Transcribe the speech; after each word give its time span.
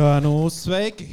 Uh, 0.00 0.16
nu, 0.22 0.48
sveiki! 0.48 1.10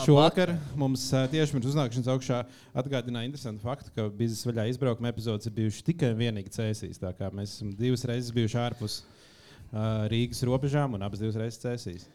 Šovakar 0.00 0.54
mums 0.78 1.02
tieši 1.12 1.52
pirms 1.52 1.66
uznākšanas 1.68 2.08
augšā 2.14 2.38
atgādināja 2.80 3.28
interesantu 3.28 3.66
faktu, 3.66 3.92
ka 3.92 4.06
biznesa 4.08 4.48
vaļā 4.48 4.64
izbraukuma 4.72 5.12
epizodes 5.12 5.50
ir 5.50 5.54
bijušas 5.58 5.84
tikai 5.90 6.14
un 6.14 6.22
vienīgi 6.22 6.54
cēsīs. 6.56 7.02
Mēs 7.36 7.58
esam 7.58 7.74
divas 7.76 8.06
reizes 8.08 8.32
bijuši 8.32 8.60
ārpus 8.62 9.02
uh, 9.02 10.06
Rīgas 10.08 10.40
robežām 10.48 10.96
un 10.96 11.04
abas 11.04 11.20
divas 11.20 11.36
reizes 11.42 11.60
cēsīs. 11.60 12.08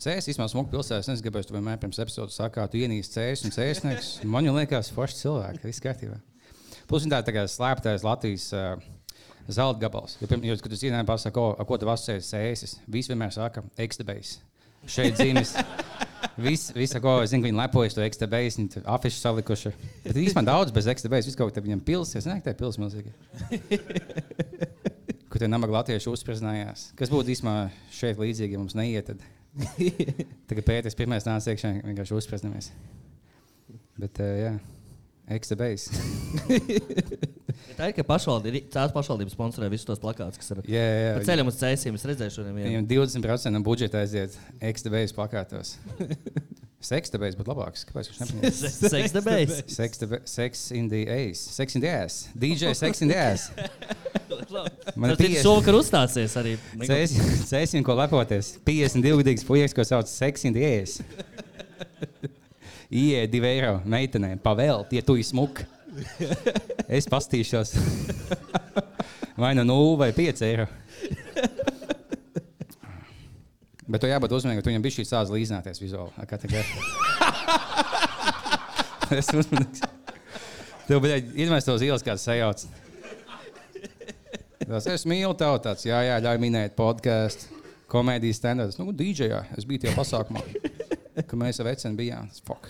Cēlis 0.00 0.32
īstenībā 0.32 0.48
smuka 0.50 0.72
pilsēta. 0.72 1.12
Es 1.12 1.24
gribēju, 1.24 1.50
tu 1.50 1.58
vienmēr 1.58 1.80
pirms 1.84 2.00
epizodes 2.02 2.40
sakāt, 2.40 2.72
tu 2.72 2.80
ienīsti 2.80 3.20
cēlis 3.20 3.44
un 3.46 3.56
cēsnieks. 3.60 4.12
Man 4.24 4.48
liekas, 4.56 4.94
forši 4.96 5.24
cilvēki. 5.26 5.66
Viss 5.68 5.84
kārtībā. 5.84 6.22
Plus 6.92 7.08
tā 7.08 7.32
kā 7.32 7.46
slēptais 7.48 8.02
Latvijas 8.04 8.50
uh, 8.52 8.74
zelta 9.48 9.80
gabals. 9.80 10.18
Jo, 10.20 10.28
pirms, 10.28 10.44
jo, 10.44 10.56
kad 10.60 10.74
jūs 10.74 10.84
ienākat 10.84 11.08
pasakāt, 11.08 11.34
ko, 11.38 11.44
ar 11.56 11.68
ko 11.68 11.78
tu 11.80 11.88
asociējies 11.88 12.32
cēsis, 12.34 12.74
visi 12.90 13.12
vienmēr 13.12 13.32
saka, 13.32 13.64
ekstebējs. 13.80 14.36
Šeit 14.92 15.16
dzīves. 15.16 15.54
Visi, 16.42 16.72
visi, 16.72 16.96
ko 17.02 17.16
es 17.20 17.32
zinu, 17.32 17.44
viņi 17.44 17.58
lepojas 17.58 17.96
to 17.96 18.00
ekstebējs, 18.06 18.56
viņi 18.56 18.70
tur 18.72 18.84
afišu 18.88 19.18
salikuši. 19.18 19.72
Bet 20.04 20.16
īstenībā 20.16 20.44
daudz 20.46 20.72
bez 20.72 20.86
ekstebējs, 20.88 21.26
viss 21.28 21.36
kaut 21.36 21.52
kā 21.52 21.60
viņam 21.60 21.82
pils, 21.84 22.14
es 22.14 22.24
nezinu, 22.24 22.40
tā 22.46 22.54
ir 22.54 22.58
pils 22.60 22.78
milzīgi. 22.80 23.12
Kur 25.28 25.42
tie 25.42 25.50
nabaga 25.50 25.80
latvieši 25.80 26.08
uzspriezinājās. 26.08 26.86
Kas 26.96 27.12
būtu 27.12 27.34
īstenībā 27.34 27.66
šeit 27.98 28.22
līdzīgi, 28.22 28.56
ja 28.56 28.62
mums 28.62 28.78
neiet, 28.78 29.10
tad 29.10 29.26
tagad 30.48 30.68
pētījis 30.70 30.96
pirmais 31.02 31.28
nāca 31.28 31.52
iekšā, 31.52 31.74
vienkārši 31.90 32.16
uzspriezinamies. 32.22 32.70
Bet, 34.00 34.22
uh, 34.22 34.32
jā, 34.38 34.54
ekstebējs. 35.30 35.90
Ja 37.72 37.76
tā 37.78 37.86
ir, 37.88 37.94
ka 37.96 38.04
pašvaldība, 38.04 38.60
tās 38.72 38.92
pašvaldības 38.92 39.32
sponsorē 39.36 39.68
visus 39.72 39.86
tos 39.88 40.00
plakātus, 40.02 40.40
kas 40.40 40.52
ir 40.52 40.58
Jā, 40.68 40.82
jā, 40.82 41.12
pa 41.16 41.22
ceļam 41.24 41.48
uz 41.48 41.56
cēsīm. 41.60 41.94
Es 41.96 42.04
redzēju 42.08 42.34
šodien. 42.34 42.58
Viņam 42.58 42.88
20% 42.90 43.54
no 43.54 43.62
budžeta 43.64 44.02
aiziet 44.02 44.36
ekstebējs 44.60 45.14
plakātos. 45.16 45.76
Sekstebējs 46.82 47.36
būtu 47.38 47.52
labāks. 47.52 47.84
Kāpēc 47.86 48.10
viņš? 48.10 48.18
Seks. 48.58 49.12
Sex, 49.78 50.00
the, 50.02 50.18
sex 50.26 50.64
in 50.74 50.88
the 50.90 51.04
ass. 51.06 51.44
Sex 51.54 51.78
in 51.78 51.84
the 51.84 51.92
ass. 51.92 52.26
DJ 52.34 52.74
Sex 52.74 53.04
in 53.04 53.12
the 53.12 53.18
ass. 53.22 53.52
Man 54.96 55.12
ir 55.12 55.14
ir 55.14 55.22
50 55.22 55.46
šovakar 55.46 55.78
uzstāsies 55.78 56.34
arī. 56.40 56.56
Cēsim, 56.82 57.86
ko 57.86 57.94
lepoties. 58.00 58.56
52 58.66 59.22
gadīgs 59.22 59.46
puisis, 59.46 59.76
ko 59.76 59.86
sauc 59.86 60.10
Sex 60.10 60.48
in 60.48 60.58
the 60.58 60.66
ass. 60.66 60.98
Ie, 62.92 63.24
2 63.32 63.48
eiro 63.48 63.76
meitenēm. 63.88 64.40
Pavēlt, 64.44 64.92
ja 64.92 65.04
tu 65.04 65.16
esi 65.16 65.32
smuka. 65.32 65.64
Es 66.92 67.06
pastīšos. 67.08 67.72
Vai 69.40 69.54
nu 69.56 69.64
0 69.64 69.96
vai 69.96 70.10
5 70.12 70.42
eiro. 70.44 70.66
Bet 73.88 74.02
tu 74.02 74.10
jābūt 74.10 74.34
uzmanīgam, 74.36 74.60
ka 74.60 74.66
tu 74.66 74.70
viņam 74.70 74.84
bija 74.84 74.96
šī 74.98 75.06
sāla 75.08 75.32
līdzināties 75.32 75.80
vizuāli. 75.80 76.26
Kā 76.28 76.36
tā 76.40 76.50
kā? 76.52 76.60
es 79.18 79.32
uzmanīgs. 79.32 79.82
Tev 80.86 81.00
bija 81.04 81.16
izmest 81.18 81.68
tos 81.68 81.84
ielas 81.84 82.04
kāds 82.04 82.24
sajauts. 82.28 82.68
Tas 84.62 84.86
es 84.92 85.06
mīlu 85.08 85.32
tev 85.38 85.56
tāds, 85.64 85.84
jā, 85.88 85.98
jā, 86.06 86.20
ļauj 86.22 86.38
minēt 86.44 86.76
podkāstu, 86.78 87.48
komēdijas 87.92 88.38
standartus. 88.42 88.78
Nu, 88.80 88.92
DJā 88.96 89.42
es 89.56 89.66
biju 89.68 89.86
tajā 89.86 89.96
pasākumā, 89.96 90.44
kad 91.16 91.36
mēs 91.40 91.60
ar 91.62 91.70
vecenu 91.70 91.98
bijām. 91.98 92.28
Fuck. 92.46 92.68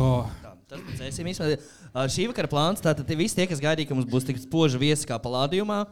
Oh, 0.00 0.28
Tas 0.70 1.00
īstenībā. 1.02 1.56
Ā, 1.90 2.04
Šī 2.12 2.28
vakara 2.30 2.50
plāns, 2.50 2.82
tātad 2.84 3.08
visi 3.18 3.34
tie, 3.38 3.46
kas 3.50 3.62
gaidīja, 3.62 3.88
ka 3.90 3.96
mums 3.98 4.06
būs 4.10 4.26
tik 4.28 4.38
spoži 4.38 4.78
viesi 4.78 5.08
kā 5.08 5.18
palādījumā, 5.22 5.82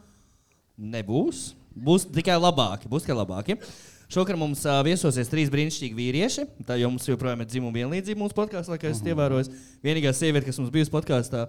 nebūs. 0.79 1.49
Būs 1.75 2.07
tikai 2.15 2.37
labāki. 2.39 2.91
Būs 2.91 3.07
tikai 3.07 3.17
labāki. 3.19 3.59
Šovakar 4.09 4.39
mums 4.41 4.63
uh, 4.65 4.79
viesosies 4.87 5.29
trīs 5.31 5.51
brīnišķīgi 5.53 5.99
vīrieši. 5.99 6.45
Tā 6.69 6.79
jau 6.81 6.89
mums 6.93 7.09
joprojām 7.11 7.43
ir 7.43 7.51
dzimuma 7.51 7.75
vienlīdzība 7.77 8.23
mūsu 8.23 8.37
podkāstā, 8.39 8.79
kā 8.81 8.93
esat 8.93 9.11
ievērojis. 9.11 9.51
Vienīgā 9.85 10.15
sieviete, 10.17 10.47
kas 10.49 10.59
mums 10.63 10.73
bijusi 10.73 10.95
podkāstā, 10.95 11.45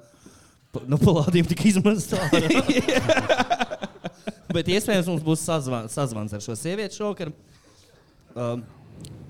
pa- 0.73 0.83
nu, 0.89 0.99
palādījuma 0.99 1.53
tika 1.53 1.69
ārā. 2.19 2.49
Bet 4.57 4.69
iespējams 4.73 5.07
mums 5.07 5.23
būs 5.23 5.45
sazvans, 5.45 5.93
sazvans 5.95 6.33
ar 6.35 6.43
šo 6.43 6.57
sievieti 6.57 6.97
šovakar. 6.97 7.31
Um, 8.35 8.61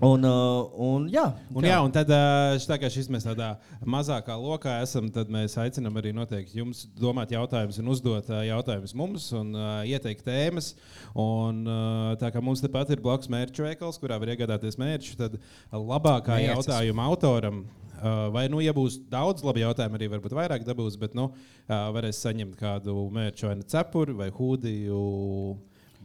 un, 0.01 0.23
uh, 0.23 0.69
un, 0.79 1.05
jā, 1.11 1.25
Un, 1.53 1.63
jā, 1.67 1.77
un 1.83 1.91
tad, 1.91 2.09
š- 2.55 2.67
tā 2.69 2.77
kā 2.81 2.89
šis 2.91 3.09
mēs 3.11 3.25
tādā 3.27 3.49
mazākā 3.85 4.35
lokā 4.39 4.77
esam, 4.83 5.09
tad 5.13 5.29
mēs 5.31 5.57
aicinām 5.59 5.97
arī 5.99 6.13
noteikti 6.15 6.59
jums 6.61 6.85
domāt 6.99 7.31
jautājumus 7.35 7.79
un 7.83 7.91
uzdot 7.93 8.29
ā, 8.31 8.41
jautājumus 8.49 8.95
mums 8.95 9.27
un 9.35 9.51
uh, 9.55 9.81
ieteikt 9.87 10.23
tēmas. 10.27 10.71
Un, 11.15 11.61
uh, 11.67 12.13
tā 12.21 12.31
kā 12.31 12.41
mums 12.43 12.63
tepat 12.63 12.91
ir 12.95 13.03
blakus 13.03 13.29
mērķu 13.31 13.67
veikals, 13.67 13.99
kurā 14.01 14.17
var 14.23 14.31
iegādāties 14.33 14.79
mērķus, 14.79 15.19
tad 15.19 15.37
labākā 15.71 16.39
Mērces. 16.39 16.53
jautājuma 16.55 17.07
autoram. 17.11 17.65
Uh, 17.99 18.29
vai, 18.31 18.45
nu, 18.47 18.61
ja 18.63 18.71
būs 18.71 18.95
daudz 19.11 19.43
labi 19.43 19.59
jautājumi, 19.65 19.97
arī 19.99 20.07
varbūt 20.13 20.31
vairāk 20.37 20.63
dabūs, 20.63 20.95
bet 21.01 21.11
nu, 21.19 21.25
uh, 21.33 21.89
varēs 21.91 22.21
saņemt 22.23 22.55
kādu 22.55 22.93
mērķu 23.11 23.49
vai 23.49 23.57
nu 23.59 23.65
cepuri 23.67 24.15
vai 24.15 24.29
hūdiju 24.31 25.01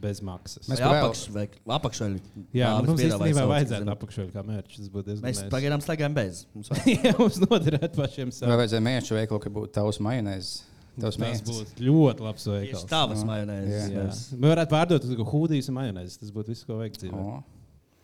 bez 0.01 0.19
maksas. 0.25 0.67
Mēs 0.69 0.81
Vai 0.83 0.89
vai 1.33 1.75
apakšveļu. 1.77 2.19
Jā, 2.55 2.69
nu, 2.83 2.91
mums 2.91 3.03
īstenībā 3.05 3.45
vajadzētu 3.49 3.91
apakšveļu 3.95 4.31
kā 4.33 4.43
mērķis. 4.45 4.79
Tas 4.83 4.91
būtu 4.93 5.09
diezgan 5.09 5.27
Mēs 5.29 5.39
nice. 5.41 5.51
pagaidām 5.53 5.83
staigājam 5.85 6.15
bez. 6.17 6.41
Mums 6.55 6.71
Jā, 7.05 7.13
mums 7.19 7.39
noderētu 7.43 7.99
pašiem 8.01 8.31
Vai 8.31 8.37
saviem. 8.39 8.55
vajadzēja 8.61 8.85
mērķu 8.89 9.17
veikalu, 9.19 9.41
ka 9.45 9.53
būtu 9.57 9.73
tavs 9.79 10.01
majonēzes? 10.03 10.53
Tavs 10.95 11.17
Tas 11.19 11.41
būtu 11.43 11.85
ļoti 11.89 12.23
labs 12.23 12.45
veikals. 12.47 12.85
tavas 12.91 13.23
Jā. 13.23 13.27
majonēzes. 13.31 13.71
Jā. 13.75 13.87
jā. 13.91 14.03
Mēs 14.07 14.21
mēs 14.35 14.51
varētu 14.53 14.73
pārdot 14.75 15.07
hūdijas 15.31 15.71
un 15.71 15.77
majonēzes. 15.79 16.19
Tas 16.21 16.35
būtu 16.35 16.53
viss, 16.53 16.67
ko 16.67 16.79
vajag 16.79 16.99
dzīvē. 17.01 17.23
O, 17.23 17.41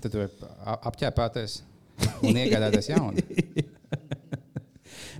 Tad 0.02 0.12
tu 0.16 0.18
vari 0.24 0.50
apķēpāties 0.90 1.60
un 2.26 2.40
iegādāties 2.42 2.90
jaunu. 2.92 3.22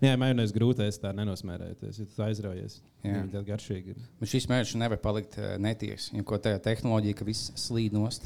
Jā, 0.06 0.16
majonēzes 0.18 0.54
grūtais 0.56 0.98
tā 1.02 1.12
nenosmērēties. 1.14 2.00
Ja 2.02 2.08
tu 2.10 2.24
aizraujies, 2.26 2.80
Jā. 3.06 3.24
tad 3.34 3.46
garšīgi. 3.46 3.98
Bet 4.22 4.32
šis 4.32 4.48
mērķis 4.50 4.80
nevar 4.82 5.02
palikt 5.04 5.38
uh, 5.38 5.54
netīrs. 5.62 6.10
Ja 6.16 6.26
ko 6.26 6.40
tā 6.42 6.56
tehnoloģija, 6.64 7.20
ka 7.20 7.28
viss 7.28 7.52
slīd 7.60 7.94
nost. 7.98 8.26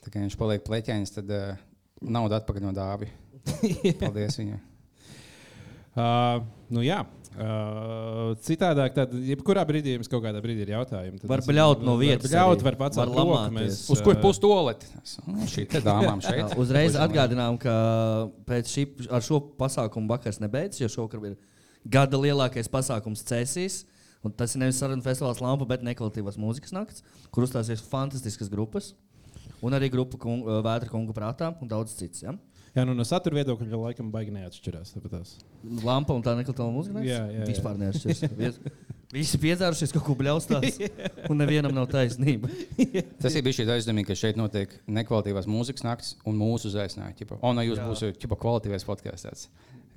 Tā 0.00 0.10
kā 0.10 0.22
viņš 0.22 0.38
paliek 0.40 0.64
pleķēns, 0.66 1.14
tad 1.18 1.30
uh, 1.36 1.60
nauda 2.02 2.40
atpakaļ 2.40 2.66
no 2.66 2.74
dāvi. 2.76 3.10
Paldies 4.02 4.40
viņam. 4.40 4.69
Uh, 5.96 6.44
nu, 6.70 6.84
jā. 6.86 7.00
Uh, 7.30 8.32
citādāk, 8.42 8.92
tad, 8.94 9.12
jebkurā 9.24 9.62
brīdī 9.66 9.94
jums 9.94 10.10
kaut 10.10 10.24
kādā 10.24 10.42
brīdī 10.42 10.64
ir 10.66 10.72
jautājumi. 10.74 11.20
tad 11.22 11.30
Var 11.30 11.42
bļaut 11.46 11.84
no 11.86 11.94
vietas 11.98 12.26
Var 12.26 12.34
bļaut, 12.34 12.64
var 12.66 12.76
pacelt 12.78 13.00
Var 13.00 13.12
roku. 13.14 13.52
Mēs, 13.54 13.84
Uz 13.94 14.02
kur 14.04 14.16
ā, 14.16 14.20
pus 14.22 14.40
toleti? 14.42 14.90
Nu, 15.30 15.46
Šī 15.50 15.64
te 15.70 15.80
dāmām 15.84 16.22
šeit. 16.24 16.52
Uzreiz 16.62 16.98
atgādinām, 16.98 17.58
ka 17.62 17.74
pēc 18.50 18.74
šī, 18.74 18.84
ar 19.14 19.24
šo 19.24 19.40
pasākumu 19.58 20.10
vakars 20.10 20.42
nebeidzas, 20.42 20.82
jo 20.82 20.90
šovakar 20.90 21.30
ir 21.30 21.38
gada 21.86 22.18
lielākais 22.20 22.70
pasākums 22.70 23.24
Cēsīs. 23.30 23.84
Un 24.26 24.34
tas 24.36 24.52
ir 24.52 24.60
nevis 24.60 24.82
sarunu 24.82 25.06
festivāls 25.06 25.40
Lampa, 25.40 25.64
bet 25.70 25.86
nekvalitatīvas 25.86 26.36
mūzikas 26.36 26.74
nakts, 26.76 27.06
kur 27.32 27.46
uzstāsies 27.46 27.80
fantastiskas 27.88 28.50
grupas. 28.52 28.92
Un 29.64 29.76
arī 29.76 29.88
grupa 29.92 30.18
kung, 30.20 30.44
Vētra 30.64 30.90
kungu 30.90 31.14
prātā 31.16 31.54
un 31.60 31.70
daudz 31.70 31.94
cits. 31.96 32.26
Ja? 32.26 32.34
Jā, 32.76 32.84
nu, 32.86 32.94
no 32.94 33.02
satura 33.06 33.40
viedokļa 33.40 33.78
laikam 33.82 34.12
baigi 34.14 34.30
neatšķirās. 34.36 34.92
tāpēc. 34.94 35.32
Lampa 35.82 36.14
un 36.14 36.22
tā 36.22 36.36
nekvalitatīvā 36.38 36.70
mūzika. 36.76 37.02
Jā, 37.02 37.24
jā, 37.26 37.40
jā. 37.40 37.48
Vispār 37.50 37.80
neatšķiras. 37.82 38.24
Vies- 38.38 38.60
Visi 39.10 39.40
piedzērušies 39.42 39.90
kaut 39.90 40.04
ko 40.06 40.14
bļaustās, 40.14 40.76
un 41.32 41.40
nevienam 41.42 41.72
nav 41.74 41.88
taisnība. 41.90 42.46
Tas 43.18 43.34
ir 43.34 43.42
bijis 43.42 43.56
šī 43.58 43.64
aizdomīga, 43.74 44.12
ka 44.12 44.16
šeit 44.20 44.38
notiek 44.38 44.76
nekvalitatīvās 44.86 45.48
mūzikas 45.50 45.82
naktis 45.82 46.12
un 46.30 46.38
mūsu 46.38 46.70
uzaicinājumi. 46.70 47.40
Un 47.42 47.58
no 47.58 47.64
jūs 47.66 47.82
būsiet 47.82 48.20
ķipa 48.22 48.38
kvalitīvais 48.38 48.86
podkāsts. 48.86 49.48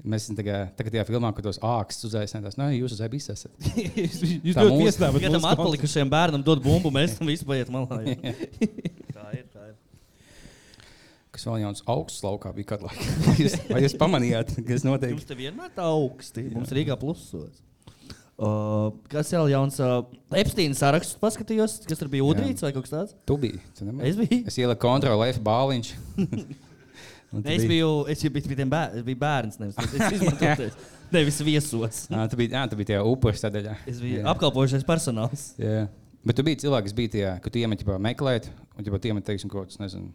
Mēs 0.01 0.25
esam 0.25 0.35
tagad, 0.41 0.73
tagad 0.79 0.95
tajā 0.97 1.05
filmā, 1.11 1.29
kad 1.37 1.45
tos 1.45 1.61
ākstus 1.61 2.09
uzaicinājāt. 2.09 2.57
Nē, 2.59 2.71
jūs 2.79 2.97
uz 2.97 3.03
ebis 3.05 3.29
esat. 3.31 3.53
Jūs 4.01 4.57
mūs- 4.57 4.81
piestāvat. 4.81 5.21
Kādam 5.23 5.39
mūsu 5.45 5.51
atpalikušajam 5.53 6.09
bērnam 6.11 6.41
dod 6.49 6.65
bumbu, 6.65 6.89
mēs 6.97 7.13
tam 7.19 7.29
visu 7.29 7.45
paiet 7.47 7.69
malā. 7.71 8.01
jā. 8.09 8.33
tā 9.13 9.29
ir. 9.37 9.45
Tā 9.53 9.69
ir. 9.69 9.77
Kas 11.33 11.47
vēl 11.49 11.63
jauns 11.63 11.81
augsts 11.89 12.21
laukā 12.21 12.51
bija 12.53 12.75
kādu 12.75 12.85
laiku. 12.85 13.05
Jūs, 13.41 13.55
vai 13.71 13.79
jūs 13.81 13.95
pamanījāt, 13.97 14.51
kas 14.67 14.83
notiek? 14.85 15.15
Jums 15.15 15.25
te 15.25 15.37
vienmēr 15.37 15.71
tā 15.73 15.87
augsti. 15.89 16.43
Mums 16.53 16.73
Rīgā 16.77 16.97
plusos. 17.01 17.63
Uh, 18.33 18.91
kas 19.09 19.29
vēl 19.33 19.51
jauns? 19.53 19.79
Uh, 19.81 20.03
Epsteina 20.37 20.77
saraksts 20.77 21.17
paskatījos, 21.21 21.79
kas 21.89 21.99
tur 22.01 22.09
bija 22.13 22.25
Udrīts 22.25 22.65
vai 22.65 22.71
kaut 22.75 22.85
kas 22.85 22.93
tāds. 22.93 23.15
Tu 23.29 23.37
biji. 23.41 23.61
Tu 23.77 23.85
nemaz- 23.87 24.09
Es 24.09 24.19
biju. 24.19 24.39
Es 24.49 24.57
ieliku 24.61 24.81
kontroli 24.85 25.29
F 25.33 25.41
bāliņš. 25.45 25.91
Tu 27.33 27.41
Es 27.49 27.63
biju, 27.65 27.91
es 28.13 28.21
biju, 28.21 28.45
biju, 28.45 28.65
bēr, 28.69 28.99
biju 29.01 29.17
bērns, 29.17 29.55
nevis, 29.57 29.77
es 29.81 30.17
izmantoties, 30.19 30.75
nevis 31.09 31.39
viesos. 31.41 32.03
Ā, 32.13 32.27
Tu 32.29 32.37
biji, 32.37 32.51
jā, 32.53 32.61
tu 32.69 32.77
biji 32.77 32.91
tajā 32.91 33.05
upurs 33.09 33.41
sadaļā. 33.41 33.73
Es 33.89 33.97
biju 34.03 34.19
Jā. 34.19 34.27
apkalpojušais 34.35 34.85
personāls. 34.85 35.47
Jā. 35.57 35.87
Bet 36.21 36.37
tu 36.37 36.45
biji 36.45 36.61
cilvēks, 36.67 36.91
kas 36.91 36.97
bija 36.99 37.13
tajā, 37.15 37.31
ka 37.41 37.49
tu 37.49 37.63
iemet 37.63 37.81
meklēt, 38.05 38.51
un 38.77 38.85
tu 38.85 38.93
iemet, 39.09 39.25
teiksim, 39.25 39.49
kaut 39.49 39.65
kādu, 39.71 39.81
nezinu, 39.81 40.11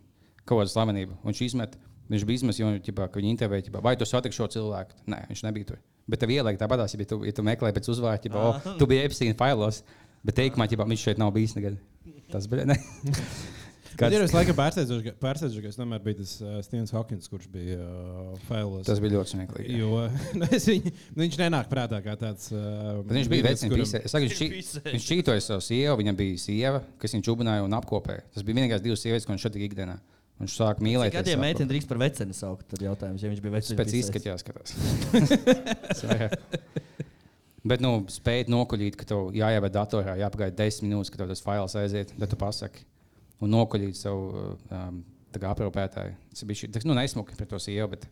kaut 0.49 0.63
kādu 0.63 0.73
slavenību. 0.73 1.21
Un 1.21 1.31
viņš 1.31 1.45
izmet, 1.47 1.77
viņš 2.09 2.27
bija 2.29 2.41
izmetis, 2.41 2.63
jo 2.63 2.73
ģipā, 2.89 3.11
ka 3.13 3.21
viņi 3.21 3.33
intervēja, 3.35 3.69
ģipā, 3.69 3.85
vai 3.85 3.95
tu 4.01 4.09
satiksi 4.09 4.41
šo 4.41 4.49
cilvēku. 4.57 4.99
Nē, 5.13 5.23
viņš 5.31 5.45
nebija 5.47 5.73
tur. 5.73 5.83
Bet 6.09 6.23
tev 6.23 6.33
ieliek 6.33 6.59
tāpatās, 6.61 6.97
ja 6.97 7.09
tu, 7.09 7.21
ja 7.29 7.37
tu 7.37 7.45
meklē 7.45 7.71
pēc 7.77 7.91
uzvārda, 7.93 8.31
ja 8.31 8.49
oh, 8.49 8.73
tu 8.81 8.89
biji 8.89 9.05
Epstein 9.11 9.37
failos, 9.39 9.83
bet 10.25 10.39
teikumā, 10.41 10.69
ja 10.73 10.89
viņš 10.89 11.05
šeit 11.11 11.21
nav 11.21 11.35
bijis 11.37 11.57
nekad. 11.59 11.77
Tas 12.33 12.49
bija. 12.49 12.65
Ne? 12.69 12.77
Kad 13.99 14.15
ir 14.15 14.23
laikam 14.31 14.55
pārsteidzošais, 14.55 15.65
ka 15.65 15.73
tomēr 15.75 16.03
bija 16.05 16.21
tas 16.21 16.37
uh, 16.39 16.59
Stevens 16.63 16.93
Hawkins, 16.95 17.27
kurš 17.31 17.49
bija 17.51 17.79
uh, 17.83 18.37
failos. 18.47 18.85
Tas 18.87 19.01
bija 19.03 19.17
ļoti 19.17 19.33
smieklīgi. 19.33 19.79
Jo 19.81 20.05
nu, 20.39 20.47
viņ, 20.47 20.87
nu, 20.87 21.23
viņš 21.25 21.39
nenāk 21.41 21.71
prātā 21.73 21.99
kā 22.05 22.15
tāds. 22.21 22.53
Uh, 22.55 23.01
Bet 23.09 23.17
viņš 23.19 23.31
bija 23.33 23.47
vecins, 23.49 23.73
kuram... 23.73 23.89
saku, 23.91 24.29
viņš, 24.29 24.71
viņš 24.87 25.09
čītoja 25.09 25.43
savu 25.43 25.65
sievu, 25.67 25.97
viņam 25.99 26.21
bija 26.21 26.39
sieva, 26.45 26.85
kas 27.03 27.17
viņu 27.17 27.27
čubināja 27.27 27.67
un 27.67 27.75
apkopēja. 27.79 28.29
Tas 28.37 28.47
bija 28.47 28.61
vienīgais 28.61 28.85
divas 28.85 29.03
sievietes, 29.03 29.27
ko 29.27 29.35
viņš 29.35 29.49
šeit 29.49 29.59
ikdienā. 29.67 29.99
Viņš 30.39 30.55
sāk 30.55 30.79
mīlēt. 30.85 31.11
Kādā 31.15 31.33
veidā 31.33 31.43
meitene 31.43 31.69
drīkst 31.71 31.89
par 31.91 31.99
veceni 31.99 32.35
saukt? 32.37 32.67
Tad 32.71 32.83
jautājums, 32.85 33.23
ja 33.25 33.31
viņš 33.33 33.41
bija 33.43 33.55
vecins. 33.57 33.79
Pēc 33.79 33.93
izskata 33.99 34.27
jāskatās. 34.31 34.69
Bet, 37.69 37.83
nu, 37.83 37.91
spēt 38.13 38.47
nokuļīt, 38.53 38.95
ka 38.97 39.05
tev 39.11 39.21
jāievada 39.37 39.75
datorā, 39.81 40.13
jāpagaida 40.21 40.57
desmit 40.61 40.87
minūtes, 40.89 41.11
kad 41.13 41.19
tas 41.27 41.43
fails 41.43 41.75
aiziet, 41.77 42.09
tad 42.15 42.29
tu 42.31 42.37
pasaki 42.39 42.79
un 43.43 43.49
nokuļīt 43.53 43.97
savu 43.99 44.23
um, 44.55 45.03
aprūpētāju. 45.37 46.15
Tas 46.33 46.45
bija 46.49 46.71
tas, 46.75 46.87
nu, 46.89 46.97
nesmuki 46.97 47.37
pret 47.39 47.51
to 47.51 47.61
sievu, 47.63 47.91
bet 47.93 48.07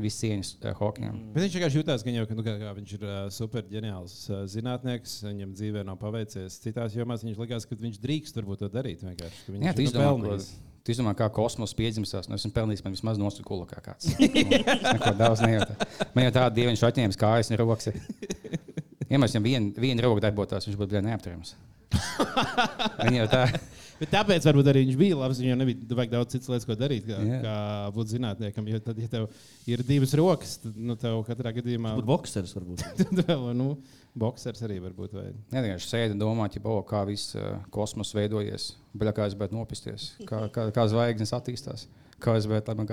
viss 0.00 0.20
cieņas 0.22 0.52
uh, 0.60 0.70
Hawkingam. 0.78 1.16
Mm. 1.16 1.32
Bet 1.34 1.46
viņš 1.46 1.56
vienkārši 1.58 1.80
jutās, 1.80 2.04
ka, 2.04 2.14
jau, 2.14 2.26
ka 2.28 2.36
nu, 2.38 2.44
kā, 2.46 2.54
kā 2.60 2.72
viņš 2.76 2.94
ir 2.96 3.06
uh, 3.08 3.18
super 3.34 3.66
ģeniāls 3.72 4.16
uh, 4.30 4.42
zinātnieks. 4.52 5.18
Viņam 5.26 5.54
dzīvē 5.58 5.84
nav 5.88 5.98
paveicies. 6.00 6.60
Citās 6.62 6.96
jomās 6.96 7.24
viņš 7.26 7.40
likās, 7.40 7.68
ka 7.68 7.80
viņš 7.80 8.00
drīkst 8.04 8.40
varbūt 8.40 8.64
to 8.64 8.70
darīt. 8.72 9.04
Jā, 9.04 9.74
tu 9.76 9.84
izdomā, 9.84 10.38
Tu 10.90 10.96
izdomā, 10.96 11.12
kā 11.14 11.28
kosmosa 11.30 11.76
piedzimstās. 11.78 12.26
Nu, 12.26 12.34
esmu 12.34 12.50
pelnījis, 12.50 12.80
man 12.82 12.94
vismaz 12.96 13.18
nosakula 13.20 13.62
kā 13.70 13.78
kāds. 13.84 14.08
Neko 14.18 15.12
daudz 15.14 15.44
nejūtu. 15.44 15.76
Man 16.16 16.24
jau 16.26 16.32
tāda 16.34 16.50
dieviņš 16.56 16.82
atņēmis 16.88 17.18
kājas 17.20 17.52
un 17.52 17.60
rokas. 17.60 17.92
Ja 19.06 19.20
mēs 19.22 19.36
viņam 19.36 19.46
vienu 19.46 19.84
vien 19.86 20.02
roku 20.02 20.18
darbotos, 20.24 20.66
viņš 20.66 20.80
būtu 20.80 21.04
neapturams. 21.06 21.54
Viņa 23.04 23.20
jau 23.22 23.28
tā. 23.30 23.44
Bet 24.00 24.08
tāpēc 24.14 24.46
varbūt 24.48 24.68
arī 24.70 24.82
viņš 24.86 24.96
bija 24.96 25.16
labs. 25.20 25.40
Viņam 25.42 25.58
nebija 25.60 25.96
vajag 25.98 26.12
daudz 26.14 26.32
citas 26.32 26.48
lietas, 26.48 26.66
ko 26.68 26.76
darīt, 26.80 27.04
kā, 27.04 27.18
yeah. 27.20 27.42
kā 27.44 27.56
būt 27.96 28.14
zinātniekam. 28.14 28.68
Jo 28.72 28.80
tad, 28.84 29.00
ja 29.02 29.10
tev 29.12 29.26
ir 29.68 29.82
divas 29.84 30.14
rokas, 30.16 30.54
tad 30.62 30.78
nu, 30.80 30.96
tev 31.00 31.20
katrā 31.26 31.52
gadījumā. 31.58 31.92
Būtu 31.98 32.08
boxers 32.08 32.54
varbūt. 32.56 32.84
tad 33.02 33.20
vēl, 33.28 33.50
nu, 33.58 33.74
boxers 34.24 34.64
arī 34.64 34.78
varbūt. 34.86 35.18
Vai... 35.18 35.26
Jā, 35.52 35.64
vienkārši 35.66 35.90
sēdi 35.92 36.16
un 36.16 36.22
domā, 36.24 36.48
ja, 36.48 36.64
oh, 36.64 36.80
kā 36.88 37.02
viss 37.08 37.36
uh, 37.36 37.58
kosmos 37.74 38.14
veidojies, 38.16 38.70
bet 38.94 39.12
kā 39.16 39.28
es 39.28 39.36
gribētu 39.36 39.58
nopisties, 39.58 40.14
kā, 40.24 40.46
kā, 40.54 40.70
kā 40.76 40.86
zvaigznes 40.88 41.36
attīstās, 41.36 41.84
kā 42.24 42.38
es 42.40 42.48
gribētu, 42.48 42.72
lai 42.72 42.80
man 42.80 42.88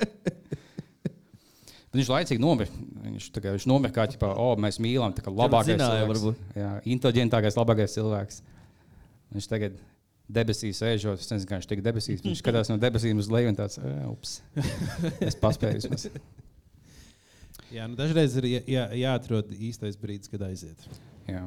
sačabina. 1.94 2.00
Viņš 2.00 2.10
laicīgi 2.10 2.42
nomira. 2.42 2.84
Viņš, 3.04 3.30
kā, 3.38 3.54
viņš 3.54 3.66
nomira 3.70 3.94
kā, 3.94 4.06
ķipā, 4.10 4.30
oh, 4.40 4.54
mēs 4.60 4.80
mīlam, 4.82 5.14
tā 5.14 5.24
kā 5.24 5.32
labākais 5.32 5.72
zināja, 5.72 6.06
cilvēks. 6.10 6.54
Jā, 6.58 6.70
inteliģentākais, 6.94 7.58
labākais 7.58 7.96
cilvēks. 7.96 8.40
Viņš 9.34 9.48
tagad 9.50 9.78
debesīs 10.34 10.80
sēžot, 10.80 11.20
es 11.20 11.30
nezinu, 11.30 11.48
kā 11.50 11.58
viņš 11.60 11.68
tik 11.70 11.84
debesīs. 11.84 12.22
Viņš 12.24 12.42
skatās 12.42 12.70
no 12.72 12.78
debesīm 12.80 13.20
uz 13.20 13.30
leju 13.32 13.52
un 13.52 13.58
tāds- 13.58 13.78
ups, 14.12 14.38
es 15.20 15.36
paspēju 15.40 15.82
vismaz. 15.82 16.08
Jā, 17.74 17.88
nu 17.90 17.98
dažreiz 17.98 18.36
ir 18.38 18.46
jā, 18.46 18.60
jā, 18.70 18.82
jāatrod 19.00 19.48
īstais 19.50 19.96
brīdis, 19.98 20.30
kad 20.30 20.44
aiziet. 20.46 20.84
Jā. 21.26 21.42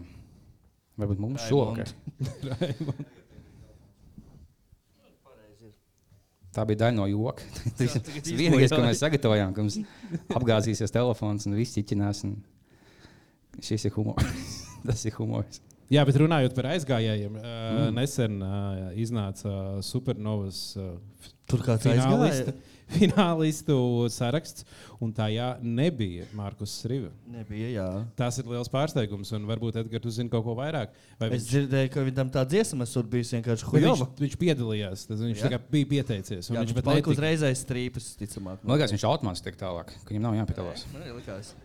Varbūt 0.99 1.21
mums 1.23 1.45
šovakar. 1.47 1.93
Tā 6.55 6.63
bija 6.67 6.85
daļa 6.85 6.97
no 6.97 7.07
joka. 7.11 7.45
Tas 7.77 7.97
vienīgais, 8.27 8.73
ko 8.73 8.81
mēs 8.83 9.01
sagatavojām, 9.03 9.53
ka 9.55 9.65
mums 9.65 9.79
apgāzīsies 10.35 10.93
telefons 10.93 11.47
un 11.49 11.57
viss 11.59 11.77
ķiķinās. 11.77 12.23
Un 12.27 12.37
šis 13.63 13.87
ir 13.89 13.95
humors. 13.97 14.45
Tas 14.87 15.03
ir 15.07 15.17
humors. 15.19 15.61
Jā, 15.87 16.01
bet 16.03 16.17
runājot 16.19 16.55
par 16.55 16.67
aizgājējiem, 16.73 17.37
mm. 17.39 17.93
nesen 17.95 18.41
iznāca 18.99 19.51
supernovas 19.87 20.59
uh, 20.75 20.97
finālista, 21.47 22.51
finālistu 22.91 23.77
saraksts, 24.13 24.65
un 25.03 25.11
tajā 25.15 25.49
nebija 25.61 26.27
Markus 26.37 26.73
Strīva. 26.81 27.11
Nebija, 27.31 27.69
jā. 27.73 27.87
Tas 28.19 28.39
ir 28.41 28.49
liels 28.49 28.71
pārsteigums, 28.73 29.33
un 29.37 29.47
varbūt 29.49 29.81
Edgars, 29.83 30.05
tu 30.05 30.13
zini 30.13 30.31
kaut 30.33 30.45
ko 30.47 30.55
vairāk. 30.57 30.95
Vai 31.19 31.29
es 31.29 31.35
viņš... 31.35 31.51
dzirdēju, 31.51 31.93
ka 31.93 32.07
viņam 32.07 32.33
tā 32.33 32.45
dziesma 32.49 32.87
ir 32.87 33.11
bijusi 33.13 33.37
vienkārši 33.37 33.69
huīga. 33.69 33.93
Viņš, 33.93 34.17
viņš 34.23 34.39
piedalījās, 34.43 35.07
viņš 35.13 35.45
bija 35.73 35.91
pieteicies. 35.93 36.51
Jā, 36.51 36.63
viņš 36.63 36.75
pat 36.79 36.91
palika 36.91 37.13
uzreiz 37.13 37.45
aiz 37.45 37.63
strīpas, 37.65 38.13
ticamāk. 38.19 38.63
Man 38.63 38.77
liekas, 38.77 38.95
viņš 38.95 39.07
automātiski 39.11 39.51
tiek 39.51 39.61
tālāk, 39.61 39.95
ka 40.03 40.13
viņam 40.13 40.29
nav 40.29 40.41
jāpiedalās. 40.41 40.87
Man 40.93 41.09
likās. 41.19 41.55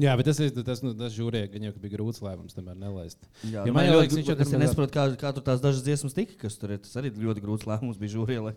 Jā, 0.00 0.14
bet 0.16 0.24
tas, 0.24 0.38
ir, 0.40 0.52
tas, 0.64 0.80
nu, 0.80 0.94
tas 0.96 1.12
žūrija, 1.12 1.50
ka 1.52 1.60
jau 1.60 1.72
bija 1.82 1.92
grūts 1.98 2.22
lēmums 2.24 2.56
tomēr 2.56 2.78
nelaist. 2.80 3.18
Jā, 3.44 3.66
ja 3.68 3.74
man 3.76 3.84
jau 3.84 3.98
liekas, 3.98 4.16
viņš 4.16 4.30
jau 4.30 4.36
tur 4.38 4.60
nesaprot, 4.62 4.92
kā, 4.94 5.04
kā 5.20 5.32
tur 5.36 5.44
tās 5.44 5.60
dažas 5.60 5.84
dziesmas 5.84 6.16
tika, 6.16 6.38
kas 6.40 6.56
tur 6.60 6.72
ir. 6.72 6.80
Tas 6.80 6.96
arī 6.96 7.10
ļoti 7.12 7.44
grūts 7.44 7.68
lēmums 7.68 8.00
bija 8.00 8.14
žūrija. 8.14 8.54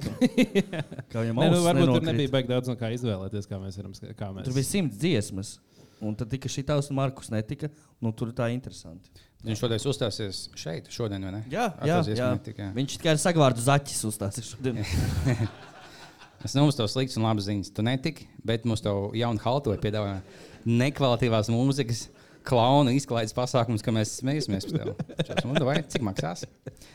kā 1.11 1.25
viņam 1.25 1.41
ne, 1.43 1.49
nu, 1.51 1.59
varbūt 1.65 1.81
nenokrit. 1.81 1.99
tur 1.99 2.07
nebija 2.07 2.33
baigi 2.37 2.51
daudz 2.53 2.71
no 2.71 2.77
kā 2.79 2.93
izvēlēties, 2.95 3.49
kā 3.51 3.59
mēs 3.59 3.79
varam. 3.81 3.97
Kā 4.15 4.31
mēs... 4.31 4.47
Tur 4.47 4.55
bija 4.55 4.69
simts 4.69 5.01
dziesmas. 5.01 5.57
Un 6.05 6.15
tad 6.15 6.31
tika 6.31 6.51
šī 6.51 6.63
tavs 6.67 6.87
un 6.91 6.99
Markus 7.01 7.31
netika. 7.33 7.67
Nu, 8.03 8.15
tur 8.15 8.31
tā 8.35 8.47
ir 8.51 8.55
interesanti. 8.55 9.11
Viņš 9.45 9.61
šodien 9.61 9.83
uzstāsies 9.91 10.41
šeit, 10.57 10.87
šodien, 10.93 11.27
vai 11.27 11.35
ne? 11.35 11.43
Jā, 11.51 11.67
jā, 11.85 11.99
jā. 12.15 12.31
Netika, 12.33 12.63
jā. 12.65 12.71
viņš 12.79 12.95
tikai 12.97 13.11
ar 13.13 13.21
sagvārdu 13.21 13.61
zaķis 13.61 14.01
uzstāsies 14.09 14.55
šodien. 14.55 14.81
es 16.45 16.55
neuzstāju 16.57 16.87
nu, 16.87 16.93
sliktas 16.95 17.19
un 17.19 17.27
labas 17.27 17.45
ziņas. 17.45 17.69
Tu 17.75 17.85
netiki, 17.85 18.27
bet 18.47 18.65
mums 18.65 18.81
tev 18.85 19.13
jaunu 19.17 19.43
haltoju 19.43 19.83
piedāvājumu 19.83 20.54
nekvalitatīvās 20.65 21.51
mūzikas. 21.53 22.07
Klauna 22.45 22.91
izklaides 22.93 23.33
pasākums, 23.33 23.81
ka 23.81 23.89
mēs 23.89 24.19
smējamies 24.19 24.67
par 24.69 24.91
tevi. 24.93 25.45
Nu, 25.49 25.63
vai 25.65 25.79
cik 25.81 26.03
maksās? 26.05 26.43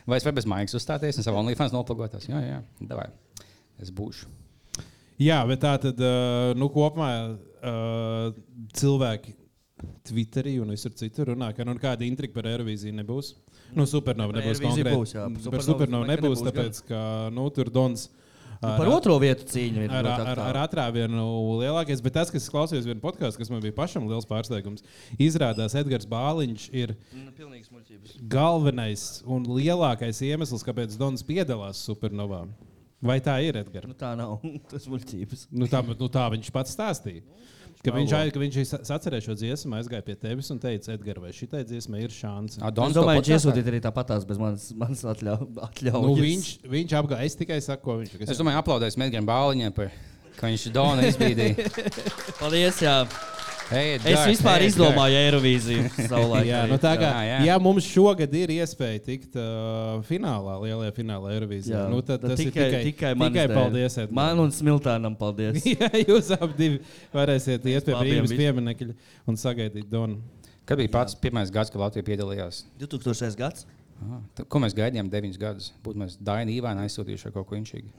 Vai 0.07 0.21
es 0.21 0.27
varu 0.27 0.37
bez 0.37 0.47
maigas 0.47 0.77
uzstāties 0.79 1.19
un 1.19 1.27
savā 1.27 1.41
OnlyFans 1.41 1.75
noplūkoties? 1.75 2.29
Jā, 2.31 2.39
jā, 2.45 2.61
davai. 2.87 3.09
Es 3.83 3.91
būšu. 3.91 4.31
Jā, 5.21 5.41
bet 5.51 5.65
tā 5.65 5.75
tad 5.83 5.99
nu, 6.55 6.71
kopumā 6.71 7.11
uh, 7.35 8.31
cilvēki 8.79 9.35
Twitterī 10.07 10.59
un 10.61 10.73
visur 10.73 10.93
citur 10.97 11.33
runā, 11.33 11.51
ka 11.57 11.65
nu, 11.67 11.75
kāda 11.81 12.05
intriga 12.07 12.37
par 12.37 12.49
Eirovīziju 12.51 12.95
nebūs. 13.01 13.35
Nu, 13.77 13.87
supernova 13.89 14.35
nebūs 14.37 14.61
konkrēti. 14.63 14.97
Būs, 14.97 15.15
jā, 15.17 15.27
supernova 15.65 16.09
nebūs, 16.09 16.41
nebūs, 16.41 16.47
tāpēc, 16.47 16.81
ka 16.89 17.03
nu, 17.35 17.47
tur 17.55 17.71
Dons. 17.73 18.09
Uh, 18.61 18.69
Nu, 18.69 18.77
par 18.77 18.91
otro 18.93 19.15
vietu 19.17 19.47
cīņu 19.49 19.87
ir. 19.87 19.93
Ar, 19.97 20.07
ar, 20.21 20.41
ar 20.51 20.57
atrāvienu 20.67 21.23
lielākais, 21.63 22.03
bet 22.05 22.13
tas, 22.19 22.29
kas 22.29 22.49
klausījās 22.53 22.85
vienu 22.85 23.01
podkāstu, 23.01 23.41
kas 23.41 23.49
man 23.49 23.63
bija 23.65 23.73
pašam 23.73 24.05
liels 24.05 24.29
pārsteigums, 24.29 24.85
izrādās 25.17 25.73
Edgars 25.81 26.05
Bāliņš 26.11 26.67
ir 26.77 26.93
nu, 27.17 27.33
galvenais 28.29 29.07
un 29.25 29.49
lielākais 29.49 30.21
iemesls, 30.29 30.67
kāpēc 30.67 30.99
Dons 31.01 31.25
piedalās 31.25 31.81
supernovā. 31.89 32.43
Vai 33.01 33.17
tā 33.25 33.39
ir 33.41 33.57
Edgars? 33.63 33.89
Nu, 33.89 33.97
tā 33.97 34.13
nav. 34.19 34.37
Tas 34.71 34.85
ir 34.85 34.93
muļķības. 34.93 35.47
Nu, 35.57 35.71
tā, 35.73 35.81
nu, 35.89 36.13
tā 36.13 36.27
viņš 36.37 36.53
pats 36.53 36.77
stāstīja. 36.77 37.25
Ka 37.81 37.95
viņš, 37.95 38.11
ai, 38.13 38.29
ka 38.29 38.41
viņš 38.43 38.75
atcerēja 38.93 39.25
šo 39.25 39.35
dziesmu, 39.41 39.73
aizgāja 39.79 40.05
pie 40.05 40.13
tevis 40.21 40.51
un 40.53 40.59
teica, 40.61 40.93
Edgars, 40.93 41.23
vai 41.23 41.31
šī 41.33 41.47
dziesma 41.65 42.03
ir 42.03 42.13
šāds? 42.13 42.59
Es 42.61 42.97
domāju, 42.97 43.23
viņš 43.23 43.31
iesūtīja 43.39 43.73
arī 43.73 43.81
tāpatās 43.87 44.27
bez 44.29 44.41
manas, 44.43 44.67
manas 44.77 45.01
atļaujas. 45.15 45.89
Nu, 45.97 46.13
viņš 46.19 46.51
viņš 46.77 46.95
apgāja, 47.01 47.25
es 47.25 47.41
tikai 47.41 47.57
saku, 47.65 47.87
ko 47.89 47.97
viņš. 48.03 48.19
Es 48.29 48.37
domāju, 48.37 48.61
aplaudēs 48.61 49.01
Medgam 49.01 49.25
Bāliņam 49.29 49.73
par, 49.81 49.97
ka 50.37 50.53
viņš 50.53 50.69
Dona 50.77 51.09
izbīdīja. 51.09 51.71
Paldies! 52.43 52.85
Jā. 52.85 52.99
Hey, 53.71 54.01
es 54.03 54.25
vispār 54.27 54.65
hey, 54.65 54.67
izdomāju 54.67 55.15
Eirovīziju. 55.15 55.83
jā, 56.49 56.65
nu 56.67 56.75
tā 56.83 56.97
kā 56.99 57.07
jā, 57.07 57.27
jā. 57.29 57.37
Ja 57.47 57.59
mums 57.63 57.87
šogad 57.87 58.33
ir 58.35 58.51
iespēja 58.57 59.03
tikt 59.05 59.37
uh, 59.39 60.01
finālā, 60.09 60.57
lielajā 60.65 60.95
finālā 60.97 61.37
Eirovīzijā, 61.37 61.85
nu 61.93 62.01
tad 62.03 62.25
tas 62.25 62.41
tikai, 62.41 62.65
ir 62.67 62.75
tikai, 62.89 63.13
tikai, 63.15 63.29
tikai 63.31 63.45
paldies. 63.53 63.95
Edgar. 64.03 64.17
Man 64.19 64.43
un 64.43 64.51
Smiltānam 64.55 65.15
paldies. 65.21 65.63
jā, 65.77 65.91
jūs 66.03 66.33
abi 66.35 66.73
varēsiet 67.15 67.69
iet 67.71 67.87
pie 67.87 67.95
brīvības 67.95 68.35
pieminekļa 68.43 68.97
un 69.31 69.39
sagaidīt 69.39 69.87
Donu. 69.93 70.19
Kad 70.67 70.83
bija 70.83 70.91
pats 70.99 71.15
pirmais 71.23 71.55
gads, 71.55 71.71
kad 71.71 71.85
Latvija 71.85 72.09
piedalījās? 72.11 72.65
2000. 72.83 73.39
gads. 73.39 73.71
Aha, 74.01 74.19
ko 74.51 74.65
mēs 74.65 74.75
gaidījām 74.75 75.15
9 75.15 75.39
gadus? 75.39 75.71
Būtu 75.85 76.03
mēs 76.03 76.19
Dainu 76.19 76.57
Īvēnu 76.59 76.83
aizsūtījuši 76.89 77.31
ar 77.31 77.39
kaut 77.39 77.47
ko 77.53 77.59
inčīgu. 77.59 77.95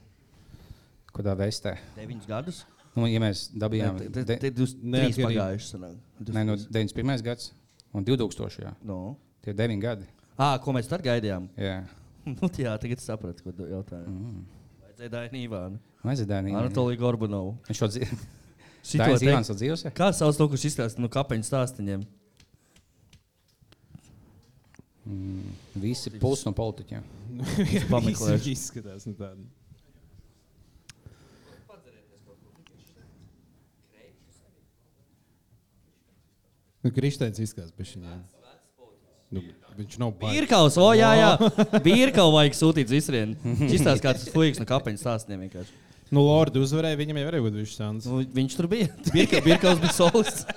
Kādā 1.16 1.36
vestē? 1.40 1.78
9 1.96 2.28
gadus. 2.28 2.66
Nu, 2.98 3.07
ja 3.07 3.21
mēs 3.24 3.45
dabījām 3.55 4.00
to 4.01 4.24
trīs 4.27 5.19
pagājušas, 5.21 5.77
nē, 5.79 6.41
no 6.48 6.57
91. 6.60 7.24
gads 7.24 7.51
un 7.95 8.07
2000. 8.07 8.65
Jā. 8.65 8.74
No. 8.88 9.15
Tie 9.41 9.53
ir 9.53 9.57
9 9.57 9.79
gadi. 9.81 10.07
À, 10.36 10.57
ko 10.62 10.74
mēs 10.75 10.89
tad 10.91 11.03
gaidījām? 11.05 11.48
Jā, 11.60 11.81
nu, 12.36 12.50
jā 12.60 12.75
tagad 12.81 13.03
sapratu, 13.03 13.45
ko 13.45 13.55
jautāju. 13.55 14.12
Mm. 14.12 14.43
Vajadzēja 14.83 15.13
Dainu 15.15 15.41
Ivānu. 15.45 15.81
Vajadzēja 16.03 16.31
Dainu 16.33 16.51
Ivānu. 16.51 16.63
Anatoliju 16.65 17.01
Gorbunovu. 17.01 17.55
Viņš 17.69 17.81
šo 17.81 17.89
dzīvi. 17.95 18.19
Dainis 18.98 19.24
Ivāns 19.25 19.51
vēl 19.51 19.60
dzīvos? 19.62 19.86
Kā 19.98 20.10
sauc 20.17 20.38
to, 20.38 20.48
kurš 20.51 20.67
izstāsta 20.71 21.03
no 21.03 21.10
kapeņu 21.13 21.48
stāstiņiem? 21.48 22.03
Mm, 25.12 25.55
visi 25.81 26.13
pusi 26.21 26.48
no 26.48 26.53
politiķiem. 26.57 27.07
Pameklēšu. 27.89 28.51
Izskatās 28.51 29.07
no 29.10 29.15
tādu. 29.17 29.48
Nu, 36.81 36.91
Kristēns 36.93 37.41
izskatās 37.43 37.73
pēc 37.77 37.95
viņa. 37.97 38.15
Nu, 39.31 39.43
viņš 39.77 40.00
nav 40.01 40.11
baigts. 40.19 40.35
Birkaus, 40.39 40.77
o 40.81 40.89
jā, 40.97 41.11
jā. 41.15 41.29
Birkaus 41.85 42.33
vajag 42.35 42.57
sūtīt 42.57 42.89
uz 42.91 42.97
izsrienu. 42.97 43.55
Šis 43.69 43.85
kā 44.03 44.11
tas 44.11 44.27
fuiks 44.33 44.59
no 44.59 44.67
kapeņa 44.67 45.00
stāstiem 45.00 45.45
vienkārši. 45.45 45.77
Nu, 46.11 46.25
Lordi 46.27 46.59
uzvarēja, 46.59 46.97
viņam 47.00 47.21
jau 47.21 47.27
arī 47.29 47.39
bija 47.45 47.55
bijis 47.55 47.77
šāds. 47.77 48.09
Nu, 48.11 48.19
viņš 48.35 48.57
tur 48.59 48.67
bija. 48.71 48.89
Birka- 49.13 49.39
Birkaus 49.45 49.79
bija 49.79 49.95
solis. 49.95 50.41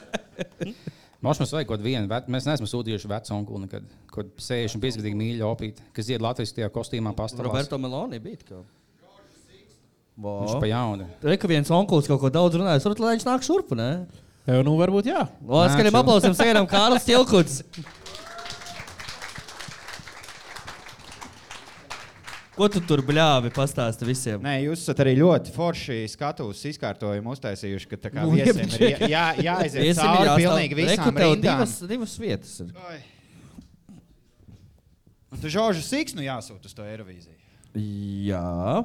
Mums 1.24 1.38
mums 1.40 1.54
vajag 1.54 1.68
kaut 1.70 1.80
vienu, 1.80 2.04
vet, 2.10 2.26
mēs 2.28 2.44
neesam 2.44 2.66
sūtījuši 2.68 3.08
vecu 3.08 3.32
onkuli 3.32 3.62
nekad. 3.62 3.84
Kaut 4.12 4.34
65 4.44 4.98
gadīgi 5.00 5.16
mīļu 5.16 5.46
opīti, 5.48 5.80
kas 5.96 6.10
iet 6.12 6.20
Latvijas 6.20 6.52
tajā 6.52 6.66
kostīmā 6.74 7.14
pastāvā. 7.16 7.46
Roberto 7.46 7.78
Meloni 7.80 8.18
bija. 8.20 8.42
tā 8.42 8.50
kā. 8.50 8.58
Viņš 10.20 10.58
pa 10.60 10.68
jaunu. 10.68 11.06
Reka 11.24 11.48
viens 11.50 11.70
onkulis 11.72 12.10
kaut 12.10 12.20
ko 12.22 12.30
daudz 12.34 12.58
runāja. 12.60 12.82
Tur 12.84 13.00
lai 13.00 13.14
viņš 13.16 13.24
nāk 13.26 13.46
šurpu, 13.46 13.78
ne? 13.78 13.88
Jā, 14.44 14.58
nu 14.66 14.74
varbūt 14.76 15.06
jā. 15.08 15.22
O, 15.46 15.62
skaļiem 15.72 15.96
aplausiem 16.02 16.34
sēdam 16.36 16.66
Kārlis 16.68 17.06
Tilkuts. 17.08 17.62
Ko 22.54 22.68
tu 22.70 22.78
tur 22.86 23.00
bļāvi 23.02 23.50
pastāsti 23.50 24.06
visiem? 24.06 24.38
Nē, 24.44 24.52
jūs 24.68 24.84
esat 24.84 25.00
arī 25.02 25.16
ļoti 25.18 25.50
forši 25.56 25.96
skatuves 26.12 26.60
izkārtojumu 26.70 27.32
uztaisījuši, 27.34 27.88
ka 27.90 27.98
tā 28.04 28.12
kā 28.14 28.22
Nu, 28.22 28.36
viesiem 28.36 28.60
ir 28.78 28.84
jā, 28.84 29.08
jā, 29.10 29.24
jāaiziet 29.48 29.82
Viesim 29.82 30.04
cauri 30.04 30.28
jāstāv- 30.28 30.42
pilnīgi 30.44 30.76
Reku 30.78 30.92
visām 30.92 31.18
tev 31.18 31.32
rindām. 31.32 31.42
divas, 31.48 31.72
divas 31.90 32.14
vietas. 32.22 32.52
ir. 32.62 32.70
Oi. 32.92 33.00
Un 35.34 35.42
tu 35.42 35.50
Žoržu 35.50 35.82
Siksnu 35.82 36.22
jāsūt 36.22 36.68
uz 36.70 36.76
to 36.78 36.86
Eirovīziju. 36.86 37.34
Jā. 38.28 38.84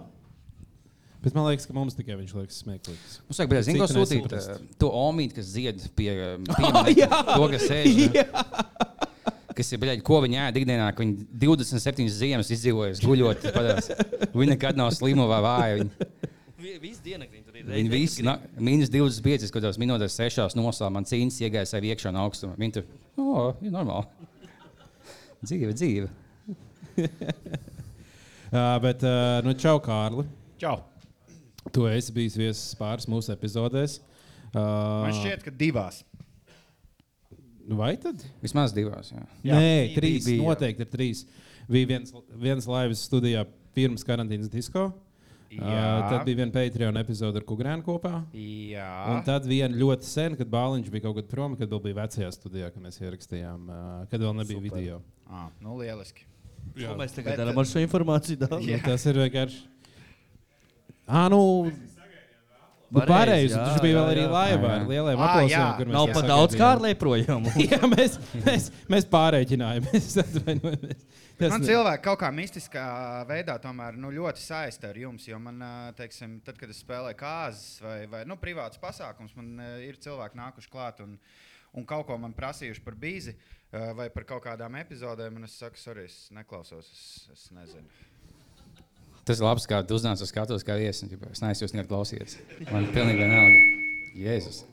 Bet 1.20 1.34
man 1.36 1.50
liekas, 1.50 1.66
ka 1.68 1.74
mums 1.76 1.98
tikai 1.98 2.16
viņš 2.16 2.32
liekas 2.38 2.58
smieklīgs. 2.64 3.16
Mums 3.28 3.40
vajag, 3.42 3.56
zinu, 3.68 3.82
ko 3.82 3.88
sūtīt. 3.92 4.36
eh, 4.38 4.62
To 4.80 4.88
omīti, 4.96 5.36
kas 5.42 5.50
zied 5.52 5.82
pie 5.98 6.14
pieminiekta. 6.48 7.20
To, 7.34 7.50
kas 7.52 7.66
sēž. 7.68 7.98
ne? 8.14 8.24
Kas 9.60 9.74
ir, 9.76 9.82
bļaļ, 9.82 10.00
ko 10.08 10.22
viņi 10.24 10.38
ēd 10.46 10.60
ikdienā, 10.62 10.86
ka 10.96 11.04
viņi 11.04 11.26
27 11.42 12.08
ziemas 12.16 12.52
izdzīvojas 12.56 13.02
guļot. 13.04 13.44
Viņi 14.32 14.54
nekad 14.54 14.80
nav 14.80 14.94
slimo 14.96 15.26
vai 15.28 15.42
vāji. 15.44 15.90
Viss 16.80 17.04
dienaktiņ 17.04 17.44
tur 17.44 17.58
ir. 17.60 17.68
viņi 17.72 17.92
visi, 17.92 18.24
na, 18.24 18.38
mīnus 18.60 18.92
25, 18.92 19.50
kad 19.52 19.64
tās 19.68 19.78
minūtēs 19.80 20.16
sešās 20.20 20.56
noslā, 20.60 20.88
man 20.92 21.08
cīņas 21.08 21.42
iegāja 21.44 21.68
sev 21.74 21.84
iekšā 21.88 22.12
no 22.16 22.24
augstuma. 22.28 22.56
Viņi 22.60 22.78
tur, 22.80 22.88
oh, 23.20 23.52
ir 23.64 23.72
normāli. 23.76 24.08
Dzīve, 25.44 25.76
dzīve. 25.76 26.08
Uh, 28.50 28.80
bet, 28.82 29.04
uh, 29.06 29.44
nu, 29.46 29.52
čau, 29.54 29.76
Kārli. 29.78 30.24
Čau! 30.58 30.80
Tu 31.74 31.86
esi 31.92 32.16
bijis 32.16 32.38
viesis 32.40 32.78
pāris 32.80 33.08
mūsu 33.10 33.34
epizodēs. 33.34 34.00
Uh, 34.50 35.06
Man 35.06 35.14
šķiet, 35.20 35.44
ka 35.46 35.54
divās. 35.54 36.02
Vai 37.70 37.94
tad? 38.02 38.24
Vismaz 38.42 38.74
divās. 38.74 39.12
Jā. 39.14 39.26
Jā. 39.46 39.60
Nē, 39.60 39.76
trīs. 39.94 40.26
bija, 40.26 40.40
jā. 40.40 40.48
noteikti 40.48 40.86
ir 40.86 40.90
trīs. 40.90 41.22
Bija 41.70 41.92
viens, 41.92 42.16
viens 42.42 42.66
laivas 42.70 43.04
studijā 43.06 43.44
pirms 43.78 44.06
karantīnas 44.08 44.50
disko. 44.50 44.90
Uh, 45.50 45.66
tad 46.06 46.28
bija 46.28 46.38
viena 46.44 46.54
Patreon 46.54 46.98
epizode 47.02 47.42
ar 47.42 47.46
Kugrēnu 47.50 47.82
kopā. 47.86 48.20
Jā. 48.38 48.90
Un 49.10 49.24
tad 49.26 49.48
viena 49.50 49.74
ļoti 49.74 50.06
sen, 50.06 50.36
kad 50.38 50.50
Bāliņš 50.50 50.92
bija 50.94 51.08
kaut 51.08 51.18
kad 51.18 51.30
prom, 51.32 51.56
kad 51.58 51.72
vēl 51.74 51.82
bija 51.88 51.98
vecajā 52.04 52.30
studijā, 52.36 52.70
kad 52.74 52.84
mēs 52.86 53.02
ierakstījām, 53.02 53.64
uh, 53.66 53.88
kad 54.12 54.22
vēl 54.22 54.36
nebija 54.38 54.62
Super. 54.62 54.78
Video. 54.78 55.00
À, 55.26 55.48
nu, 55.64 55.78
lieliski. 55.82 56.28
Ko 56.78 56.94
mēs 57.00 57.18
tagad 57.18 57.40
darām 57.42 57.58
ar 57.58 57.70
šo 57.70 57.82
informāciju? 57.82 58.44
daudz? 58.46 58.62
Jā. 58.62 58.78
Nu, 58.78 58.86
tas 58.86 59.06
ir 59.10 59.22
vienkārši. 59.24 59.64
Ah, 61.10 61.26
nu, 61.34 61.42
nu 62.94 63.06
Pareizi, 63.10 63.58
Viņš 63.58 63.82
bija 63.82 63.96
vēl 63.98 64.12
arī 64.12 64.26
laivā 64.30 64.70
ar 64.76 64.84
Jā. 64.84 64.90
lieliem 64.90 65.22
jā. 65.50 65.64
kur 65.78 65.90
mēs 65.90 65.96
Nav 65.96 66.12
pat 66.14 66.28
daudz 66.30 66.58
kārlē 66.58 66.92
projām. 67.02 67.48
Jā, 67.66 67.80
mēs, 67.90 68.20
mēs, 68.46 68.68
mēs 68.90 69.08
pārreikinājāmies. 69.10 70.12
atvainojamies. 70.24 71.04
Tas 71.40 71.54
Man 71.54 71.64
cilvēki 71.64 72.04
kaut 72.04 72.20
kā 72.20 72.30
mistiskā 72.36 72.86
veidā 73.30 73.56
tomēr 73.64 73.96
nu, 73.98 74.10
ļoti 74.12 74.42
saista 74.44 74.90
ar 74.92 74.98
jums. 75.00 75.26
Jo 75.30 75.38
man, 75.40 75.62
teiksim, 75.98 76.40
tad, 76.46 76.58
kad 76.60 76.70
es 76.74 76.82
spēlēju 76.84 77.18
kārtas 77.22 77.64
vai, 77.82 78.02
vai 78.12 78.26
nu, 78.28 78.36
privāts 78.42 78.82
pasākums, 78.82 79.38
man 79.40 79.56
ir 79.86 79.98
cilvēki 80.04 80.38
nākuši 80.38 80.74
klāt 80.74 81.00
un, 81.06 81.16
un 81.80 81.88
kaut 81.88 82.10
ko 82.10 82.20
man 82.20 82.36
prasījuši 82.36 82.84
par 82.84 83.00
bīzi 83.00 83.38
vai 83.72 84.10
par 84.12 84.28
kaut 84.28 84.44
kādām 84.50 84.76
epizodēm. 84.82 85.40
Es 85.48 85.56
saku, 85.62 85.80
sorry, 85.80 86.10
es 86.12 86.28
neklausos, 86.36 86.92
es, 86.92 87.08
es 87.32 87.48
nezinu. 87.56 87.88
Tas 89.30 89.38
ir 89.38 89.46
labi, 89.46 89.62
kā 89.70 89.84
tu 89.86 89.94
uznāc 90.00 90.22
uz 90.26 90.32
skatuves, 90.34 90.64
kā 90.66 90.74
viesis. 90.80 91.06
Es 91.30 91.42
neesmu 91.44 91.68
jūs 91.68 91.76
nekad 91.78 91.90
klausījies. 91.92 92.40
Man 92.72 92.88
ir 92.88 92.94
pilnīgi 92.96 93.20
vienalga. 93.22 93.60
Jēzus. 94.26 94.64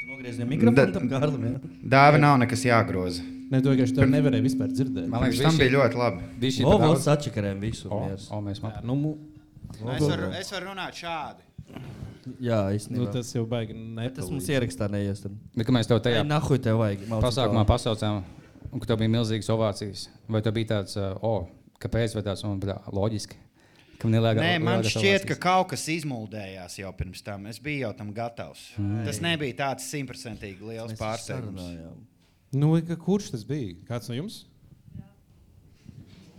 Tu 0.00 0.06
nogriezi 0.08 0.46
mikrofonu 0.48 0.94
tam 0.94 1.08
kārlim. 1.10 1.42
jā? 1.44 1.58
Dāva 1.92 2.20
nav 2.22 2.38
nekas 2.40 2.64
jāgroza. 2.64 3.24
Ne, 3.50 3.58
to 3.60 3.72
vienkārši 3.74 3.96
tur 3.96 4.06
nevarēja 4.10 4.44
vispār 4.46 4.70
dzirdēt. 4.72 5.08
Man 5.10 5.24
liekas, 5.26 5.42
tam 5.42 5.58
bija 5.58 5.72
ļoti 5.74 5.98
labi. 6.00 6.22
Bija 6.40 6.56
šī 6.56 6.64
O, 6.70 6.72
tā 6.78 6.86
vēl 6.86 6.96
sačakarēm 7.04 7.60
visu. 7.64 7.90
O, 7.92 8.00
o, 8.08 8.40
mēs 8.46 8.62
matām. 8.64 8.86
nu, 8.88 8.96
mu- 8.96 9.18
Es 9.70 10.02
varu, 10.02 10.28
es 10.34 10.48
varu 10.50 10.66
runāt 10.72 10.96
šādi. 10.98 11.44
Jā, 12.42 12.56
nu, 12.70 12.76
īstenībā. 12.78 13.10
tas 13.14 13.28
jau 13.34 13.44
baigi 13.48 13.74
Tas 13.74 13.84
nepalīdz. 14.00 14.30
mums 14.34 14.48
ierakstā 14.50 14.88
neies. 14.90 15.22
Bet, 15.56 15.66
kad 15.66 15.74
mēs 15.76 15.86
tev 15.90 16.00
tajā 16.04 16.24
Nahuj 16.26 16.58
tev 16.64 16.78
vajag. 16.80 17.04
Pasākumā 17.22 17.62
kā- 17.64 17.68
pasaucām, 17.74 18.22
un 18.72 18.80
ka 18.82 18.86
tev 18.90 18.98
bija 18.98 19.12
milzīgas 19.14 19.48
ovācijas, 19.54 20.08
vai 20.28 20.40
tev 20.42 20.54
bija 20.58 20.66
tāds, 20.74 20.96
uh, 20.98 21.14
o, 21.22 21.48
kāpēc, 21.80 22.16
un, 22.48 22.60
bļā, 22.62 22.76
loģiski. 22.96 23.38
Ka 24.00 24.08
nelēgā, 24.08 24.40
Nē, 24.40 24.52
man 24.64 24.84
šķiet, 24.86 25.26
ka 25.28 25.36
kaut 25.36 25.74
kas 25.74 25.82
izmuldējās 25.92 26.78
jau 26.80 26.92
pirms 26.96 27.20
tam. 27.24 27.44
Es 27.50 27.58
biju 27.60 27.82
jau 27.84 27.90
tam 27.98 28.14
gatavs. 28.16 28.62
Mm. 28.80 29.02
Tas 29.04 29.20
nebija 29.20 29.58
tāds 29.58 29.90
simtprocentīgi 29.92 30.70
liels 30.70 30.94
pārsteigums. 30.96 31.66
Nu, 32.56 32.72
kurš 33.04 33.28
tas 33.34 33.44
bija? 33.46 33.74
Kāds 33.90 34.08
no 34.08 34.16
jums? 34.16 34.38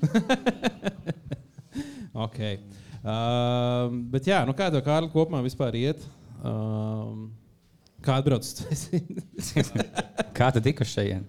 ok. 2.26 2.42
Um, 3.02 4.02
bet 4.10 4.26
jā, 4.30 4.42
nu 4.50 4.58
kā 4.58 4.72
tev 4.74 4.82
Kārli 4.86 5.14
kopumā 5.14 5.44
vispār 5.46 5.78
iet? 5.78 6.02
Um, 6.42 7.30
kā 8.06 8.18
atbrauc 8.18 8.42
uz 8.42 8.88
Kā 10.34 10.50
tu 10.54 10.62
tiki 10.64 10.82
uz 10.82 10.90
šejien? 10.90 11.26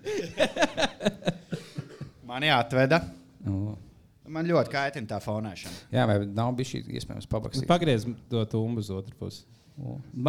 Man 2.24 2.44
jāatveda. 2.46 3.02
Nu, 3.44 3.76
Man 4.30 4.46
ļoti 4.46 4.70
kaitina 4.70 5.08
tā 5.10 5.18
fonēšana. 5.22 5.88
Jā, 5.90 6.04
vai 6.06 6.20
nav 6.30 6.52
bijis 6.58 6.76
šī 6.76 6.82
iespējams 7.00 7.26
pabakstīt? 7.30 7.66
Pagriez 7.70 8.06
to 8.30 8.44
tumbu 8.50 8.82
uz 8.84 8.90
otru 8.94 9.16
pusi. 9.18 9.42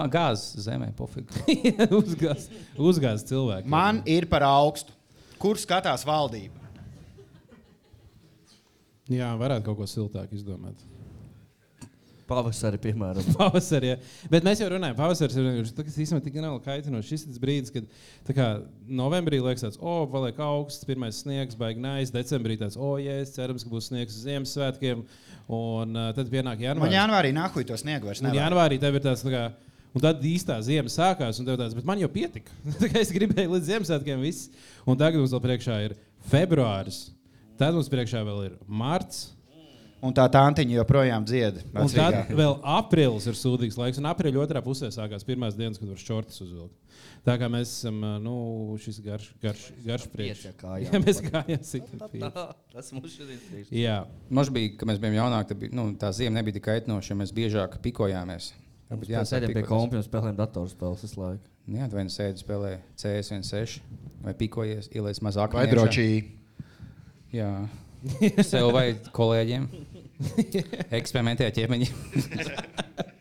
Gāzes 0.10 0.64
zemē, 0.66 0.90
pofīgi. 0.98 1.44
uzgāz, 2.00 2.48
uzgāz 2.80 3.26
cilvēku. 3.30 3.70
Man 3.70 4.02
ir 4.10 4.26
par 4.32 4.46
augstu. 4.48 4.96
Kur 5.42 5.60
skatās 5.60 6.06
valdība? 6.08 6.64
Jā, 9.12 9.34
varētu 9.38 9.68
kaut 9.68 9.82
ko 9.82 9.88
siltāku 9.90 10.40
izdomāt. 10.40 10.80
Pavasarī, 12.30 12.78
piemēram. 12.86 13.26
Pavasarī. 13.40 13.90
Ja. 13.94 13.98
Bet 14.32 14.46
mēs 14.48 14.62
jau 14.64 14.70
runājam, 14.72 14.96
pavasaris 14.96 15.36
ir 15.42 15.50
tas, 15.76 15.84
kas 15.90 15.98
īstenībā 16.06 16.24
tik 16.24 16.38
nav 16.40 16.56
kaitinošs. 16.64 17.10
Šis 17.10 17.26
ir 17.28 17.40
brīdis, 17.44 17.74
kad 17.76 18.32
kā, 18.38 18.48
novembrī 18.88 19.42
liekas, 19.44 19.66
tāds, 19.66 19.80
o, 19.84 19.98
paliek 20.12 20.40
augsts, 20.46 20.88
pirmais 20.88 21.20
sniegs, 21.26 21.58
baigi 21.60 21.84
nais. 21.84 22.14
Decembrī 22.16 22.56
tāds, 22.62 22.80
o, 22.80 22.94
jēs, 23.04 23.34
cerams, 23.36 23.66
ka 23.68 23.74
būs 23.74 23.90
sniegs 23.92 24.22
Ziemassvētkiem. 24.24 25.04
Un 25.54 25.98
uh, 26.00 26.10
tad 26.16 26.30
pienāk 26.32 26.56
Man 26.56 26.64
janvāris. 26.70 26.96
janvārī 26.96 27.34
nahuj 27.36 27.66
to 27.68 27.76
sniegu 27.78 28.08
vairs 28.08 28.22
Un 28.24 28.30
nevajag. 28.30 28.46
janvārī 28.46 28.78
tev 28.80 28.96
ir 28.96 29.04
tāds, 29.04 29.26
tā 29.28 29.34
kā, 29.34 29.42
un 29.92 30.06
tad 30.06 30.24
īstā 30.24 30.56
ziema 30.64 30.88
sākās, 30.90 31.42
un 31.44 31.50
tev 31.50 31.58
tāds, 31.60 31.76
bet 31.76 31.84
man 31.90 32.00
jau 32.00 32.08
pietika. 32.14 32.56
Es 33.04 33.12
gribēju 33.12 33.52
līdz 33.58 33.68
Ziemassvētkiem 33.74 34.24
viss. 34.24 34.48
Un 34.88 34.96
tagad 34.98 35.20
mums 35.20 35.36
vēl 35.36 35.44
priekšā 35.50 35.82
ir 35.90 35.98
februāris, 36.32 37.10
tad 37.60 37.76
mums 37.76 37.92
priekšā 37.92 38.24
vēl 38.24 38.46
ir 38.48 38.56
marts. 38.72 39.26
Un 40.04 40.12
tā 40.12 40.26
tantiņa 40.28 40.82
joprojām 40.82 41.24
dzied. 41.24 41.62
Un 41.80 41.88
tad 41.94 42.32
vēl 42.36 42.58
aprīlis 42.76 43.28
ir 43.32 43.38
sūdīgs 43.40 43.78
laiks, 43.80 44.02
un 44.02 44.10
aprīļa 44.10 44.42
otrā 44.44 44.60
pusē 44.66 44.90
sākās 44.92 45.24
pirmās 45.24 45.56
dienas, 45.56 45.80
kad 45.80 45.88
var 45.94 46.02
šortus 46.02 46.42
uzvilkt. 46.44 46.76
Tā 47.24 47.38
kā 47.40 47.48
mēs 47.52 47.72
esam, 47.72 48.02
nu, 48.20 48.34
šis 48.84 48.98
garš, 49.06 49.30
garš, 49.40 49.62
garš 49.86 50.10
priekš. 50.12 50.42
Pieci 50.44 50.50
ar 50.52 50.58
kājām. 50.60 50.90
Jā, 50.90 51.00
mēs 51.06 51.22
gājām 51.24 51.62
pieci. 52.12 52.52
Tas 52.74 52.92
mums 52.96 53.16
šodien 53.16 53.40
ir. 53.62 53.70
Jā, 53.80 53.96
Mums 54.28 54.52
bija, 54.52 54.74
kad 54.82 54.92
mēs 54.92 55.00
bijām 55.00 55.16
jaunāki, 55.22 55.50
tad 55.54 55.62
bija, 55.64 55.76
nu, 55.80 55.88
tā 56.02 56.12
zima 56.16 56.36
nebija 56.42 56.58
tik 56.60 56.66
kaitinoša, 56.68 57.14
jo 57.14 57.20
mēs 57.22 57.32
biežāk 57.40 57.80
pikojāmies. 57.86 58.50
Varbūt 58.92 59.14
Jā, 59.14 59.24
sēdējām 59.24 59.54
pie 59.54 59.62
pikoties. 59.62 59.72
kompiem, 59.72 60.04
spēlējām 60.04 60.40
datorspēles 60.42 61.06
visu 61.08 61.22
laiku. 61.24 61.48
Nu 61.72 61.80
Jā, 61.80 61.88
tu 61.88 61.96
vai 61.96 62.04
nu 62.04 62.12
sēdi 62.12 62.44
spēlē 62.44 62.74
CS16 63.00 63.80
vai 64.28 64.34
pikojies, 64.44 64.92
ieliec 64.92 65.24
mazāk. 65.24 65.56
Vai 65.56 65.64
drošī? 65.72 66.10
Jā. 67.34 67.54
Sev 68.44 68.68
vai 68.76 68.90
kolēģiem. 69.16 69.70
Eksperimentē 71.00 71.50
ar 71.50 71.56
ķēmeņi. 71.56 71.90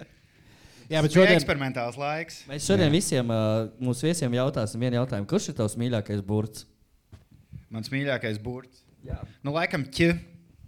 Jā 0.92 1.00
bet 1.00 1.14
Šodien 1.14 1.30
šodien, 1.30 1.38
eksperimentāls 1.38 1.96
laiks. 1.96 2.42
Mēs 2.50 2.66
šodien 2.68 2.90
visiem 2.92 3.30
uh, 3.32 3.70
mūsu 3.80 4.04
viesiem 4.10 4.34
jautāsim 4.36 4.82
vienu 4.82 4.98
jautājumu. 4.98 5.24
Kurš 5.30 5.46
ir 5.48 5.56
tavs 5.56 5.78
mīļākais 5.80 6.20
burts? 6.26 6.66
Mans 7.72 7.88
mīļākais 7.88 8.36
burts. 8.44 8.82
Jā. 9.06 9.22
Nu, 9.40 9.54
laikam, 9.56 9.86
ķi. 9.88 10.10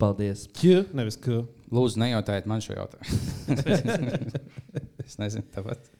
Paldies. 0.00 0.46
ķi, 0.56 0.78
nevis 0.96 1.20
k. 1.20 1.42
Lūdzu, 1.74 2.00
nejautājiet 2.00 2.48
man 2.48 2.64
šo 2.64 2.78
jautājumu. 2.78 3.04
es 5.04 5.18
nezinu, 5.20 5.44
tāpat. 5.52 5.92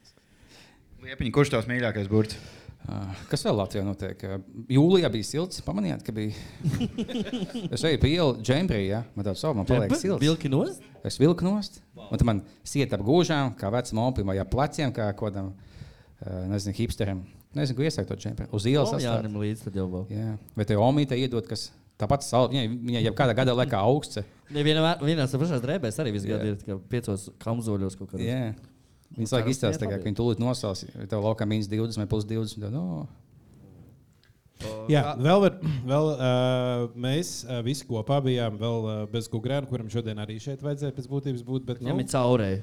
Liepiņa, 1.04 1.34
kurš 1.36 1.52
tavs 1.52 1.68
mīļākais 1.68 2.08
burts? 2.08 2.40
Ah, 2.84 3.12
Kas 3.30 3.40
vēl 3.46 3.56
Latvijā 3.56 3.82
notiek? 3.86 4.24
Jūlijā 4.68 5.08
bija 5.12 5.24
silts. 5.24 5.62
Pamanījāt, 5.64 6.02
ka 6.04 6.12
bija. 6.12 6.34
es 7.74 7.84
eju 7.88 8.00
pa 8.02 8.10
ielu 8.10 8.34
džembrī, 8.44 8.82
ja 8.90 9.04
man 9.14 9.24
tāds 9.24 9.40
savu, 9.40 9.56
man 9.56 9.68
paliek 9.68 9.94
silts. 9.96 10.20
Vilki 10.20 10.50
nost? 10.52 10.84
Es 11.04 11.16
vilku 11.20 11.46
nost, 11.46 11.80
un 11.96 12.12
tad 12.16 12.26
man 12.28 12.42
siet 12.64 12.92
ap 12.96 13.04
gūžām, 13.04 13.54
kā 13.60 13.70
vecam 13.72 14.02
opim 14.04 14.28
vai 14.28 14.36
ap 14.40 14.50
pleciem, 14.52 14.92
kā 14.96 15.08
kādam, 15.16 15.52
uh, 15.54 16.44
nezinu, 16.52 16.76
hipsteram. 16.76 17.24
Nezinu, 17.56 17.78
ko 17.78 17.86
iesākt 17.86 18.10
to 18.10 18.18
džemperi. 18.18 18.50
Uz 18.56 18.66
ielas 18.68 18.92
Jā, 18.96 19.14
asfaltam. 19.14 19.40
līdz 19.40 19.64
tad 19.64 19.76
jau 19.78 19.86
vēl. 19.92 20.06
Jā. 20.12 20.30
Vai 20.58 20.68
te 20.68 20.76
omīte 20.80 21.16
iedod, 21.20 21.46
kas 21.48 21.68
tāpat 22.00 22.26
sal... 22.26 22.48
viņai, 22.52 22.66
viņai 22.88 23.04
jau 23.06 23.14
kādā 23.16 23.36
gadā 23.38 23.54
laikā 23.54 23.80
augsts. 23.80 24.24
Ne, 24.52 24.64
vienā, 24.66 24.96
pašās 24.98 25.62
drēbēs 25.62 26.00
arī 26.02 26.16
visu 26.16 26.32
gadu 26.32 26.56
ir 26.56 26.80
piecos 26.90 27.28
kamzoļos 27.44 27.96
kaut 28.00 28.12
kādā. 28.12 28.26
Viņas 29.14 29.34
laikam 29.36 29.52
izstāsta, 29.52 29.86
ka 29.86 30.00
viņi 30.02 30.18
tūlīt 30.18 30.40
nosals, 30.42 30.86
ja 30.88 31.06
tev 31.10 31.22
laukā 31.22 31.46
mīnus 31.46 31.70
20 31.70 32.02
vai 32.02 32.08
plus 32.10 32.26
20. 32.26 32.64
Tad, 32.64 32.74
no, 32.74 33.04
Jā, 34.88 35.02
vēl, 35.18 35.42
var, 35.42 35.58
vēl 35.88 36.08
uh, 36.12 36.84
mēs 37.00 37.34
uh, 37.44 37.58
visi 37.64 37.86
kopā 37.88 38.20
bijām 38.24 38.56
vēl 38.60 38.86
uh, 38.86 38.94
bez 39.10 39.28
Gugrēna, 39.32 39.68
kuram 39.68 39.90
šodien 39.92 40.20
arī 40.22 40.38
šeit 40.42 40.62
vajadzēja 40.64 40.94
pēc 40.96 41.08
būtības 41.10 41.44
būt. 41.46 41.66
Bet, 41.68 41.82
Viņam 41.82 41.98
nu, 41.98 42.04
ir 42.04 42.10
caurēji. 42.12 42.60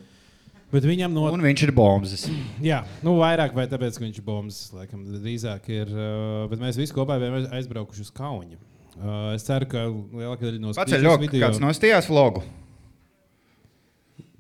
bet 0.72 0.88
viņam 0.88 1.14
no. 1.18 1.28
Un 1.34 1.46
viņš 1.46 1.66
ir 1.68 1.74
bombas. 1.78 2.26
Jā, 2.64 2.82
nu 3.06 3.18
vairāk 3.20 3.56
vai 3.58 3.68
tāpēc, 3.72 4.00
ka 4.00 4.06
viņš 4.06 4.22
ir 4.22 4.28
bombas, 4.28 4.62
laikam, 4.78 5.04
drīzāk 5.20 5.70
ir. 5.74 5.94
Uh, 5.94 6.46
bet 6.52 6.64
mēs 6.64 6.80
visi 6.80 6.96
kopā 6.96 7.20
bijām 7.22 7.42
aizbraukuši 7.60 8.08
uz 8.08 8.14
Kaunu. 8.18 8.60
Uh, 9.02 9.32
es 9.36 9.46
ceru, 9.48 9.70
ka 9.72 9.86
lielākā 9.90 10.48
daļa 10.48 10.62
no 10.62 10.74
Pats 10.78 10.98
ir 10.98 11.06
ļoti 11.06 11.32
kāds 11.38 11.62
nostājās 11.64 12.10
vlogu. 12.12 12.44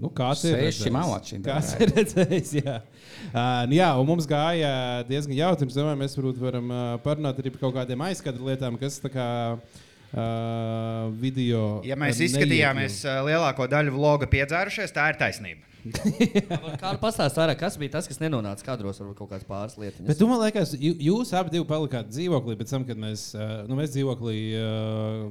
Nu, 0.01 0.10
kāds 0.17 0.41
ir 0.50 0.55
redzējis? 0.58 0.91
malači, 0.96 1.38
Kāds 1.46 1.75
ir 1.77 1.91
redzējis? 1.93 2.51
Jā. 2.63 2.77
Uh, 3.31 3.67
nu 3.70 3.75
jā, 3.77 3.89
un 4.01 4.08
mums 4.10 4.25
gāja 4.29 4.72
diezgan 5.05 5.36
jautri. 5.38 5.67
Es 5.70 5.77
domāju, 5.77 6.00
mēs 6.01 6.17
varbūt 6.17 6.39
varam 6.41 6.72
uh, 6.74 6.84
parunāt 7.05 7.38
arī 7.43 7.51
par 7.53 7.67
kaut 7.67 7.75
kādiem 7.77 8.01
aizskatu 8.08 8.48
lietām, 8.48 8.79
kas 8.81 8.98
tā 9.03 9.12
kā 9.13 9.27
uh, 9.55 11.12
video. 11.22 11.81
Ja 11.88 11.98
mēs 12.00 12.17
uh, 12.20 12.25
izskatījāmies 12.27 13.01
ā, 13.05 13.20
lielāko 13.27 13.67
daļu 13.72 13.93
vloga 13.96 14.29
piedzērušies, 14.31 14.93
tā 14.96 15.12
ir 15.13 15.20
taisnība. 15.22 15.67
Kā 16.81 16.91
pastāstīt 17.01 17.39
vairāk, 17.41 17.58
kas 17.63 17.77
bija 17.81 17.96
tas, 17.96 18.05
kas 18.05 18.20
nenonāca 18.22 18.62
kadros, 18.67 19.00
varbūt 19.01 19.17
kaut 19.17 19.31
kādas 19.31 19.48
pāris 19.50 19.77
lietas. 19.81 20.03
Bet 20.05 20.20
man 20.29 20.38
liekas, 20.43 20.75
jū- 20.77 20.93
jūs 21.08 21.31
abi 21.39 21.55
divi 21.55 21.65
palikāt 21.65 22.12
dzīvoklī 22.13 22.53
pēc 22.60 22.74
tam, 22.75 22.86
kad 22.86 23.01
mēs, 23.01 23.24
uh, 23.34 23.63
nu, 23.65 23.77
mēs 23.79 23.96
dzīvoklī 23.96 24.36
uh, 24.62 25.25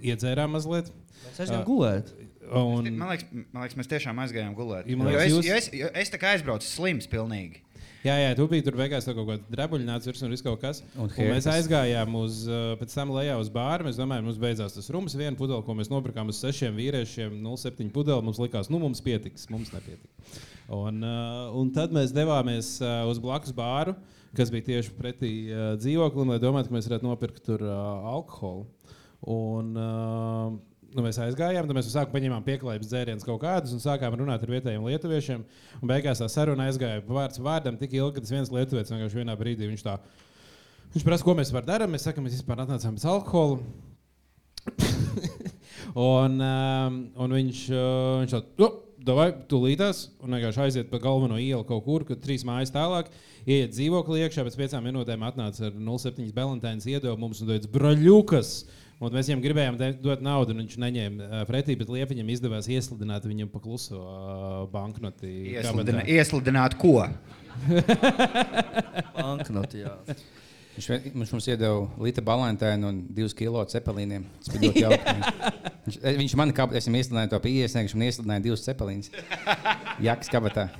iedzērām 0.00 0.54
mazliet. 0.56 0.88
Es 1.32 1.42
aizgāju 1.44 1.66
gulēt. 1.68 2.08
Un, 2.52 2.88
Man 2.98 3.08
liekas, 3.14 3.26
man 3.52 3.62
liekas, 3.64 3.76
mēs 3.80 3.88
tiešām 3.90 4.18
aizgājām 4.24 4.54
gulēt. 4.58 4.86
Ja 4.90 4.96
man 5.00 5.08
Jo 5.12 5.18
liekas, 5.18 5.26
es, 5.26 5.32
jūs- 5.36 5.46
jo 5.48 5.54
es, 5.56 5.68
jo 5.82 5.90
es 6.02 6.10
tā 6.12 6.18
kā 6.20 6.32
aizbraucu 6.36 6.66
slims 6.68 7.06
pilnīgi. 7.08 7.60
jā, 8.04 8.16
jā, 8.18 8.30
tu 8.36 8.48
biji 8.50 8.64
tur 8.66 8.74
beigās 8.76 9.04
kaut 9.06 9.20
kāda 9.28 9.42
drebuļnāca 9.54 10.10
virsū 10.10 10.24
un 10.26 10.30
viss 10.34 10.42
kaut 10.42 10.60
kas. 10.60 10.82
Un 10.96 11.06
Un 11.06 11.30
mēs 11.32 11.46
aizgājām 11.46 12.14
uz, 12.18 12.42
pēc 12.80 12.94
tam 12.94 13.10
lejā 13.14 13.38
uz 13.38 13.48
bāru. 13.48 13.86
Mēs 13.86 13.96
domājām, 14.00 14.24
mums 14.26 14.38
beidzās 14.42 14.74
tas 14.74 14.90
rums, 14.90 15.14
viena 15.14 15.36
pudele, 15.38 15.62
ko 15.62 15.72
mēs 15.78 15.88
nopirkām 15.92 16.28
uz 16.28 16.40
sešiem 16.42 16.74
vīriešiem, 16.76 17.38
0,7 17.42 17.90
pudeli. 17.94 18.22
Mums 18.26 18.38
likās, 18.42 18.68
nu, 18.70 18.78
mums 18.82 19.00
pietiks, 19.00 19.48
mums 19.50 19.70
nepietika. 19.72 20.10
Un, 20.68 21.02
un 21.04 21.70
tad 21.72 21.92
mēs 21.92 22.12
devāmies 22.12 22.80
uz 23.08 23.18
blakus 23.22 23.52
bāru, 23.52 23.94
kas 24.34 24.50
bija 24.50 24.64
tieši 24.64 24.90
pretī 24.98 25.32
dzīvoklim, 25.78 26.30
lai 26.34 26.38
domātu, 26.42 26.68
ka 26.70 26.74
mēs 26.74 26.88
varētu 26.90 27.04
nopirkt 27.06 27.42
tur 27.44 27.62
alkoholu. 27.62 28.66
Un, 29.22 29.76
uh, 29.78 30.58
Nu, 30.92 31.00
mēs 31.00 31.16
aizgājām, 31.24 31.64
tad 31.64 31.76
mēs 31.76 31.86
sākām 31.88 32.12
paņēmām 32.12 32.42
pieklājības 32.44 32.90
dzērienus 32.90 33.24
kaut 33.24 33.40
kādus 33.40 33.72
un 33.72 33.80
sākām 33.80 34.12
runāt 34.20 34.42
ar 34.44 34.50
vietējiem 34.52 34.84
lietuviešiem. 34.90 35.44
Un 35.78 35.88
beigās 35.88 36.20
tā 36.20 36.28
saruna 36.28 36.66
aizgāja 36.68 37.00
vārds 37.08 37.40
vārdam 37.40 37.78
tik 37.80 37.94
ilgi, 37.96 38.18
ka 38.18 38.24
tas 38.26 38.34
viens 38.34 38.52
lietuvietis 38.52 38.92
vienkārši 38.92 39.20
vienā 39.22 39.36
brīdī 39.40 39.70
viņš 39.70 39.86
tā. 39.86 39.96
Viņš 40.92 41.06
prasa, 41.08 41.24
ko 41.24 41.36
mēs 41.38 41.52
varam 41.54 41.70
darīt. 41.70 41.92
Mēs 41.94 42.04
sakām, 42.04 42.26
mēs 42.28 42.36
vispār 42.36 42.60
atnācām 42.66 42.98
bez 42.98 43.06
alkohola. 43.08 43.62
un, 46.12 46.36
um, 46.36 47.00
un 47.24 47.36
viņš, 47.38 47.62
uh, 47.72 48.20
viņš 48.20 48.36
tā, 48.36 48.42
nu, 48.60 48.68
davai, 49.08 49.30
tūlītās, 49.48 50.04
un 50.22 50.36
vienkārši 50.36 50.62
aiziet 50.66 50.92
pa 50.92 51.00
galveno 51.02 51.40
ielu 51.40 51.64
kaut 51.68 51.86
kur, 51.88 52.04
kad 52.06 52.20
trīs 52.22 52.44
mājas 52.46 52.74
tālāk, 52.74 53.08
ieiet 53.46 53.72
dzīvoklī 53.72 54.26
iekšā, 54.26 54.44
pēc 54.46 54.60
piecām 54.60 54.86
minūtēm 54.86 55.24
atnāca 55.26 55.70
ar 55.70 55.74
0,7 55.74 56.28
balantīnas 56.36 56.86
iedevumu 56.92 57.26
mums 57.26 57.40
un 57.42 57.54
teica, 57.54 57.72
braļukas! 57.72 58.54
Un 59.02 59.10
mēs 59.16 59.26
viņam 59.26 59.40
gribējām 59.42 59.78
dot 59.98 60.20
naudu, 60.22 60.54
un 60.54 60.62
viņš 60.62 60.76
neņēma 60.78 61.40
pretī, 61.48 61.74
bet 61.78 61.90
Liepiņam 61.90 62.28
izdevās 62.30 62.68
iesludināt 62.70 63.26
viņam 63.26 63.48
pa 63.50 63.58
kluso 63.64 63.98
banknoti. 64.70 65.32
Iesludina, 65.56 66.04
iesludināt 66.06 66.76
ko? 66.78 67.00
Banknoti, 69.16 69.82
jā. 69.82 69.96
Viņš, 70.72 70.86
viņš 71.12 71.32
mums 71.34 71.48
iedeva 71.50 71.82
litru 72.00 72.24
balantēnu 72.24 72.88
un 72.88 73.02
divus 73.12 73.34
kilo 73.36 73.64
cepelīniem. 73.68 74.24
Ļoti 74.54 74.82
jauki. 74.86 75.16
Viņš, 75.88 75.98
viņš 76.22 76.36
man 76.40 76.54
kā 76.56 76.68
es 76.70 76.86
viņam 76.86 77.00
iesludināju 77.02 77.34
to 77.34 77.42
pieejas, 77.44 77.76
viņš 77.76 77.96
man 77.98 78.06
iesludināja 78.06 78.46
divus 78.46 78.64
cepelīnus. 78.64 79.12
Jaks 80.06 80.32
kabatā. 80.32 80.70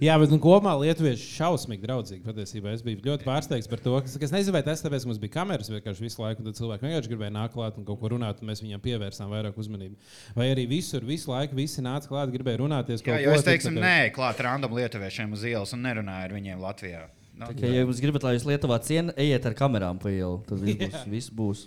Jā, 0.00 0.16
bet 0.20 0.32
nu, 0.32 0.38
kopumā 0.42 0.72
lietuvieši 0.80 1.26
šausmīgi 1.36 1.84
draudzīgi. 1.84 2.22
Patiesībā 2.24 2.72
es 2.72 2.84
biju 2.86 3.02
ļoti 3.04 3.26
pārsteigts 3.26 3.70
par 3.70 3.82
to, 3.84 3.94
ka 4.00 4.08
es 4.08 4.34
nezinu, 4.34 4.54
vai 4.56 4.62
tas 4.66 4.84
tāpēc, 4.84 5.06
mums 5.08 5.20
bija 5.22 5.36
kameras 5.36 5.70
vienkārši 5.72 6.06
visu 6.06 6.22
laiku, 6.22 6.42
un 6.42 6.48
tad 6.48 6.60
cilvēki 6.60 6.88
vienkārši 6.88 7.12
gribēja 7.12 7.34
nākt 7.36 7.56
klāt 7.56 7.80
un 7.80 7.86
kaut 7.88 8.00
ko 8.00 8.12
runāt, 8.14 8.40
un 8.40 8.50
mēs 8.50 8.64
viņiem 8.64 8.82
pievērsām 8.84 9.32
vairāk 9.32 9.58
uzmanību. 9.60 10.12
Vai 10.38 10.50
arī 10.54 10.68
visur, 10.70 11.04
visu 11.06 11.32
laiku 11.32 11.58
visi 11.58 11.84
nāca 11.84 12.08
klāt, 12.10 12.32
gribēja 12.34 12.62
runāties. 12.62 13.04
Jā, 13.06 13.20
jo 13.24 13.34
es 13.36 13.46
teiksim, 13.46 13.80
nē, 13.82 14.12
klāt 14.16 14.40
random 14.44 14.78
lietuviešiem 14.80 15.34
uz 15.36 15.44
ielas 15.48 15.76
un 15.76 15.84
nerunāju 15.88 16.30
ar 16.30 16.38
viņiem 16.40 16.62
Latvijā. 16.62 17.08
Nu, 17.42 17.50
Tā 17.50 17.56
kā, 17.58 17.68
ja 17.68 17.82
jūs 17.82 18.00
gribat, 18.02 18.24
lai 18.26 18.32
jūs 18.36 18.44
Lietuvā 18.46 18.76
cienījat, 18.86 19.18
ejiet 19.20 19.46
ar 19.50 19.54
kamerām 19.58 19.98
pa 20.02 20.10
ielu. 20.12 20.38
Tad 20.46 20.60
viss 20.62 20.76
būs. 20.78 21.06
Viss 21.12 21.32
būs. 21.34 21.62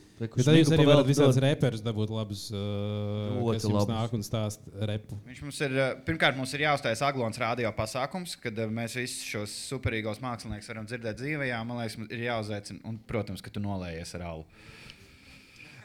Tad 0.48 0.56
jūs 0.56 0.72
arī 0.72 0.86
varat 0.88 1.08
visādus 1.10 1.40
reperus 1.44 1.82
dabūt 1.84 2.14
labus, 2.16 2.46
uh, 2.54 3.34
Ļoti 3.36 3.66
jums 3.68 3.74
labus. 3.74 3.90
nāk 3.92 4.14
un 4.16 4.24
stāsta 4.24 4.88
repu. 4.88 5.18
Viņš 5.28 5.42
mums 5.44 5.60
ir, 5.68 5.76
eh, 5.76 5.90
pirmkārt, 6.08 6.38
mums 6.40 6.54
ir 6.56 6.64
jāuztais 6.64 7.04
Aglons 7.04 7.40
radio 7.42 7.74
pasākums, 7.76 8.38
kad 8.40 8.64
eh, 8.64 8.72
mēs 8.72 8.96
visus 8.96 9.26
šos 9.28 9.58
superīgos 9.74 10.24
māksliniekus 10.24 10.72
varam 10.72 10.88
dzirdēt 10.88 11.20
dzīvē. 11.20 11.52
Man 11.68 11.82
liekas, 11.82 12.00
ir 12.08 12.24
jāuzaicina, 12.30 12.80
un, 12.88 13.02
protams, 13.10 13.44
ka 13.44 13.52
tu 13.52 13.64
nolējies 13.64 14.16
ar 14.16 14.26
alu. 14.32 14.48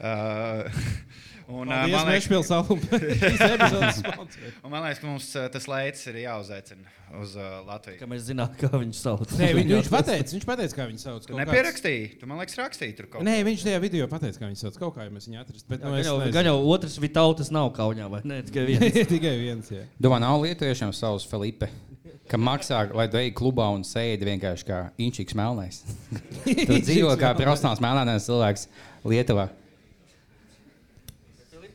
Uh, 0.00 0.64
un, 1.50 1.68
Paldies, 1.68 1.92
man, 1.92 2.08
liekas, 2.08 2.28
Mešpils 2.30 2.50
sponsors. 4.00 4.56
un 4.64 4.70
man 4.72 4.84
liekas, 4.86 5.00
ka 5.02 5.06
mums 5.10 5.26
tas 5.54 5.66
leids 5.70 6.06
ir 6.10 6.18
jāuzaicina 6.22 6.96
uz 7.20 7.32
uh, 7.34 7.58
Latviju. 7.66 7.98
Kā 7.98 8.06
mēs 8.10 8.22
zinām, 8.28 8.52
kā 8.60 8.70
viņš 8.70 9.00
sauc. 9.02 9.32
Nē, 9.40 9.48
viņ, 9.58 9.72
viņš 9.80 9.88
pateica, 9.90 10.34
viņš 10.36 10.46
pateica, 10.46 10.76
kā 10.78 10.86
viņu 10.90 11.02
sauc. 11.02 11.24
Tu 11.24 11.32
kaut 11.32 11.40
kāds- 11.40 11.50
nepierakstīji, 11.50 12.08
tu 12.20 12.28
man 12.30 12.38
liekas, 12.42 12.56
rakstīji 12.60 12.96
tur 13.00 13.08
kaut 13.10 13.26
Nē, 13.26 13.36
viņš 13.48 13.64
tajā 13.66 13.80
video 13.82 14.06
pateica, 14.12 14.38
kā 14.44 14.46
viņu 14.50 14.60
sauc. 14.62 14.78
Kaut 14.78 14.94
kā 14.94 15.08
jau 15.08 15.14
mēs 15.16 15.26
viņu 15.26 15.42
atrast. 15.42 15.66
Bet, 15.70 15.82
nu, 15.82 15.90
Gan 15.96 16.06
jau, 16.06 16.16
gan 16.38 16.50
jau 16.52 16.56
otrs 16.70 16.98
vitautas 17.02 17.50
nav 17.54 17.72
kaunā, 17.74 18.06
vai 18.12 18.22
ne? 18.30 18.40
Tikai 18.46 18.66
viens. 18.70 19.00
Tikai 19.14 19.34
viens. 19.42 19.72
Jā. 19.74 19.82
Domā, 19.98 20.20
nav 20.22 20.38
lietuviešiem 20.46 20.94
savs 20.94 21.26
Filipe. 21.30 21.66
Ka 22.30 22.38
maksā, 22.38 22.84
lai 22.94 23.08
tu 23.10 23.18
ej 23.18 23.32
klubā 23.34 23.66
un 23.74 23.82
sēdi 23.82 24.22
vienkārši 24.28 24.66
kā 24.68 24.76
inčīgs 25.02 25.34
melnais. 25.34 25.80
tu 26.68 26.76
dzīvo 26.78 27.16
kā 27.18 27.32
profesionāls 27.34 27.82
melnānais 27.82 28.28
cilvēks 28.30 28.68
Lietuvā. 29.10 29.48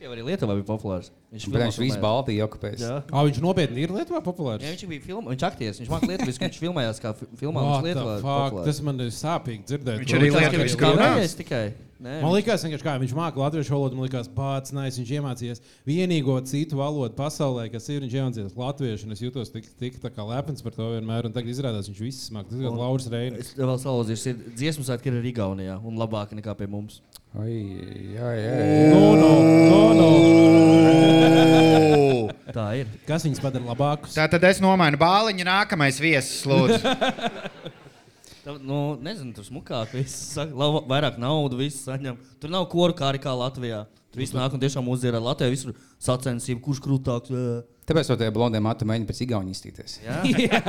Jau 0.06 0.12
arī 0.14 0.22
Lietuvā 0.22 0.54
bija 0.54 0.68
populārs. 0.68 1.08
Filmā 1.32 1.64
viņš 1.66 1.78
visu. 1.82 1.98
Baltiju 2.00 2.44
okupēs. 2.46 2.80
Jā. 2.80 3.02
Ah, 3.12 3.24
viņš 3.26 3.40
nopietni 3.42 3.82
ir 3.82 3.90
Lietuvā 3.90 4.20
populārs. 4.24 4.62
Jā, 4.62 4.70
viņš 4.76 4.84
bija 4.88 5.02
film, 5.02 5.26
viņš 5.26 5.42
aktieris, 5.50 5.80
viņš 5.82 5.90
mākslinieks, 5.90 6.22
Lietuvas, 6.22 6.38
viņš 6.44 6.60
filmējās 6.62 7.00
kā 7.02 7.12
fi- 7.18 7.26
filmā. 7.40 7.64
Viņš 7.66 7.88
Lietuvā. 7.90 8.64
Tas 8.64 8.80
man 8.86 9.00
ir 9.00 9.10
sāpīgi 9.10 9.66
dzirdēt. 9.66 9.98
Viņš 10.04 10.14
arī 10.16 10.30
viņš- 10.30 10.56
Viņš 10.62 10.76
skrūvās? 10.78 11.02
kavējās 11.02 11.36
tikai. 11.42 11.64
Nē, 11.96 12.20
Man 12.20 12.30
liekas, 12.36 12.60
vienkārši, 12.62 12.84
kā 12.84 12.92
viņš 13.00 13.12
māca 13.16 13.40
latviešu 13.40 13.72
valodu. 13.72 13.96
Man 13.96 14.04
liekas, 14.06 14.28
pats 14.28 14.70
nais, 14.70 14.98
viņš 15.00 15.10
iemācījās 15.16 15.60
vienīgo 15.88 16.34
citu 16.44 16.76
valodu 16.76 17.14
pasaulē, 17.16 17.72
kas 17.72 17.88
ir. 17.88 18.02
Viņš 18.04 18.12
iemācījās 18.20 18.52
latviešu, 18.54 19.04
un 19.06 19.12
es 19.12 19.20
jutos 19.24 19.48
tik, 19.50 19.64
tik 19.80 19.96
tā 19.98 20.10
kā 20.12 20.20
lepns 20.28 20.60
par 20.62 20.72
to 20.76 20.82
vienmēr. 20.92 21.24
Un 21.24 21.32
tagad 21.32 21.48
izrādās, 21.48 21.88
viņš 21.88 21.98
viss 22.04 22.28
māca. 22.30 22.50
Tas 22.50 22.60
ir 22.60 22.68
Lauris 22.68 23.08
Reinis. 23.08 23.38
Es 23.48 23.54
vēl 23.56 23.80
salauzīšu, 23.80 24.26
ir 24.28 24.36
dziesmu 24.60 24.84
svētki 24.84 25.06
ir 25.08 25.22
arī 25.22 25.32
Igaunijā 25.32 25.80
un 25.82 25.96
labāk 25.96 26.36
nekā 26.36 26.54
pie 26.54 26.66
mums. 26.68 27.00
Oi, 27.34 28.12
jā, 28.12 28.28
jā, 28.44 28.52
jā. 28.60 28.92
No, 28.92 29.14
no, 29.16 29.32
no, 29.72 29.92
no. 29.96 31.15
Tā 32.56 32.66
ir. 32.80 32.88
Kas 33.08 33.24
viņus 33.26 33.40
padara 33.42 33.64
labākus? 33.70 34.14
Tā 34.16 34.26
tad 34.30 34.44
es 34.48 34.60
nomainu 34.64 34.98
bāliņu, 35.00 35.44
nākamais 35.48 35.98
viesis, 36.02 36.44
lūdzu. 36.48 36.80
Tā, 38.46 38.54
nu, 38.62 38.78
nezinu, 39.02 39.32
tur 39.34 39.42
smukāk, 39.48 39.90
viss 39.96 40.36
lava- 40.38 40.84
vairāk 40.86 41.16
naudas, 41.18 41.58
viss 41.58 41.80
saņem. 41.88 42.14
Tur 42.42 42.52
nav 42.54 42.68
koru 42.70 42.94
kā 42.94 43.08
arī 43.10 43.18
kā 43.24 43.32
Latvijā. 43.34 43.80
Tur 44.14 44.22
viss 44.22 44.32
nāk 44.36 44.54
un 44.54 44.62
tiešām 44.62 44.86
uzzīmē 44.92 45.18
Latvijā. 45.24 45.50
Visur 45.50 45.74
sacensība, 45.98 46.62
kurš 46.62 46.78
krūtāks. 46.84 47.32
ē. 47.34 47.56
Tāpēc 47.86 48.08
to 48.10 48.16
tie 48.18 48.28
blondie 48.34 48.58
matu 48.62 48.86
mēģina 48.86 49.06
pēc 49.10 49.18
Igaunijas 49.26 49.60
iztīties. 49.60 49.96
Jā, 50.06 50.20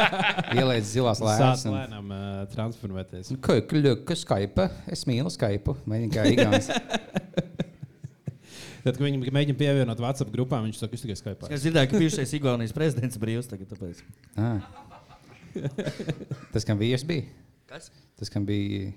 Ieliec 0.58 0.86
zilās 0.90 1.22
lēnas. 1.22 1.64
un- 1.70 1.78
lēnām 1.78 2.12
uh, 2.14 2.42
transformēties. 2.54 3.32
Nu, 3.34 3.40
Ko 3.46 3.56
kļūka 3.70 4.18
Skype? 4.26 4.68
Es 4.94 5.06
mīlu 5.10 5.30
Skype. 5.34 5.78
Mēģinu 5.90 6.14
kā 6.18 6.26
Igaunijas. 6.34 6.70
Tad, 8.88 8.98
kad 9.00 9.04
viņi 9.04 9.34
mēģina 9.36 9.60
pievienot 9.60 10.04
WhatsApp 10.04 10.32
grupām, 10.34 10.68
viņš 10.68 10.80
saka, 10.82 10.96
ka 10.96 11.02
tikai 11.04 11.18
Skype. 11.20 11.52
es 11.52 11.66
dzirdēju, 11.66 11.92
ka 11.92 12.02
bijušais 12.04 12.36
Igaunijas 12.40 12.76
prezidents 12.76 13.20
brīvs 13.22 13.50
tagad. 13.52 13.72
Tāpēc. 13.74 14.04
Ah. 14.40 14.62
Tas, 16.54 16.66
kam 16.68 16.80
bija? 16.80 17.00
Kas? 17.68 17.92
Tas, 18.20 18.32
kam 18.32 18.46
bija. 18.48 18.94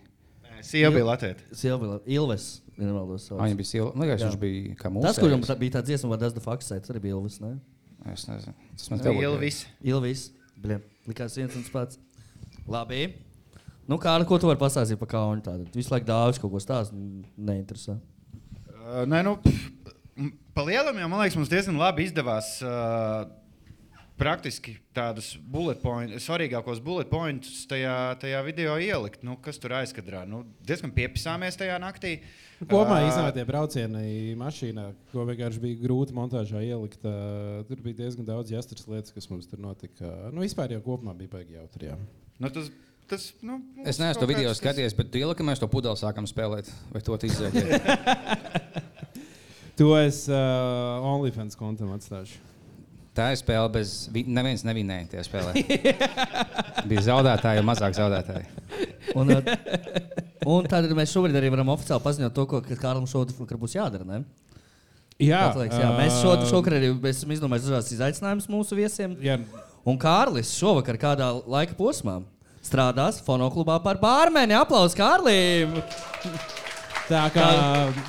Sieva 0.65 0.93
bija 0.93 1.07
Latvija. 1.09 1.37
Silvija 1.57 2.01
Ilves. 2.07 2.61
Nemaldos. 2.81 3.29
Ah, 3.33 3.45
Viņa 3.45 3.57
bija 3.59 3.69
sieva. 3.69 3.91
Jā. 4.09 4.17
viņš 4.23 4.39
bija 4.41 4.77
kā 4.81 4.91
mūsu. 4.93 5.05
Tas, 5.05 5.19
kuram 5.21 5.43
tā 5.45 5.57
bija 5.61 5.79
tā 5.79 5.83
dziesma, 5.85 6.13
vai 6.13 6.19
tas 6.21 6.37
Faksai, 6.45 6.81
tas 6.81 6.93
arī 6.93 7.03
bija 7.09 7.17
Ilves. 7.19 7.41
Ne? 7.43 7.57
Es 8.13 8.25
nezinu. 8.29 8.55
Tas 8.77 8.93
man 8.93 9.03
te 9.05 9.13
Ilvis. 9.13 9.65
Ilvis. 9.85 10.29
Bļem, 10.61 10.85
likās 11.09 11.37
viens 11.37 11.57
un 11.57 11.65
tas 11.67 11.73
pats. 11.73 12.01
Labi. 12.69 13.11
Nu, 13.89 13.99
kā, 14.01 14.15
nu, 14.21 14.27
ko 14.29 14.39
tu 14.41 14.49
vari 14.49 14.61
pastāstīt 14.61 15.01
par 15.01 15.11
kaunu? 15.11 15.43
Tātad 15.45 15.77
visu 15.77 15.93
laiku 15.93 16.09
daudz 16.09 16.39
kaut 16.41 16.53
ko 16.53 16.61
stāst, 16.63 16.95
neinteresē. 16.95 17.97
Uh, 18.81 19.03
nē, 19.09 19.23
nu, 19.27 19.35
pff, 19.43 19.71
m, 20.21 20.31
pa 20.55 20.65
lielam 20.69 20.99
jau 21.01 21.09
man 21.11 21.23
liekas, 21.25 21.39
mums 21.41 21.51
diezgan 21.53 21.81
labi 21.81 22.09
izdevās. 22.11 22.59
Uh, 22.63 23.29
Praktiski 24.21 24.75
tādus 24.93 25.31
bullet 25.49 25.79
points, 25.81 26.27
svarīgākos 26.27 26.83
bullet 26.85 27.09
points 27.09 27.63
tajā, 27.71 27.95
tajā 28.21 28.43
video 28.45 28.75
ielikt. 28.77 29.23
Nu, 29.25 29.39
kas 29.41 29.57
tur 29.57 29.73
aizkadrā? 29.79 30.27
Nu, 30.29 30.43
diezgan 30.69 30.93
piepisāmies 30.93 31.57
tajā 31.57 31.79
naktī. 31.81 32.19
Kopumā 32.61 32.99
Ā, 32.99 33.07
īstenībā 33.07 33.31
tie 33.33 33.47
braucieni 33.49 34.35
mašīnā, 34.37 34.85
ko 35.15 35.25
vienkārši 35.31 35.63
bija 35.65 35.81
grūti 35.87 36.13
montāžā 36.19 36.61
ielikt, 36.67 37.01
ā, 37.09 37.63
tur 37.71 37.81
bija 37.81 38.03
diezgan 38.03 38.29
daudz 38.29 38.53
jāstras 38.53 38.85
lietas, 38.93 39.17
kas 39.17 39.31
mums 39.33 39.49
tur 39.49 39.65
notika. 39.65 40.13
Nu, 40.37 40.45
vispār 40.45 40.77
jau 40.77 40.83
kopumā 40.85 41.17
bija 41.17 41.39
baigi 41.39 41.57
jautri. 41.57 41.89
jā. 41.89 41.97
Nu, 42.37 42.53
tas, 42.53 42.69
tas, 43.09 43.31
nu, 43.41 43.57
Es 43.89 43.97
neesmu 44.05 44.21
to 44.21 44.29
video 44.29 44.53
skatījies, 44.53 45.01
bet 45.01 45.09
tu 45.09 45.25
ieliki, 45.25 45.41
ka 45.41 45.49
mēs 45.49 45.65
to 45.65 45.73
pudeli 45.73 45.97
sākam 45.97 46.29
spēlēt. 46.29 46.69
Vai 46.93 47.01
to 47.09 47.17
izdarīt? 47.25 47.89
To 49.81 49.95
es 49.97 50.27
uh, 50.29 51.01
OnlyFans 51.09 51.57
kontam 51.57 51.93
atstāšu. 51.97 52.37
Tā 53.17 53.31
ir 53.33 53.39
spēle 53.41 53.71
bez. 53.75 53.95
vi- 54.13 54.27
Neviens 54.29 54.63
nevinēja 54.67 55.09
tajā 55.15 55.25
spēlē. 55.27 55.55
Bija 56.91 57.03
zaudētāji, 57.09 57.63
un 57.63 57.67
mazāk 57.69 57.97
zaudētāji. 57.97 58.45
Un, 59.19 59.33
uh, 59.35 59.49
un 60.53 60.69
tad 60.71 60.87
mēs 60.97 61.15
šobrīd 61.17 61.39
arī 61.41 61.51
varam 61.53 61.73
oficiāli 61.75 62.05
paziņot 62.05 62.37
to, 62.37 62.45
ko 62.53 62.61
ka 62.65 62.77
Kārlim 62.79 63.09
šodien 63.11 63.59
būs 63.61 63.75
jādara. 63.79 64.07
Ne? 64.07 64.21
Jā, 65.21 65.41
Atlieks, 65.51 65.77
jā. 65.77 65.89
Mēs 65.99 66.21
šo, 66.23 66.37
šovakar 66.49 66.79
arī 66.79 66.93
mēs 66.97 67.19
esam 67.19 67.35
izdomājuši 67.35 67.67
dažādas 67.73 67.91
izaicinājumus 67.97 68.47
mūsu 68.53 68.79
viesiem. 68.79 69.17
Jā, 69.25 69.41
Un 69.89 69.97
Kārlis 70.01 70.53
šovakar 70.61 71.01
kādā 71.01 71.33
laika 71.49 71.73
posmā 71.77 72.19
strādās 72.65 73.19
fonoklubā 73.25 73.79
par 73.85 73.97
bārmeni. 74.01 74.53
Aplaus 74.61 74.93
Kārlim! 74.97 75.81
Tā 77.11 77.27
kā 77.35 77.45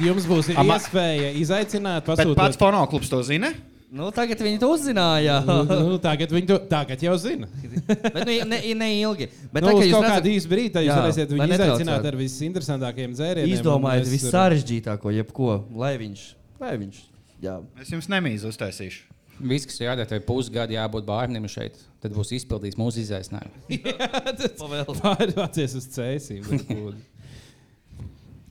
jums 0.05 0.29
būs 0.29 0.51
Ama- 0.55 0.77
iespēja 0.79 1.33
izaicināt, 1.41 2.05
Bet 2.05 2.13
pats 2.13 2.31
pasūtīt. 2.37 2.61
fonoklubs 2.61 3.09
to 3.11 3.21
zina. 3.27 3.51
Nu, 3.91 4.05
tagad 4.15 4.39
viņi 4.39 4.55
to 4.61 4.69
uzzināja. 4.71 5.41
Nu, 5.67 5.97
tagad 5.99 6.31
viņi 6.31 6.47
to 6.47 6.57
tagad 6.71 7.01
jau 7.03 7.17
zina. 7.19 7.49
Bet 7.89 8.21
nu, 8.23 8.37
ne, 8.47 8.59
ne 8.79 8.87
ilgi. 9.01 9.27
Bet 9.51 9.65
Nu, 9.65 9.73
tā, 9.73 9.81
jūs 9.83 9.91
kaut 9.91 10.05
redzat- 10.05 10.13
kādu 10.21 10.31
īsu 10.31 10.47
brīdi 10.53 10.71
tad 10.77 10.85
jūs 10.85 10.93
Jā, 10.93 10.99
varēsiet 11.01 11.33
viņu 11.35 11.47
izaicināt 11.57 12.07
ar 12.07 12.15
visinteresantākajiem 12.21 13.17
dzērieniem. 13.17 13.51
Izdomājiet 13.57 14.05
mēs 14.05 14.13
visu 14.13 14.29
tur- 14.29 14.37
sarežģītāko, 14.37 15.11
jebko, 15.17 15.49
lai 15.75 15.91
viņš. 15.99 16.23
Lai 16.63 16.77
viņš 16.85 17.01
jā. 17.43 17.57
Es 17.83 17.91
jums 17.91 18.07
nemīlu 18.07 18.47
uztaisīšu. 18.53 19.09
Viss, 19.41 19.65
kas 19.65 19.79
jādara, 19.81 20.05
tev 20.07 20.19
ir 20.21 20.25
pusgadi 20.27 20.75
jābūt 20.77 21.03
bērnam 21.07 21.47
šeit. 21.49 21.75
Tad 21.99 22.13
būs 22.13 22.31
izpildīts 22.37 22.77
mūsu 22.79 23.01
izaicinājums. 23.03 23.67
Pavēl. 24.61 24.91
Pārvācies 25.01 25.75
uz 25.81 25.87
cēsīm. 25.97 26.45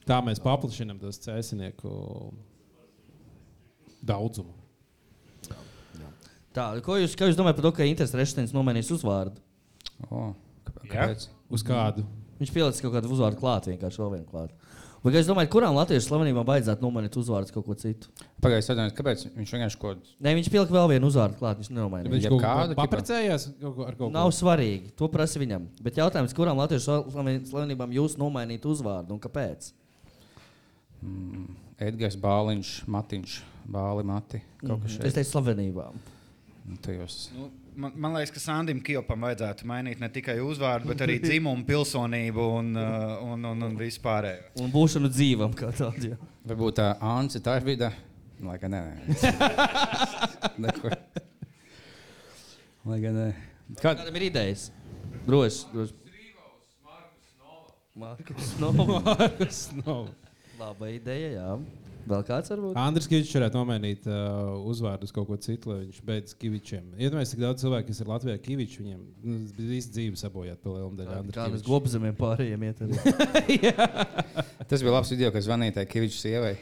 Tā 0.09 0.17
mēs 0.25 0.41
paplašinām 0.41 0.97
tos 1.01 1.19
cēsinieku 1.21 1.91
daudzumu. 4.01 4.53
Tā, 6.51 6.65
ko 6.83 6.97
jūs, 6.99 7.13
jūs 7.15 7.37
domājat 7.39 7.59
par 7.61 7.67
to, 7.69 7.71
ka 7.77 7.85
Inters 7.87 8.11
Rešteins 8.17 8.51
nomainīs 8.51 8.89
uzvārdu? 8.91 9.37
O, 10.09 10.33
kā- 10.67 10.73
Jā. 10.83 10.91
kāpēc? 10.91 11.27
Uz 11.53 11.63
kādu? 11.63 12.03
Viņš 12.41 12.51
pielicis 12.51 12.81
kaut 12.83 12.91
kādu 12.97 13.07
uzvārdu 13.13 13.39
klāt, 13.39 13.69
vienkārši 13.71 14.01
vēl 14.01 14.11
vienu 14.17 14.25
klāt. 14.27 14.49
Vai 15.01 15.13
jūs 15.13 15.25
domājat, 15.29 15.49
kurām 15.49 15.73
latviešu 15.73 16.09
slavenībām 16.11 16.45
vajadzētu 16.45 16.83
nomainīt 16.83 17.15
uzvārdu 17.17 17.53
kaut 17.55 17.65
ko 17.65 17.73
citu? 17.73 18.09
Pagaidiet, 18.41 18.67
atvainojiet, 18.69 18.97
kāpēc 18.99 19.23
viņš 19.37 19.53
vienkārši 19.55 19.79
kaut 19.81 20.01
ko. 20.03 20.11
Nē, 20.21 20.33
viņš 20.37 20.49
pielika 20.53 20.75
vēl 20.75 20.89
vienu 20.91 21.07
uzvārdu 21.09 21.39
klāt, 21.39 21.57
viņš 21.61 21.71
nenomainīja. 21.73 22.11
Viņš 22.13 22.27
kaut 22.29 22.43
kādu, 22.43 22.75
paprecējās 22.77 23.47
ar 23.63 23.95
kaut 23.95 23.97
ko. 23.97 24.09
Nav 24.13 24.29
svarīgi, 24.35 24.91
to 24.97 25.07
prasa 25.09 25.39
viņam. 25.41 25.65
Bet 25.81 25.95
jautājums, 25.97 26.35
kurām 26.37 26.59
latviešu 26.61 26.99
slaven- 27.09 27.47
slavenībām 27.49 27.95
jūs 27.97 28.17
nomainīt 28.21 28.61
uzvārdu 28.69 29.15
un 29.15 29.19
kāpēc? 29.23 29.71
Mm, 31.01 31.47
Edgars 31.81 32.15
Bāliņš, 32.21 32.71
Matiņš, 32.93 33.39
Bāli 33.73 34.03
Mati. 34.05 34.41
Kaut 34.61 34.83
kas 34.83 34.91
Es 34.91 34.97
šeit. 34.99 35.15
teicu 35.17 35.31
slavenībām. 35.31 35.95
Nu, 36.69 36.75
tajos- 36.77 37.31
Nu, 37.33 37.47
man, 37.75 37.91
man 37.95 38.13
liekas, 38.13 38.31
ka 38.35 38.39
Sandim 38.39 38.81
Kilpam 38.85 39.21
vajadzētu 39.25 39.65
mainīt 39.65 39.99
ne 39.99 40.09
tikai 40.09 40.35
uzvārdu, 40.45 40.85
bet 40.91 41.01
arī 41.01 41.15
dzimumu, 41.23 41.65
pilsonību 41.65 42.45
un, 42.59 42.75
uh, 42.77 43.23
un, 43.33 43.45
un, 43.45 43.63
un 43.63 43.77
vispārējo. 43.79 44.51
Un 44.61 44.71
būšanu 44.71 45.09
dzīvam 45.09 45.55
kā 45.57 45.71
tādu. 45.73 46.11
jā. 46.13 46.17
Varbūt 46.45 46.77
tā 46.77 46.91
Anse 47.01 47.39
Tarvida. 47.41 47.91
Lai 48.41 48.57
gan 48.57 48.71
nē, 48.71 48.83
nē. 50.61 50.69
Lai 52.85 52.99
gan 53.03 53.13
nē. 53.17 53.27
Kā, 53.77 53.91
Kādam 53.95 54.15
ir 54.17 54.27
idejas? 54.29 54.69
Droši. 55.27 55.65
droši. 55.73 55.93
Markus 57.95 58.53
Nova. 58.59 59.01
Markus 59.05 59.63
nav. 59.85 60.07
Laba 60.61 60.91
ideja, 60.93 61.29
jā. 61.33 61.53
Vēl 62.01 62.23
kāds 62.25 62.51
varbūt? 62.51 62.75
Andris 62.81 63.07
Kavičs 63.09 63.33
varētu 63.37 63.57
nomainīt 63.57 64.07
uh, 64.09 64.51
uzvārdu 64.69 65.07
uz 65.07 65.13
kaut 65.13 65.27
ko 65.29 65.37
citu, 65.41 65.71
lai 65.71 65.83
viņš 65.83 66.01
beidz 66.05 66.35
Kavičiem. 66.37 66.91
Iedomājieties, 66.97 67.31
cik 67.33 67.41
daudz 67.43 67.63
cilvēku, 67.63 67.87
kas 67.89 68.01
ir 68.01 68.09
Latvijā, 68.09 68.35
Kavičs, 68.45 68.81
viņiem 68.81 68.99
nu, 69.25 69.39
visu 69.57 69.93
dzīvi 69.93 70.19
sabojāt 70.21 70.61
pa 70.61 70.73
lielam 70.73 70.97
daļai. 70.99 71.21
Kādam 71.33 71.63
gobzemiem 71.65 72.17
pārējiem 72.17 72.67
iet 72.67 72.83
arī. 72.85 73.57
tas 74.69 74.83
bija 74.83 74.93
labs 74.93 75.13
video, 75.13 75.31
kad 75.33 75.45
zvanīja 75.45 75.79
tai 75.79 75.87
Kavičs 75.89 76.21
sievai. 76.25 76.55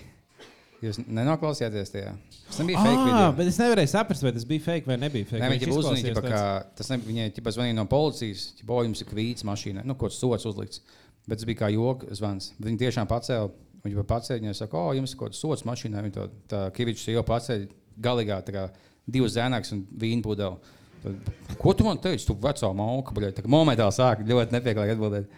Jūs 0.79 1.01
nenoklausījāties 1.03 1.91
tajā? 1.91 2.13
Tas 2.47 2.62
nebija 2.62 2.79
fake 2.79 3.03
video. 3.03 3.31
bet 3.35 3.49
es 3.51 3.57
nevarēju 3.59 3.91
saprast, 3.91 4.23
vai 4.23 4.31
tas 4.35 4.45
bija 4.47 4.63
fake 4.63 4.88
vai 4.88 4.95
nebija 5.01 5.27
fake. 5.27 5.41
Viņi 5.43 5.57
viņš 5.57 5.65
jau 5.67 5.79
izklausījās 5.81 6.21
ka 6.23 6.43
tas 6.79 6.91
ne, 6.93 6.97
viņai 7.03 7.25
ķipa, 7.35 7.51
zvanīja 7.57 7.75
no 7.81 7.83
policijas, 7.91 8.45
ka 8.62 8.71
oh, 8.71 8.85
jums 8.88 9.03
ir 9.03 9.09
kvīts 9.12 9.43
mašīnā, 9.47 9.83
nu, 9.83 9.97
kaut 9.99 10.13
kāds 10.13 10.21
sots 10.23 10.47
uzlikts. 10.47 10.85
Bet 11.27 11.41
tas 11.41 11.47
bija 11.49 11.65
kā 11.65 11.69
joks 11.73 12.07
zvans. 12.21 12.53
Viņi 12.63 12.79
tiešām 12.85 13.09
pacēla, 13.12 13.51
viņi 13.85 13.97
jau 13.97 14.05
pacēla, 14.07 14.41
viņi 14.43 14.57
saka, 14.57 14.79
oh, 14.79 14.91
jums 14.97 15.13
ir 15.13 15.19
kaut 15.19 15.31
kāds 15.31 15.41
sots 15.43 15.65
mašīnā. 15.67 16.03
Viņi 16.05 16.15
to 16.15 16.27
tā 16.51 16.63
Kavičs 16.75 17.07
jau 17.11 17.23
pacēla 17.27 17.69
galīgā, 17.99 18.39
tā 18.47 18.55
kā 18.55 18.65
divas 19.09 19.35
zēnāks 19.37 19.73
un 19.75 19.85
vīnu 20.01 20.25
pudeli. 20.25 20.75
Tad, 21.03 21.31
Ko 21.59 21.73
tu 21.73 21.85
man 21.87 21.99
teici? 22.01 22.27
Tu 22.27 22.35
vecā 22.35 22.71
mauka, 22.75 23.15
kā 23.15 23.51
momentā 23.51 23.87
sāk 23.95 24.25
ļoti 24.27 24.55
nepieklājīgi 24.57 24.97
atbildēt. 24.97 25.37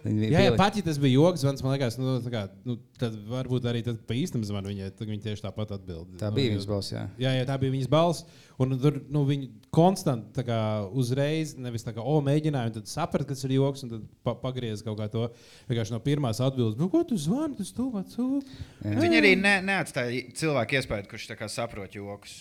Jā, 0.00 0.40
jā, 0.46 0.52
pat 0.56 0.76
ja 0.78 0.82
tas 0.86 0.96
bija 1.00 1.12
joks, 1.18 1.42
zvans, 1.42 1.60
man 1.60 1.74
liekas, 1.74 1.98
nu, 2.00 2.14
tā 2.24 2.30
kā, 2.32 2.42
nu, 2.64 2.78
tad 2.96 3.16
varbūt 3.28 3.66
arī 3.68 3.82
tad 3.84 3.98
pa 4.08 4.14
īstam 4.16 4.40
zvanam 4.48 4.70
viņai, 4.72 4.88
tad 4.96 5.10
viņi 5.10 5.20
tieši 5.26 5.44
tāpat 5.44 5.74
atbild. 5.76 6.14
Tā 6.20 6.30
Nu, 6.30 6.36
bija 6.38 6.48
jo- 6.48 6.54
viņas 6.54 6.68
balss, 6.70 6.92
jā. 6.94 7.02
Jā, 7.20 7.34
jā, 7.36 7.44
tā 7.50 7.58
bija 7.60 7.74
viņas 7.74 7.90
balss. 7.92 8.24
Un 8.60 8.72
tur 8.80 8.96
nu, 9.12 9.26
viņi 9.28 9.50
konstanti 9.76 10.32
tā 10.36 10.44
kā, 10.48 10.60
uzreiz, 10.96 11.52
nevis 11.60 11.84
tā 11.84 11.92
kā, 11.96 12.00
o, 12.00 12.16
mēģināja, 12.24 12.72
un 12.72 12.76
tad 12.78 12.88
saprata, 12.88 13.28
kas 13.28 13.44
ir 13.44 13.56
joks, 13.58 13.84
un 13.84 13.92
tad 13.92 14.08
pa 14.24 14.34
pagriez 14.40 14.80
kaut 14.86 14.96
kā 15.00 15.10
to 15.12 15.26
vienkārši 15.68 15.92
no 15.92 16.00
pirmās 16.00 16.40
atbildes. 16.40 16.80
Nu, 16.80 16.88
ko 16.88 17.04
tu 17.04 17.20
zvani? 17.20 17.58
Tas 17.60 17.72
tu 17.76 17.90
vats. 17.92 18.16
Jā. 18.16 18.96
Viņi 19.04 19.20
arī 19.20 19.34
ne, 19.36 19.58
neatstāja 19.68 20.32
cilvēku 20.32 20.80
iespēju, 20.80 21.10
kurš 21.12 21.28
tā 21.28 21.36
kā 21.36 21.48
saprot 21.52 21.92
joks. 21.96 22.40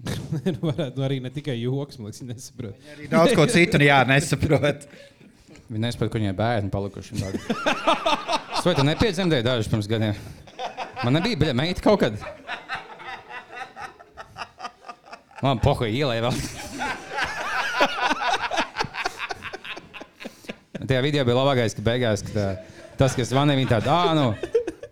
nu, 0.56 0.58
varētu 0.64 0.96
nu, 0.96 1.04
arī 1.04 1.20
ne 1.20 1.28
tikai 1.32 1.58
joks, 1.60 1.98
man 2.00 2.08
liekas, 2.08 2.24
nesaprot. 2.24 2.84
Arī 2.94 3.08
daudz 3.12 3.36
ko 3.36 3.44
citu 3.52 3.80
jā, 3.84 4.00
nesaprot. 4.08 4.88
Viņi 5.70 5.84
nesaprot, 5.84 6.10
ka 6.10 6.18
viņai 6.18 6.34
bērni 6.34 6.70
palikuši. 6.72 7.20
Es 8.58 8.64
vai 8.66 8.74
tu 8.74 8.82
nepiedzemdēji 8.84 9.46
dažus 9.46 9.70
pirms 9.70 9.86
gadiem? 9.90 10.16
Man 11.04 11.14
nebija 11.14 11.38
biļete, 11.38 11.56
meita 11.56 11.84
kaut 11.84 12.02
kad. 12.02 12.16
Man 15.40 15.62
poha 15.62 15.86
ielēja 15.86 16.26
vēl. 16.26 16.34
Tajā 20.90 21.00
video 21.06 21.22
bija 21.28 21.38
labākais, 21.38 21.76
ka 21.78 21.84
beigās 21.86 22.26
ka 22.26 22.34
tā, 22.34 22.46
tas, 22.98 23.14
kas 23.14 23.30
zvanīja, 23.30 23.60
viņa 23.60 23.70
tāda, 23.76 23.94
ah, 23.94 24.10
nu, 24.18 24.26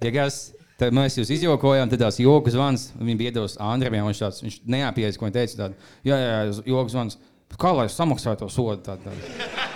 ja 0.05 0.13
kas, 0.15 0.37
tad 0.79 0.95
mēs 0.95 1.19
jūs 1.19 1.33
izjokojām, 1.35 1.91
tad 1.91 2.05
tās 2.05 2.21
joku 2.23 2.55
zvans, 2.55 2.93
viņa 3.01 3.19
bija 3.19 3.33
iedos 3.35 3.59
Andriem, 3.59 3.99
viņš 4.07 4.21
tāds, 4.23 4.45
viņš 4.47 4.61
neapjēdz, 4.77 5.19
ko 5.19 5.27
viņa 5.27 5.37
teica, 5.41 5.59
tāda, 5.65 5.91
jā, 6.07 6.21
jā, 6.23 6.37
joku 6.71 6.95
zvans, 6.95 7.19
kā 7.59 7.75
lai 7.75 7.89
es 7.91 7.99
samaksāju 7.99 8.45
to 8.45 8.53
sodu, 8.53 8.79
tāda, 8.87 9.11
tāda. 9.11 9.68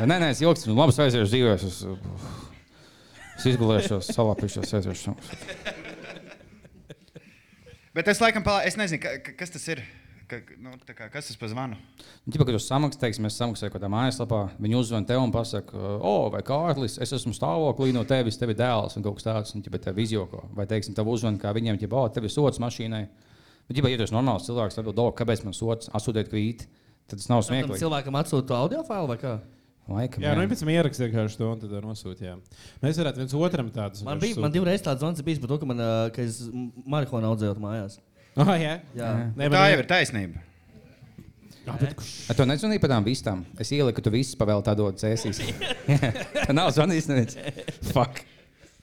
Nē, 0.00 0.16
nē, 0.16 0.30
es 0.32 0.40
ilgi 0.40 0.64
esmu 0.64 0.74
labi 0.78 0.94
aizjūtis 1.04 1.32
dzīvē. 1.32 1.56
Es, 1.58 1.82
es 3.36 3.48
izgulēšos, 3.52 4.08
salapīšos, 4.16 4.72
aiziešu. 4.78 5.12
Bet 7.92 8.08
es 8.08 8.22
laikam, 8.22 8.44
palā, 8.46 8.62
es 8.68 8.78
nezinu, 8.80 9.02
ka, 9.02 9.18
ka, 9.20 9.34
kas 9.42 9.52
tas 9.52 9.66
ir. 9.68 9.82
Ka, 10.30 10.38
nu, 10.64 10.72
tā 10.88 10.94
kā, 10.96 11.10
kas 11.12 11.28
tas 11.28 11.36
par 11.36 11.50
zvanu? 11.52 11.76
Ģipa, 12.24 12.46
kad 12.48 12.56
jūs 12.56 12.64
samaksājat, 12.70 13.02
teiksim, 13.02 13.26
es 13.28 13.36
samaksāju 13.36 13.74
kaut 13.74 13.82
kādā 13.82 13.90
mājaslapā, 13.92 14.38
viņi 14.64 14.78
uzzvan 14.78 15.04
tev 15.04 15.20
un 15.20 15.34
pasaka, 15.34 15.76
o, 15.76 16.14
vai 16.32 16.40
Kārlis, 16.46 16.96
es 17.04 17.12
esmu 17.12 17.34
stāvoklī 17.36 17.92
no 17.92 18.06
tevis, 18.08 18.40
tev 18.40 18.54
ir 18.54 18.56
dēls 18.62 18.96
un 18.96 19.04
kaut 19.04 19.20
kas 19.20 19.28
tāds, 19.28 19.52
un 19.52 19.66
ģipa, 19.66 19.82
tev 19.90 20.00
izjoko. 20.00 20.46
Vai, 20.56 20.64
teiksim, 20.70 20.96
tev 20.96 21.10
uzzvan, 21.12 21.36
kā 21.42 21.52
viņiem, 21.52 21.76
ģipa, 21.84 22.00
o, 22.00 22.08
tev 22.16 22.30
ir 22.30 22.32
sots 22.32 22.62
mašīnai. 22.64 23.02
Bet, 23.68 23.76
ģipa, 23.76 23.92
ja 23.92 24.00
tu 24.00 24.08
esi 24.08 24.16
normāls 24.16 24.48
cilvēks, 24.48 24.80
tad, 24.80 24.88
do, 24.96 25.08
kāpēc 25.20 25.44
man 25.44 25.58
sots, 25.58 25.92
asūdiet 25.92 26.32
kvīti, 26.32 26.70
tad 27.12 27.20
tas 27.20 27.28
nav 27.28 27.44
smieklīgi. 27.44 27.82
cilvēkam 27.84 28.16
atsūta 28.22 28.62
audio 28.62 28.80
failu 28.88 29.12
vai 29.12 29.20
kā? 29.20 29.36
Laikam, 29.90 30.22
Jā, 30.22 30.36
nu, 30.38 30.44
pēc 30.46 30.60
tam 30.62 30.70
ierakstīt 30.70 31.08
vienkārši 31.08 31.38
to 31.40 31.48
un 31.50 31.58
tad 31.58 31.72
nosūtījām. 31.82 32.38
Mēs 32.84 33.00
varētu 33.02 33.18
viens 33.24 33.34
otram 33.34 33.70
tādus. 33.74 34.04
Man 34.06 34.20
bija 34.22 34.38
man 34.40 34.54
divreiz 34.54 34.84
tāds 34.84 35.02
zvans 35.02 35.24
bijis 35.26 35.40
par 35.42 35.50
to, 35.50 35.58
ka, 35.58 35.66
man, 35.66 35.82
ā, 35.82 35.90
ka 36.14 36.22
es 36.22 36.38
marihuānu 36.86 37.32
audzēju 37.32 37.58
mājās. 37.62 37.98
Oh, 38.38 38.48
jā, 38.56 38.78
Jā. 38.96 39.10
Nē, 39.36 39.50
Tā 39.52 39.66
jau 39.72 39.80
ir 39.82 39.88
taisnība. 39.90 40.44
Ar 41.66 42.34
to 42.38 42.46
nezvanīju 42.48 42.82
par 42.82 42.90
tām 42.90 43.04
vistām. 43.06 43.42
Es 43.60 43.70
ieliku, 43.74 43.98
ka 43.98 44.06
tu 44.06 44.10
visus 44.14 44.38
pavēli 44.38 44.64
tādā 44.66 44.88
dzēsīs. 44.98 45.42
Tā 46.48 46.54
nav 46.58 46.72
zvanījis. 46.74 47.10
neviens. 47.10 47.36
Fuck. 47.92 48.24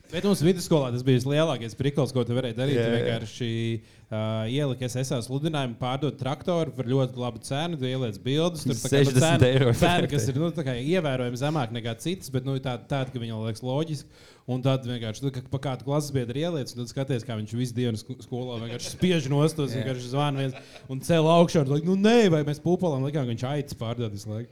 Bet 0.09 0.25
mums 0.25 0.39
vidusskolā 0.41 0.89
tas 0.93 1.03
bija 1.05 1.21
lielākais 1.21 1.75
prikals, 1.77 2.09
ko 2.15 2.23
tu 2.25 2.33
varēji 2.33 2.57
darīt. 2.57 2.77
Jā, 2.79 2.85
jā. 2.87 2.93
vienkārši 2.95 3.49
uh, 3.77 4.47
ieliki 4.49 4.87
SSA 4.89 5.19
sludinājumu, 5.27 5.77
pārdot 5.77 6.17
traktoru 6.17 6.73
par 6.73 6.89
ļoti 6.89 7.21
labu 7.21 7.41
cenu. 7.45 7.77
Ieliec 7.85 8.17
bildes, 8.23 8.65
tur 8.65 8.73
tā 8.73 8.89
kā, 8.89 9.03
nu, 9.05 9.13
60 9.13 9.21
cena- 9.21 9.51
eiro. 9.51 9.75
Cena, 9.77 10.09
kas 10.09 10.25
ir 10.31 10.41
nu, 10.41 10.49
tā 10.55 10.65
ievērojami 10.79 11.41
zemāk 11.43 11.75
nekā 11.77 11.93
citas, 12.01 12.33
bet 12.33 12.47
nu, 12.49 12.57
tāda, 12.57 12.87
tāda, 12.89 13.13
ka 13.13 13.21
viņam 13.21 13.45
liekas 13.45 13.61
loģiski. 13.65 14.25
Un 14.49 14.63
tad 14.65 14.81
vienkārši 14.87 15.21
tu, 15.21 15.29
ka 15.35 15.43
pa 15.51 15.59
kādu 15.61 15.85
klases 15.85 16.09
biedru 16.15 16.39
ieliec, 16.41 16.71
un 16.73 16.79
tad 16.81 16.89
skaties, 16.89 17.25
kā 17.27 17.35
viņš 17.37 17.51
visu 17.53 17.75
dienu 17.77 17.99
sk- 18.01 18.17
skolā 18.25 18.55
vienkārši 18.63 18.95
spiež 18.95 19.27
nostos, 19.29 19.75
Jā. 19.75 19.83
vienkārši 19.83 20.09
zvana 20.09 20.41
viens 20.41 20.55
un 20.89 21.03
cēl 21.05 21.27
augšā. 21.29 21.61
Un, 21.67 21.83
nu, 21.85 21.97
nē, 22.01 22.31
vai 22.33 22.39
mēs 22.47 22.61
pūpolam 22.63 23.05
likām, 23.05 23.27
ka 23.27 23.33
viņš 23.35 23.43
aicis 23.51 23.77
pārdot 23.77 24.15
visu 24.15 24.31
laiku. 24.31 24.49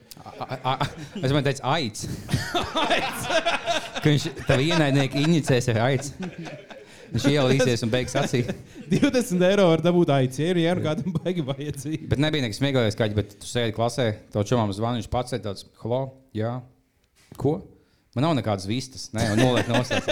Es 1.24 1.34
man 1.34 1.48
teicu, 1.48 1.64
aids. 1.66 2.06
Ka 4.04 4.06
viņš 4.12 4.26
tev 4.46 4.62
ienaidnieki 4.62 5.24
inicēs 5.26 5.72
ar 5.74 5.80
aids. 5.88 6.12
Viņš 7.14 7.26
ielīsies 7.32 7.84
un 7.88 7.92
beigs 7.92 8.14
acī. 8.20 8.44
20 8.92 9.42
eiro 9.50 9.70
var 9.72 9.82
dabūt 9.82 10.12
aicis, 10.14 10.42
ja 10.44 10.52
ir 10.54 10.78
nu 10.78 10.86
kādam 10.86 11.16
baigi 11.16 11.46
vajadzīgi. 11.48 12.04
Bet 12.12 12.22
nebija 12.22 12.46
nekas 12.46 12.60
smieklīgāks, 12.62 13.00
kā 13.00 13.08
bet 13.18 13.34
tu 13.42 13.50
sēdi 13.50 13.74
klasē, 13.76 14.12
to 14.36 14.44
čomam 14.48 14.74
zvani, 14.76 15.02
viņš 15.02 15.10
pats 15.14 15.34
ir 15.34 15.42
tāds, 15.46 15.66
halo, 15.82 16.02
jā. 16.38 16.58
Ko? 17.40 17.58
Man 18.18 18.26
nav 18.26 18.32
nekādas 18.34 18.66
vistas, 18.66 19.12
ne, 19.14 19.28
un 19.30 19.38
noliek 19.38 19.68
nostāts. 19.70 20.08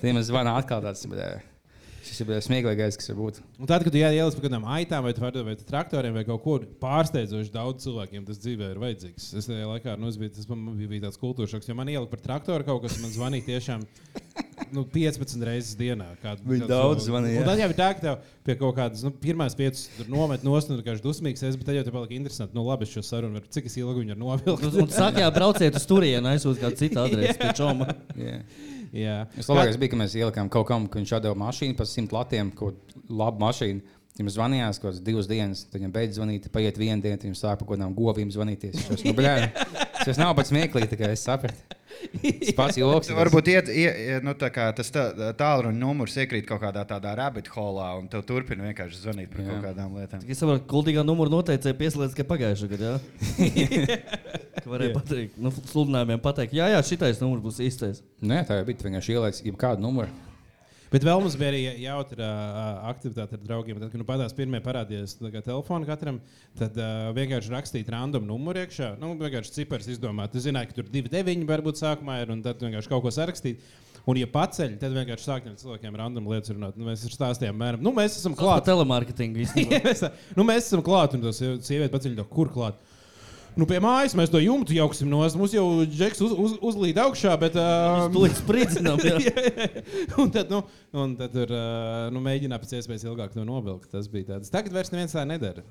Tie 0.00 0.12
man 0.16 0.24
zvana 0.24 0.54
atkal 0.56 0.80
tāds, 0.80 1.04
bet, 1.12 1.44
šis 2.18 2.26
ir 2.26 2.44
smieklīgais, 2.44 2.98
kas 2.98 3.10
var 3.12 3.18
būt. 3.20 3.40
Un 3.58 3.70
tad, 3.70 3.84
kad 3.86 3.94
tu 3.94 4.00
ieliec 4.00 4.36
par 4.36 4.46
kādām 4.46 4.66
aitām, 4.74 5.06
vai, 5.06 5.14
tu 5.14 5.44
vai 5.46 5.56
tu 5.58 5.66
traktoriem, 5.68 6.16
vai 6.16 6.24
kaut 6.26 6.42
ko 6.44 6.56
pārsteidzoši 6.82 7.54
daudz 7.54 7.86
cilvēkiem, 7.86 8.26
tas 8.28 8.40
dzīvē 8.42 8.72
ir 8.74 8.82
vajadzīgs. 8.82 9.30
Es 9.38 9.48
tajā 9.50 9.68
laikā 9.70 9.96
nu, 10.00 10.10
es 10.10 10.18
biju, 10.20 10.34
tas 10.36 10.48
man 10.50 10.66
bija, 10.78 10.90
bija 10.94 11.06
tāds 11.06 11.20
kultūras 11.20 11.54
šoks, 11.54 11.70
jo 11.70 11.78
man 11.78 11.90
ielika 11.92 12.12
par 12.14 12.24
traktoru 12.24 12.66
kaut 12.66 12.82
kas, 12.84 12.98
man 13.02 13.14
zvanīja 13.14 13.48
tiešām 13.52 13.86
nu, 14.74 14.84
15 14.84 15.44
reizes 15.46 15.76
dienā. 15.78 16.10
Kādu, 16.22 16.44
Viņi 16.48 16.64
kādu 16.64 16.72
daudz 16.72 17.06
zvanīja. 17.08 17.44
Tad 17.46 17.62
jau 17.62 17.68
ir 17.70 17.76
tā, 17.78 17.90
ka 17.96 18.04
tev 18.04 18.32
pie 18.48 18.56
kaut 18.60 18.74
kādas 18.78 19.04
nu, 19.04 19.12
pirmās 19.22 19.56
piecas 19.58 19.86
nomet 20.10 20.44
nost, 20.46 20.70
un 20.72 20.80
vienkārši 20.80 21.04
dusmīgs 21.04 21.44
esi, 21.44 21.60
bet 21.60 21.68
tad 21.68 21.78
jau 21.78 21.84
tev 21.86 21.96
palika 21.98 22.16
interesanti. 22.16 22.56
Nu, 22.56 22.64
labi, 22.68 22.88
es 22.88 22.94
šo 22.94 23.04
sarunu 23.06 23.38
varu, 23.38 23.50
cik 23.54 23.68
es 23.70 23.78
ilgi 23.80 24.04
viņu 24.04 24.16
varu 24.16 24.24
novilkt. 24.24 24.66
Un, 24.68 24.80
un 24.84 24.92
saka, 24.92 25.22
jā, 25.24 25.30
brauciet 25.34 25.78
uz 25.78 25.86
turieni, 25.88 26.32
aizsūtiet 26.34 26.64
kādu 26.64 26.82
citu 26.82 27.02
adresi. 27.06 27.52
Yeah. 28.18 28.42
Jā, 28.94 29.16
Tas 29.34 29.48
labākais 29.50 29.78
bija, 29.80 29.92
ka 29.92 30.00
mēs 30.00 30.16
ielikām 30.18 30.50
kaut 30.52 30.68
kam, 30.70 30.86
ka 30.88 31.00
viņš 31.00 31.14
atdeva 31.18 31.36
mašīnu 31.38 31.76
par 31.78 31.88
simt 31.90 32.14
latiem, 32.14 32.52
ko 32.56 32.72
labu 33.08 33.42
mašīnu. 33.44 33.96
Viņam 34.18 34.32
zvanījās 34.34 34.80
kaut 34.80 34.88
kādas 34.88 35.02
divas 35.06 35.28
dienas, 35.30 35.64
tad 35.68 35.78
viņam 35.78 35.92
beidz 35.94 36.16
zvanīt, 36.18 36.48
paiet 36.54 36.78
viena 36.80 36.98
diena, 37.04 37.20
viņam 37.22 37.36
sāk 37.38 37.60
par 37.60 37.68
kaut 37.68 37.76
kādām 37.76 37.92
govīm 37.94 38.32
zvanīties. 38.34 38.80
Šos, 38.88 39.04
nu, 39.06 39.12
bļā, 39.14 39.34
tas 40.00 40.18
nav 40.18 40.32
pats 40.38 40.50
smieklīgi, 40.50 40.98
kā 40.98 41.12
es 41.14 41.22
sapratu. 41.28 41.77
Tas 42.22 42.52
pats 42.56 42.76
joks. 42.78 43.10
Varbūt 43.14 43.48
iet, 43.52 43.68
ie, 43.72 43.86
ie- 43.88 44.18
nu, 44.24 44.32
tā 44.38 44.48
kā 44.54 44.68
tas 44.76 44.90
tā- 44.94 45.10
tālruņa 45.38 45.74
numurs 45.78 46.14
iekrīt 46.20 46.46
kaut 46.48 46.62
kādā 46.62 46.84
tādā 46.88 47.14
rabbit 47.18 47.48
holā, 47.54 47.88
un 47.98 48.06
tev 48.12 48.22
turpina 48.28 48.68
vienkārši 48.68 49.00
zvanīt 49.02 49.32
par 49.32 49.42
Jā. 49.42 49.48
kaut 49.50 49.66
kādām 49.68 49.96
lietām. 49.98 50.22
Es 50.28 50.38
saprotu, 50.42 50.62
ka 50.64 50.70
kultīgā 50.72 51.04
numura 51.06 51.32
noteicēja 51.32 51.78
pieslēdz 51.80 52.14
tikai 52.14 52.26
jā? 52.84 52.94
Ka 54.62 54.66
varēja 54.72 54.94
pateikt, 54.96 55.36
nu, 55.42 55.52
sludinājumiem 55.72 56.22
pateikt, 56.22 56.54
jā, 56.58 56.66
jā, 56.74 56.80
šitais 56.86 57.20
numurs 57.22 57.44
būs 57.44 57.60
īstais. 57.66 58.00
Nē, 58.22 58.40
tā 58.48 58.58
jau 58.58 58.66
bija. 58.68 58.82
Vienkārši 58.88 59.14
ieliec 59.14 59.42
jebkādu 59.46 59.82
numuru. 59.84 60.10
Bet 60.92 61.04
vēl 61.04 61.20
mums 61.20 61.34
bija 61.36 61.50
arī 61.52 61.58
jautra 61.82 62.28
uh, 62.28 62.68
aktivitāte 62.88 63.36
ar 63.36 63.42
draugiem. 63.44 63.76
Tad, 63.82 63.90
kad 63.92 64.00
nu, 64.00 64.06
padās 64.08 64.32
pirmie 64.36 64.60
parādījās 64.64 65.18
telefonu 65.20 65.84
katram, 65.88 66.20
tad 66.56 66.78
uh, 66.80 67.10
vienkārši 67.16 67.52
rakstīt 67.52 67.90
random 67.92 68.24
numuru 68.28 68.62
iekšā. 68.62 68.94
Nu, 69.02 69.10
vienkārši 69.20 69.52
cipars 69.58 69.90
izdomāt. 69.92 70.32
Tu 70.32 70.40
zināji, 70.46 70.70
ka 70.70 70.78
tur 70.80 70.88
2,9 70.94 71.44
varbūt 71.50 71.82
sākumā 71.82 72.22
ir, 72.22 72.32
un 72.32 72.40
tad 72.46 72.64
vienkārši 72.64 72.88
kaut 72.94 73.04
ko 73.04 73.12
sarakstīt. 73.12 73.60
Un, 74.08 74.16
ja 74.16 74.24
paceļ, 74.32 74.78
tad 74.80 74.94
vienkārši 74.96 75.26
sākt 75.28 75.48
ar 75.50 75.56
cilvēkiem 75.60 75.96
random 76.00 76.30
lietas 76.32 76.54
runāt. 76.56 76.78
Nu, 76.80 76.86
mēs 76.88 77.02
ir 77.04 77.12
stāstījām, 77.12 77.58
mēram, 77.60 77.82
nu, 77.84 77.92
mēs 77.92 78.14
esam 78.16 78.32
Klāt 78.38 78.62
klāt. 78.62 78.70
telemārketingu 78.70 79.40
īstenībā. 79.44 79.82
Mēs 79.84 80.00
tā- 80.06 80.14
nu, 80.38 80.46
mēs 80.48 80.70
esam 80.70 80.80
klāt, 80.86 81.18
un 81.18 81.26
tas 81.26 81.42
sieviete 81.42 81.92
paceļ 81.92 82.14
to, 82.16 82.24
kur 82.32 82.48
klāt. 82.54 82.80
Nu, 83.58 83.66
pie 83.66 83.80
mājas 83.82 84.14
mēs 84.14 84.30
to 84.30 84.38
jumtu 84.38 84.76
jauksim 84.76 85.08
no 85.10 85.18
mums. 85.18 85.54
jau 85.56 85.64
džeks 85.82 86.20
uz, 86.22 86.34
uz, 86.44 86.52
uzlīd 86.70 86.98
augšā, 87.02 87.32
bet. 87.42 87.56
Uh, 87.58 88.04
Tūlīt 88.14 88.38
spridzinām, 88.38 89.02
jā. 89.08 89.18
un 90.22 90.30
tad, 90.34 90.52
nu, 90.52 90.60
un 90.94 91.16
tad 91.18 91.34
tur 91.34 91.50
uh, 91.50 92.06
nu, 92.14 92.22
mēģināja 92.22 92.62
pēc 92.62 92.76
iespējas 92.78 93.08
ilgāk 93.10 93.34
to 93.34 93.46
novilkt. 93.48 93.90
Tas 93.90 94.06
bija 94.12 94.36
tāds. 94.36 94.52
Tagad 94.54 94.76
vairs 94.78 94.94
neviens 94.94 95.16
tā 95.16 95.26
nedara. 95.26 95.66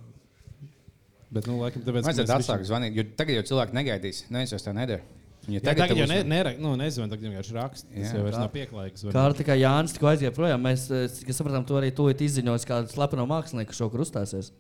Bet, 1.32 1.47
nu, 1.47 1.56
laikam, 1.62 1.84
tāpēc, 1.88 2.10
Vajadzētu 2.10 2.36
atsākt 2.38 2.67
zvanīt, 2.67 3.00
jo 3.00 3.08
tagad 3.19 3.39
jau 3.39 3.47
cilvēki 3.54 3.80
negaidīs. 3.80 4.21
Neviens 4.32 4.52
vairs 4.56 4.67
tā 4.67 4.76
nedara. 4.76 5.08
Ja 5.47 5.62
Jā, 5.62 5.63
tagad, 5.63 5.86
tagad 5.86 5.93
tev 5.93 6.00
jau 6.02 6.08
ne, 6.12 6.15
uzvan- 6.19 6.32
nera, 6.34 6.52
nu, 6.60 6.76
nezinu, 6.76 7.08
tagad 7.08 7.23
vienkārši 7.30 7.54
raksta. 7.56 7.88
Tas 7.93 8.10
Jā. 8.10 8.15
jau 8.17 8.23
vairs 8.26 8.39
nav 8.41 8.50
pieklājīgs. 8.52 9.04
Kā 9.15 9.21
ar 9.30 9.36
tikai 9.36 9.56
Jānis 9.62 9.93
tikko 9.95 10.10
aizgāja 10.12 10.36
projām, 10.36 10.63
mēs 10.67 10.88
cik 11.15 11.32
es 11.32 11.39
sapratām, 11.39 11.63
to 11.67 11.78
arī 11.80 11.93
tūlīt 11.95 12.23
izziņos, 12.26 12.67
kāda 12.67 12.91
slepeno 12.91 13.23
mākslinieku 13.32 13.76
šokur 13.78 14.04
uzstāsies. 14.04 14.52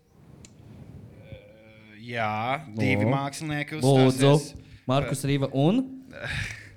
Jā, 2.07 2.63
divi 2.77 3.03
No. 3.03 3.11
mākslinieki 3.15 3.81
Lūdzu, 3.81 4.07
uzstāsies. 4.31 4.53
Markus 4.87 5.25
Rīva 5.27 5.51
un 5.53 5.83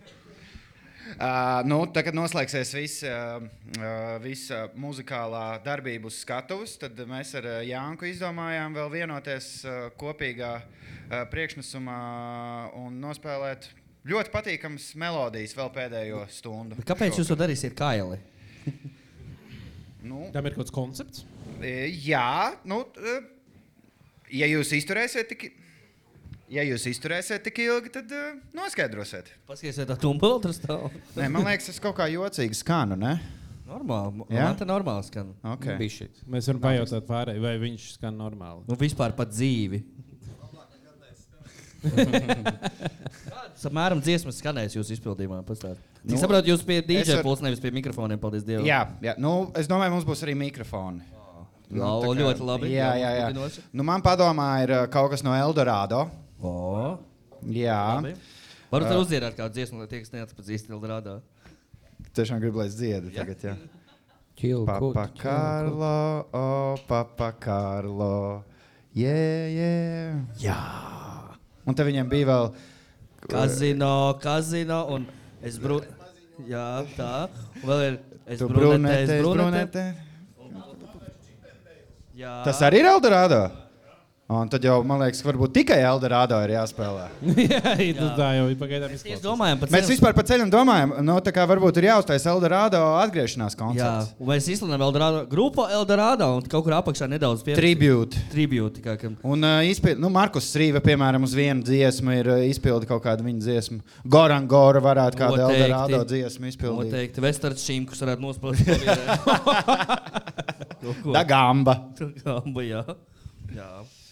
Uh, 1.21 1.59
nu, 1.67 1.83
tagad 1.93 2.15
noslēgsies 2.17 2.71
viss 2.73 3.03
uh, 3.05 3.43
uh, 3.43 4.13
visa 4.23 4.61
muzikālā 4.79 5.59
darbība 5.65 6.09
uz 6.09 6.21
skatuves. 6.23 6.77
Tad 6.81 6.97
mēs 7.11 7.35
ar 7.37 7.49
Jānu 7.67 8.07
izdomājām 8.09 8.77
vēl 8.79 8.89
vienoties 8.95 9.49
uh, 9.67 9.91
kopīgā 10.01 10.53
uh, 10.63 11.25
priekšnesumā 11.33 11.99
un 12.79 12.97
nospēlēt 13.03 13.69
ļoti 14.09 14.33
patīkamas 14.33 14.87
melodijas 15.03 15.53
vēl 15.59 15.73
pēdējo 15.75 16.23
stundu. 16.33 16.79
Kāpēc 16.89 17.21
jūs 17.21 17.29
to 17.29 17.37
darīsiet 17.43 17.77
kaili? 17.77 18.21
Nu, 20.01 20.31
Tam 20.33 20.47
ir 20.49 20.55
kaut 20.55 20.63
kāds 20.65 20.73
koncepts. 20.73 21.27
jā, 22.07 22.55
nu, 22.65 22.85
uh, 22.87 23.21
ja 24.33 24.47
jūs 24.51 24.71
izturēsiet 24.79 25.29
tik, 25.33 25.45
ja 26.51 26.65
jūs 26.67 26.87
izturēsiet 26.91 27.43
tik 27.47 27.59
ilgi, 27.65 27.93
tad 27.95 28.11
uh, 28.15 28.33
noskaidrosiet. 28.57 29.31
Paskatīsiet, 29.49 29.87
tā 29.91 29.97
tumbula 30.01 30.41
tur 30.45 30.55
stāv. 30.57 30.89
Nē, 31.19 31.29
man 31.33 31.47
liekas, 31.49 31.71
tas 31.73 31.83
kaut 31.83 31.97
kā 31.99 32.09
jocīgi 32.13 32.59
skanu, 32.63 32.99
ne? 33.01 33.17
Normāli. 33.71 34.25
Jā? 34.35 34.49
Man 34.49 34.57
te 34.59 34.67
normāli 34.67 35.07
skan. 35.07 35.29
Okay. 35.55 35.77
Bija 35.79 35.95
šī. 36.01 36.09
Mēs 36.35 36.49
varam 36.51 36.63
pajautāt 36.65 37.05
pārējai, 37.07 37.43
vai 37.45 37.53
viņš 37.63 37.85
skan 38.01 38.17
normāli. 38.19 38.65
Nu, 38.67 38.75
vispār 38.81 39.15
pat 39.19 39.31
dzīvi. 39.31 39.85
Samēram 43.61 44.01
dziesmas 44.05 44.41
skanēs 44.41 44.75
jūsu 44.77 44.95
izpildījumā. 44.97 45.39
Pastāst. 45.49 45.81
Nu, 46.03 46.15
Nu, 46.15 46.19
saprotu, 46.21 46.49
jūs 46.51 46.63
pie 46.65 46.79
es 46.81 46.87
DJ 46.89 47.19
ar- 47.19 47.25
puses, 47.25 47.43
nevis 47.45 47.61
pie 47.61 47.71
mikrofoniem. 47.77 48.19
Paldies 48.21 48.45
Dievam. 48.47 48.67
Jā, 48.69 48.83
jā. 49.05 49.15
Nu, 49.21 49.51
es 49.57 49.69
domāju, 49.69 49.95
mums 49.95 50.07
būs 50.09 50.23
arī 50.25 50.35
mikrofoni. 50.41 51.05
Jā, 51.71 51.87
tā 51.87 52.07
kā- 52.11 52.19
ļoti 52.21 52.47
labi. 52.47 52.71
Jā, 52.75 52.91
jā, 52.99 53.11
jā. 53.15 53.27
turpinoši. 53.31 53.63
Nu, 53.73 53.85
man 53.87 54.03
padomā, 54.03 54.49
ir 54.65 54.71
uh, 54.75 54.87
kaut 54.91 55.11
kas 55.13 55.23
no 55.23 55.35
Eldorado. 55.39 56.09
O, 56.43 56.99
Jā, 57.47 57.79
labi. 58.01 58.15
Varu 58.71 58.87
te 58.87 58.97
uzdziedāt 59.01 59.35
kādu 59.39 59.55
dziesmu, 59.55 59.79
lai 59.83 59.87
tie, 59.91 60.01
kas 60.03 60.11
neatpazīst 60.15 60.71
Eldorado. 60.71 61.21
tiešām 62.15 62.41
gribu, 62.43 62.59
lai 62.59 62.67
es 62.71 62.75
dziedu 62.79 63.11
tagad. 63.15 63.39
Jā. 63.43 63.55
Čill, 64.41 64.65
Papa 64.67 65.07
Karlo, 65.21 66.27
o, 66.33 66.77
Papa 66.89 67.33
Karlo. 67.39 68.45
Yeah, 68.95 69.47
yeah. 69.55 70.21
Jā. 70.43 70.59
Un 71.67 71.75
te 71.75 71.85
viņam 71.87 72.09
bija 72.11 72.27
vēl. 72.27 72.53
Kazino, 73.31 74.19
kazino 74.23 74.87
un 74.95 75.07
es 75.43 75.59
brūnu. 75.61 75.87
Jā, 76.49 76.83
tā. 76.97 77.29
Un 77.63 77.69
vēl 77.69 77.83
ir. 77.87 77.99
Es 78.31 78.41
brunete, 78.41 79.19
es 79.19 79.25
brunete. 79.27 79.85
Jā. 82.21 82.37
Tas 82.45 82.61
arī 82.67 82.83
ir 82.85 82.91
Eldorado. 82.91 83.49
Un 84.31 84.47
tad 84.47 84.63
jau, 84.63 84.77
man 84.87 85.01
liekas, 85.03 85.25
varbūt 85.27 85.51
tikai 85.57 85.81
Eldorado 85.83 86.37
ir 86.45 86.53
jāspēlē. 86.53 87.09
jā, 87.51 87.73
jā, 87.83 88.11
tā 88.21 88.29
jau 88.37 88.45
ir 88.53 88.59
pagaidām. 88.61 88.93
Mēs 88.95 89.23
domājam 89.25 89.59
par 89.59 89.73
Mēs 89.75 89.89
vispār 89.91 90.15
pa 90.15 90.23
ceļam 90.29 90.53
domājam, 90.53 90.93
no 91.03 91.17
tā 91.25 91.33
kā 91.35 91.43
varbūt 91.51 91.81
ir 91.81 91.89
jāuztais 91.89 92.27
Eldorado 92.31 92.79
atgriešanās 93.01 93.57
Jā, 93.57 93.59
koncerts. 93.59 94.13
un 94.23 94.31
mēs 94.31 94.47
izsludinām 94.55 94.85
Eldorado, 94.87 95.25
grupu 95.33 95.65
Eldorado 95.67 96.29
un 96.37 96.47
kaut 96.47 96.63
kur 96.69 96.77
apakšā 96.79 97.09
nedaudz 97.11 97.43
pierakstīt. 97.43 97.59
Tribute. 97.81 98.23
Tribute. 98.31 98.85
Kā, 98.85 98.95
ka, 99.01 99.11
Un 99.27 99.49
uh, 99.49 99.65
izpild, 99.67 99.99
nu, 99.99 100.13
Markus 100.15 100.47
Strīva, 100.53 100.79
piemēram, 100.85 101.27
uz 101.27 101.35
vienu 101.35 101.67
dziesmu 101.67 102.15
ir 102.21 102.31
uh, 102.37 102.47
izpildījis 102.53 102.93
kaut 102.93 103.03
kādu 103.09 103.27
viņa 103.27 103.43
dziesmu. 103.49 103.81
Goran 104.07 104.47
Gora 104.47 104.85
varētu 104.85 105.25
kādu. 105.25 105.43
Eldorado 105.49 106.05
dziesmu 106.07 106.53
izpildīt. 106.53 106.95
noteikti 106.95 107.27
Vestards 107.27 107.67
Šīm, 107.67 107.83
kas 107.91 108.07
varētu 108.07 108.29
nospēlēt 108.29 108.63
to 110.81 111.13
Da 111.13 111.23
gamba. 111.25 111.77
vietu. 111.99 112.11
Jā. 112.65 112.85
jā. 113.57 113.71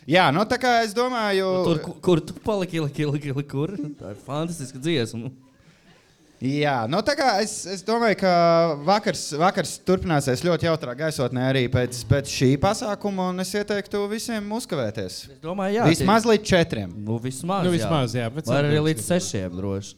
Jā, 0.08 0.22
nu 0.32 0.40
tā 0.48 0.56
kā 0.56 0.70
es 0.86 0.94
domāju, 0.96 1.48
Tur, 1.66 1.78
ku- 1.84 1.96
kur 2.00 2.20
tu 2.24 2.32
paliki, 2.40 2.78
ilgi, 2.80 3.04
ilgi, 3.04 3.28
ilgi, 3.34 3.44
kur? 3.50 3.74
Tā 3.98 4.14
ir 4.14 4.22
fantastiska 4.24 4.80
dziesma. 4.80 5.28
Jā, 6.38 6.84
nu 6.86 7.00
tā 7.02 7.16
kā 7.18 7.32
es, 7.42 7.52
es 7.66 7.80
domāju, 7.82 8.14
ka 8.20 8.30
vakars, 8.86 9.24
vakars 9.40 9.72
turpināsies 9.82 10.44
ļoti 10.46 10.68
jautrā 10.68 10.94
gaisotnē 11.00 11.48
arī 11.50 11.64
pēc, 11.72 11.98
pēc 12.06 12.30
šī 12.30 12.50
pasākuma, 12.62 13.32
un 13.32 13.42
es 13.42 13.50
ieteiktu 13.58 14.04
visiem 14.08 14.46
uzkavēties. 14.54 15.16
Es 15.34 15.40
domāju, 15.42 15.80
jā. 15.80 15.88
Vismaz 15.90 16.28
līdz 16.30 16.46
četriem. 16.46 16.92
Nu, 17.04 17.18
vismaz. 17.18 17.66
Nu, 17.66 17.72
vismaz, 17.74 18.14
jā, 18.14 18.28
pēc 18.30 18.46
Vai 18.52 18.60
arī 18.62 18.78
līdz 18.86 19.02
sešiem 19.10 19.56
droši. 19.58 19.96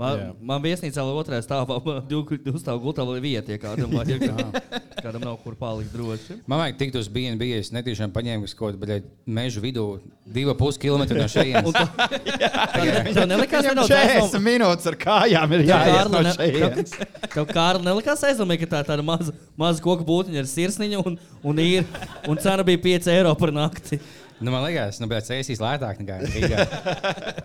Man, 0.00 0.16
Jā. 0.16 0.28
man 0.48 0.62
viesnīcā 0.64 1.02
vēl 1.04 1.18
otrajā 1.20 1.42
stāvā 1.44 1.76
divu 2.10 2.38
divu 2.40 2.60
stāvu 2.60 2.80
gultā 2.86 3.04
vēl 3.04 3.18
ir 3.18 3.24
vieta, 3.26 3.52
ja 3.52 3.60
kādam, 3.60 3.92
vajag, 3.92 4.22
kādam 5.02 5.26
nav 5.26 5.34
kur 5.42 5.56
palikt 5.60 5.92
droši. 5.92 6.38
Man 6.48 6.62
vajag 6.62 6.78
tikt 6.80 6.96
uz 6.96 7.10
BNB. 7.12 7.50
Es 7.58 7.68
netīšām 7.74 8.14
paņēmu 8.14 8.48
kaut 8.56 8.78
kādu 8.80 9.02
mežu 9.28 9.60
vidū, 9.60 9.84
divu 10.24 10.54
pusi 10.56 10.80
kilometru 10.86 11.18
no 11.20 11.26
šejienes. 11.28 11.76
Tev 13.10 13.26
nelikās 13.28 13.66
Viņam 13.66 13.76
nedaudz 13.76 13.92
40 13.92 14.14
aizdomīgi. 14.16 14.42
minūtes 14.46 14.88
ar 14.88 14.96
kājām 15.04 15.54
ir 15.58 15.66
jāiet 15.68 16.10
no 16.14 16.22
ne, 16.24 16.32
šejienes. 16.38 16.96
tev, 17.34 17.44
Kārli, 17.50 17.84
nelikās 17.90 18.24
aizdomīgi, 18.30 18.64
ka 18.64 18.70
tā 18.72 18.82
ir 18.84 18.88
tāda 18.94 19.04
maza, 19.04 19.34
maza 19.60 19.84
koku 19.84 20.06
būtiņa 20.08 20.40
ar 20.44 20.48
sirsniņu 20.48 21.04
un, 21.10 21.18
un, 21.44 21.60
ir, 21.60 21.84
un 22.30 22.40
cena 22.40 22.64
bija 22.66 22.80
5 22.88 23.12
eiro 23.18 23.34
par 23.38 23.52
nakti. 23.56 24.00
Nu, 24.40 24.48
man 24.54 24.62
liekas, 24.64 24.96
nu, 25.02 25.06
bet 25.10 25.26
cēsīs 25.28 25.60
lētāk 25.60 25.98
nekā 26.00 26.16
Rīgā. 26.24 26.62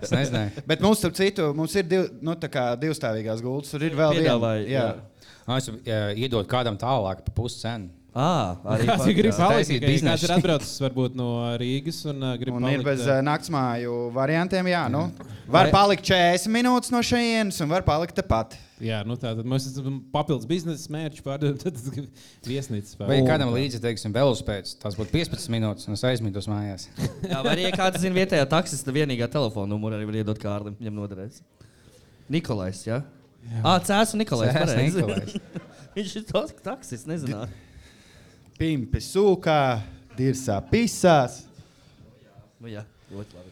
Es 0.05 0.13
nezināju. 0.15 0.63
Bet 0.69 0.84
mums, 0.84 1.01
starp 1.01 1.17
citu, 1.17 1.49
mums 1.58 1.75
ir 1.75 1.88
div, 1.91 2.05
nu, 2.23 2.38
tā 2.39 2.47
kā 2.51 2.69
divstāvīgās 2.79 3.43
gultas. 3.43 3.73
Tur 3.75 3.84
ir 3.84 3.97
vēl 3.99 4.15
viena. 4.15 4.29
Piedāvāja, 4.29 4.63
Jā. 4.71 4.86
jā. 4.88 5.31
Ah, 5.45 5.60
Es 5.60 5.67
ja, 5.86 5.97
iedodu 6.17 6.47
kādam 6.49 6.77
tālāk 6.81 7.19
par 7.27 7.36
pusi 7.38 7.60
cenu. 7.62 7.91
À, 8.15 8.56
arī 8.71 8.86
Kāds 8.88 9.10
ir 9.12 9.17
ka 9.28 9.32
Kāds 9.36 9.69
biznesu. 9.75 10.23
ir 10.23 10.34
atbraucis 10.38 10.78
varbūt 10.80 11.17
no 11.19 11.25
Rīgas 11.60 11.97
un 12.08 12.21
uh, 12.23 12.38
grib 12.39 12.56
Un 12.56 12.63
ir 12.63 12.80
palikt, 12.80 12.86
bez 12.88 13.01
uh, 13.10 13.17
naktsmāju 13.28 13.95
variantiem. 14.15 14.69
Jā, 14.71 14.86
nu, 14.88 15.01
var 15.51 15.67
palikt 15.73 16.08
40 16.08 16.47
minūtes 16.54 16.93
no 16.95 17.01
šejienes, 17.04 17.60
un 17.65 17.73
var 17.73 17.84
palikt 17.84 18.15
tepat. 18.15 18.56
Jā, 18.80 19.01
nu 19.08 19.17
tā 19.19 19.34
tad 19.36 19.43
mums 19.43 19.67
ir 19.67 19.89
papildus 20.15 20.47
biznesa 20.47 20.93
mērķis, 20.95 21.25
pārdot 21.28 21.60
tad 21.65 21.75
viesnīcas. 22.47 22.95
Vai 23.01 23.19
ja 23.19 23.28
kādam 23.28 23.51
līdzi, 23.51 23.84
teiksim, 23.84 24.15
velospēds, 24.15 24.78
tas 24.80 24.95
būtu 24.95 25.12
15 25.12 25.51
minūtes, 25.51 25.91
un 25.91 25.99
es 25.99 26.08
aizmītos 26.08 26.47
mājās. 26.51 26.88
Jā, 27.34 27.43
vai 27.43 27.58
arī 27.58 27.67
ja 27.67 27.73
kāds 27.75 27.99
zina 28.04 28.15
vietējā 28.15 28.47
taksista 28.56 28.95
vienīgā 28.95 29.28
telefona 29.36 29.73
numuru 29.75 29.99
arī 29.99 30.08
var 30.08 30.21
iedot 30.21 30.39
Kārlim, 30.39 30.80
viņam 30.80 31.04
noderēs. 31.04 31.43
Nikolais, 32.32 32.86
jā? 32.88 33.04
Jā, 33.43 33.60
ah, 33.62 33.78
Cēlis 33.84 34.15
un 34.15 34.23
Nikolais. 34.23 34.56
Pareizi. 34.56 35.04
Nikolais. 35.04 35.63
Viņš 35.99 36.17
ir 36.19 36.28
tas 36.32 36.56
taksists, 36.63 37.08
nezināju. 37.12 37.64
Pimpi 38.55 39.01
sūkā, 39.03 39.59
dirzā 40.15 40.61
pisās. 40.69 41.41
Nu, 42.55 42.69
jā, 42.71 42.85
ļoti 43.11 43.35
labi. 43.35 43.49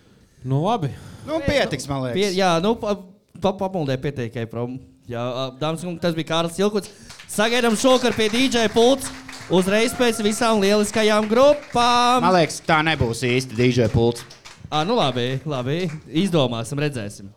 Nu, 0.47 0.61
labi. 0.63 0.89
Nu, 1.27 1.41
pietiks, 1.43 1.87
man 1.91 2.05
liekas. 2.05 2.15
Pie, 2.15 2.29
jā, 2.37 2.51
nu, 2.63 2.71
pa, 2.79 2.95
pa, 3.43 3.51
pamuldē 3.65 3.97
pieteikai 3.99 4.45
prom. 4.51 4.77
Jā, 5.11 5.23
dāmas 5.59 5.83
un 5.83 5.91
kungi, 5.91 6.01
tas 6.05 6.15
bija 6.15 6.29
Kārlis 6.29 6.59
Ilkuts. 6.61 6.91
Sagaidām 7.31 7.75
šokar 7.79 8.15
pie 8.15 8.29
DJ 8.31 8.69
pults. 8.71 9.11
Uzreiz 9.51 9.91
pēc 9.97 10.21
visām 10.23 10.61
lieliskajām 10.63 11.27
grupām. 11.27 12.23
Man 12.23 12.37
liekas, 12.37 12.61
tā 12.63 12.79
nebūs 12.87 13.25
īsti 13.27 13.59
DJ 13.59 13.89
pults. 13.91 14.23
Ah, 14.71 14.85
nu 14.87 14.95
labi, 14.95 15.41
labi. 15.43 15.83
Izdomāsim, 16.23 16.79
redzēsim. 16.79 17.27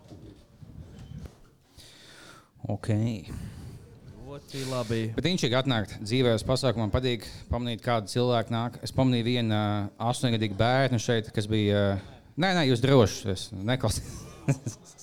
Ok. 2.70 2.94
Ļoti 4.46 4.68
labi. 4.70 4.98
Bet 5.16 5.26
viņš 5.26 5.42
ir 5.48 5.54
atnākt 5.58 5.96
dzīvē 5.98 6.36
uz 6.38 6.44
pasākumu. 6.46 6.84
Man 6.84 6.92
patīk 6.94 7.24
pamanīt, 7.50 7.80
kāda 7.82 8.06
cilvēka 8.06 8.52
nāk. 8.54 8.76
Es 8.86 8.92
pamanīju 8.94 9.26
vienu 9.26 9.50
uh, 9.56 9.88
astoņgadīgu 10.06 10.54
bērnu 10.60 11.00
šeit, 11.02 11.32
kas 11.34 11.48
bija. 11.50 11.80
Uh, 11.96 12.28
nē, 12.38 12.52
nē, 12.54 12.62
jūs 12.68 12.84
droši. 12.84 13.32
Es 13.34 13.48
neklausījos. 13.50 14.22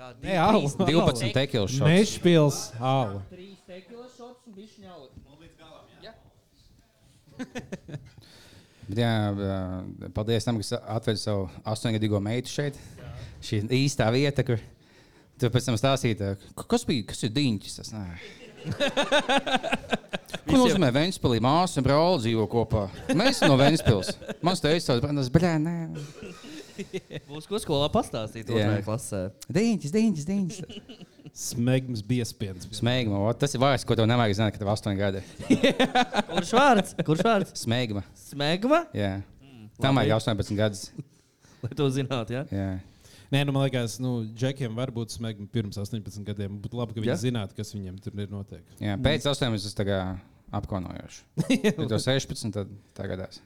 Jā, 0.00 0.14
Nē, 0.24 0.36
alu. 0.40 0.64
12 0.64 1.34
tekilas 1.36 1.74
šots. 1.76 1.84
Nešpils 1.84 2.60
alu. 2.80 3.20
Trīs 3.28 3.60
tekilas 3.68 4.14
šots 4.16 4.48
un 4.48 4.56
bišķi 4.56 4.86
ņauli. 4.86 5.10
Bet, 8.90 8.98
jā, 8.98 9.10
paldies 10.16 10.48
tam, 10.48 10.56
kas 10.58 10.72
atveda 10.80 11.20
savu 11.20 11.44
astoņgadīgo 11.68 12.18
meitu 12.24 12.50
šeit. 12.50 12.80
Šī 13.40 13.62
ir 13.62 13.74
īstā 13.80 14.10
vieta, 14.14 14.44
kur 14.46 14.60
tu 15.40 15.50
pēc 15.52 15.70
tam 15.70 15.78
stāstīji, 15.80 16.20
ā, 16.20 16.34
kas 16.68 16.84
bija, 16.88 17.06
kas 17.10 17.24
ir 17.26 17.34
diņķis. 17.36 17.78
Tas, 17.80 17.92
nē. 17.96 18.06
Ko 20.50 20.58
nozīmē 20.58 20.90
Vēnspilī? 20.94 21.40
Māsa 21.42 21.80
un 21.80 21.86
brālis 21.86 22.24
dzīvo 22.24 22.46
kopā. 22.50 22.86
Mēs 23.16 23.38
esam 23.38 23.52
no 23.52 23.56
Vēnspils. 23.60 24.12
Mans 24.46 24.62
teica, 24.62 24.98
tas 25.00 25.30
nē. 25.64 25.76
Būs 27.28 27.48
ko 27.48 27.58
skolā 27.60 27.90
pastāstīt 27.92 28.48
Jā. 28.56 28.78
klasē. 28.84 29.26
Diņķis, 29.52 29.92
diņķis, 29.96 30.28
diņķis. 30.30 30.60
Smegums 31.36 32.02
biespiens. 32.06 32.66
Smēgma, 32.74 33.20
o, 33.20 33.32
tas 33.36 33.52
ir 33.54 33.60
vārds, 33.62 33.84
ko 33.86 33.96
tev 33.98 34.08
nevajag 34.10 34.38
zināt, 34.38 34.54
kad 34.54 34.64
tev 34.64 34.72
astoņi 34.72 34.98
gadi. 34.98 35.20
Kurš 36.32 36.54
vārds? 36.56 36.96
Kurš 37.06 37.24
vārds? 37.26 37.52
Smēgma, 37.60 38.02
Smegma? 38.18 38.84
jā. 38.96 39.18
Tam 39.80 39.96
vajag 40.00 40.16
18 40.18 40.56
gadus. 40.58 40.88
Lai 41.60 41.70
to 41.76 41.86
zinātu, 41.92 42.34
jā. 42.38 42.46
Jā. 42.52 42.70
Nē, 43.30 43.44
nu, 43.46 43.54
man 43.54 43.68
liekas, 43.68 43.98
nu, 44.02 44.24
džekiem 44.34 44.74
var 44.74 44.90
būt 44.94 45.14
smagi 45.14 45.44
pirms 45.54 45.78
18 45.78 46.24
gadiem. 46.26 46.56
Būtu 46.62 46.80
labi, 46.80 46.96
ka 46.96 47.04
viņi 47.04 47.12
Jā. 47.12 47.18
zinātu, 47.22 47.54
kas 47.58 47.70
viņiem 47.76 48.00
tur 48.02 48.18
ir 48.18 48.32
notiek. 48.32 48.64
Jā, 48.82 48.96
pēc 48.98 49.28
18 49.30 49.68
tas 49.68 49.78
tā 49.78 49.86
kā 49.86 50.00
apkaunojoši. 50.58 51.22
Ja 51.68 51.74
tev 51.78 52.00
16, 52.02 52.50
tad 52.56 52.72
tā 52.98 53.06
gadās. 53.10 53.38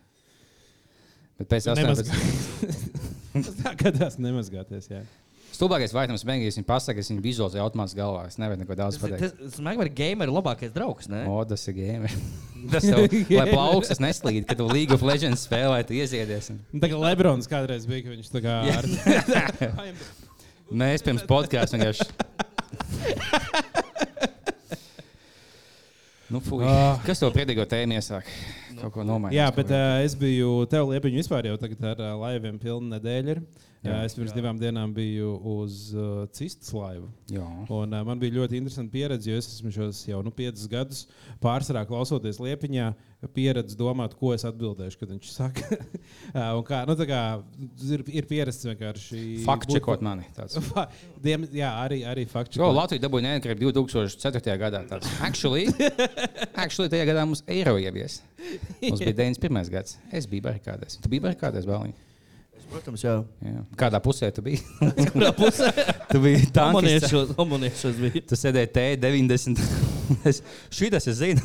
Bet 1.37 1.51
pēc 1.53 1.69
18. 1.75 3.05
Tā 3.63 3.75
gadās 3.79 4.17
nemazgāties. 4.23 4.89
Jā. 4.93 5.03
Stulbākais 5.55 5.93
vaitams 5.95 6.25
beigās 6.27 6.57
viņa 6.59 6.67
pasaka, 6.67 6.99
es 6.99 7.07
viņu 7.13 7.23
vizualizēju 7.23 7.63
automātiski 7.63 8.01
galvā. 8.01 8.25
Es 8.27 8.35
nevaru 8.43 8.59
neko 8.65 8.75
daudz 8.79 8.97
pateikt. 8.99 9.39
Smegma 9.55 9.85
ir 9.87 9.91
gamer 9.95 10.29
labākais 10.35 10.73
draugs, 10.75 11.07
ne? 11.13 11.21
O, 11.31 11.45
tas 11.47 11.63
ir 11.71 11.75
game. 11.79 12.11
tas 12.73 12.83
tev, 12.89 13.07
lai 13.39 13.47
plaukstas 13.53 14.01
neslīd, 14.03 14.49
kad 14.51 14.59
tu 14.59 14.67
League 14.67 14.91
of 14.97 15.03
Legends 15.07 15.47
spēlē, 15.47 15.79
tu 15.87 15.95
ieziedies. 15.95 16.51
un- 16.51 16.59
Tā 16.83 16.91
kā 16.91 16.97
Lebrons 17.07 17.47
kādreiz 17.51 17.87
bija, 17.87 18.03
ka 18.09 18.13
viņš 18.17 18.29
tā 18.35 18.41
kā 18.45 18.55
ar... 18.75 18.85
Mēs 20.85 21.01
pirms 21.07 21.23
podkāstiem 21.29 21.79
vienkārši. 21.85 22.07
Nu, 26.33 26.41
fuj. 26.41 26.65
Ah. 26.65 26.97
Kas 27.05 27.21
to 27.21 27.29
priedīgo 27.35 27.67
tēmu 27.69 27.99
iesāk? 27.99 28.29
Kaut 28.79 28.95
ko 28.95 29.05
nomainīt. 29.05 29.37
Jā, 29.37 29.51
bet 29.55 29.71
uh, 29.73 30.01
es 30.05 30.17
biju 30.19 30.65
tev 30.73 30.89
liepiņu 30.91 31.21
vispār 31.21 31.51
jau 31.51 31.59
tagad 31.61 31.85
ar 31.93 32.01
uh, 32.01 32.15
laiviem 32.25 32.57
pilnu 32.61 32.95
nedēļu. 32.95 33.35
Ir. 33.35 33.43
Jā, 33.85 33.99
es 34.07 34.15
pirms 34.17 34.33
jā. 34.33 34.39
divām 34.39 34.57
dienām 34.57 34.95
biju 34.97 35.35
uz 35.59 35.91
uh, 35.93 36.25
Cistas 36.33 36.73
laivu. 36.73 37.11
Jā. 37.29 37.45
Un, 37.69 37.93
uh, 37.93 38.05
man 38.09 38.21
bija 38.23 38.39
ļoti 38.39 38.57
interesanti 38.57 38.95
pieredze, 38.95 39.29
jo 39.29 39.41
es 39.41 39.51
esmu 39.53 39.73
šos 39.75 40.01
jau 40.09 40.23
nu, 40.25 40.33
piecus 40.33 40.65
gadus 40.73 41.03
pārsvarā 41.45 41.85
klausoties 41.89 42.41
liepiņā, 42.41 42.89
pieredzi 43.35 43.77
domāt, 43.79 44.15
ko 44.19 44.33
es 44.35 44.45
atbildēšu, 44.49 44.99
kad 45.01 45.13
viņš 45.15 45.31
saka. 45.33 45.65
uh, 45.79 46.53
un 46.59 46.63
kā, 46.67 46.83
nu, 46.89 46.97
tā 46.99 47.07
kā, 47.09 47.21
ir, 47.89 48.05
ir 48.21 48.29
pieredze 48.31 48.69
vienkārši. 48.71 49.21
Faktu 49.47 49.79
čekot 49.79 50.05
mani. 50.05 50.27
Tāds. 50.37 50.59
Fa- 50.71 50.89
Diem, 51.25 51.47
jā, 51.57 51.71
arī, 51.85 52.03
arī 52.09 52.27
faktu 52.29 52.61
Jo, 52.61 52.71
Latvija 52.77 53.07
dabūja 53.07 53.29
neatkarību 53.31 53.73
2004. 53.81 54.57
gadā. 54.61 54.85
Tāds. 54.91 55.11
Actually, 55.25 55.69
actually, 56.65 56.91
tajā 56.93 57.09
gadā 57.13 57.27
mums 57.29 57.45
eiro 57.51 57.77
ievies. 57.81 58.21
Mums 58.83 59.01
bija 59.01 59.17
91. 59.25 59.71
gads. 59.73 59.99
Es 60.13 60.29
biju 60.29 60.45
barikādēs. 60.51 61.01
Tu 61.01 61.13
biji 61.13 61.25
barikādēs, 61.25 61.69
Bāliņ? 61.69 61.95
Protams, 62.71 63.03
jā. 63.05 63.19
Jā. 63.45 63.61
Kādā 63.79 64.01
pusē 64.03 64.31
tu 64.35 64.43
biji? 64.45 64.63
Kurā 65.13 65.31
pusē? 65.37 65.71
tu 66.11 66.21
biji 66.25 66.49
homoniešos 67.39 68.01
bija. 68.01 68.25
Tu 68.31 68.39
sēdēji 68.41 68.73
T90. 68.75 69.63
Šī 70.75 70.91
tas 70.95 71.07
es 71.11 71.21
zinu. 71.21 71.45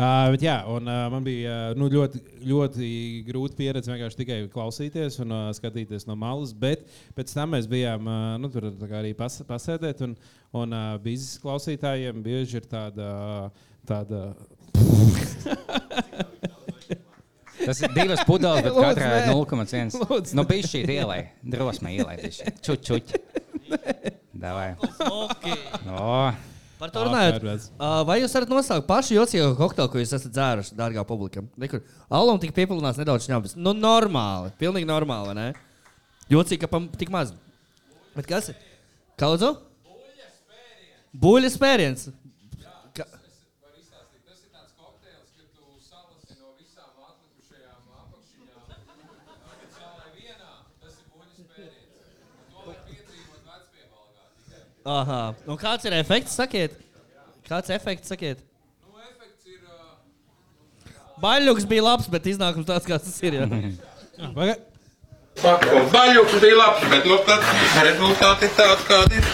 Uh, 0.00 0.30
bet, 0.32 0.44
jā, 0.46 0.54
un, 0.72 0.86
uh, 0.88 1.06
man 1.12 1.24
bija 1.26 1.54
uh, 1.70 1.76
nu, 1.76 1.90
ļoti, 1.92 2.22
ļoti 2.48 2.86
grūti 3.26 3.58
pieredze 3.58 3.92
vienkārši 3.92 4.20
tikai 4.22 4.38
klausīties 4.52 5.18
un 5.20 5.34
uh, 5.36 5.42
skatīties 5.56 6.06
no 6.08 6.16
malas. 6.16 6.54
Bet 6.56 6.86
pēc 7.18 7.34
tam 7.36 7.52
mēs 7.52 7.68
bijām 7.68 8.08
uh, 8.08 8.38
nu, 8.40 8.48
tur 8.52 8.70
arī 8.96 9.12
pas, 9.18 9.36
pasēdēt. 9.44 10.00
Un, 10.06 10.16
un 10.56 10.72
uh, 10.72 10.94
biznesa 11.04 11.42
klausītājiem 11.44 12.24
bieži 12.24 12.62
ir 12.62 12.70
tāda. 12.70 13.10
tāda 13.88 14.30
Tas 17.60 17.80
ir 17.84 17.92
divas 17.92 18.22
pudeles, 18.24 18.62
bet 18.64 18.72
Lūdzu, 18.72 18.84
katrā 18.86 19.08
ir 19.18 19.26
nē. 19.28 19.34
0,1. 19.36 19.98
Lūdzu, 20.00 20.36
Nu, 20.38 20.44
bija 20.48 20.68
šī 20.70 20.80
ielai. 20.94 21.18
Drosme 21.44 21.92
ielai. 21.92 22.16
Čuč, 22.64 22.80
čuč. 22.88 23.12
Davai. 24.42 24.70
Okay. 24.80 25.58
O, 25.92 26.32
Par 26.80 26.88
to 26.94 27.02
runājot. 27.04 27.44
Uh, 27.76 28.00
vai 28.08 28.22
jūs 28.22 28.32
varat 28.32 28.52
nosaukt 28.54 28.86
pašu 28.88 29.12
jocīgo 29.18 29.50
kokteili, 29.58 29.90
ko 29.92 30.00
jūs 30.00 30.14
esat 30.16 30.32
dzēruši, 30.32 30.76
dārgā 30.78 31.04
publika? 31.04 31.42
Nekur. 31.60 31.82
Alam 32.08 32.40
tika 32.40 32.56
piepildīts 32.56 33.00
nedaudz 33.02 33.26
šņabis. 33.26 33.52
Nu, 33.60 33.74
normāli. 33.76 34.54
Pilnīgi 34.60 34.88
normāli, 34.88 35.34
ne? 35.36 35.48
Jocīgi, 36.32 36.62
ka 36.62 36.70
pam 36.72 36.86
tik 36.96 37.12
maz. 37.12 37.34
Bet 38.16 38.28
kas 38.30 38.48
ir? 38.54 38.56
Kaudzu? 39.20 39.52
Buļļas 41.20 41.58
spēriens. 41.58 42.08
Aha. 54.90 55.20
Un 55.46 55.58
kāds 55.60 55.84
ir 55.86 55.94
efekts? 56.00 56.34
Sakiet, 56.40 56.72
kāds 57.46 57.70
efekts? 57.74 58.10
Sakiet. 58.10 58.40
Baļķis 61.20 61.66
bija 61.68 61.82
labs, 61.84 62.06
bet 62.08 62.24
iznākums 62.30 62.64
tāds, 62.68 62.86
kāds 62.88 63.04
tas 63.04 63.18
ir. 63.28 63.34
Ja? 63.36 63.46
Paga- 64.36 64.58
Pakums 65.40 65.92
baļķis 65.92 66.40
bija 66.42 66.56
labs, 66.58 66.86
bet 66.92 67.06
nu, 67.08 67.18
tad 67.28 67.44
rezultāti 67.86 68.48
ir 68.48 68.54
tādi, 68.56 68.86
kādi 68.88 69.20
ir. 69.20 69.24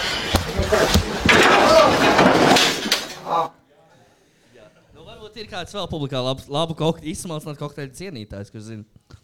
Nu, 4.95 5.03
varbūt 5.07 5.39
ir 5.41 5.47
kāds 5.51 5.73
vēl 5.75 5.87
publikā 5.91 6.21
labs, 6.23 6.47
labu 6.51 6.75
kokteļu, 6.79 7.11
izsmalcināt 7.13 7.59
kokteļu 7.61 7.95
cienītājs, 7.97 8.51
kurš 8.53 8.67
zina. 8.69 9.17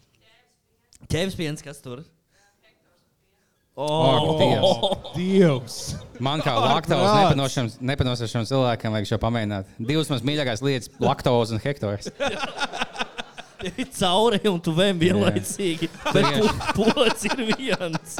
Ķēvis 1.12 1.36
piens, 1.38 1.62
kas 1.64 1.80
tur? 1.84 2.02
Ak, 3.74 4.26
Dievs. 4.38 4.74
Dievs! 5.16 5.76
Man 6.22 6.38
kā 6.46 6.52
Ak, 6.54 6.86
laktozes 6.86 7.74
nepanosošam 7.82 8.44
cilvēkam 8.46 8.94
vajag 8.94 9.08
šo 9.10 9.18
pamēģināt. 9.18 9.72
Divas 9.82 10.10
mans 10.12 10.22
mīļākās 10.22 10.62
lietas- 10.62 10.92
laktoze 11.02 11.56
un 11.56 11.62
hektors. 11.64 12.06
Ir 13.64 13.88
cauri 13.98 14.38
un 14.46 14.60
tu 14.62 14.70
vēl 14.76 14.94
vienlaicīgi. 15.00 15.90
Bet 16.14 16.38
pods 16.78 17.26
ir 17.26 17.42
viens. 17.50 18.14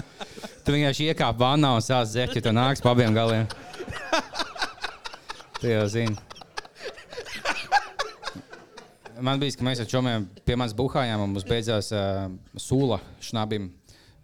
Tu 0.66 0.74
vienkārši 0.74 1.12
iekāp 1.12 1.38
vannā 1.38 1.70
un 1.78 1.86
sāc 1.86 2.11
dzert, 2.11 2.34
ja 2.34 2.42
tu 2.42 2.50
nāks 2.50 2.82
pa 2.82 2.90
abiem 2.90 3.14
galiem. 3.14 3.46
Tu 5.61 5.70
jau 5.70 5.86
zini. 5.86 6.18
Man 9.22 9.38
bija, 9.38 9.55
ka 9.55 9.62
mēs 9.62 9.78
ar 9.78 9.86
čomiem 9.86 10.26
pie 10.42 10.59
manis 10.59 10.74
buhājām, 10.74 11.22
un 11.22 11.30
mums 11.36 11.46
beidzās 11.46 11.92
uh, 11.94 12.26
sula 12.59 12.98
šnabim. 13.22 13.70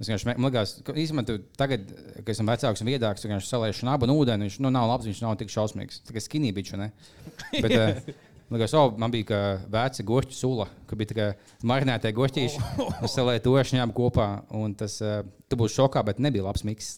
Es 0.00 0.08
vienkārši 0.08 0.32
liekas, 0.40 0.74
ka 0.86 0.94
īstenībā 0.96 1.36
tagad, 1.60 1.90
kad 2.22 2.32
esmu 2.32 2.48
vecāks 2.48 2.80
un 2.80 2.88
viedāks, 2.88 3.20
tu 3.20 3.28
vienkārši 3.28 3.52
salieši 3.52 3.82
šnabu 3.82 4.08
un 4.08 4.14
ūdeni. 4.14 4.48
Viņš 4.48 4.56
nu, 4.64 4.72
nav 4.72 4.88
labs, 4.88 5.08
viņš 5.10 5.20
nav 5.26 5.36
tik 5.40 5.52
šausmīgs. 5.52 6.00
Tā 6.08 6.16
kā 6.16 6.24
skinī 6.24 6.54
biču, 6.56 6.80
ne? 6.80 6.88
Bet, 7.62 7.74
uh, 7.76 8.14
Man 8.50 8.58
liekas, 8.58 8.72
oh, 8.74 8.96
man 8.98 9.12
bija 9.14 9.36
veca 9.70 10.02
goķa 10.02 10.34
sula, 10.34 10.64
ka 10.90 10.96
bija 10.98 11.12
tā 11.12 11.14
kā 11.14 11.26
marinētie 11.70 12.10
goķīši. 12.16 12.64
Es 13.06 13.14
salēju 13.14 13.44
to 13.44 13.52
šņābu 13.70 13.94
kopā, 13.94 14.26
un 14.58 14.74
tas 14.74 14.96
uh, 15.04 15.20
tu 15.46 15.58
būsi 15.60 15.78
šokā, 15.78 16.02
bet 16.08 16.18
nebija 16.18 16.48
labs 16.48 16.66
miks. 16.66 16.96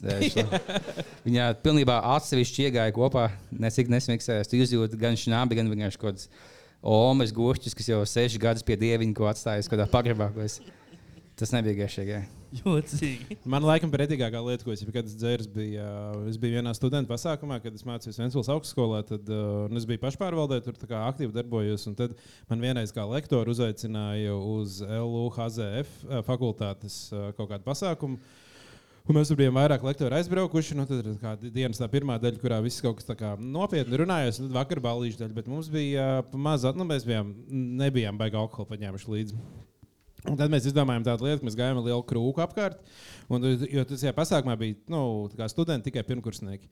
Viņa 1.26 1.52
pilnībā 1.60 1.98
atsevišķi 2.14 2.68
iegāja 2.70 2.96
kopā, 2.96 3.28
necik 3.52 3.92
nesmiksējās. 3.92 4.48
Tu 4.48 4.64
izjūti 4.64 4.96
gan 5.04 5.20
šņābi, 5.20 5.60
gan 5.60 5.68
vienkārši 5.74 6.00
kaut 6.00 6.14
kāds 6.14 6.30
omas 6.80 7.36
goķis, 7.36 7.76
kas 7.76 7.92
jau 7.92 8.00
seši 8.08 8.40
gadus 8.40 8.64
pie 8.64 8.80
dieviņa 8.80 9.18
ko 9.20 9.28
atstājis 9.28 9.68
kādā 9.68 9.84
pagrabā. 9.92 10.32
Tas 11.36 11.52
nebija 11.52 11.84
garšīgi. 11.84 12.24
Jocīgi. 12.52 13.38
Man 13.48 13.64
laikam 13.64 13.90
pretīgākā 13.92 14.40
lieta, 14.44 14.66
ko 14.66 14.74
es 14.74 14.82
jebkad 14.82 15.08
dzēris, 15.08 15.48
bija, 15.52 15.86
uh, 16.12 16.26
es 16.28 16.36
biju 16.40 16.58
vienā 16.58 16.74
studentu 16.76 17.08
pasākumā, 17.12 17.58
kad 17.64 17.74
es 17.76 17.86
mācījos 17.88 18.20
Vēncpils 18.20 18.50
augstskolā. 18.52 19.00
Tad 19.08 19.32
uh, 19.32 19.72
es 19.78 19.88
biju 19.88 20.02
pašpārvaldē, 20.02 20.60
tur 20.66 20.76
aktīvi 21.00 21.32
darbojos. 21.32 21.88
Tad 21.98 22.14
man 22.52 22.64
vienreiz 22.64 22.92
kā 22.92 23.06
lektoru 23.08 23.54
uzaicināja 23.54 24.36
uz 24.36 24.82
LUHZF 24.84 26.04
uh, 26.04 26.20
fakultātes 26.28 27.06
uh, 27.14 27.30
kaut 27.38 27.54
kādu 27.54 27.64
pasākumu. 27.68 28.20
Un 29.02 29.16
mēs 29.18 29.32
bijām 29.34 29.56
vairāk 29.58 29.82
lektori 29.82 30.14
aizbraukuši. 30.20 30.76
Nu, 30.78 30.86
tad 30.86 31.08
tā 31.24 31.34
dienas 31.48 31.80
tā 31.80 31.88
pirmā 31.90 32.20
daļa, 32.22 32.38
kurā 32.42 32.60
viss 32.62 32.84
kaut 32.84 33.00
kas 33.00 33.40
nopietni 33.40 34.04
runājās. 34.04 34.44
Tad 34.44 34.54
vakar 34.54 34.84
balīša 34.84 35.24
daļa, 35.24 35.38
bet 35.40 35.50
mums 35.50 35.72
bija 35.72 36.20
uh, 36.20 36.38
maz, 36.38 36.68
nu, 36.76 36.86
mēs 36.86 37.08
bijām, 37.08 37.32
nebijām 37.80 38.20
baigi 38.20 38.38
alkoholu 38.44 38.74
paņēmuši 38.76 39.14
līdzi. 39.16 39.44
Un 40.30 40.36
tad 40.38 40.52
mēs 40.52 40.68
izdomājām 40.70 41.02
tādu 41.02 41.26
lietu, 41.26 41.40
ka 41.40 41.48
mēs 41.48 41.56
gājām 41.58 41.80
ar 41.80 41.86
lielu 41.88 42.02
krūku 42.06 42.42
apkārt. 42.44 42.82
Un, 43.32 43.42
jo 43.66 43.82
tas 43.88 44.04
jau 44.04 44.12
pasākumā 44.14 44.54
bija 44.60 44.76
nu, 44.92 45.00
studenti, 45.50 45.88
tikai 45.88 46.04
pirmkursnieki. 46.06 46.68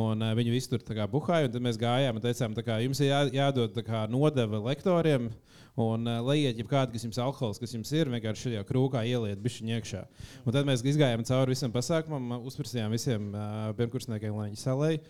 Un, 0.00 0.24
uh, 0.24 0.32
viņi 0.38 0.54
visi 0.54 0.70
tur 0.72 0.80
buhāja. 1.12 1.50
Tad 1.52 1.60
mēs 1.64 1.80
gājām 1.80 2.16
un 2.16 2.24
teicām, 2.24 2.56
ka 2.64 2.78
jums 2.80 3.02
ir 3.04 3.10
jā, 3.10 3.20
jādod 3.42 3.76
kā 3.84 4.06
nodeva 4.08 4.62
lektoriem. 4.70 5.28
Un 5.76 6.08
uh, 6.08 6.22
lejiet, 6.24 6.56
ja 6.56 6.64
kāda, 6.70 6.96
jums 6.96 7.18
ir 7.18 7.26
alkohols, 7.26 7.60
kas 7.60 7.74
jums 7.74 7.92
ir, 7.92 8.08
vienkārši 8.08 8.48
šajā 8.48 8.64
krūkā 8.70 9.02
ieliet 9.10 9.42
bišķiņu 9.42 9.76
iekšā. 9.76 10.04
Un 10.46 10.56
tad 10.56 10.68
mēs 10.68 10.86
gājām 10.86 11.26
cauri 11.28 11.52
visam 11.52 11.74
pasākumam, 11.74 12.38
uzprasījām 12.46 12.94
visiem 12.94 13.32
uh, 13.34 13.68
pirmkursniekiem, 13.76 14.38
lai 14.38 14.48
viņi 14.52 14.62
salēja. 14.62 15.02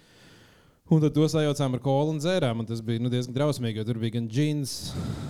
Un 0.92 1.00
tad 1.00 1.14
to 1.16 1.24
sajaucām 1.32 1.78
ar 1.78 1.80
kolu 1.80 2.12
un 2.12 2.18
dzērām. 2.20 2.58
un 2.60 2.66
Tas 2.68 2.82
bija 2.84 3.00
nu, 3.00 3.08
diezgan 3.08 3.32
drausmīgi, 3.32 3.80
jo 3.80 3.84
tur 3.88 3.96
bija 4.02 4.18
gan 4.18 4.26
džins, 4.28 4.72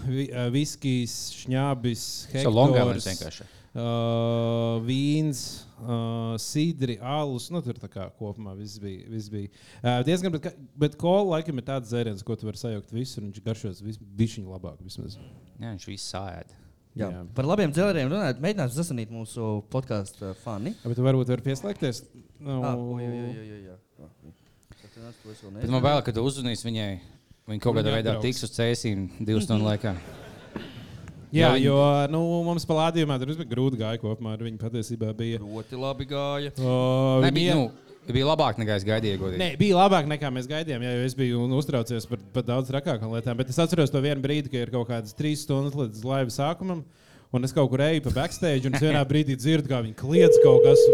vi, 0.09 0.25
uh, 0.33 0.49
viskijs, 0.51 1.13
šņābis, 1.45 2.03
hektors, 2.33 3.07
vienkārši. 3.07 3.47
uh, 3.79 4.81
vīns, 4.83 5.43
uh, 5.79 6.35
sidri, 6.43 6.97
alus. 6.99 7.47
Nu, 7.55 7.63
tur 7.63 7.79
tā 7.79 7.87
kā 7.93 8.09
kopumā 8.19 8.57
viss 8.59 8.81
bija. 8.83 9.07
Viss 9.13 9.31
bija. 9.31 9.53
Uh, 9.79 10.01
diezgan, 10.09 10.35
bet, 10.35 10.51
bet 10.75 10.99
kola 10.99 11.37
laikam 11.37 11.63
ir 11.63 11.69
tāds 11.71 11.93
dzēriens, 11.93 12.27
ko 12.27 12.35
tu 12.35 12.51
vari 12.51 12.59
sajaukt 12.59 12.91
visur, 12.95 13.23
un 13.23 13.31
viņš 13.31 13.47
garšos 13.47 13.85
bišķiņu 13.87 14.51
labāk. 14.57 14.83
Vismaz. 14.83 15.21
Jā, 15.63 15.71
viņš 15.71 15.87
viss 15.93 16.11
sāēd. 16.17 16.51
Jā. 16.99 17.13
Jā. 17.15 17.23
Par 17.35 17.47
labiem 17.47 17.71
dzēlēriem 17.75 18.11
runājot, 18.11 18.43
mēģināsim 18.43 18.83
sasanīt 18.83 19.15
mūsu 19.15 19.63
podkāstu 19.71 20.35
fani. 20.43 20.75
Ja, 20.83 20.91
bet 20.91 20.99
tu 20.99 21.07
varbūt 21.07 21.31
vari 21.31 21.47
pieslēgties. 21.47 22.05
Nu, 22.43 22.59
Ah, 22.63 22.75
oj, 22.75 23.07
oj, 23.07 23.23
oj, 23.23 23.39
oj, 23.55 23.65
jā. 23.71 23.79
Bet 24.95 25.71
man 25.73 25.83
bail, 25.83 26.01
ka 26.07 26.13
tu 26.15 26.23
uzzvanīsi 26.23 26.69
viņai. 26.69 26.93
Viņa 27.51 27.61
kaut 27.61 27.75
kādā 27.77 27.91
Viņa 27.91 27.97
veidā 27.99 28.13
tiks 28.23 28.45
uz 28.47 28.53
cēsīm 28.55 29.09
divu 29.21 29.43
stundu 29.45 29.67
laikā. 29.67 29.93
Jā, 31.35 31.51
jo 31.59 31.75
nu, 32.13 32.21
mums 32.47 32.65
palādījumā 32.69 33.17
tur 33.19 33.33
bija 33.33 33.49
grūti 33.51 33.81
gāja 33.81 33.99
kopumā. 33.99 34.37
ar 34.37 34.45
Viņu 34.47 34.61
patiesībā 34.61 35.11
bija. 35.19 35.41
Ļoti 35.43 35.81
labi 35.81 36.07
gāja. 36.09 36.53
Uh, 36.57 37.25
Nebija, 37.25 37.57
nu, 37.59 37.97
bija 38.07 38.29
labāk 38.29 38.61
nekā 38.63 38.77
es 38.79 38.87
gaidīju. 38.87 39.19
godīgi. 39.19 39.41
Nē, 39.43 39.49
bija 39.59 39.81
labāk 39.81 40.07
nekā 40.13 40.31
mēs 40.33 40.47
gaidījām. 40.51 40.85
Jā, 40.87 40.93
jo 40.95 41.09
es 41.09 41.17
biju 41.19 41.43
un 41.43 41.57
uztraucies 41.59 42.07
par, 42.07 42.23
par 42.37 42.47
daudz 42.47 42.71
trakākām 42.71 43.17
lietām. 43.17 43.37
Bet 43.41 43.51
es 43.51 43.59
atceros 43.59 43.91
to 43.91 44.03
vienu 44.05 44.23
brīdi, 44.23 44.53
kad 44.53 44.63
ir 44.63 44.73
kaut 44.73 44.87
kādas 44.93 45.17
trīs 45.19 45.43
stundas 45.43 45.75
līdz 45.75 46.07
laiva 46.07 46.31
sākumam. 46.33 46.85
Un 47.35 47.49
es 47.49 47.53
kaut 47.57 47.67
kur 47.73 47.83
eju 47.83 48.05
pa 48.07 48.15
backstage, 48.23 48.69
un 48.69 48.79
es 48.79 48.85
vienā 48.85 49.03
brīdī 49.11 49.35
dzirdu, 49.35 49.67
kā 49.73 49.83
viņi 49.83 49.99
kliedz 49.99 50.39
kaut 50.45 50.63
kas. 50.63 50.87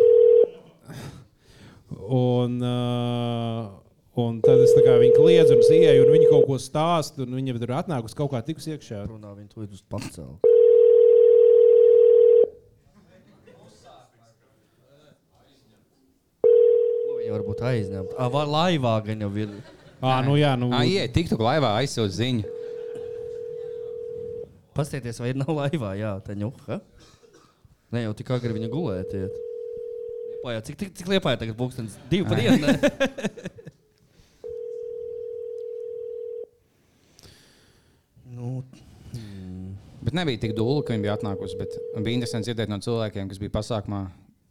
Un, 1.90 2.56
uh, 2.64 3.89
un 4.20 4.38
tad 4.44 4.60
es 4.62 4.72
tā 4.76 4.84
kā 4.84 4.94
viņi 5.00 5.16
kliedz, 5.16 5.50
un 5.54 5.62
es 5.64 5.72
ieeju, 5.72 6.04
un 6.04 6.14
viņi 6.14 6.30
kaut 6.30 6.46
ko 6.48 6.58
stāsta, 6.60 7.24
un 7.24 7.36
viņi 7.38 7.56
tur 7.58 7.74
atnākusi 7.78 8.18
kaut 8.18 8.30
kā 8.34 8.40
tikus 8.46 8.68
iekšā. 8.70 9.02
Runā 9.08 9.34
viņu 9.36 9.50
to 9.54 9.66
uz 9.66 9.82
pacēlu. 9.90 10.38
Viņa 17.20 17.34
varbūt 17.36 17.60
aizņemta. 17.72 18.16
Ah, 18.16 18.30
var 18.32 18.48
laivā 18.50 18.94
gan 19.06 19.26
jau 19.26 19.30
ir. 19.38 19.52
Ah, 20.00 20.22
nu 20.24 20.38
jā, 20.40 20.54
nu. 20.58 20.70
Ah, 20.72 20.86
Ie, 20.88 21.04
tiktu 21.12 21.36
laivā 21.40 21.74
aizsūtīt 21.82 22.16
ziņu. 22.16 22.56
Pastieties, 24.76 25.20
vai 25.20 25.34
ir 25.34 25.38
nav 25.40 25.52
laivā? 25.52 25.92
Jā, 25.98 26.16
tā 26.24 26.38
ņuha. 26.38 26.80
Ne 27.90 28.04
jau 28.06 28.12
tik 28.16 28.30
agri 28.32 28.54
viņa 28.56 28.68
gulēt. 28.72 29.14
Iet. 29.18 29.46
Liepājā, 30.40 30.60
cik, 30.64 30.76
cik, 30.80 30.90
cik 30.96 31.08
liepājā 31.12 31.36
tagad 31.42 31.56
pulkstenis? 31.58 31.98
Divi 32.08 32.24
pa 32.24 32.34
dienu. 32.38 32.64
ne? 32.64 32.72
nu, 38.38 38.64
Bet 40.00 40.16
nebija 40.16 40.40
tik 40.46 40.54
dūle, 40.56 40.84
ka 40.84 40.94
viņi 40.94 41.04
bija 41.04 41.16
atnākusi. 41.18 41.58
Bija 41.60 42.14
interesanti 42.16 42.48
dzirdēt 42.48 42.70
no 42.72 42.78
cilvēkiem, 42.84 43.28
kas 43.30 43.40
bija 43.42 43.52
pasākumā. 43.58 44.04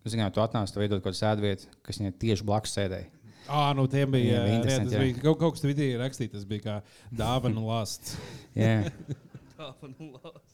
Zināt, 0.10 0.34
tu 0.34 0.42
atnāc, 0.42 0.72
tu 0.74 0.82
veidot 0.82 1.02
kaut 1.02 1.12
kādu 1.12 1.20
sēdvietu, 1.20 1.70
kas 1.86 2.00
viņai 2.00 2.14
tieši 2.22 2.46
blakus 2.48 2.74
sēdēja. 2.78 3.10
Ah, 3.50 3.72
nu 3.78 3.88
tiem 3.90 4.14
bija. 4.14 4.30
Jā, 4.30 4.44
bija 4.46 4.54
jā, 4.54 4.60
interesanti, 4.60 4.92
tas 4.92 4.96
jā. 4.96 5.06
bija 5.06 5.24
kaut, 5.24 5.40
kaut 5.42 5.58
kas 5.58 5.66
vidī 5.66 5.90
rakstīts, 5.98 6.36
tas 6.36 6.46
bija 6.50 6.66
kā 6.66 6.76
dāvana 7.22 7.66
lāsts. 7.66 8.16
Jā, 8.58 8.92
tā 9.58 9.72
pa 9.82 9.90
nu 9.90 10.12
lās. 10.16 10.49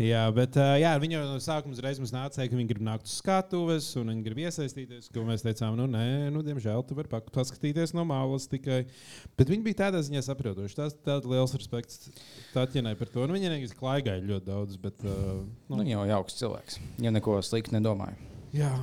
Jā, 0.00 0.22
bet 0.34 0.56
jā, 0.56 0.92
viņi 1.02 1.16
jau 1.16 1.22
no 1.26 1.38
sākuma 1.42 1.76
uzreiz 1.76 2.00
mums 2.00 2.14
nāca, 2.14 2.46
ka 2.46 2.58
viņi 2.58 2.70
grib 2.70 2.84
nākt 2.86 3.08
uz 3.08 3.16
skatuves 3.20 3.90
un 4.00 4.12
viņi 4.12 4.24
grib 4.26 4.40
iesaistīties. 4.46 5.10
ko 5.12 5.26
Mēs 5.28 5.44
teicām, 5.44 5.76
nu, 5.78 5.86
nē, 5.90 6.30
nu, 6.34 6.42
diemžēl 6.46 6.84
tu 6.88 6.96
vari 6.98 7.10
paskatīties 7.12 7.94
no 7.96 8.06
malas 8.08 8.48
tikai. 8.50 8.82
Bet 9.38 9.52
viņi 9.52 9.66
bija 9.66 9.82
tādā 9.84 10.02
ziņā 10.06 10.24
saprotoši. 10.26 10.78
Tas 10.78 10.96
tāds 11.04 11.28
liels 11.28 11.54
respekts 11.58 12.10
Tatjanai 12.54 12.96
par 12.98 13.12
to. 13.12 13.28
Nu, 13.28 13.36
viņa 13.36 13.52
vienkārši 13.52 13.78
klaigāja 13.78 14.24
ļoti 14.26 14.48
daudz. 14.48 14.80
Bet, 14.82 15.04
uh, 15.06 15.44
nu, 15.68 15.80
viņa 15.82 15.96
jau 15.96 16.08
augsts 16.18 16.42
cilvēks. 16.42 16.82
Viņa 16.98 17.16
neko 17.18 17.38
sliktu 17.44 17.76
nedomāja. 17.76 18.18
jā. 18.56 18.74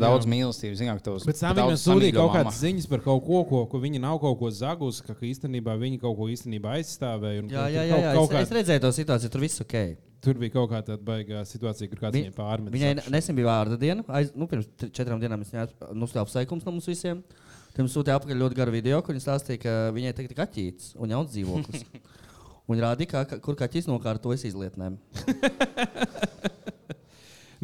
Jā. 0.00 0.06
daudz 0.08 0.26
mīlestības, 0.26 0.78
zināt, 0.80 1.02
tos 1.04 1.24
Bet 1.28 1.38
tam 1.40 1.56
viņa 1.56 1.76
sūtīja 1.80 2.14
kaut 2.16 2.32
kādas 2.34 2.58
ziņas 2.62 2.88
par 2.90 3.00
kaut 3.04 3.22
ko, 3.26 3.44
ko, 3.48 3.66
ko 3.70 3.78
viņa 3.82 4.00
nav 4.00 4.18
kaut 4.22 4.38
ko 4.38 4.50
zagusi, 4.50 5.02
ka, 5.06 5.14
ka 5.14 5.26
īstenībā 5.26 5.76
viņa 5.78 6.00
kaut 6.00 6.16
ko 6.18 6.26
īstenībā 6.32 6.74
aizstāvēja. 6.80 7.42
un 7.44 7.48
Jā, 7.52 7.62
ka 7.64 7.68
jā, 7.70 7.82
tur 7.82 7.88
jā, 7.88 7.94
kaut- 7.94 8.02
jā. 8.04 8.14
kaut 8.14 8.24
Es, 8.24 8.34
kā- 8.34 8.42
es 8.42 8.50
redzēju 8.58 8.80
to 8.80 8.92
situāciju, 8.98 9.30
tur 9.30 9.40
viss 9.40 9.60
ok. 9.60 9.76
Tur 10.24 10.34
bija 10.40 10.50
kaut 10.56 10.70
kāda 10.70 10.96
baigā 10.96 11.42
situācija, 11.44 11.88
kur 11.90 11.98
kāds 12.00 12.12
Vi- 12.16 12.22
viņai 12.24 12.34
pārmet. 12.34 12.72
Viņai 12.72 12.94
ne- 12.96 13.02
nesen 13.12 13.36
bija 13.36 13.46
vārda 13.46 13.76
diena. 13.78 14.02
Aiz, 14.08 14.30
nu, 14.34 14.46
pirms 14.48 14.66
četrām 14.90 15.20
dienām 15.20 15.40
es 15.42 15.50
viņai 15.52 15.68
nosūtīju 15.92 16.22
apsveikumus 16.24 16.64
no 16.64 16.72
mums 16.72 16.86
visiem. 16.88 17.22
Mums 17.76 17.92
sūtīja 17.92 18.16
apakaļ 18.20 18.38
ļoti 18.40 18.54
garu 18.56 18.70
video, 18.72 19.02
kur 19.02 19.14
viņa 19.14 19.24
stāstīja, 19.26 19.60
ka 19.60 19.90
viņai 19.92 20.14
tagad 20.14 20.30
ir 20.30 20.38
kaķītis 20.38 20.94
un 20.96 21.10
jauns 21.10 21.30
dzīvoklis. 21.34 21.84
Un 22.66 22.78
rādīja, 22.80 23.06
ka, 23.10 23.24
ka- 23.28 23.38
kur 23.44 23.54
kaķis 23.54 23.84
nokārtojas 23.90 24.46
izlietnēm. 24.48 24.96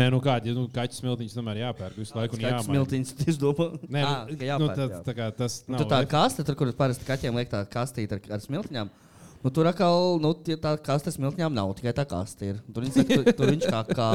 Nē, 0.01 0.07
nu 0.15 0.21
kādi 0.25 0.55
nu, 0.57 0.65
kaķu 0.73 0.97
smiltiņus 0.97 1.37
tomēr 1.37 1.61
jāpērk 1.61 1.99
visu 2.01 2.17
laiku. 2.17 2.39
jāmaina. 2.41 2.65
smiltiņš, 2.65 3.13
es 3.29 3.39
domāju, 3.41 3.81
Nē, 3.85 4.05
nu, 4.07 4.15
nu, 4.33 4.49
jāpērk, 4.49 4.79
tad, 4.79 4.95
jā. 4.95 5.01
tā 5.11 5.15
kā 5.19 5.29
tas 5.37 5.61
nav. 5.69 5.83
Tur 5.83 5.91
tā 5.93 6.01
kaste, 6.09 6.47
tur, 6.49 6.57
kur 6.57 6.73
parasti 6.79 7.09
kaķiem 7.09 7.37
liek 7.37 7.53
tā 7.53 7.61
kastīte 7.69 8.17
ar, 8.17 8.25
ar 8.39 8.45
smiltiņām. 8.45 8.93
Nu, 9.41 9.51
tur 9.55 9.71
atkal 9.71 10.19
nu, 10.21 10.35
tā 10.37 10.75
kaste 10.85 11.13
smiltiņām 11.15 11.55
nav, 11.57 11.73
tikai 11.79 11.95
tā 11.97 12.05
kaste 12.09 12.53
ir. 12.53 12.63
Tur, 12.75 12.85
tur, 12.93 13.31
tur 13.33 13.53
viņš 13.55 13.69
kā 13.73 13.85
kā. 13.89 14.11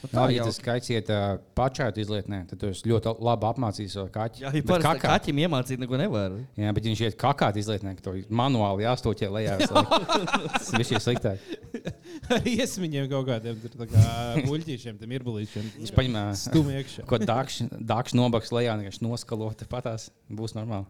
Nu, 0.00 0.08
Tā, 0.08 0.14
tā 0.14 0.22
ja 0.32 0.38
jau 0.38 0.46
tas 0.48 0.58
kaķis 0.64 1.10
uh, 1.12 1.24
pašādi 1.56 2.00
izlietnē, 2.00 2.38
tad 2.48 2.60
tu 2.62 2.68
esi 2.72 2.88
ļoti 2.88 3.12
labi 3.20 3.46
apmācījis 3.50 3.96
savu 3.98 4.08
kaķi. 4.14 4.40
Jā, 4.40 4.48
ja 4.48 4.62
Bet 4.62 4.70
parasti 4.70 4.88
kakā- 4.88 5.10
kaķim 5.12 5.40
iemācīt 5.44 5.82
neko 5.82 5.98
nevar. 6.00 6.36
Jā, 6.56 6.70
bet 6.76 6.86
viņš 6.88 7.02
iet 7.04 7.18
kakāt 7.20 7.58
izlietnē, 7.60 7.92
ka 7.98 8.06
to 8.06 8.14
manuāli 8.32 8.86
jāstoķē 8.86 9.28
lejā. 9.34 9.58
Tas 9.68 10.70
viņš 10.72 10.92
ir 10.96 11.04
sliktāk. 11.04 11.44
Ar 12.32 12.48
iesmiņiem 12.48 13.10
kaut 13.12 13.28
kādiem 13.28 13.60
tur 13.60 13.76
tā 13.82 13.90
kā 13.90 14.06
muļķīšiem, 14.46 14.96
tam 15.02 15.12
ir 15.18 15.26
bulīšiem. 15.26 15.68
Viņš 15.82 15.92
paņem 15.98 16.16
Stum 16.46 16.72
iekšā. 16.72 17.04
ko 17.10 17.20
dakšu 17.20 18.16
nobaks 18.16 18.54
lejā, 18.56 18.78
vienkārši 18.80 19.04
noskalot, 19.04 19.68
patās 19.68 20.08
būs 20.32 20.56
normāli. 20.56 20.88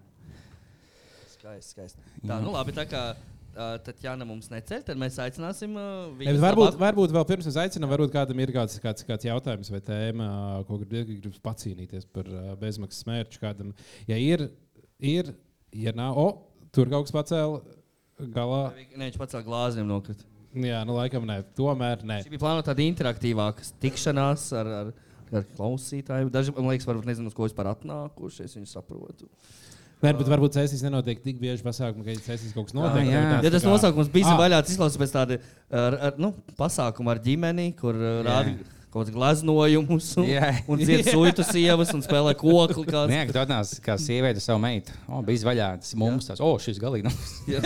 Skaisti, 1.51 1.75
skaisti. 1.75 2.09
Tā, 2.23 2.39
nu 2.45 2.55
labi, 2.55 2.75
tā 2.77 2.87
kā 2.87 3.03
Tatjana 3.51 4.23
mums 4.29 4.47
neceļ, 4.53 4.85
tad 4.87 4.99
mēs 5.01 5.17
aicināsim 5.19 5.73
uh, 5.75 6.13
Ne, 6.23 6.37
varbūt, 6.39 6.77
varbūt 6.79 7.15
vēl 7.17 7.25
pirms 7.27 7.49
mēs 7.49 7.57
aicinām, 7.65 7.91
varbūt 7.91 8.13
kādam 8.15 8.39
ir 8.39 8.53
kāds, 8.55 8.77
kāds, 8.83 9.03
kāds 9.09 9.27
jautājums 9.27 9.73
vai 9.75 9.81
tēma, 9.83 10.29
ko 10.69 10.79
grib- 10.85 11.11
gribas 11.11 11.41
pacīnīties 11.43 12.07
par 12.15 12.31
bezmaksas 12.61 13.09
mērķu. 13.09 13.41
Kādam, 13.43 13.73
ja 14.07 14.21
ir, 14.23 14.47
ir, 15.03 15.33
ja 15.75 15.95
nav, 15.99 16.15
o, 16.15 16.29
tur 16.71 16.93
kaut 16.93 17.09
kas 17.09 17.17
pacēla 17.17 17.59
galā. 18.37 18.61
Nē, 18.95 19.09
viņš 19.09 19.19
pats 19.19 19.41
glāzēm 19.49 19.91
nokrita. 19.91 20.29
Jā, 20.55 20.85
nu 20.87 20.95
laikam 20.99 21.27
nē, 21.27 21.41
tomēr 21.59 22.07
nē. 22.07 22.21
Šī 22.23 22.33
bija 22.37 22.45
plānota 22.45 22.71
tāda 22.71 22.87
interaktīvāka 22.87 23.67
tikšanās 23.83 24.47
ar, 24.59 24.71
ar, 24.79 24.95
ar 25.35 25.51
klausītājiem. 25.59 26.31
Daži 26.35 26.55
man 26.55 26.71
liekas, 26.71 26.87
varbūt 26.91 27.11
nezinu, 27.11 27.31
uz 27.31 27.37
ko 27.39 27.47
vispār 27.47 27.71
atnākuši. 27.75 28.47
Es 28.47 28.57
viņu 28.59 28.71
saprotu. 28.71 29.31
Nē, 30.01 30.15
bet 30.17 30.25
varbūt 30.33 30.55
cēsīs 30.57 30.81
nenotiek 30.87 31.19
tik 31.21 31.37
bieži 31.43 31.61
pasākumi, 31.67 32.05
ka 32.07 32.11
cēsīs 32.31 32.55
kaut 32.57 32.67
kas 32.71 32.75
notiek. 32.79 33.05
jā. 33.05 33.21
Varbūt 33.21 33.37
tāds 33.37 33.45
Ja 33.45 33.51
tas 33.53 33.63
tā 33.63 33.67
kā- 33.69 33.73
nosaukums 33.75 34.09
bija 34.15 34.27
Ah, 34.33 34.39
vaļā, 34.41 34.59
tas 34.65 34.73
izklausās 34.77 34.97
pēc 35.03 35.11
tāda 35.13 35.37
ar, 35.71 35.93
ar, 36.09 36.13
nu, 36.19 36.33
pasākuma 36.57 37.11
ar 37.13 37.19
ģimeni, 37.25 37.75
kur 37.77 37.95
uh, 38.01 38.23
rāda 38.25 38.57
kaut 38.91 39.05
kādas 39.07 39.15
gleznojumus, 39.15 40.07
un, 40.19 40.25
Jā. 40.27 40.49
un 40.67 40.79
dzied 40.81 41.05
suitu 41.13 41.45
sievas 41.47 41.93
un 41.95 42.01
spēlē 42.03 42.33
kokli. 42.35 42.83
kāds. 42.89 43.13
Nē, 43.13 43.21
kad 43.29 43.35
tu 43.37 43.41
atnāc 43.45 43.69
kā 43.85 43.95
sieviete 44.01 44.41
savu 44.43 44.59
meitu. 44.65 44.91
O, 45.07 45.21
bija 45.23 45.45
vaļā, 45.47 45.69
tas 45.85 45.93
mums 45.95 46.27
tas, 46.27 46.41
o, 46.43 46.57
šis 46.59 46.81
galīgi 46.83 47.05
nav. 47.07 47.15
Jā. 47.47 47.61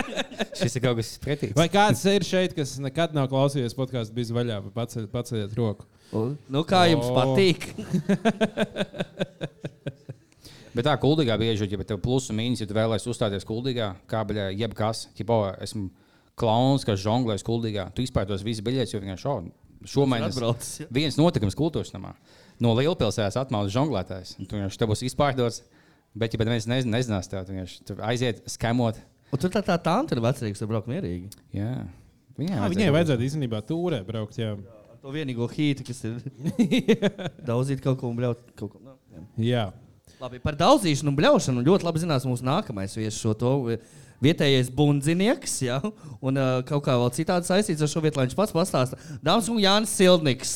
šis 0.60 0.76
ir 0.76 0.82
kaut 0.84 0.96
kas 1.00 1.16
pretīgs. 1.24 1.56
Vai 1.58 1.66
kāds 1.72 2.04
ir 2.12 2.22
šeit, 2.28 2.52
kas 2.54 2.76
nekad 2.78 3.14
nav 3.16 3.26
klausījies 3.32 3.74
podkāstu, 3.74 4.14
bija 4.20 4.30
vaļā, 4.36 4.60
paceliet, 4.76 5.56
roku? 5.58 5.88
Nu, 6.50 6.62
kā 6.66 6.84
jums 6.92 7.06
O. 7.08 7.14
patīk? 7.18 7.72
Bet 10.74 10.86
tā 10.86 10.94
kuldīgā 11.02 11.34
bieži, 11.40 11.66
ja 11.66 11.86
tev 11.86 11.98
plus 12.02 12.28
un 12.30 12.38
mīnus, 12.38 12.62
ja 12.62 12.68
tu 12.70 12.76
vēlēsies 12.76 13.10
uzstāties 13.10 13.46
kuldīgā, 13.48 13.90
kā 14.10 14.22
baļā, 14.26 14.50
jebkas, 14.54 15.08
tipo, 15.18 15.42
esmu 15.62 15.88
klauns, 16.38 16.86
kas 16.86 17.02
žonglēs 17.02 17.44
kuldīgā, 17.46 17.88
tu 17.94 18.04
izpērtos 18.04 18.44
visu 18.46 18.64
biļetes, 18.66 18.94
jo 18.94 19.02
vienkārši 19.02 19.26
šo, 19.26 19.34
šo 19.90 20.06
mēnesi 20.08 20.38
atbraucis, 20.38 20.72
jā. 20.84 20.88
viens 20.94 21.18
notikums 21.18 21.58
kultūras 21.58 21.92
namā. 21.96 22.14
No 22.62 22.74
lielpilsētas 22.78 23.40
atmācis 23.40 23.74
žonglētājs. 23.74 24.34
Tu 24.38 24.56
vienkārši 24.56 24.80
te 24.80 24.88
būs 24.88 25.04
izpārdots, 25.08 25.62
bet, 26.14 26.36
ja 26.36 26.44
neviens 26.44 26.68
nezin, 26.70 26.94
nezinās, 26.94 27.30
vienkārši 27.32 27.86
tur 27.88 28.04
aiziet, 28.06 28.44
skemot. 28.52 29.00
Un 29.30 29.42
tur 29.42 29.52
tā 29.54 29.62
tā 29.66 29.78
tā 29.80 29.96
ir 30.06 30.22
vecāka, 30.22 30.52
kas 30.54 30.68
brauc 30.70 30.88
mierīgi. 30.90 31.30
Jā. 31.56 31.74
Viņai 32.40 32.56
Jā, 32.56 32.68
viņai 32.72 32.92
vajadzētu 32.94 33.26
īstenībā 33.26 33.60
tūrē 33.68 34.00
braukt. 34.06 34.38
Jā. 34.40 34.54
Ar 34.90 34.98
to 35.02 35.12
vienīgo 35.14 35.46
hītu, 35.50 35.84
kas 35.86 36.00
ir 36.08 36.18
daudzīt 37.50 37.82
kaut 37.84 38.00
ko 38.00 38.10
un 38.10 38.18
bļaut. 38.18 38.42
Kaut 38.58 38.74
ko. 38.74 38.80
Nu, 38.84 38.96
jā. 39.12 39.24
jā. 39.44 39.64
Labi, 40.20 40.40
par 40.42 40.56
daudzīšanu 40.58 41.12
un 41.12 41.18
bļaušanu 41.18 41.64
ļoti 41.66 41.86
labi 41.86 42.02
zinās 42.02 42.26
mūsu 42.28 42.46
nākamais 42.46 42.96
viesis 42.98 43.20
šo 43.20 43.34
to. 43.38 43.52
Vietējais 44.20 44.68
bundzinieks, 44.76 45.54
ja, 45.64 45.78
un 46.20 46.36
uh, 46.36 46.58
kaut 46.68 46.82
kā 46.84 46.92
vēl 47.00 47.08
citādi 47.16 47.48
saistīts 47.48 47.80
ar 47.80 47.88
šo 47.88 48.02
vietu, 48.04 48.20
lai 48.20 48.26
viņš 48.26 48.36
pats 48.36 48.52
pastāsta. 48.52 48.98
Dāmas 49.24 49.48
un 49.48 49.56
Jānis 49.62 49.94
Sildniks. 49.96 50.52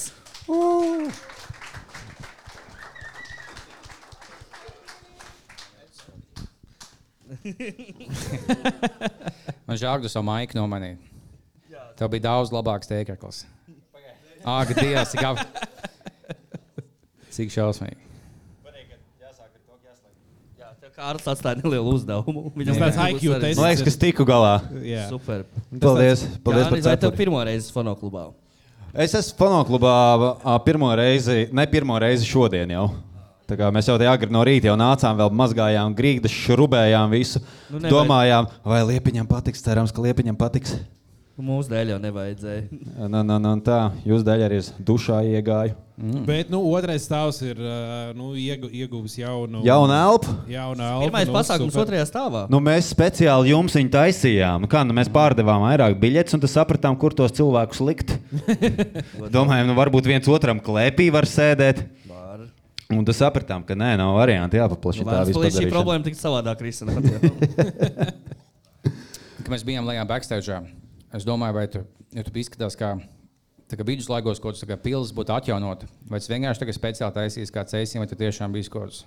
Man 9.65 9.81
žēl, 9.81 9.97
ka 10.01 10.09
savu 10.13 10.27
maiku 10.29 10.59
nomanīji. 10.59 10.97
Tev 11.99 12.07
bija 12.13 12.23
daudz 12.29 12.49
labāks 12.55 12.89
teikrakls. 12.91 13.39
Ak, 14.45 14.69
Dievs, 14.77 15.11
cik, 15.15 15.25
ap... 15.25 15.37
cik 17.35 17.49
šausmīgi. 17.55 18.14
Kārlis 20.95 21.25
atstāja 21.27 21.59
nelielu 21.59 21.91
uzdevumu. 21.97 22.53
Viņam 22.55 22.77
tāds 22.79 22.99
IQ 23.03 23.25
tests. 23.43 23.59
Man 23.59 23.67
liekas, 23.67 23.83
ka 23.83 23.91
es 23.91 23.97
tiku 23.99 24.27
galā. 24.29 24.53
Jā. 24.87 25.09
Super. 25.11 25.41
Paldies, 25.83 26.23
paldies 26.47 26.69
Jānis, 26.69 26.87
vai 26.87 26.95
tev 27.03 27.17
pirmo 27.19 27.41
reizi 27.49 27.73
fonoklubā? 27.75 28.29
Es 28.95 29.15
esmu 29.19 29.35
fonoklubā 29.41 29.95
pirmo 30.63 30.93
reizi, 30.95 31.49
ne 31.51 31.65
pirmo 31.67 31.99
reizi 31.99 32.29
šodien 32.31 32.71
jau. 32.77 32.87
Tā 33.51 33.59
kā 33.61 33.67
mēs 33.75 33.89
jau 33.91 33.97
te 34.01 34.07
agri 34.09 34.31
no 34.33 34.41
rīta 34.47 34.71
jau 34.71 34.77
nācām, 34.81 35.19
vēl 35.19 35.35
mazgājām 35.37 35.97
grīdas, 35.99 36.33
šurubējām 36.47 37.11
visu. 37.13 37.43
Nu, 37.69 37.77
Nu, 37.77 37.81
nevajag- 37.83 37.93
Domājām, 37.93 38.47
vai 38.65 38.79
liepiņam 38.89 39.27
patiks, 39.29 39.61
cerams, 39.67 39.93
ka 39.93 40.01
liepiņam 40.01 40.39
patiks. 40.39 40.79
Mūsu 41.35 41.67
dēļ 41.73 41.89
jau 41.95 41.97
nevajadzēja. 41.99 42.67
Nu, 43.11 43.23
nu, 43.27 43.39
nu, 43.43 43.55
tā, 43.67 43.89
jūs 44.07 44.23
dēļ 44.27 44.45
arī 44.47 44.61
es 44.63 44.69
dušā 44.87 45.19
iegāju. 45.35 45.75
Mm. 45.95 46.23
Bet 46.27 46.49
nu, 46.51 46.59
otrais 46.75 47.05
stāvs 47.07 47.37
ir 47.47 47.59
nu, 48.19 48.33
iegu, 48.39 48.67
ieguvis 48.75 49.15
jaunu, 49.21 49.61
Jauna 49.67 49.99
elpa. 50.09 50.33
jaunu 50.51 50.83
elpu. 50.83 51.05
Pirmais 51.07 51.29
nu, 51.29 51.35
pasākums 51.37 51.71
super. 51.71 51.85
otrajā 51.85 52.07
stāvā. 52.09 52.43
Nu, 52.51 52.59
mēs 52.63 52.89
speciāli 52.91 53.53
jums 53.53 53.77
viņu 53.79 53.93
taisījām. 53.95 54.65
Nu, 54.65 54.71
Kā, 54.71 54.83
nu, 54.87 54.95
mēs 54.97 55.11
pārdevām 55.15 55.63
vairāk 55.67 55.95
biļetes, 56.03 56.35
un 56.35 56.43
sapratām, 56.51 56.99
kur 56.99 57.15
tos 57.15 57.35
cilvēkus 57.39 57.83
likt. 57.87 58.17
Domājām, 59.37 59.71
nu, 59.71 59.79
varbūt 59.79 60.11
viens 60.11 60.31
otram 60.31 60.63
klēpī 60.63 61.11
var 61.15 61.31
sēdēt. 61.31 61.85
Var. 62.11 62.47
Un 62.95 63.07
tad 63.07 63.19
sapratām, 63.19 63.63
ka 63.67 63.79
nē, 63.79 63.95
nav 64.03 64.15
variantu 64.19 64.59
jāpaplašina. 64.59 65.07
Nu, 65.07 65.15
tā 65.15 65.39
palīdz 65.39 65.61
šī 65.63 65.71
problēma 65.71 66.07
tik 66.11 66.19
savādāk 66.19 66.63
risināt. 66.67 67.07
Mēs 69.53 69.63
bijām 69.67 69.87
lejā 69.87 70.03
backstage, 70.09 70.59
es 71.15 71.27
domāju, 71.27 71.57
vai 71.57 71.67
tu, 71.71 71.85
ja 72.15 72.25
tu 72.27 72.35
izskaties 72.39 72.79
kā, 72.79 72.95
tā 73.71 73.81
viduslaikos 73.81 74.43
kaut 74.43 74.59
kāds 74.59 74.85
pilsēta 74.85 75.19
būtu 75.19 75.37
atjaunota, 75.37 75.91
vai 76.11 76.21
tas 76.21 76.31
vienkārši 76.33 76.65
tagad 76.65 76.79
speciāli 76.79 77.19
taisīs 77.19 77.55
kā 77.55 77.67
ceļš, 77.71 77.99
vai 78.03 78.09
tu 78.11 78.19
tiešām 78.21 78.55
biji 78.55 78.73
kaut 78.73 78.89
kāds. 78.89 79.05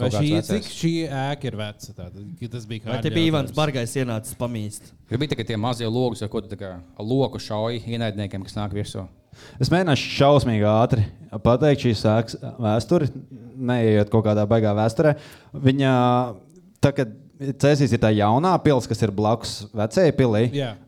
Kaut 0.00 0.14
šī, 0.16 0.28
kāds 0.32 0.48
cik 0.48 0.68
šī 0.72 0.92
ēka 1.12 1.48
ir 1.50 1.56
veca? 1.60 1.94
Ka 1.94 2.48
tas 2.54 2.66
bija 2.68 2.84
kā 2.86 2.98
te 3.04 3.12
bija 3.12 3.34
Ivans 3.34 3.52
Bargais 3.52 3.92
ienācis 4.00 4.36
pamīst? 4.38 4.92
Ja 5.12 5.20
bija 5.20 5.34
tikai 5.34 5.44
tie 5.50 5.58
mazie 5.60 5.88
logi, 5.90 6.22
ar 6.24 6.30
ko 6.32 6.40
tu 6.40 6.48
tā 6.52 6.56
kā 6.60 6.70
loku 7.04 7.40
šauji 7.42 7.82
ienaidniekiem, 7.84 8.46
kas 8.46 8.56
nāk 8.56 8.76
virsū. 8.76 9.04
Es 9.60 9.70
mēģināšu 9.72 10.14
šausmīgi 10.16 10.66
ātri 10.66 11.04
pateikt 11.44 11.84
šīs 11.84 12.04
ēkas 12.10 12.38
vēsturi, 12.60 13.10
neejot 13.70 14.10
kaut 14.12 14.24
kādā 14.26 14.46
baigā 14.48 14.72
vēsturē. 14.78 15.14
Viņa, 15.68 15.92
tā, 16.82 16.94
kad 16.96 17.12
Cēsīs 17.40 17.94
ir 17.96 18.00
tā 18.02 18.10
jaunā 18.12 18.52
pilsēta, 18.60 18.90
kas 18.92 19.02
ir 19.06 19.12
blakus 19.16 19.52
vecajai 19.72 20.12
pilī. 20.12 20.42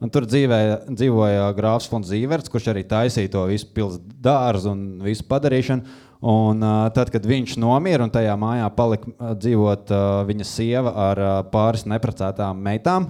Un 0.04 0.10
Tur 0.12 0.26
dzīvē, 0.28 0.58
dzīvoja 0.90 1.46
grāfs 1.56 1.88
Fons 1.88 2.10
Zīverts, 2.10 2.52
kurš 2.52 2.68
arī 2.74 2.82
taisīja 2.84 3.30
to 3.32 3.46
visu 3.48 3.70
pilsētu 3.72 4.18
dārzu 4.20 4.74
un 4.74 4.82
visu 5.00 5.24
padarīšanu. 5.30 5.94
Un, 6.22 6.60
uh, 6.62 6.84
tad, 6.94 7.08
kad 7.10 7.24
viņš 7.26 7.56
nomira 7.58 8.04
un 8.04 8.12
tajā 8.12 8.34
mājā 8.38 8.68
palika 8.76 9.08
uh, 9.10 9.32
dzīvot 9.34 9.88
uh, 9.90 10.10
viņa 10.28 10.44
sieva 10.46 10.92
ar 11.08 11.20
uh, 11.22 11.30
pāris 11.50 11.82
neprecētām 11.90 12.60
meitām, 12.62 13.08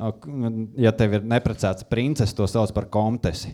uh, 0.00 0.10
ja 0.80 0.90
tev 0.96 1.20
ir 1.20 1.28
neprecēts 1.30 1.86
princis, 1.86 2.34
to 2.34 2.48
sauc 2.50 2.72
par 2.74 2.88
komtesi. 2.90 3.52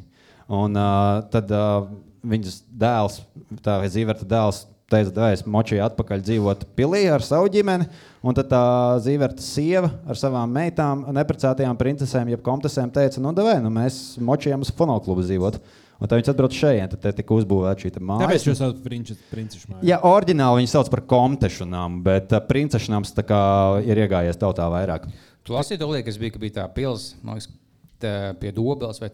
Un 0.48 0.78
uh, 0.78 1.18
tad 1.34 1.52
uh, 1.52 1.90
viņas 2.24 2.62
dēls, 2.70 3.20
tā 3.66 3.76
vai 3.82 3.90
zīverta 3.92 4.24
dēls, 4.30 4.64
teica, 4.91 5.12
ka 5.16 5.30
es 5.34 5.43
močīju 5.47 5.82
atpakaļ 5.87 6.22
dzīvot 6.26 6.66
pilī 6.78 7.07
ar 7.11 7.24
savu 7.24 7.51
ģimeni. 7.53 7.89
Un 8.26 8.37
tad 8.37 8.51
tā 8.51 8.61
zīverta 9.05 9.43
sieva 9.43 9.91
ar 10.07 10.18
savām 10.18 10.53
meitām, 10.55 11.05
neprecētajām 11.14 11.78
princesēm, 11.78 12.30
jeb 12.32 12.45
komtesēm, 12.47 12.93
teica, 12.95 13.22
nu, 13.22 13.34
devē, 13.37 13.59
nu 13.62 13.72
mēs 13.74 14.16
močījām 14.22 14.64
uz 14.66 14.72
fonoklubu 14.76 15.26
dzīvot. 15.26 15.61
Un 15.97 16.11
tad 16.11 16.18
viņi 16.20 16.28
atbrauc 16.28 16.53
šeit, 16.53 16.91
tad 16.93 17.01
te 17.07 17.12
tika 17.22 17.32
uzbūvēta 17.39 17.87
šī 17.87 17.91
māja. 18.05 18.26
Tāpēc 18.26 18.43
jūs 18.51 18.59
saucat 18.61 18.82
par 18.84 18.93
princišu 19.30 19.70
māju. 19.70 19.87
Jā, 19.89 19.97
oriģināli 20.05 20.61
viņi 20.61 20.72
sauc 20.74 20.91
par 20.93 21.01
komtešu 21.09 21.64
namu, 21.70 22.03
bet 22.05 22.34
uh, 22.37 22.43
princešu 22.45 22.93
kā 23.24 23.39
ir 23.80 24.03
iegājies 24.05 24.37
tautā 24.43 24.66
vairāk. 24.74 25.07
Tu 25.47 25.57
lasīji 25.57 25.80
to 25.80 25.89
lietu, 25.89 26.11
kas 26.11 26.20
bija, 26.20 26.34
ka 26.34 26.43
bija 26.43 26.57
tā 26.59 26.66
pilsēta, 26.76 27.22
liekas, 27.30 27.49
pie 28.43 28.53
Dobels 28.53 29.01
vai 29.01 29.09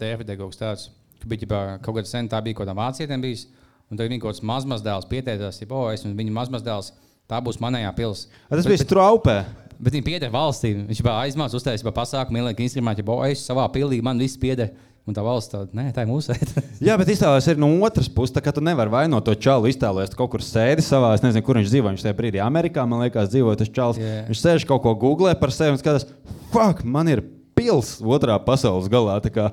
kas 0.50 0.58
tāds. 0.58 0.88
ka 1.22 1.30
Bija 1.30 1.46
kaut 1.78 2.00
kāda 2.00 2.08
sen 2.10 2.26
tā 2.26 2.40
bija 2.42 2.58
kaut 2.58 2.66
kādam 2.66 2.80
vācietiem 2.82 3.22
bijis. 3.22 3.46
Un 3.90 3.98
tad 3.98 4.08
viņa 4.08 4.22
kaut 4.22 4.34
kāds 4.34 4.44
mazmazdēls 4.48 5.08
pieteicās, 5.10 5.58
ja 5.60 5.68
oh, 5.68 5.88
esmu 5.92 6.14
viņa 6.16 6.36
mazmazdēls, 6.36 6.92
tā 7.28 7.40
būs 7.44 7.60
manējā 7.62 7.90
pilsēta. 7.96 8.44
Tas 8.52 8.68
bija 8.68 8.84
straupē. 8.84 9.36
Bet 9.82 9.96
viņi 9.96 10.06
pieder 10.06 10.30
valstī. 10.30 10.76
Viņš 10.86 11.02
jau 11.02 11.12
aizmācās, 11.16 11.58
uztaisīja 11.58 11.92
pasākumu, 11.96 12.38
ielika 12.38 12.62
instrumentu, 12.62 13.02
ja 13.02 13.14
oh, 13.16 13.26
es 13.26 13.42
savā 13.48 13.66
pilī, 13.74 13.98
man 14.04 14.20
viss 14.22 14.40
pieder. 14.40 14.72
Un 15.02 15.16
tā 15.16 15.22
valsts 15.26 15.50
tāda, 15.50 15.66
nē, 15.74 15.88
tā 15.90 16.04
ir 16.04 16.10
mūsu 16.12 16.30
lieta. 16.30 16.62
Jā, 16.86 16.94
bet 17.00 17.08
iztēloties 17.10 17.48
ir 17.50 17.58
no 17.58 17.72
otras 17.82 18.06
puses. 18.06 18.30
Tā 18.36 18.38
kā 18.44 18.52
tu 18.54 18.62
nevari 18.62 18.92
vainot 18.92 19.24
to 19.26 19.34
čalu, 19.34 19.66
iztēloties, 19.72 20.12
ka 20.14 20.20
kaut 20.20 20.30
kur 20.36 20.44
sēdi 20.46 20.84
savā, 20.86 21.10
es 21.16 21.24
nezinu, 21.24 21.42
kur 21.42 21.58
viņš 21.58 21.72
dzīvo. 21.72 21.90
Viņš 21.90 22.04
tajā 22.06 22.18
brīdī 22.20 22.38
Amerikā, 22.44 22.84
man 22.86 23.02
liekas, 23.02 23.32
dzīvo 23.32 23.56
tas 23.58 23.72
čalis. 23.74 23.98
Jā. 23.98 24.20
Viņš 24.28 24.42
sēž 24.44 24.66
kaut 24.70 24.84
ko 24.84 24.94
googlē 25.02 25.34
par 25.40 25.50
sevi 25.50 25.74
un 25.74 25.82
skatās, 25.82 26.06
fuck, 26.54 26.84
man 26.86 27.10
ir 27.10 27.24
pils 27.54 27.96
otrā 28.02 28.36
pasaules 28.44 28.88
galā. 28.92 29.18
Kā, 29.32 29.50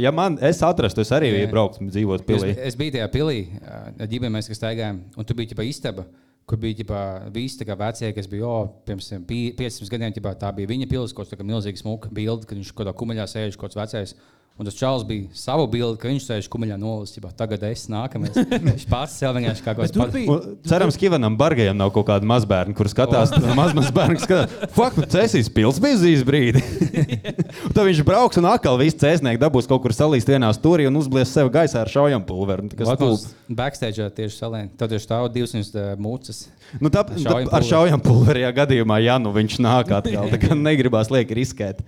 ja 0.00 0.10
man 0.14 0.38
es 0.42 0.60
atrastu, 0.66 1.00
es 1.04 1.12
arī 1.14 1.30
iebrauktu, 1.44 1.86
dzīvot 1.92 2.20
Es, 2.22 2.26
pilī. 2.28 2.52
es 2.58 2.76
biju 2.78 2.96
tajā 2.98 3.08
pilī, 3.14 3.38
ģimeni 4.10 4.34
mēs 4.38 4.50
staigājām, 4.56 5.00
un 5.16 5.24
tur 5.28 5.38
bija 5.38 5.52
ģipā 5.54 5.66
istaba. 5.68 6.06
Kur 6.44 6.58
bija 6.58 6.80
ģipā, 6.80 7.00
visi 7.32 7.60
tā 7.60 7.64
kā 7.68 7.76
vecie, 7.78 8.08
kas 8.12 8.26
bija 8.26 8.42
jau 8.42 8.64
pirms 8.84 9.12
pi- 9.28 9.52
500 9.56 9.88
gadiem. 9.92 10.12
Ģipā, 10.16 10.32
tā 10.40 10.48
bija 10.56 10.66
viņa 10.72 10.88
pilsēta, 10.90 11.14
kaut 11.20 11.30
kāda 11.30 11.46
milzīga 11.46 11.78
smuka 11.78 12.10
bilde, 12.10 12.48
kad 12.50 12.58
viņš 12.58 12.72
kaut 12.74 12.82
kādā 12.82 12.94
kumeļā 12.98 13.26
sēž, 13.30 13.56
kaut 13.56 13.70
kāds 13.70 13.78
vecais. 13.78 14.14
Un 14.60 14.66
tas 14.68 14.74
čels 14.76 15.00
bija 15.08 15.26
savu 15.34 15.64
bildi, 15.66 15.96
ka 15.98 16.10
viņš 16.10 16.24
sēž 16.28 16.46
kumeļā 16.52 16.76
nolas. 16.78 17.10
ģipā, 17.16 17.30
Tagad 17.34 17.62
es 17.66 17.86
nākamais. 17.90 18.34
Viņš 18.36 18.84
pats 18.86 19.14
sev 19.18 19.32
vienkārši 19.34 19.64
kā 19.64 19.72
kaut 19.74 19.90
tur 19.94 20.02
kāds 20.04 20.12
bija- 20.12 20.36
Cerams, 20.68 20.98
ka 21.00 21.06
Ivanam 21.08 21.38
Bargajam 21.40 21.76
nav 21.80 21.90
kaut 21.90 22.06
kāda 22.10 22.28
mazbērna, 22.28 22.74
kurš 22.76 22.92
skatās, 22.92 23.32
mazs 23.58 23.88
bērns, 23.96 24.26
kas 24.28 24.44
skatās, 24.52 24.74
fuck, 24.76 24.98
nu 25.00 25.08
cēsīs 25.10 25.48
pils 25.56 25.80
bija 25.82 25.96
zīs 26.02 26.22
brīdi. 26.28 26.60
Tad 27.74 27.80
viņš 27.88 28.02
brauks 28.06 28.38
un 28.38 28.46
atkal 28.52 28.76
viss 28.78 28.98
cēsnieks 29.00 29.40
dabūs 29.40 29.66
kaut 29.70 29.82
kur 29.86 29.96
salīst 29.96 30.28
vienā 30.30 30.52
stūrī 30.54 30.86
un 30.90 31.00
uzblies 31.00 31.32
sev 31.32 31.48
gaisā 31.54 31.80
ar 31.82 31.90
šaujam 31.90 32.22
pulveri. 32.28 32.68
Kas 32.76 32.92
Latvijas 32.92 33.24
stulbs. 33.24 33.56
backstage 33.62 34.10
tieši 34.20 34.36
salēna. 34.36 34.70
Tad 34.78 34.92
tieši 34.92 35.08
stāv 35.08 35.30
200 35.32 35.96
mūcas. 35.96 36.44
Nu, 36.78 36.92
tā, 36.92 37.02
tā, 37.08 37.40
ar 37.48 37.66
šaujam 37.66 38.04
pulverī 38.04 38.44
gadījumā, 38.52 39.00
ja 39.02 39.16
nu 39.18 39.32
viņš 39.34 39.58
nāk 39.64 39.90
atkal, 39.96 40.28
tā 40.32 40.38
kā 40.44 40.54
negribās 40.54 41.10
lieki 41.10 41.40
riskēt. 41.40 41.82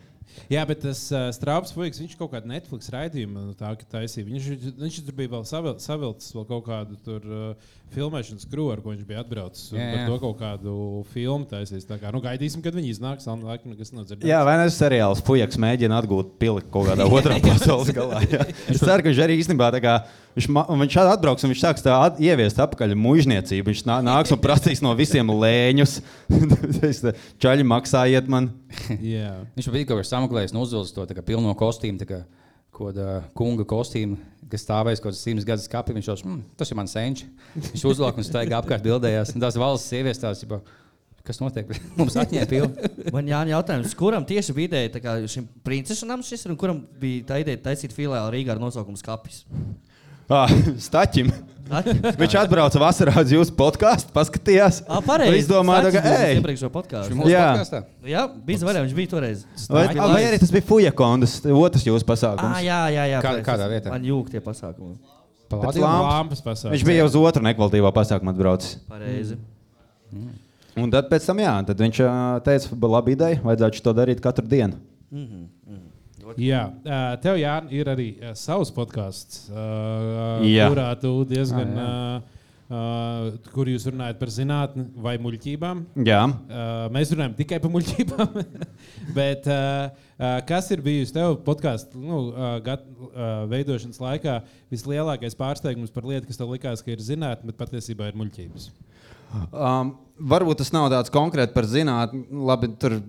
Jā, 0.51 0.65
bet 0.67 0.81
tas 0.83 1.01
uh, 1.15 1.29
strāps 1.35 1.71
puisis, 1.75 2.01
viņš 2.03 2.17
kaut 2.19 2.33
kādu 2.33 2.51
Netflix 2.51 2.91
raidījumu 2.91 3.47
nu, 3.51 3.55
tā, 3.59 3.71
taisīja. 3.79 4.27
Viņš, 4.27 4.49
viņš 4.81 5.01
tur 5.07 5.17
bija 5.21 5.31
vēl 5.37 5.45
savil, 5.47 5.77
savilcis 5.83 6.35
vēl 6.35 6.47
kaut 6.49 6.65
kādu 6.67 6.99
tur, 7.07 7.29
uh, 7.31 7.75
filmēšanas 7.95 8.49
krūmu, 8.51 8.73
ar 8.75 8.83
ko 8.83 8.93
viņš 8.93 9.07
bija 9.07 9.23
atbraucis. 9.23 9.69
un 9.73 9.79
Jā, 9.79 9.87
Par 9.93 10.01
jā. 10.01 10.07
to 10.09 10.17
kaut 10.25 10.37
kādu 10.41 10.75
filmu 11.13 11.47
taisīs. 11.51 11.87
Tā 11.87 11.99
kā, 12.03 12.11
nu, 12.15 12.23
gaidīsim, 12.25 12.65
kad 12.65 12.75
viņi 12.75 12.91
iznāks. 12.97 13.29
Dzirdēts. 13.29 14.27
Jā, 14.27 14.41
vai 14.47 14.57
ne? 14.59 14.67
Seriāls 14.75 15.23
Fujaks 15.25 15.59
mēģina 15.61 16.01
atgūt 16.03 16.35
pili 16.41 16.65
kaut 16.75 16.91
kādā 16.91 17.07
otrā 17.07 17.39
pasaules 17.45 17.93
galā. 17.95 18.23
jā. 18.27 18.43
Es 18.67 18.83
ceru, 18.83 19.01
ka 19.05 19.11
viņš 19.13 19.23
arī 19.25 19.39
īstenībā 19.41 19.71
tā 19.77 19.83
kā. 19.85 19.97
Viņš, 20.35 20.49
viņš 20.51 20.95
šādi 20.97 21.11
atbrauks 21.15 21.47
un 21.47 21.53
viņš 21.53 21.61
sāks 21.63 21.85
tā 21.85 21.95
at, 22.09 22.17
ieviest 22.19 22.59
atpakaļ 22.59 22.97
mužniecību. 22.99 23.71
Viņš 23.71 23.85
nā, 23.87 24.01
nāks 24.03 24.35
un 24.35 24.41
prasīs 24.43 24.83
no 24.83 24.91
visiem 24.99 25.31
lēņus. 25.31 26.01
Čaļi 27.45 27.67
maksājiet 27.71 28.31
man. 28.31 28.51
Jā. 29.15 29.37
Viņš 29.55 29.71
bija 29.71 29.87
kaut 29.93 30.03
kā 30.03 30.07
sameklējis 30.15 30.55
un 30.55 30.63
uzvilcis 30.63 30.97
to 30.97 31.27
pilno 31.27 31.53
kostīmu. 31.59 32.09
kā 32.09 32.25
Kaut 32.75 32.91
kāda 32.91 33.21
kunga 33.39 33.63
kostīma, 33.71 34.17
kas 34.51 34.65
stāvēs 34.65 34.99
kaut 34.99 35.13
kāds 35.13 35.21
simts 35.23 35.45
gadus 35.47 35.69
kapī. 35.71 35.95
Viņš 35.95 36.09
jau 36.09 36.17
mm, 36.25 36.41
tas 36.59 36.73
ir 36.73 36.79
mans 36.81 36.95
senčs. 36.97 37.29
Viņš 37.55 37.85
uzlika 37.87 38.19
un 38.19 38.27
staigā 38.27 38.59
apkārt 38.59 38.83
bildējās. 38.83 39.31
Tās 39.39 39.59
valsts 39.63 39.93
sievietes 39.93 40.19
tās, 40.19 40.41
ģipā, 40.43 40.59
kas 41.23 41.39
notiek? 41.39 41.71
Mums 42.01 42.19
atņēma 42.19 42.49
pilnu. 42.51 42.91
Man 43.15 43.31
jāņem 43.31 43.53
jautājums, 43.53 43.95
kuram 44.01 44.27
tieši 44.27 44.57
bija 44.59 44.73
ideja 44.73 45.15
šim 45.31 45.47
princesu 45.63 46.11
nams 46.11 46.33
šis 46.33 46.49
ir 46.49 46.57
un 46.57 46.59
kuram 46.59 46.83
bija 46.99 47.29
tā 47.31 47.39
ideja 47.45 47.63
taisīt 47.69 47.95
filiāli 47.95 48.41
Rīgā 48.41 48.57
ar 48.57 48.65
nosaukumu 48.65 48.99
Skapis? 48.99 49.45
Ah, 50.31 50.49
Staķim. 50.89 51.33
Viņš 52.21 52.35
atbrauca 52.43 52.79
vasarā 52.79 53.15
uz 53.23 53.31
jūsu 53.33 53.55
podkāstu, 53.57 54.13
paskatījās. 54.15 54.83
Ah, 54.87 55.01
pareizi. 55.05 55.39
Es 55.43 55.47
domāju, 55.49 55.91
ka, 55.97 56.03
ej, 56.13 56.37
iepriekšējo 56.39 56.71
podkāstu. 56.75 57.17
Mūsu 57.19 57.33
Jā. 57.33 57.45
podkastā. 57.55 57.81
Jā, 58.09 58.25
bija 58.47 58.61
zvanījums, 58.63 58.91
viņš 58.93 58.99
bija 58.99 59.11
toreiz. 59.15 59.45
vai, 59.73 59.87
vai 59.89 59.95
laiks. 60.13 60.29
arī 60.29 60.41
tas 60.45 60.53
bija 60.55 60.67
Fujakondas, 60.69 61.39
otrs 61.49 61.87
jūsu 61.89 62.05
Ah, 62.05 62.11
pasākums. 62.13 62.61
jā, 62.67 62.81
jā, 62.95 63.07
jā. 63.15 63.23
Kā- 63.25 63.33
kādā 63.49 63.69
vietā? 63.73 63.91
Man 63.95 64.05
jūg 64.05 64.29
tie 64.31 64.41
pasākumi. 64.45 64.95
Pēc 65.55 65.81
lampas. 65.81 66.41
Pasaules. 66.45 66.75
Viņš 66.77 66.85
bija 66.89 67.05
uz 67.09 67.17
otru 67.17 67.43
nekvalitatīvo 67.45 67.91
pasākumu 67.97 68.33
atbraucis. 68.35 68.77
Pareizi. 68.91 69.37
Un 70.77 70.91
tad, 70.91 71.09
pēc 71.11 71.27
tam, 71.27 71.39
jā, 71.39 71.53
tad 71.67 71.79
viņš 71.81 71.99
teica, 72.45 72.69
ka 72.81 72.89
labi 72.91 73.13
ideja, 73.17 73.41
vajadzētu 73.45 73.83
to 73.85 73.93
darīt 73.95 74.21
katru 74.25 74.47
dienu. 74.51 74.77
Jā, 76.41 76.63
tev 77.23 77.41
jā, 77.41 77.57
ir 77.75 77.91
arī 77.93 78.09
savs 78.39 78.73
podkāsts, 78.75 79.49
Jā. 79.51 80.71
kurā 80.71 80.89
tu 81.01 81.13
diezgan. 81.29 81.75
Ah, 81.75 81.85
ā, 81.85 82.23
ā, 82.23 82.31
Kur 83.53 83.69
jūs 83.69 83.85
runājat 83.91 84.19
par 84.19 84.31
zinātnē 84.33 84.87
vai 85.05 85.15
muļķībām? 85.21 85.83
Jā, 86.09 86.23
Uh, 86.55 86.87
mēs 86.95 87.13
runājam 87.13 87.35
tikai 87.37 87.59
par 87.61 87.71
muļķībām. 87.75 88.39
Bet 89.19 89.47
uh, 89.53 89.91
uh, 90.17 90.39
kas 90.49 90.71
ir 90.75 90.83
bijis 90.85 91.13
tev 91.15 91.37
podkāstu 91.45 92.01
nu, 92.01 92.21
uh, 92.33 92.57
gat, 92.65 92.87
uh, 93.11 93.45
veidošanas 93.53 94.01
laikā 94.01 94.39
vislielākais 94.73 95.37
pārsteigums 95.39 95.93
par 95.95 96.09
lietu, 96.09 96.29
kas 96.31 96.41
tev 96.41 96.55
likās, 96.55 96.83
ka 96.85 96.95
ir 96.95 97.05
zinātnē, 97.05 97.51
bet 97.53 97.61
patiesībā 97.61 98.09
ir 98.11 98.19
muļķības? 98.23 98.71
um, 99.51 99.95
varbūt 100.33 100.63
tas 100.63 100.73
nav 100.75 100.89
tāds 100.93 101.13
konkrēti 101.15 101.55
par 101.57 101.69
zinātnē. 101.69 102.25
Labi, 102.49 102.71
tur 102.81 103.01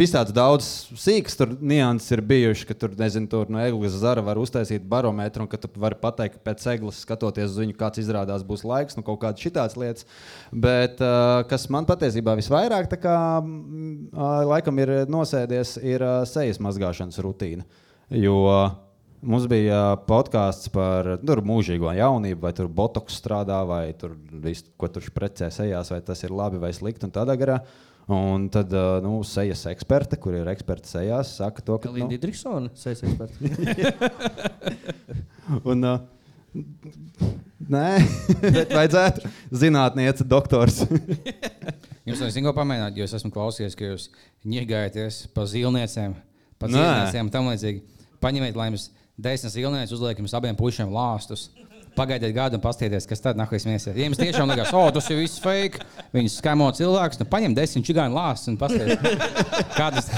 visāds 0.00 0.32
daudz 0.34 0.66
sīks 0.98 1.38
nianses 1.60 2.12
ir 2.14 2.22
bijuši, 2.26 2.66
ka 2.68 2.76
tur, 2.78 2.92
nezinu, 2.98 3.28
tur 3.30 3.50
no 3.52 3.60
eglis 3.62 3.96
zara 4.00 4.22
var 4.24 4.40
uztaisīt 4.40 4.84
barometru, 4.90 5.44
un 5.44 5.50
ka 5.50 5.60
tu 5.60 5.70
vari 5.80 5.98
pateikt, 6.00 6.38
ka 6.38 6.50
pēc 6.50 6.66
eglis 6.74 7.00
skatoties 7.06 7.52
uz 7.52 7.60
viņu, 7.62 7.76
kāds 7.78 8.02
izrādās 8.02 8.44
būs 8.46 8.66
laiks, 8.66 8.98
nu 8.98 9.06
kaut 9.06 9.22
kādas 9.24 9.42
šitādas 9.42 9.78
lietas. 9.80 10.06
Bet 10.52 11.00
uh, 11.04 11.40
kas 11.50 11.68
man 11.72 11.88
patiesībā 11.88 12.36
visvairāk 12.40 12.92
kā, 13.00 13.16
uh, 13.40 14.28
laikam 14.50 14.78
ir 14.82 14.94
nosēdies, 15.10 15.78
ir 15.82 16.04
uh, 16.04 16.20
sejas 16.28 16.60
mazgāšanas 16.62 17.20
rutīna. 17.24 17.66
Jo 18.10 18.40
Mums 19.20 19.44
bija 19.52 19.98
podkāsts 20.08 20.70
par 20.72 21.04
tur, 21.20 21.42
mūžīgo 21.44 21.90
jaunību, 21.92 22.40
vai 22.40 22.54
tur 22.56 22.70
botoks 22.72 23.18
strādā, 23.20 23.58
vai 23.68 23.92
tur 24.00 24.14
viss, 24.32 24.64
ko 24.80 24.88
tur 24.88 25.04
precē 25.12 25.50
sejās, 25.52 25.90
vai 25.92 25.98
tas 26.06 26.24
ir 26.24 26.32
labi 26.32 26.56
vai 26.62 26.70
slikti. 26.72 27.04
un 27.04 27.12
Tādā 27.12 27.36
garā. 27.36 27.58
Un 28.10 28.48
tad 28.50 28.72
nu, 29.04 29.20
sejas 29.26 29.66
eksperte, 29.70 30.16
kur 30.18 30.34
ir 30.34 30.48
eksperti 30.50 30.90
sejās, 30.90 31.36
saka 31.38 31.62
to, 31.62 31.76
ka. 31.78 31.90
Kalīna 31.90 32.08
Nu, 32.08 32.14
Didriksona, 32.14 32.72
sēs 32.74 33.04
eksperts. 33.06 33.38
un, 35.70 35.84
uh, 35.86 36.00
nē, 37.70 37.86
bet 38.56 38.72
vajadzētu 38.74 39.30
zinātniece, 39.62 40.26
doktors. 40.26 40.82
Jums 42.08 42.18
ir 42.24 42.32
zināms, 42.32 42.48
ko 42.48 42.56
pamēģināt, 42.56 42.98
jo 42.98 43.06
es 43.06 43.14
esmu 43.20 43.30
klausījies, 43.34 43.76
ka 43.78 43.92
jūs 43.92 44.08
ņirgājaties 44.48 45.22
pa 45.36 45.44
zilniecēm, 45.46 46.16
pa 46.58 46.70
zilniecēm 46.72 47.28
un 47.28 47.34
tam 47.34 47.50
līdzīgi. 47.52 47.84
Paņemiet, 48.20 48.56
lai 48.58 48.70
jums 48.72 48.88
desmit 49.20 49.54
zilnieces 49.54 49.94
uzliek 49.94 50.18
jums 50.18 50.34
abiem 50.36 50.58
pušiem 50.58 50.90
lāstus. 50.92 51.50
Pagaidiet 52.00 52.32
gadu 52.36 52.56
un 52.56 52.64
paskatieties, 52.64 53.04
kas 53.10 53.20
tad 53.20 53.36
nākamais 53.40 53.66
mēnesis. 53.68 53.92
Ja 53.94 54.06
jums 54.08 54.20
tiešām 54.20 54.48
liekas, 54.54 54.72
o, 54.76 54.82
tas 54.96 55.08
ir 55.12 55.20
viss 55.20 55.40
fake, 55.44 55.84
viņus 56.16 56.38
skamo 56.40 56.70
cilvēks, 56.80 57.20
nu 57.20 57.28
paņem 57.28 57.56
desmit 57.58 57.84
čigānu 57.90 58.16
lāstus 58.16 58.48
un 58.54 58.56
paskatieties, 58.60 59.42
kādas. 59.78 60.08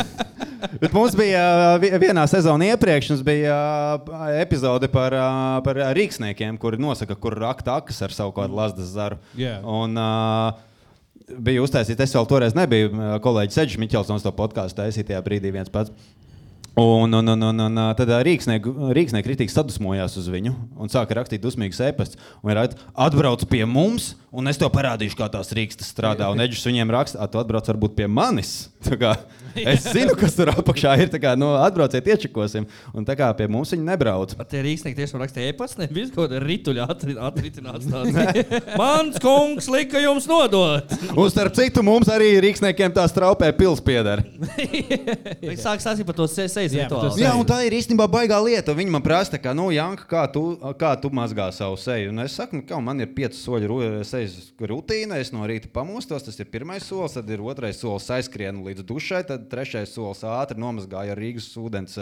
Bet 0.79 0.93
mums 0.95 1.17
bija 1.19 1.41
uh, 1.43 1.77
vi- 1.83 1.91
vienā 2.05 2.23
sezonā 2.31 2.69
iepriekš, 2.73 3.09
mums 3.17 3.25
bija 3.27 3.57
uh, 3.99 4.21
epizode 4.39 4.87
par, 4.93 5.11
uh, 5.19 5.57
par 5.67 5.81
rīksniekiem, 5.99 6.55
kuri 6.63 6.79
nosaka, 6.81 7.17
kur 7.19 7.35
rakt 7.43 7.67
akas 7.69 7.99
ar 8.07 8.15
savu 8.15 8.31
kādu 8.37 8.55
lasdas 8.61 8.93
zaru. 8.95 9.19
Jā. 9.39 9.57
Un, 9.67 9.99
uh, 9.99 11.35
bija 11.43 11.65
uztaisīts, 11.67 11.99
es 12.07 12.15
vēl 12.15 12.31
toreiz 12.31 12.55
nebiju, 12.55 12.93
kolēģis 13.25 13.59
Edžers 13.65 13.83
Miķelsons 13.83 14.23
to 14.27 14.31
podkāstu 14.39 14.79
taisīja 14.85 15.11
tajā 15.11 15.23
brīdī 15.27 15.51
viens 15.55 15.71
pats. 15.73 15.91
Un, 16.75 17.13
un, 17.13 17.29
un, 17.29 17.43
un, 17.43 17.61
un 17.61 17.81
tad 17.99 18.09
rīksniek 18.25 18.65
kritīgi 19.27 19.53
sadusmojās 19.53 20.15
uz 20.17 20.29
viņu 20.33 20.55
un 20.81 20.89
sāka 20.89 21.19
rakstīt 21.19 21.43
dusmīgas 21.45 21.83
ēpastus. 21.91 22.17
Viņi 22.41 22.57
raksta, 22.57 22.87
atbrauc 22.97 23.45
pie 23.51 23.67
mums, 23.69 24.15
un 24.33 24.49
es 24.49 24.57
tev 24.57 24.71
parādīšu, 24.73 25.19
kā 25.19 25.29
tās 25.29 25.53
rīkstas 25.53 25.91
strādā. 25.93 26.31
Un 26.33 26.41
Edžers 26.41 26.65
viņiem 26.65 26.95
raksta, 26.95 27.21
"Ā, 27.21 27.29
tu 27.29 27.37
atbrauc 27.43 27.69
varbūt 27.69 27.97
pie 27.99 28.07
manis. 28.09 28.71
Kā, 29.03 29.13
es 29.55 29.85
zinu, 29.95 30.17
kas 30.19 30.35
tur 30.35 30.49
apakšā 30.51 30.97
ir. 30.99 31.11
Kā, 31.23 31.37
nu, 31.39 31.53
atbrauciet, 31.61 32.07
iečakosim. 32.09 32.65
Un 32.97 33.05
tā 33.07 33.15
kā 33.15 33.29
pie 33.37 33.47
mums 33.47 33.71
viņi 33.71 33.85
nebrauc. 33.87 34.33
Ar 34.41 34.49
tie 34.49 34.63
rīksnieki 34.65 34.99
tiešām 34.99 35.23
rakstīja 35.23 35.53
e-pasta, 35.53 35.85
nevis 35.85 36.11
kaut 36.11 36.27
kāda 36.33 36.41
rituļa 36.43 36.89
atri- 36.91 37.15
atritināt 37.15 37.85
stāstu. 37.87 38.43
Mans 38.81 39.21
kungs 39.23 39.69
lika 39.71 40.03
jums 40.03 40.27
nodot. 40.31 40.91
Un 41.21 41.31
starp 41.31 41.55
citu, 41.55 41.85
mums 41.87 42.11
arī 42.11 42.33
rīksniekiem 42.43 42.91
tā 42.97 43.05
straupē 43.13 43.53
pils 43.55 43.81
pieder. 43.85 44.25
Viņš 44.43 45.63
sāk 45.63 45.85
stāstīt 45.85 46.09
par 46.09 46.19
to 46.19 46.27
se- 46.27 46.49
rituālu. 46.71 47.09
tas- 47.11 47.19
Jā, 47.19 47.33
un 47.39 47.45
tā 47.45 47.67
ir 47.67 47.73
īstenībā 47.73 48.07
baigā 48.09 48.39
lieta. 48.45 48.75
Viņi 48.75 48.89
man 48.91 49.03
prasa, 49.03 49.39
kā, 49.39 49.55
nu, 49.55 49.71
Janka, 49.75 50.05
kā 50.07 50.33
tu, 50.33 50.57
kā 50.79 51.01
tu 51.01 51.11
mazgā 51.11 51.53
savu 51.53 51.77
seju. 51.77 52.11
Un 52.11 52.19
es 52.21 52.33
saku, 52.33 52.57
nu, 52.57 52.63
ka 52.63 52.79
man 52.81 53.01
ir 53.01 53.07
pieci 53.09 53.35
soļi 53.43 53.67
ru- 53.67 54.05
sejas 54.05 54.53
rutīna. 54.61 55.19
Es 55.19 55.33
no 55.33 55.41
rīta 55.47 55.67
pamostos, 55.73 56.23
tas 56.25 56.39
ir 56.39 56.47
pirmais 56.47 56.83
solis, 56.83 57.15
tad 57.15 57.29
ir 57.29 57.39
otrais 57.39 57.77
solis 57.81 58.07
aizskrienu 58.09 58.63
līdz 58.63 58.85
dušai, 58.85 59.27
tad 59.27 59.49
trešais 59.51 59.89
solis 59.93 60.23
ātri 60.23 60.57
nomazgāju 60.59 61.11
ar 61.11 61.17
Rīgas 61.19 61.51
ūdens, 61.57 61.99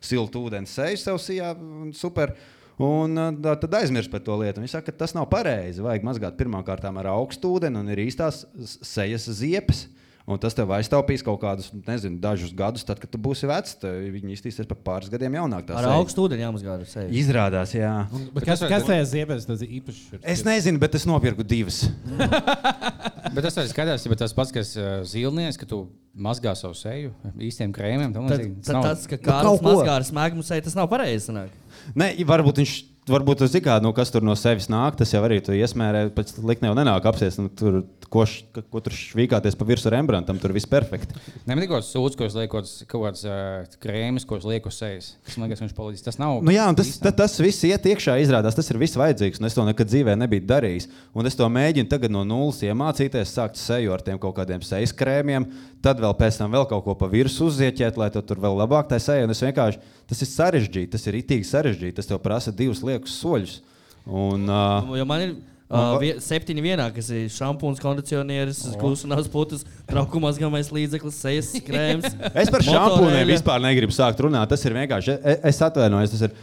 siltu 0.00 0.44
ūdens 0.50 0.68
seju 0.68 0.96
sev 0.98 1.16
sijā. 1.16 1.56
un 1.56 1.92
Super. 1.92 2.34
Un 2.80 3.14
tā- 3.14 3.60
tad 3.60 3.70
aizmirst 3.70 4.10
par 4.10 4.20
to 4.20 4.32
lietu. 4.32 4.58
Viņi 4.60 4.70
saka, 4.70 4.86
ka 4.90 4.92
tas 5.04 5.14
nav 5.14 5.28
pareizi. 5.28 5.78
Vajag 5.80 6.02
mazgāt 6.02 6.36
pirmkārt 6.36 6.82
ar 6.84 7.06
augstu 7.06 7.58
ūdeni 7.60 7.76
un 7.78 7.88
ir 7.88 7.96
īstās 7.98 8.44
sejas 8.82 9.28
ziepes. 9.28 9.86
Un 10.26 10.38
tas 10.38 10.54
tev 10.54 10.70
aiztaupīs 10.70 11.24
kaut 11.26 11.40
kādus, 11.42 11.72
nezinu, 11.86 12.20
dažus 12.22 12.52
gadus, 12.54 12.84
tad, 12.86 13.00
kad 13.02 13.10
tu 13.10 13.18
būsi 13.18 13.48
vecs. 13.50 13.74
tad 13.82 13.96
Viņi 14.14 14.36
iztīsies 14.36 14.68
par 14.70 14.78
pāris 14.86 15.10
gadiem 15.10 15.34
jaunāk. 15.34 15.64
tā 15.66 15.74
Ar 15.80 15.88
augstu 15.96 16.22
ūdeni 16.28 16.44
jāmazgā 16.44 16.76
ar 16.78 16.84
sevi. 16.86 17.10
Izrādās, 17.18 17.72
jā. 17.74 17.90
Bet 18.34 18.46
kas, 18.46 18.62
kas 18.70 18.86
tajā 18.86 19.02
ziepēs 19.16 19.48
tas 19.50 19.64
īpašs? 19.66 20.20
Es 20.22 20.44
nezinu, 20.46 20.78
bet 20.78 20.94
es 20.94 21.08
nopirku 21.10 21.42
divas. 21.42 21.82
Bet 23.32 23.46
tas 23.46 23.54
ir 23.56 23.68
skaidrs, 23.70 24.02
ja 24.04 24.16
tas 24.18 24.34
pats, 24.36 24.50
kas 24.52 24.74
zilnieks, 25.08 25.56
ka 25.56 25.64
tu 25.68 25.78
mazgā 26.12 26.52
savu 26.58 26.74
seju 26.76 27.12
īstiem 27.40 27.70
krēmiem. 27.72 28.12
Tad, 28.12 28.42
tad 28.66 28.74
nav- 28.76 28.84
tas, 28.84 29.06
ka 29.08 29.16
Nu, 29.16 29.24
kāds 29.56 29.62
mazgā 29.64 29.94
ar 29.94 30.04
smēgumu 30.04 30.44
seju, 30.44 30.64
tas 30.66 30.74
nav 30.76 30.90
pareizi. 30.90 31.30
sanāk. 31.30 31.54
Ne, 31.96 32.10
varbūt 32.28 32.60
viņš. 32.60 32.74
Varbūt 33.10 33.40
tas 33.42 33.54
ir 33.58 33.64
kā, 33.64 33.80
nu, 33.82 33.90
kas 33.90 34.12
tur 34.14 34.22
no 34.22 34.36
sevis 34.38 34.68
nāk. 34.70 34.94
Tas 34.94 35.10
jau 35.10 35.18
arī 35.26 35.40
tu 35.42 35.50
iesmērē, 35.56 36.04
pēc 36.14 36.36
likne 36.46 36.68
jau 36.68 36.74
nenāk 36.78 37.06
apsies. 37.10 37.34
Nu, 37.40 37.48
tur, 37.50 37.80
ko, 38.06 38.22
š, 38.22 38.44
ko 38.70 38.78
tur 38.84 38.94
švīkāties 38.94 39.56
pa 39.58 39.66
virsmu 39.66 39.90
Rembrandtam, 39.90 40.38
tur 40.38 40.54
viss 40.54 40.68
perfekti. 40.70 41.16
Tikai 41.42 41.64
kaut 41.66 41.80
kāds 41.80 41.88
sūds, 41.90 42.14
ko 42.20 42.28
es 42.28 42.36
lieku, 42.38 42.60
kaut 42.92 43.02
kāds- 43.08 43.24
uh, 43.26 43.66
krēms, 43.82 44.22
ko 44.28 44.38
es 44.38 44.46
lieku 44.46 44.70
sejas. 44.70 45.16
Tas 45.26 45.34
man 45.40 45.50
liekas, 45.50 45.64
viņš 45.64 45.74
palīdz. 45.74 46.04
Tas 46.06 46.20
nav. 46.22 46.38
Nu, 46.46 46.54
jā, 46.54 46.68
tas, 46.78 46.92
ta, 47.02 47.10
tas 47.24 47.34
viss 47.42 47.66
iet 47.66 47.88
iekšā, 47.90 48.14
izrādās, 48.22 48.54
tas 48.54 48.70
ir 48.70 48.78
viss 48.78 48.94
vajadzīgs. 49.00 49.42
un 49.42 49.50
Es 49.50 49.58
to 49.58 49.66
nekad 49.66 49.90
dzīvē 49.90 50.14
nebiju 50.22 50.46
darījis. 50.46 50.86
Un 51.18 51.26
es 51.26 51.34
to 51.34 51.50
mēģinu 51.50 51.90
tagad 51.90 52.14
no 52.14 52.22
nulles 52.22 52.62
iemācīties, 52.62 53.34
sākt 53.34 53.58
seju 53.58 53.96
ar 53.98 54.06
tiem 54.06 54.22
kaut 54.22 54.36
kādiem 54.38 54.62
sejas 54.62 54.94
krēmiem, 54.94 55.48
tad 55.82 55.98
vēl 55.98 56.14
pēc 56.14 56.38
tam 56.38 56.54
vēl 56.54 56.68
kaut 56.70 56.84
ko 56.86 56.94
pa 56.94 57.10
virsmu 57.10 57.50
uzieķēt, 57.50 57.98
lai 57.98 58.12
tu 58.14 58.22
tur 58.22 58.38
vēl 58.38 58.54
labāk 58.62 58.86
tā 58.94 59.02
seja. 59.02 59.26
Un 59.26 59.34
es 59.34 59.42
vienkārši, 59.42 59.82
tas 60.06 60.22
ir 60.22 60.30
sarežģīti, 60.30 60.92
tas 60.94 61.06
ir 61.10 61.18
itīgi 61.18 61.48
sarežģīti. 61.50 61.96
Tas 61.98 62.06
tev 62.06 62.22
prasa 62.22 62.54
divus 62.54 62.84
liekus 62.92 63.16
soļus. 63.22 63.56
Un, 64.06 64.46
uh, 64.50 64.92
Jo 64.98 65.04
man 65.06 65.20
ir 65.24 65.32
uh, 65.34 65.96
vie, 66.02 66.12
septiņi 66.20 66.62
vienā, 66.64 66.88
kas 66.94 67.08
ir 67.14 67.28
šampūns, 67.32 67.80
kondicionieris, 67.82 68.62
klusināts 68.80 69.30
putas, 69.32 69.62
traukumās 69.88 70.40
gamais 70.42 70.70
līdzeklis, 70.74 71.20
sejas 71.22 71.52
krēms. 71.68 72.08
Es 72.34 72.50
par 72.52 72.64
šampūniem 72.66 73.26
vispār 73.30 73.62
negribu 73.62 73.94
sākt 73.94 74.20
runāt. 74.26 74.50
Tas 74.52 74.64
ir 74.68 74.74
vienkārši. 74.78 75.18
e- 75.22 75.38
Es 75.52 75.62
atvainojos. 75.62 76.14
tas 76.16 76.26
ir- 76.28 76.40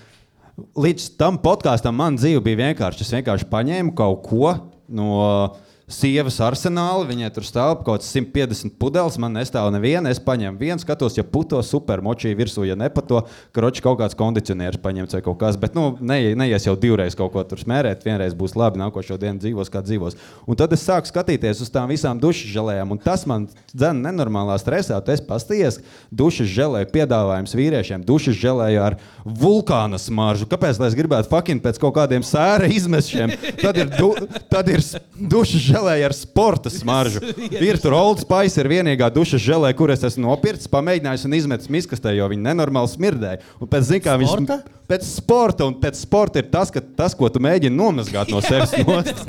Līdz 0.75 1.03
tam 1.15 1.37
podkāstam 1.39 1.95
man 1.95 2.17
dzīve 2.19 2.41
bija 2.43 2.57
vienkārši. 2.65 3.05
Es 3.05 3.11
vienkārši 3.15 3.45
paņēmu 3.47 3.93
kaut 3.95 4.23
ko 4.27 4.49
no 4.91 5.55
sievas 5.89 6.37
arsenāla. 6.43 7.07
Viņai 7.09 7.29
tur 7.33 7.45
stāv 7.47 7.79
kaut 7.81 7.99
kāds 7.99 8.09
150 8.13 8.77
pudeles. 8.79 9.17
Man 9.21 9.35
nestāv 9.37 9.71
neviena. 9.73 10.11
Es 10.13 10.21
paņēmu 10.23 10.61
vienu, 10.61 10.79
skatos, 10.81 11.17
ja 11.17 11.25
puto 11.25 11.59
super 11.65 12.03
močī 12.05 12.31
virsū, 12.37 12.63
ja 12.67 12.77
nepato, 12.79 13.23
kroči 13.55 13.83
kaut 13.85 13.99
kāds 14.01 14.17
kondicionieris 14.19 14.81
paņemts 14.83 15.17
vai 15.17 15.23
kaut 15.25 15.39
kas. 15.41 15.57
Bet, 15.59 15.75
nu, 15.77 15.91
ne, 15.99 16.19
neies 16.39 16.67
jau 16.67 16.75
divreiz 16.79 17.17
kaut 17.17 17.33
ko 17.33 17.43
tur 17.47 17.61
smērēt. 17.61 18.05
Vienreiz 18.07 18.37
būs 18.37 18.55
labi, 18.59 18.81
nākošo 18.83 19.17
dienu 19.21 19.41
dzīvos 19.41 19.73
kā 19.73 19.83
dzīvos. 19.85 20.17
Un 20.47 20.59
tad 20.59 20.73
es 20.75 20.85
sāku 20.85 21.09
skatīties 21.09 21.63
uz 21.65 21.73
tām 21.73 21.89
visām 21.91 22.21
dušas 22.21 22.53
žēlējām. 22.53 22.93
Un 22.93 23.01
tas 23.03 23.25
man 23.29 23.49
dzēna 23.73 24.09
nenormālā 24.09 24.59
stresā. 24.61 25.01
Es 25.09 25.23
paskatījies, 25.25 25.79
dušas 26.13 26.51
žēlēju 26.53 26.91
piedāvājums 26.93 27.55
vīriešiem, 27.57 28.03
dušas 28.05 28.37
žēlēju 28.37 28.83
ar 28.85 28.97
vulkāna 29.25 29.97
smaržu. 30.01 30.45
Kāpēc? 30.49 30.77
Lai 30.79 30.91
es 30.91 30.97
gribētu 30.97 31.31
fucking 31.31 31.63
pēc 31.63 31.79
kaut 31.81 31.95
kādiem 31.97 32.25
sēra 32.25 32.69
izmešiem. 32.69 33.33
Tad 33.59 33.79
ir, 33.81 33.89
du, 33.95 34.11
tad 34.51 34.69
ir 34.69 34.83
dušas 35.17 35.65
žēlēju 35.79 36.07
ar 36.07 36.15
sporta 36.15 36.71
smaržu. 36.71 37.21
Ir 37.59 37.79
tur 37.81 37.95
Old 37.97 38.23
Spice, 38.23 38.59
ir 38.59 38.69
vienīgā 38.69 39.09
dušas 39.13 39.41
žēlēja, 39.43 39.77
kur 39.77 39.93
es 39.93 40.03
esmu 40.07 40.27
nopircis, 40.27 40.69
pamēģinājis 40.71 41.25
un 41.27 41.37
izmetis 41.37 41.71
miskastē, 41.71 42.13
jo 42.17 42.27
viņi 42.31 42.45
nenormāli 42.47 42.91
smirdēja. 42.91 43.41
Un 43.59 43.71
pēc, 43.71 43.87
zin, 43.87 44.03
kā, 44.03 44.17
viņš, 44.19 44.33
Sporta? 44.35 44.59
pēc 44.89 45.07
sporta, 45.07 45.69
un 45.69 45.77
pēc 45.79 46.01
sporta 46.01 46.43
ir 46.43 46.49
tas, 46.51 46.73
ka 46.73 46.83
tas, 46.83 47.15
ko 47.17 47.29
tu 47.31 47.41
mēģini 47.43 47.75
nomazgāt 47.75 48.31
no 48.33 48.43
sevis. 48.45 48.75
nost. 48.89 49.23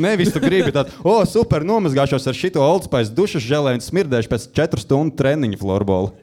Nevis 0.00 0.32
tu 0.34 0.42
gribi 0.42 0.74
tādu, 0.74 0.94
o, 1.02 1.18
oh, 1.18 1.24
super, 1.28 1.64
nomazgāšos 1.66 2.28
ar 2.28 2.36
šito 2.36 2.64
Old 2.64 2.88
Spice 2.88 3.14
dušas 3.16 3.44
žēlēju 3.46 3.80
un 3.80 3.86
smirdēšu 3.88 4.32
pēc 4.32 4.48
4 4.56 4.84
stundu 4.84 5.16
treniņu 5.18 5.60
floorbola. 5.62 6.14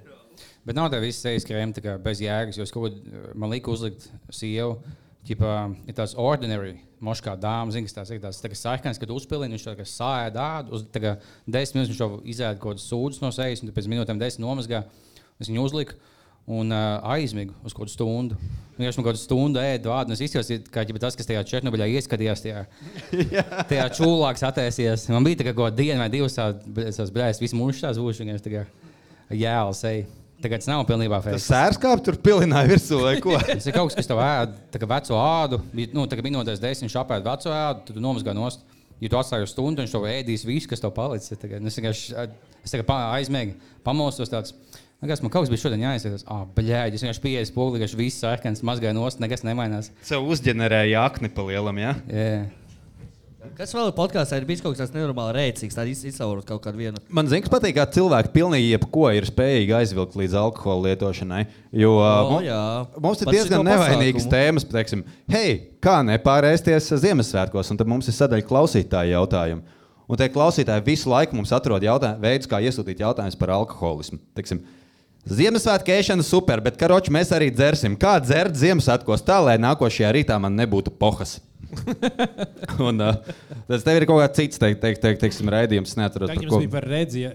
Bet 0.63 0.77
nav 0.77 0.93
tā 0.93 1.01
visi 1.03 1.19
sejas 1.19 1.43
krēmi 1.43 1.75
tā 1.75 1.81
kā 1.83 1.97
bez 1.99 2.21
jēgas. 2.23 2.55
Jo 2.55 2.63
es 2.63 2.71
kaut 2.71 2.85
ko 2.87 3.31
man 3.35 3.51
liku 3.51 3.73
uzlikt 3.75 4.05
sievu. 4.31 4.77
Ķipā, 5.23 5.51
ir 5.87 5.95
tāds 5.95 6.17
ordinary, 6.19 6.73
moškā 7.03 7.37
dāmas, 7.39 7.77
zina, 7.77 7.87
kas 7.87 7.95
tās 7.95 8.09
ir 8.11 8.19
tās 8.23 8.41
tā 8.43 8.49
kā 8.51 8.57
sarkanas, 8.59 8.99
kad 8.99 9.11
uzpilini, 9.13 9.55
viņš 9.55 9.67
tā 9.69 9.75
kā 9.77 9.85
sāja 9.87 10.31
dādu, 10.35 10.73
uz 10.75 10.83
tā 10.91 10.99
desmit 11.47 11.77
minūtes 11.77 11.93
viņš 11.93 12.01
jau 12.01 12.09
izēda 12.27 12.59
kaut 12.59 12.73
kādas 12.73 12.87
sūdzes 12.91 13.23
no 13.23 13.29
sejas, 13.31 13.63
un 13.63 13.71
pēc 13.75 13.87
minūtēm 13.91 14.19
desmit 14.19 14.43
nomazgā. 14.43 14.83
Es 15.39 15.47
viņu 15.47 15.63
uzliku 15.63 15.95
un 16.45 16.75
uh, 16.75 16.99
aizmigu 17.15 17.55
uz 17.63 17.71
kaut 17.71 17.85
kādu 17.85 17.93
stundu. 17.93 18.39
Viņš 18.75 18.97
man 18.97 19.05
kaut 19.05 19.13
kādu 19.13 19.21
stundu 19.21 19.61
ēda 19.61 19.91
vārdu, 19.93 20.15
es 20.15 20.23
izjūtu, 20.25 20.57
ģipa, 20.73 21.01
tas, 21.05 21.15
kas 21.15 21.29
tajā 21.29 21.43
Černobiļā 21.47 21.87
ieskatījās, 21.99 22.43
tajā, 22.43 22.65
tajā 23.71 23.85
čūlāks 23.99 24.43
attēsies. 24.49 25.07
Man 25.13 25.23
bija 25.27 25.39
tā 25.39 25.53
kā 25.53 25.69
diena 25.75 26.03
vai 26.03 26.09
divas 26.11 26.35
visu 27.39 27.59
mūžu 27.59 27.85
tās 27.85 28.01
būšu, 28.01 28.25
un 28.25 28.35
es 28.35 28.43
tā 28.43 28.57
kā 28.57 28.65
jēls 29.31 29.85
eju. 29.87 30.22
Tagad 30.43 30.59
tas 30.59 30.67
nav 30.67 30.83
pilnībā 30.89 31.21
Tas 31.23 31.29
fēks. 31.29 31.47
sērskāp 31.47 32.01
tur 32.03 32.17
pilināja 32.19 32.67
virsū 32.67 32.99
vai 32.99 33.15
ko? 33.23 33.37
Tas 33.47 33.67
ir 33.69 33.75
kaut 33.75 33.91
kas, 33.91 33.97
kas 34.01 34.09
tev 34.09 34.19
ēd, 34.19 34.55
tā 34.73 34.81
kā 34.81 34.89
veco 34.91 35.19
ādu. 35.21 35.61
Nu, 35.95 36.03
kā 36.11 36.25
minūtēs 36.25 36.59
desmit 36.59 36.89
viņš 36.89 36.97
apēd 36.99 37.27
veco 37.27 37.53
ādu, 37.55 37.85
tad 37.87 38.01
nomazgā 38.03 38.35
nost. 38.35 38.65
Ja 39.03 39.11
tu 39.11 39.19
atstāji 39.19 39.47
uz 39.47 39.51
stundu, 39.51 39.83
viņš 39.83 39.93
to 39.95 40.01
ēdīs 40.07 40.43
visu, 40.47 40.69
kas 40.71 40.83
tev 40.83 40.91
palicis. 40.95 41.31
Tagad, 41.39 41.63
es 41.67 41.79
vienkārši 41.79 42.17
tagad 42.71 42.91
aizmiegu, 43.17 43.55
pamostos 43.87 44.31
tāds. 44.31 44.55
Nekas, 45.03 45.19
man 45.19 45.31
kaut 45.33 45.43
kas 45.43 45.51
bija 45.51 45.59
šodien 45.65 45.81
jāizsaka. 45.83 46.21
Ah, 46.31 46.43
blēģi, 46.55 46.95
es 46.95 47.03
vienkārši 47.03 47.23
pieeju 47.25 47.47
spoguli, 47.49 47.81
ka 47.81 47.99
viss 47.99 48.23
sēkens 48.23 48.63
mazgāja 48.63 48.95
nost, 48.95 49.19
nekas 49.19 49.43
nemainās. 49.43 49.89
Sev 50.07 50.23
uzģenerēja 50.31 51.01
akni 51.03 51.27
pa 51.35 51.43
lielam, 51.43 51.81
ja? 51.81 51.97
Yeah. 52.07 52.45
Kas 53.57 53.73
vēl 53.75 53.89
ir 53.89 53.95
podkāstā? 53.97 54.37
Ir 54.39 54.45
bijis 54.47 54.61
kaut 54.63 54.73
kas 54.73 54.85
tāds 54.85 54.95
nenormāli 54.95 55.33
rēcīgs, 55.37 55.75
tāds 55.77 56.01
izsaurot 56.09 56.45
kaut 56.47 56.63
kādu 56.63 56.79
vienu. 56.79 57.01
Man 57.13 57.27
zināms, 57.29 57.51
patīk, 57.51 57.75
kā 57.77 57.85
cilvēki 57.95 58.31
pilnīgi 58.33 58.71
jebko 58.71 59.09
ir 59.13 59.27
spējīgi 59.29 59.75
aizvilkt 59.77 60.17
līdz 60.19 60.37
alkohola 60.39 60.89
lietošanai. 60.89 61.43
Jo 61.83 61.91
O, 61.99 62.09
mu- 62.31 62.41
jā. 62.45 62.59
mums 63.03 63.21
ir 63.21 63.29
Pat 63.29 63.37
diezgan 63.37 63.65
nevainīgas 63.67 64.27
tēmas. 64.31 64.65
Teiksim, 64.71 65.03
hei, 65.31 65.55
kā 65.83 65.99
nepārēsties 66.07 66.89
Ziemassvētkos? 67.03 67.71
Un 67.73 67.81
tad 67.83 67.91
mums 67.91 68.07
ir 68.09 68.17
sadaļa 68.17 68.47
klausītāju 68.49 69.15
jautājumu. 69.17 69.63
Un 70.09 70.19
tie 70.19 70.27
klausītāji 70.31 70.83
visu 70.87 71.09
laiku 71.11 71.37
mums 71.37 71.51
atrod 71.55 71.83
veidus, 72.19 72.49
kā 72.49 72.59
iesūtīt 72.63 72.99
jautājumus 73.05 73.39
par 73.39 73.53
alkoholismu. 73.59 74.19
Teiksim, 74.35 74.63
Ziemassvētku 75.23 75.87
ēšana 75.93 76.23
super, 76.27 76.59
bet 76.59 76.75
karoči 76.75 77.11
mēs 77.15 77.29
arī 77.31 77.47
dzersim. 77.53 77.95
Kā 77.95 78.17
dzert 78.19 78.57
Ziemassvētkos 78.59 79.23
tā, 79.23 79.37
lai 79.39 79.55
nākošajā 79.61 80.09
rītā 80.11 80.35
man 80.39 80.57
nebūtu 80.59 80.91
pohas? 80.99 81.37
Un, 82.87 82.99
uh, 83.01 83.15
tas 83.69 83.83
tev 83.85 83.97
ir 83.99 84.05
kaut 84.09 84.19
kāds 84.21 84.37
cits, 84.37 84.59
teikt, 84.61 84.79
teikt, 84.83 85.01
teikt, 85.03 85.19
teiksim, 85.23 85.49
raidījums. 85.53 85.93
es 85.93 85.99
Neatceros, 85.99 86.29
Tā 86.31 86.35
par 86.37 86.43
jums 86.45 86.53
ko. 86.53 86.59
bija 86.63 86.73
par 86.75 86.87
redzēju. 86.91 87.31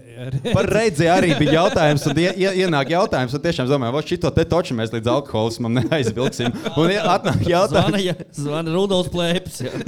Par 0.55 0.69
reizi 0.73 1.09
arī 1.11 1.33
bija 1.39 1.55
jautājums, 1.59 2.05
un 2.11 2.21
ie, 2.23 2.29
ie, 2.45 2.51
ienāk 2.65 2.93
jautājums, 2.93 3.35
un 3.35 3.43
tiešām 3.45 3.69
domāju, 3.71 3.95
vai 3.97 4.03
šito 4.09 4.31
te 4.35 4.45
toču 4.49 4.77
mēs 4.79 4.93
līdz 4.95 5.11
alkoholismam 5.15 5.79
neaizvilksim. 5.81 6.55
Un 6.79 6.95
atnāk 6.99 7.41
Zvana, 7.43 7.51
jautājums, 7.55 8.03
ja, 8.05 8.15
zvana 8.39 8.75
Rudolf 8.75 9.11
Plēpes. 9.13 9.63
jā. 9.67 9.73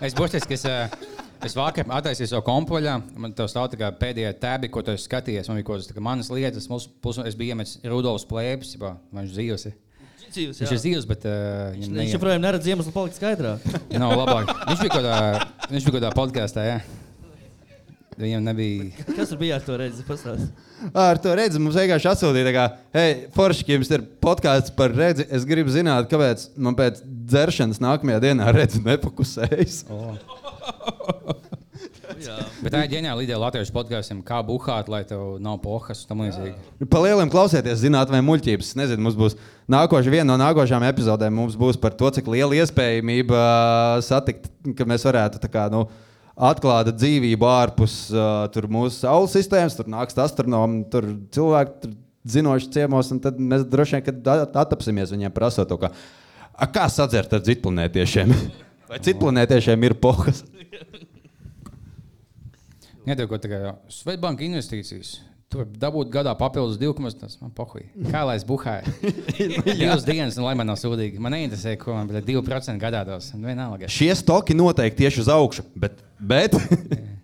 Es 0.00 0.14
būšu 0.16 0.38
tas, 0.38 0.46
kas. 0.48 0.62
Es 1.44 1.54
vakar 1.56 1.88
attaisīju 1.96 2.28
savu 2.28 2.44
kompoļā. 2.44 2.98
Man 3.20 3.32
tā 3.36 3.46
stāv 3.48 3.70
tā 3.72 3.78
kā 3.80 3.88
pēdējā 3.96 4.30
tēbi, 4.42 4.68
ko 4.72 4.82
tu 4.84 4.92
esi 4.92 5.06
skatījies. 5.08 5.48
Man 5.48 5.56
bija 5.56 5.66
kaut 5.70 5.80
kas 5.80 5.88
tāds, 5.88 6.02
manas 6.04 6.28
lietas, 6.32 6.66
mūsu 6.68 6.90
pusi. 7.04 7.24
Es 7.28 7.36
biju 7.36 7.54
iemetis 7.54 7.78
Rudolfs 7.88 8.26
plēpes, 8.28 8.74
vai 8.80 8.94
viņš 9.16 9.32
dzīvos. 9.36 9.64
Ir? 10.36 10.52
Viņš 10.54 10.62
jā. 10.62 10.70
ir 10.76 10.80
dzīvs, 10.84 11.06
bet 11.10 11.26
uh, 11.28 11.34
Viņš 11.74 11.90
neiet. 11.96 12.14
joprojām 12.14 12.42
neredz 12.44 12.70
iemeslu 12.70 12.94
palikt 12.94 13.18
skaidrā. 13.18 13.56
Nav 14.02 14.14
labāk. 14.18 14.52
Viņš 14.68 14.82
bija 14.84 14.94
kaut 14.94 15.06
kādā, 15.06 15.46
viņš 15.70 15.86
bija 15.86 15.90
kaut 15.90 15.98
kādā 15.98 16.12
podkāstā. 16.16 16.66
Jā. 16.68 16.80
Viņam 18.20 18.44
nebija. 18.44 18.90
Kas 19.16 19.30
tur 19.32 19.40
bija 19.40 19.56
ar 19.56 19.64
to 19.64 19.76
redzes? 19.80 20.04
Pastāst. 20.04 20.50
ar 20.92 21.20
to 21.24 21.32
redzi, 21.38 21.60
mums 21.62 21.78
vienkārši 21.78 22.10
atsūtīja, 22.10 22.52
kā, 22.52 22.66
hei, 22.96 23.14
Forši, 23.32 23.64
jums 23.72 23.90
ir 23.96 24.04
podkāsts 24.20 24.74
par 24.76 24.92
redzi. 24.92 25.24
Es 25.32 25.46
gribu 25.48 25.72
zināt, 25.72 26.10
kāpēc 26.12 26.50
man 26.60 26.76
pēc 26.76 27.00
dzeršanas 27.32 27.80
nākamajā 27.80 28.20
dienā 28.28 28.52
redzi 28.56 28.84
nepakusējas. 28.84 29.84
Bet 32.64 32.74
tā 32.74 32.82
ir 32.84 32.90
ģeniāla 32.94 33.24
ideja 33.24 33.38
latviešu 33.40 33.72
podkāstiem, 33.74 34.20
kā 34.26 34.40
buhāt, 34.46 34.90
lai 34.92 35.02
tev 35.08 35.38
nav 35.42 35.58
pohas 35.64 36.02
un 36.04 36.10
tam 36.10 36.22
līdzīgi. 36.26 36.86
Pa 36.92 37.00
lieliem 37.04 37.30
klausieties, 37.32 37.80
zināt, 37.82 38.12
vai 38.12 38.20
muļķības. 38.26 38.72
Es 38.72 38.78
Nezinu, 38.78 39.04
mums 39.06 39.16
būs 39.18 39.36
nākošais, 39.70 40.12
viena 40.12 40.28
no 40.32 40.36
nākošajām 40.42 40.86
epizodēm. 40.90 41.34
Mums 41.40 41.56
būs 41.60 41.78
par 41.80 41.96
to, 41.96 42.10
cik 42.16 42.28
liela 42.32 42.58
iespējamība 42.60 43.40
ā, 43.40 44.04
satikt, 44.04 44.50
ka 44.76 44.86
mēs 44.88 45.06
varētu 45.08 45.40
tā 45.42 45.50
kā, 45.52 45.66
nu, 45.72 45.86
atklāt 46.40 46.92
dzīvību 46.96 47.48
ārpus 47.48 47.96
uh, 48.14 48.46
tur 48.54 48.68
mūsu 48.72 49.02
saules 49.02 49.34
sistēmas. 49.36 49.76
Tur 49.78 49.90
nāks 49.92 50.16
astronomi, 50.20 50.84
tur 50.92 51.08
cilvēki 51.34 51.76
tur 51.84 51.96
zinoši 52.30 52.72
ciemos, 52.76 53.10
un 53.14 53.20
tad 53.24 53.38
mēs 53.40 53.64
droši 53.68 53.96
vien 53.98 54.06
kad 54.08 54.32
at- 54.34 54.56
attapsimies 54.64 55.12
viņiem 55.14 55.32
prasot 55.32 55.68
to, 55.72 55.78
kā, 55.80 55.92
"A, 56.52 56.66
kā 56.68 56.88
sadzert 56.92 57.32
ar 57.32 57.40
citplanētiešiem. 57.46 58.34
Vai 58.90 58.98
citplanētiešiem 59.04 59.88
ir 59.88 59.94
pohas? 60.02 60.44
Nedēļ, 63.08 63.28
ko 63.30 63.38
tā 63.40 63.50
kā 63.50 63.74
Svetbanka 63.92 64.44
investīcijas. 64.44 65.18
Tu 65.50 65.58
vari 65.58 65.80
dabūt 65.82 66.12
gadā 66.14 66.30
papildus 66.38 66.76
2,5. 66.78 67.40
Man 67.42 67.50
pohuj. 67.56 67.82
Kā 68.12 68.20
lai 68.28 68.36
es 68.38 68.44
buhāju? 68.46 68.92
Divas 69.80 70.04
dienas, 70.06 70.36
un 70.38 70.46
lai 70.46 70.52
man 70.58 70.68
nav 70.70 70.78
sūdīgi. 70.78 71.18
Man 71.22 71.34
neinteresē, 71.34 71.74
ko 71.80 71.96
man 71.96 72.10
bet 72.10 72.28
2% 72.28 72.78
gadā 72.78 73.00
dos. 73.08 73.32
Un 73.34 73.48
Vienalga. 73.48 73.90
Šie 73.90 74.12
stoki 74.14 74.54
noteikti 74.54 75.02
tieši 75.02 75.24
uz 75.24 75.32
augšu, 75.32 75.64
bet, 75.74 76.04
bet 76.22 76.54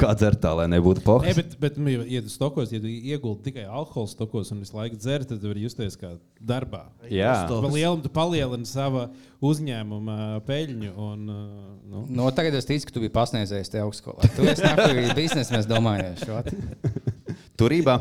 Kā 0.00 0.12
dzert 0.16 0.40
tā, 0.42 0.52
lai 0.56 0.66
nebūtu 0.72 1.02
Nē, 1.02 1.04
pohas? 1.04 1.36
bet, 1.36 1.56
bet 1.60 1.76
nu, 1.80 1.92
ja 2.08 2.22
tu 2.24 2.30
stokos, 2.32 2.70
ja 2.72 2.80
tu 2.80 2.88
ieguldi 2.90 3.50
tikai 3.50 3.64
alkohola 3.66 4.10
stokos 4.10 4.52
un 4.54 4.62
visu 4.62 4.76
laiku 4.76 4.96
dzer, 5.00 5.26
tad 5.28 5.42
tu 5.42 5.50
vari 5.50 5.64
justies 5.66 5.98
kā 6.00 6.14
darbā. 6.40 6.84
Jā. 7.12 7.34
Pa 7.50 7.70
lielam 7.72 8.00
tu 8.04 8.10
palielini 8.12 8.68
savu 8.68 9.04
uzņēmumu 9.44 10.16
peļņu. 10.48 10.92
Un, 11.08 11.26
nu. 11.28 12.04
No, 12.08 12.30
tagad 12.34 12.56
es 12.58 12.68
ticu, 12.68 12.88
ka 12.88 12.96
tu 12.96 13.04
biji 13.04 13.14
pasniedzējis 13.18 13.72
te 13.74 13.82
augstskolā. 13.82 14.32
Tu 14.36 14.48
esi 14.52 14.64
nākamais 14.64 15.12
biznesa, 15.20 15.56
mēs 15.56 15.68
domājam, 15.70 16.16
šo. 16.22 16.40
Turībā. 17.60 17.98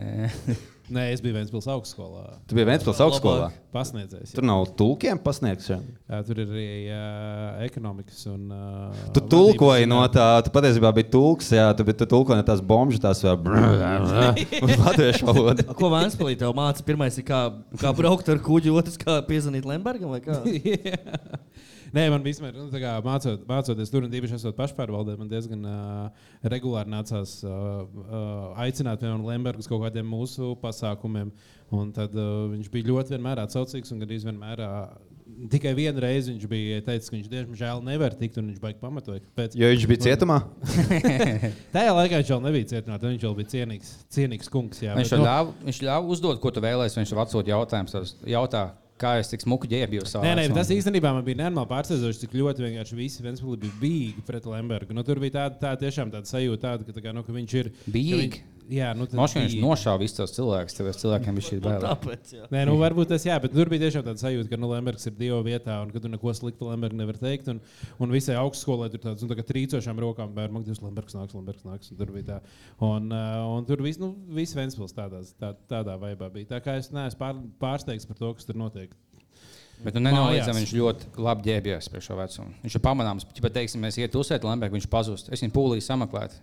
Nē, 0.90 1.04
es 1.14 1.20
biju 1.22 1.36
viens 1.36 1.50
pilsētas 1.52 1.70
augstskolā. 1.76 2.22
Tu 2.50 2.56
biji 2.58 2.66
Vēncpils 2.66 3.00
augstskolā. 3.04 3.50
Pasniedzējis. 3.70 4.32
Tur 4.34 4.46
nav 4.48 4.64
tulkiem 4.74 5.20
pasniegts. 5.22 5.68
jā? 5.70 5.76
Jā, 6.10 6.18
tur 6.26 6.40
ir 6.42 6.48
arī 6.50 6.64
jā, 6.88 7.02
ekonomikas 7.68 8.24
un. 8.32 8.48
ā, 8.50 8.88
Tu 9.14 9.22
tulkoji 9.30 9.86
no 9.90 10.00
tā, 10.10 10.26
tu 10.42 10.50
patiesībā 10.54 10.90
biji 10.96 11.10
tulks, 11.14 11.52
jā, 11.54 11.68
tu, 11.78 11.86
tu 11.86 12.08
tulkoji 12.10 12.40
no 12.40 12.46
tās 12.48 12.62
bombas, 12.72 12.98
tās 13.02 13.22
vēl 13.22 13.38
latviešu 14.82 15.30
valodu. 15.30 15.68
A, 15.70 15.78
Ko 15.78 15.92
Vēnspēlī 15.94 16.34
tev 16.40 16.56
māca? 16.58 16.82
Pirmais 16.86 17.18
ir 17.22 17.26
kā, 17.30 17.44
kā 17.78 17.94
braukt 17.94 18.28
ar 18.32 18.42
kuģi, 18.42 18.74
otrs 18.82 18.98
kā 18.98 19.20
piezvanīt 19.30 19.68
Lembergam 19.70 20.10
vai 20.16 20.22
kā? 20.26 20.40
Nē, 21.90 22.04
man 22.12 22.22
vispār, 22.22 22.52
nu, 22.54 22.68
kā 22.78 22.92
mācot, 23.02 23.42
mācoties 23.50 23.90
tur 23.90 24.04
un 24.06 24.12
īpaši 24.14 24.36
esot 24.38 24.54
pašpārvaldē, 24.58 25.16
man 25.18 25.30
diezgan 25.30 25.64
uh, 25.66 26.26
regulāri 26.52 26.92
nācās 26.92 27.38
uh, 27.42 27.50
uh, 27.82 28.60
aicināt, 28.62 29.00
piemēram, 29.02 29.24
Lembergu 29.26 29.64
uz 29.64 29.70
kaut 29.70 29.82
kādiem 29.86 30.06
mūsu 30.06 30.52
pasākumiem. 30.62 31.32
Un 31.74 31.90
tad 31.94 32.14
uh, 32.18 32.48
viņš 32.52 32.70
bija 32.70 32.90
ļoti 32.92 33.16
vienmēr 33.16 33.42
atsaucīgs 33.44 33.90
un 33.94 34.02
gandrīz 34.04 34.26
vienmēr. 34.26 34.62
Uh, 34.62 35.46
tikai 35.50 35.70
vienu 35.78 36.02
reizi 36.02 36.32
viņš 36.32 36.46
bija 36.50 36.80
teicis, 36.86 37.10
ka 37.10 37.16
viņš 37.16 37.28
diemžēl 37.30 37.82
nevar 37.86 38.14
tikt, 38.18 38.38
un 38.42 38.48
viņš 38.50 38.62
baigi 38.62 38.80
pamatoja. 38.82 39.22
Kāpēc? 39.26 39.54
Jo 39.58 39.68
viņš 39.70 39.86
bija 39.90 40.02
cietumā. 40.08 40.38
Tajā 41.74 41.92
laikā 41.94 42.20
viņš 42.20 42.32
vēl 42.34 42.42
nebija 42.46 42.68
cietumā, 42.72 42.98
tad 42.98 43.08
viņš 43.12 43.26
vēl 43.28 43.36
bija 43.38 43.50
cienīgs, 43.54 43.92
cienīgs 44.14 44.50
kungs. 44.52 44.82
Jā, 44.82 44.96
Viņš 44.98 45.06
bet, 45.10 45.14
jau 45.16 45.22
nu, 45.22 45.28
ļāva, 45.28 45.54
viņš 45.68 45.80
ļāva 45.86 46.14
uzdot, 46.16 46.40
ko 46.42 46.52
tu 46.54 46.62
vēlēsies. 46.64 46.98
Viņš 47.02 47.14
jau 47.14 47.22
atsūta 47.24 47.52
jautājumus. 47.54 47.94
tavs- 47.94 48.16
Jautā, 48.30 48.64
kā 49.00 49.16
es 49.20 49.32
tik 49.32 49.44
smuku 49.44 49.68
ģērbju 49.70 50.06
savā 50.08 50.28
Nē, 50.28 50.36
nē, 50.38 50.46
tas 50.56 50.70
īstenībā 50.74 51.12
man 51.16 51.24
bija 51.26 51.42
nenormāli 51.42 51.70
pārsteidzoši, 51.72 52.22
cik 52.24 52.36
ļoti 52.40 52.66
vienkārši 52.66 52.98
visi 52.98 53.24
Vēnspilī 53.24 53.58
bija 53.64 53.80
bīgi 53.82 54.24
pret 54.28 54.48
Lembergu. 54.50 54.96
Nu, 54.96 55.04
tur 55.06 55.22
bija 55.22 55.38
tāda, 55.40 55.60
tā, 55.62 55.74
tiešām 55.80 56.12
tāda 56.14 56.30
sajūta, 56.30 56.62
tāda, 56.68 56.88
ka, 56.88 56.96
tā 56.96 57.04
kā, 57.04 57.14
nu, 57.16 57.24
ka 57.26 57.34
viņš 57.36 57.58
ir. 57.62 57.72
ka 57.74 57.94
Bīgi? 57.96 58.42
Jā, 58.70 58.90
nu, 58.94 59.06
viņš 59.10 59.34
bīgi. 59.34 59.60
nošāva 59.64 59.98
visus 59.98 60.14
tos 60.14 60.32
cilvēkus, 60.36 60.76
tāpēc 60.76 60.98
cilvēkiem 61.00 61.38
bija 61.38 61.46
šī 61.48 61.56
baila. 61.64 61.90
Tāpēc, 61.90 62.32
jā. 62.36 62.44
Nē, 62.54 62.60
nu, 62.68 62.76
varbūt 62.78 63.10
tas 63.10 63.24
jā, 63.26 63.34
bet 63.42 63.54
tur 63.56 63.70
bija 63.72 63.82
tiešām 63.86 64.04
tāda 64.06 64.22
sajūta, 64.22 64.46
ka 64.52 64.58
nu, 64.60 64.68
Lembergs 64.70 65.08
ir 65.10 65.16
Dieva 65.18 65.40
vietā 65.42 65.80
un 65.82 65.90
ka 65.90 66.02
tu 66.02 66.10
neko 66.12 66.34
sliktu 66.38 66.68
Lembergu 66.68 67.00
nevar 67.00 67.18
teikt. 67.18 67.50
Un, 67.50 67.58
un 67.98 68.14
visai 68.14 68.36
augstskolai 68.38 68.86
tur 68.92 69.02
tāds 69.02 69.24
nu, 69.24 69.30
tā 69.32 69.40
kā 69.40 69.46
trīcošām 69.48 69.98
rokām 70.04 70.30
bērnu 70.36 70.60
mākslinieks, 70.60 70.84
Lembergs 70.86 71.18
nāks, 71.18 71.34
Lembergs 71.34 71.66
nāks. 71.66 71.90
Un 71.90 71.98
tur 71.98 72.14
bija 72.14 72.28
tā. 72.28 72.38
Un, 72.86 73.10
uh, 73.10 73.42
un 73.56 73.66
tur 73.66 73.82
viss, 73.82 73.98
nu, 74.02 74.12
viss 74.38 74.54
Vēnspils 74.54 74.94
tādās, 74.94 75.34
tā, 75.40 75.50
tādā 75.70 75.98
vaibā 75.98 76.30
bija. 76.30 76.52
Tā 76.54 76.62
kā 76.62 76.78
es 76.78 76.92
neesmu 76.94 77.18
pār, 77.24 77.42
pārsteigts 77.62 78.06
par 78.06 78.22
to, 78.22 78.30
kas 78.38 78.46
tur 78.46 78.60
notiek. 78.60 78.94
Bet 79.80 79.96
nu, 79.96 80.04
nenoliedzami 80.04 80.60
viņš 80.60 80.72
ļoti 80.76 81.10
labi 81.24 81.46
ģērbjas 81.48 81.88
pie 81.90 82.02
šo 82.04 82.16
vecumu. 82.18 82.54
Viņš 82.62 82.76
ir 82.76 82.82
pamanāms. 82.84 83.26
Ja 83.40 83.50
teiksim, 83.50 83.80
mēs 83.82 83.96
iet 83.98 84.16
uzsēt 84.18 84.44
Lambergu, 84.44 84.76
viņš 84.76 84.88
pazūst. 84.92 85.30
Es 85.32 85.42
viņu 85.42 85.54
pūlī 85.56 85.80
sameklētu. 85.84 86.36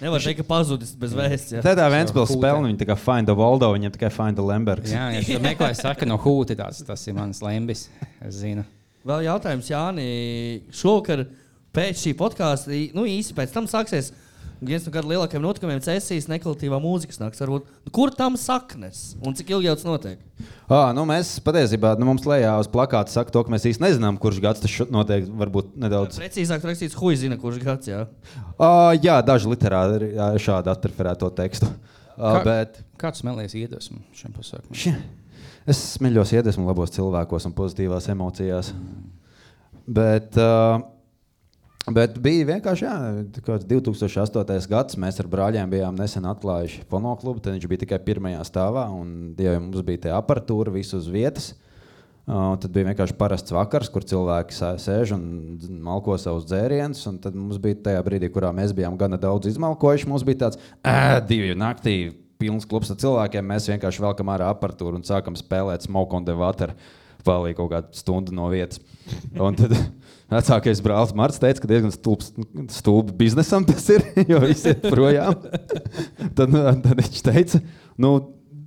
Nevar 0.00 0.22
teikt, 0.24 0.40
ka 0.40 0.46
pazudis 0.48 0.94
bez 0.98 1.12
vēsts. 1.16 1.52
jā. 1.56 1.62
Tā 1.64 1.74
Vēncpils 1.92 2.30
Hūte. 2.32 2.38
spēle, 2.40 2.62
viņa 2.64 2.80
tā 2.80 2.88
kā 2.88 2.96
find 2.98 3.28
the 3.28 3.36
Waldo, 3.36 3.72
viņam 3.74 3.92
tikai 3.94 4.10
find 4.14 4.38
the 4.38 4.44
Lembergs. 4.44 4.92
Jā, 4.92 5.10
ja 5.12 5.20
viņš 5.20 5.42
meklē 5.44 5.70
saka 5.76 6.08
no 6.08 6.16
hūti, 6.20 6.56
tāds, 6.58 6.80
tas 6.86 7.06
ir 7.08 7.14
mans 7.18 7.42
lembis. 7.44 7.88
Es 8.24 8.40
zinu. 8.40 8.64
Vēl 9.04 9.26
jautājums, 9.26 9.68
Jāni. 9.68 10.08
Šovakar 10.72 11.26
pēc 11.76 12.00
šī 12.06 12.14
podkāsta, 12.16 12.72
nu 12.96 13.04
īsi 13.04 13.36
pēc 13.36 13.52
tam 13.52 13.66
sāksies 13.68 14.12
viens 14.66 14.84
no 14.86 14.92
kādiem 14.94 15.12
lielākajiem 15.14 15.42
notikumiem- 15.44 15.80
cēsīs 15.86 16.26
nekvalitatīvā 16.30 16.78
mūzikas 16.82 17.18
nakts. 17.20 17.40
Varbūt, 17.44 17.66
nu, 17.84 17.92
kur 17.92 18.10
tam 18.14 18.36
saknes 18.40 19.14
un 19.24 19.34
cik 19.34 19.50
ilgi 19.54 19.68
jau 19.68 19.74
tas 19.76 19.84
notiek? 19.84 20.18
Ah, 20.68 20.92
nu 20.96 21.04
mēs 21.08 21.38
patiesībā, 21.44 21.94
nu 21.98 22.06
mums 22.08 22.24
lejā 22.24 22.52
uz 22.58 22.66
plakāta 22.68 23.08
saka 23.12 23.30
to, 23.30 23.42
ka 23.44 23.50
mēs 23.50 23.66
īsti 23.68 23.80
nezinām, 23.84 24.18
kurš 24.18 24.40
gads 24.40 24.60
tas 24.60 24.70
notiek. 24.90 25.26
Varbūt 25.28 25.74
nedaudz. 25.76 26.18
Precīzāk 26.18 26.62
rakstīts, 26.64 26.94
huij 26.98 27.16
zina, 27.16 27.36
kurš 27.36 27.58
gads. 27.62 27.86
Jā. 27.88 28.06
Ah, 28.58 28.92
jā, 28.96 29.20
daži 29.24 29.46
literāri 29.50 30.14
šādi 30.40 30.72
atreferēto 30.72 31.30
tekstu. 31.34 31.66
Ah, 32.18 32.38
Kā- 32.40 32.44
bet 32.44 32.82
Kāds 32.96 33.22
smēlies 33.22 33.54
iedvesmu 33.58 33.98
šim 34.14 34.32
pasākumam? 34.32 34.72
šie, 34.72 34.94
es 35.66 35.98
smeļos 35.98 36.30
iedvesmu 36.32 36.66
labos 36.66 36.90
cilvēkos 36.90 37.46
un 37.46 37.52
pozitīvās 37.52 38.06
emocijās. 38.08 38.72
Bet, 39.86 40.36
uh, 40.38 40.80
bet 41.92 42.16
bija 42.22 42.46
vienkārši 42.54 42.86
jā, 42.86 42.94
tā 43.34 43.42
kā 43.44 43.58
2008. 43.60 44.68
gads. 44.70 44.96
Mēs 45.00 45.20
ar 45.20 45.28
brāļiem 45.28 45.68
bijām 45.72 45.98
nesen 45.98 46.24
atklājuši 46.30 46.86
fonoklubu. 46.90 47.42
Tad 47.44 47.56
viņš 47.58 47.68
bija 47.68 47.82
tikai 47.84 47.98
pirmajā 48.06 48.40
stāvā, 48.48 48.86
un 48.94 49.34
jau 49.38 49.58
mums 49.60 49.84
bija 49.84 50.06
tā 50.06 50.14
aparatūra, 50.16 50.72
viss 50.72 50.94
uz 50.96 51.10
vietas. 51.12 51.52
Uh, 52.24 52.54
tad 52.56 52.70
bija 52.72 52.88
vienkārši 52.88 53.18
parasts 53.20 53.52
vakars, 53.52 53.90
kur 53.92 54.00
cilvēki 54.00 54.54
sē- 54.56 54.78
sēž 54.80 55.10
un 55.12 55.24
malko 55.84 56.16
savus 56.16 56.46
dzērienus. 56.48 57.02
Tad 57.20 57.34
mums 57.36 57.58
bija 57.60 57.76
tajā 57.90 58.00
brīdī, 58.06 58.30
kurā 58.32 58.48
mēs 58.56 58.72
bijām 58.72 58.96
gana 58.96 59.18
daudz 59.20 59.50
izmalkojuši. 59.52 60.08
Mums 60.08 60.24
bija 60.24 60.46
tāds 60.46 60.56
"Ē, 60.80 61.20
divi 61.28 61.52
naktī, 61.52 62.14
pilns 62.40 62.64
klubs 62.64 62.88
ar 62.90 62.96
cilvēkiem. 62.96 63.44
Mēs 63.44 63.68
vienkārši 63.68 64.00
velkam 64.00 64.32
ārā 64.32 64.48
aparatūru 64.54 64.96
un 64.96 65.04
sākam 65.04 65.36
spēlēt 65.36 65.84
smoke 65.84 66.16
on 66.16 66.24
the 66.24 66.32
water. 66.32 66.72
Palīdz 67.24 67.56
kaut 67.56 67.70
kādu 67.72 67.92
stundu 67.92 68.32
no 68.32 68.48
vietas. 68.48 68.80
Un 69.36 69.54
tad 69.56 69.76
vecākais 70.34 70.82
brālis 70.84 71.14
Marts 71.16 71.40
teica, 71.42 71.62
ka 71.62 71.70
diezgan 71.70 71.94
stulbi 72.72 73.14
biznesam 73.24 73.66
tas 73.68 73.86
ir, 73.94 74.04
jo 74.30 74.42
viss 74.44 74.66
ir 74.70 74.80
projām. 74.84 75.38
tad, 76.36 76.52
tad 76.54 76.92
viņš 77.00 77.24
teica, 77.24 77.62
nu, 78.00 78.16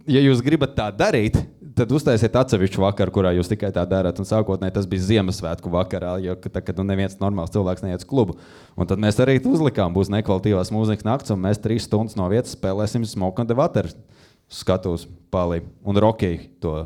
ja 0.09 0.23
jūs 0.23 0.43
gribat 0.45 0.75
tā 0.77 0.89
darīt, 0.95 1.39
tad 1.77 1.91
uztaisiet 1.93 2.35
atsevišķu 2.39 2.81
vakaru, 2.81 3.13
kurā 3.13 3.33
jūs 3.37 3.51
tikai 3.51 3.69
tā 3.75 3.83
darāt. 3.89 4.17
Un 4.21 4.27
sākotnēji 4.27 4.75
tas 4.79 4.87
bija 4.89 5.05
Ziemassvētku 5.11 5.71
vakarā, 5.73 6.15
jo 6.23 6.33
tā, 6.47 6.63
kad 6.65 6.79
nu, 6.79 6.87
neviens 6.89 7.19
normāls 7.21 7.53
cilvēks 7.53 7.85
neiet 7.85 8.01
uz 8.01 8.09
klubu. 8.09 8.37
Un 8.77 8.89
tad 8.89 9.01
mēs 9.03 9.19
arī 9.23 9.37
uzlikām, 9.43 9.93
būs 9.95 10.11
nekvalitīvās 10.13 10.73
mūzikas 10.73 11.05
nakts, 11.07 11.33
un 11.35 11.43
mēs 11.45 11.61
trīs 11.61 11.85
stundas 11.85 12.17
no 12.17 12.29
vietas 12.33 12.57
spēlēsim 12.57 13.05
Smoke 13.05 13.43
on 13.43 13.49
the 13.49 13.57
Water 13.57 13.91
skatus 14.47 15.05
palī 15.31 15.61
un 15.85 15.99
Rocky 15.99 16.37
to 16.63 16.79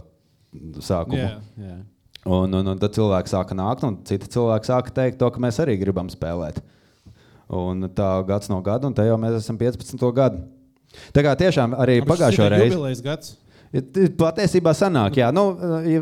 sākumu. 0.82 1.22
Jā, 1.22 1.36
jā. 1.62 1.78
Un, 2.22 2.54
un, 2.54 2.68
un 2.74 2.78
tad 2.82 2.94
cilvēki 2.94 3.32
sāka 3.32 3.58
nākt, 3.58 3.86
un 3.88 3.98
citi 4.06 4.30
cilvēki 4.30 4.70
sāka 4.70 4.94
teikt, 4.94 5.18
to, 5.22 5.30
ka 5.34 5.42
mēs 5.42 5.58
arī 5.64 5.80
gribam 5.82 6.10
spēlēt. 6.12 6.60
Un 7.52 7.88
tā 7.98 8.10
gads 8.28 8.52
no 8.52 8.60
gada, 8.64 8.88
un 8.88 8.96
te 8.96 9.04
jau 9.08 9.18
mēs 9.20 9.40
esam 9.42 9.58
15. 9.60 10.06
gadu. 10.16 10.44
Tā 11.16 11.24
kā 11.26 11.34
tiešām 11.40 11.74
arī 11.82 11.98
pagājušo 12.06 12.48
reizi. 12.52 12.76
Jubilejas 12.76 13.02
gads. 13.04 13.34
Patiesībā 13.72 14.74
sanāk, 14.76 15.16
jā, 15.22 15.30
nu, 15.32 15.46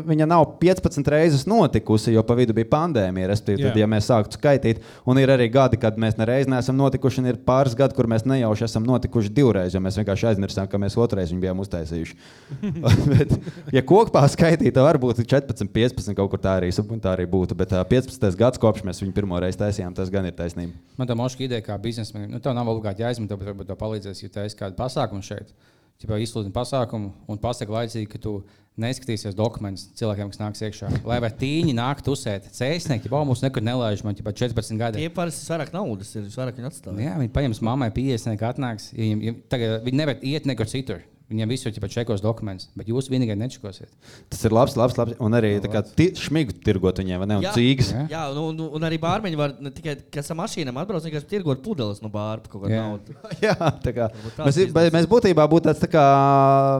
viņa 0.02 0.26
nav 0.26 0.42
15 0.58 1.06
reizes 1.12 1.44
notikusi, 1.46 2.10
jo 2.16 2.24
pa 2.26 2.34
vidu 2.34 2.54
bija 2.56 2.66
pandēmija. 2.72 3.28
Respektīvi, 3.30 3.68
tad, 3.68 3.78
ja 3.78 3.86
mēs 3.90 4.08
sāktu 4.10 4.40
skaitīt, 4.40 4.80
un 5.06 5.20
ir 5.22 5.30
arī 5.30 5.46
gadi, 5.54 5.78
kad 5.78 6.00
mēs 6.00 6.18
nereiz 6.18 6.50
neesam 6.50 6.74
notikuši, 6.80 7.22
un 7.22 7.30
ir 7.30 7.38
pāris 7.46 7.76
gadi, 7.78 7.94
kur 7.94 8.10
mēs 8.10 8.26
nejauši 8.26 8.66
esam 8.66 8.88
notikuši 8.90 9.30
divreiz, 9.36 9.76
jo 9.76 9.84
mēs 9.84 10.00
vienkārši 10.00 10.32
aizmirsām, 10.32 10.66
ka 10.72 10.82
mēs 10.82 10.98
otrreiz 10.98 11.30
viņu 11.30 11.44
bijām 11.46 11.62
uztaisījuši. 11.62 12.18
bet, 13.14 13.38
ja 13.78 13.86
kokā 13.86 14.26
skaitītu, 14.34 14.74
tad 14.74 14.90
varbūt 14.90 15.22
14, 15.22 15.70
15 15.70 16.18
kaut 16.18 16.34
kur 16.34 16.42
tā 16.42 16.58
arī, 16.58 16.74
tā 16.74 17.14
arī 17.14 17.30
būtu. 17.30 17.54
Bet 17.54 17.78
ā, 17.78 17.86
15. 17.86 18.30
gads, 18.40 18.58
kopš 18.58 18.82
mēs 18.88 19.04
viņu 19.04 19.14
pirmo 19.14 19.38
reizi 19.38 19.62
taisījām, 19.62 19.94
tas 19.94 20.10
gan 20.10 20.26
ir 20.26 20.34
taisnība. 20.34 20.74
Man 20.98 21.06
tā 21.06 21.14
moška 21.14 21.46
ideja, 21.46 21.62
kā 21.70 21.78
biznesmenim, 21.78 22.32
nu, 22.34 22.42
tev 22.42 22.58
nav 22.58 22.74
obligāti 22.74 23.06
jāizmanto, 23.06 23.38
bet 23.38 23.52
varbūt 23.52 23.70
tev 23.70 23.78
palīdzēs, 23.78 24.26
ja 24.26 24.38
taisa 24.40 24.58
kādu 24.58 24.80
pasākumu 24.80 25.22
šeit. 25.22 25.54
Ja 26.00 26.16
izsludini 26.16 26.54
pasākumu 26.54 27.12
un 27.28 27.38
pasaki 27.40 27.74
laicīgi, 27.74 28.08
ka 28.08 28.20
tu 28.22 28.38
neskatīsies 28.80 29.36
dokumentus 29.36 29.90
cilvēkiem, 29.98 30.30
kas 30.32 30.40
nāks 30.40 30.62
iekšā. 30.64 30.88
Lai 31.04 31.18
vai 31.20 31.30
tīņi 31.36 31.74
nāk 31.76 32.00
tusēt, 32.06 32.48
cēsnieki, 32.56 33.10
jau 33.12 33.22
mums 33.28 33.42
nekur 33.44 33.64
nelaiž, 33.66 34.04
man 34.06 34.16
jau 34.16 34.24
14 34.30 34.80
gadi. 34.80 35.02
Tie 35.02 35.12
parasti 35.12 35.44
vairāk 35.50 35.74
naudas 35.76 36.14
ir, 36.16 36.28
vairāk 36.32 36.60
viņi 36.60 36.70
atstāj. 36.70 37.02
Jā, 37.04 37.16
viņi 37.20 37.34
paņems 37.34 37.60
mammai 37.66 37.90
50, 37.96 38.46
atnāks. 38.48 38.90
Ja 38.94 39.02
viņiem, 39.04 39.24
ja, 39.26 39.36
tagad 39.52 39.76
viņi 39.84 40.00
nevar 40.00 40.24
iet 40.32 40.48
nekur 40.48 40.70
citur. 40.70 41.04
Viņiem 41.30 41.50
visur 41.52 41.70
ir 41.70 41.92
čekos 41.94 42.18
dokumentus, 42.24 42.66
bet 42.74 42.88
jūs 42.90 43.06
vienīgais 43.06 43.38
nečekosiet. 43.38 43.90
Tas 44.32 44.40
ir 44.44 44.50
labs, 44.50 44.74
labs, 44.74 44.96
labs. 44.98 45.14
Un 45.22 45.36
arī 45.38 45.52
tā 45.62 45.70
kā 45.70 45.82
ti- 45.86 46.10
šmigu 46.18 46.56
tirgot 46.66 46.98
viņiem, 46.98 47.20
vai 47.22 47.28
ne? 47.30 47.36
Un 47.38 47.44
Jā. 47.44 47.52
cīgas. 47.54 47.92
Jā. 47.94 48.06
Jā, 48.10 48.22
nu, 48.34 48.48
nu, 48.56 48.66
un 48.74 48.86
arī 48.88 48.98
bārmeņi 48.98 49.38
var 49.38 49.54
ne 49.62 49.70
tikai 49.70 49.94
kas 50.10 50.32
ar 50.34 50.40
mašīnām 50.40 50.80
atbrauc, 50.82 51.06
vienkārši 51.06 51.30
tirgot 51.30 51.62
pudeles 51.62 52.02
no 52.02 52.10
bāra 52.10 52.42
par 52.42 52.50
kaut 52.50 52.64
kādu 52.64 52.74
Jā. 52.74 52.82
naudu. 52.82 53.14
Jā, 53.46 53.54
tā 53.84 53.94
kā, 53.94 54.10
mēs, 54.42 54.58
mēs 54.98 55.06
būtībā 55.06 55.46
būtu 55.54 55.70
tāds 55.70 55.84
tā 55.86 55.90
kā, 55.94 56.04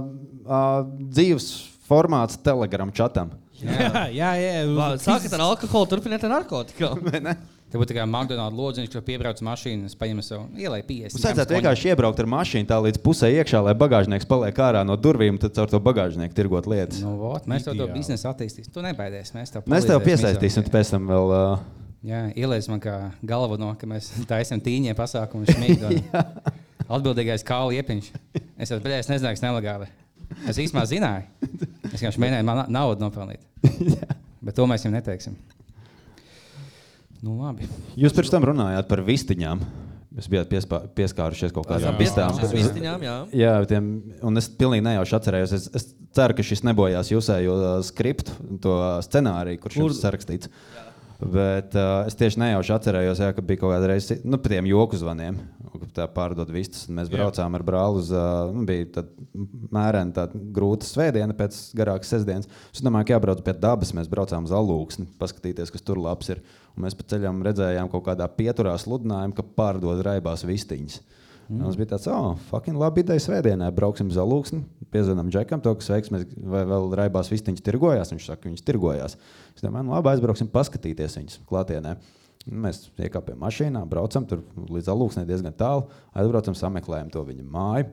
uh, 0.03 0.82
dzīves 1.14 1.46
formāts 1.86 2.34
Telegram 2.42 2.90
chatam. 2.90 3.30
Jā, 3.61 4.09
jā, 4.11 4.34
jā. 4.40 4.53
Vā, 4.74 4.90
Sākat 4.98 5.34
ar 5.36 5.46
alkoholu, 5.46 5.86
turpiniet 5.94 6.26
ar 6.26 6.40
narkotikām. 6.40 7.07
Te 7.71 7.79
būtu 7.79 7.93
tā 7.93 8.01
kā 8.01 8.05
McDonald's 8.09 8.59
lodziņš, 8.59 8.89
kur 8.91 9.03
piebrauc 9.07 9.39
mašīnas, 9.47 9.95
paņem 9.99 10.23
sev 10.27 10.47
ielai 10.59 10.81
50. 10.83 11.14
Mums 11.14 11.27
vajadzētu 11.29 11.55
vienkārši 11.55 11.91
iebraukt 11.93 12.23
ar 12.23 12.29
mašīnu 12.33 12.66
tā 12.66 12.79
līdz 12.83 12.99
pusē 13.05 13.31
iekšā, 13.37 13.61
lai 13.62 13.75
bagāžnieks 13.79 14.27
paliek 14.27 14.59
ārā 14.59 14.81
no 14.87 14.97
durvīm, 14.99 15.39
tad 15.39 15.55
caur 15.55 15.71
to 15.71 15.79
bagāžnieku 15.79 16.35
tirgot 16.35 16.66
lietas. 16.66 16.99
Nu, 17.05 17.14
vot, 17.21 17.47
mēs 17.51 17.68
tev 17.68 17.79
to 17.79 17.87
biznesu 17.95 18.27
attīstīsim. 18.33 18.73
Tu 18.75 18.83
nebaidies. 18.83 19.31
Mēs 19.39 19.55
tev, 19.55 19.68
Mēs 19.71 19.87
tev 19.87 20.03
piesaistīsim, 20.03 20.64
izaugt. 20.66 20.75
pēc 20.75 20.91
tam 20.97 21.07
vēl 21.12 21.31
uh, 21.37 21.62
Jā, 22.01 22.25
ielaiž 22.33 22.66
man 22.73 22.81
kā 22.81 22.97
galvu 23.21 23.59
no, 23.61 23.75
ka 23.77 23.85
mēs 23.87 24.09
taisām 24.29 24.61
tīņiem 24.64 24.97
pasākumu 24.97 25.45
smīgi. 25.53 26.01
Atbildīgais 26.97 27.45
kālu 27.47 27.77
iepiņš. 27.77 28.09
Es 28.59 28.73
jau 28.73 28.81
biju, 28.81 28.97
es 28.99 29.11
nezināju, 29.12 29.37
kas 29.37 29.45
nelegāli. 29.45 29.87
Es 30.49 30.59
īstenībā 30.59 30.87
zināju. 30.89 31.51
Es 31.91 32.01
vienkārši 32.01 32.23
mēģināju 32.25 32.66
naudu 32.73 33.05
nopelnīt. 33.05 33.45
Bet 34.47 34.57
to 34.57 34.64
mēs 34.71 34.87
viņam 34.87 34.97
neteiksim. 34.97 35.37
Nu, 37.21 37.37
labi. 37.37 37.68
Jūs 38.01 38.14
pirms 38.16 38.33
tam 38.33 38.47
runājāt 38.49 38.89
par 38.89 39.03
vistiņām. 39.05 39.62
Jūs 40.11 40.27
bijāt 40.33 40.51
pieskārušies 40.97 41.53
kaut 41.55 41.68
kādām 41.68 41.99
vistām. 42.01 42.35
Uz 42.35 42.51
vistiņām, 42.55 43.05
jā. 43.07 43.16
Jā, 43.37 43.53
tiem, 43.71 43.91
un 44.27 44.41
es 44.41 44.49
pilnīgi 44.59 44.83
nejauši 44.89 45.16
atcerējos. 45.21 45.53
Es, 45.55 45.66
es 45.77 45.87
ceru, 46.16 46.35
ka 46.35 46.47
šis 46.47 46.64
nebojās 46.66 47.12
jūsējo 47.12 47.57
uh, 47.57 47.68
skriptu, 47.87 48.35
to 48.64 48.75
scenāriju, 49.07 49.61
kurš 49.62 49.79
ir 49.85 49.95
sarakstīts. 50.01 50.51
Bet 51.21 51.77
uh, 51.77 52.09
es 52.09 52.16
tieši 52.18 52.41
nejauši 52.41 52.75
atcerējos, 52.75 53.23
jā, 53.23 53.31
ka 53.37 53.45
bija 53.45 53.61
kaut 53.62 53.75
kāda 53.77 53.93
reize, 53.93 54.16
nu, 54.25 54.41
par 54.41 54.57
tiem 54.57 54.71
joku 54.73 54.99
zvaniem, 54.99 55.37
tā 55.97 56.07
pārdod 56.11 56.51
vistas. 56.53 56.87
Mēs 56.93 57.11
braucām 57.12 57.57
ar 57.57 57.64
brāli 57.66 58.03
uz, 58.03 58.11
nu, 58.55 58.64
bija 58.68 59.05
mērena, 59.72 60.12
tāda 60.16 60.41
grūta 60.57 60.89
svētdiena 60.89 61.37
pēc 61.37 61.59
garākas 61.78 62.12
sestdienas. 62.14 62.51
Es 62.74 62.85
domāju, 62.85 63.09
ka 63.09 63.16
jābrauc 63.16 63.45
pie 63.47 63.55
dabas. 63.57 63.95
Mēs 63.97 64.11
braucām 64.12 64.49
uz 64.49 64.55
alūksni, 64.57 65.09
paskatīties, 65.20 65.72
kas 65.74 65.87
tur 65.87 66.01
labs 66.03 66.33
ir. 66.35 66.43
Un 66.76 66.85
mēs 66.87 66.97
pa 66.99 67.07
ceļam 67.12 67.41
redzējām 67.47 67.91
kaut 67.93 68.07
kādā 68.11 68.28
pieturā 68.37 68.76
sludinājumu, 68.81 69.37
ka 69.37 69.47
pārdod 69.57 70.05
raibās 70.07 70.47
vistiņas. 70.47 71.01
Mm. 71.51 71.64
Mums 71.64 71.74
bija 71.81 71.97
tāds, 71.97 72.07
oh, 72.12 72.37
fucking 72.53 72.78
labi 72.78 73.03
ideja 73.03 73.24
svētdienā. 73.24 73.72
Brauksim 73.74 74.12
uz 74.12 74.18
alūksni, 74.22 74.62
piezvanām 74.95 75.33
Džekam, 75.35 75.62
to, 75.64 75.72
kas 75.81 75.91
veiksmēs, 75.91 76.28
vai 76.39 76.62
vēl 76.68 76.93
raibās 77.01 77.33
vistiņas 77.33 77.66
tirgojās. 77.66 78.12
Viņš 78.14 78.28
saka, 78.31 78.45
ka 78.45 78.53
viņas 78.53 78.66
tirgojās. 78.68 79.16
Es 79.57 79.64
domāju, 79.64 79.89
nu 79.89 79.97
labi, 79.97 80.12
aizbrauksim 80.12 80.53
paskatīties 80.55 81.18
viņas 81.18 81.41
klātienē. 81.51 81.97
Mēs 82.49 82.86
iekāpjam 82.97 83.43
mašīnā, 83.43 83.82
braucam 83.88 84.24
tur 84.28 84.41
līdz 84.72 84.88
alūksnē 84.88 85.26
diezgan 85.28 85.53
tālu, 85.57 85.91
aizbraucam, 86.16 86.57
sameklējam 86.57 87.11
to 87.12 87.24
viņa 87.26 87.45
māju. 87.45 87.91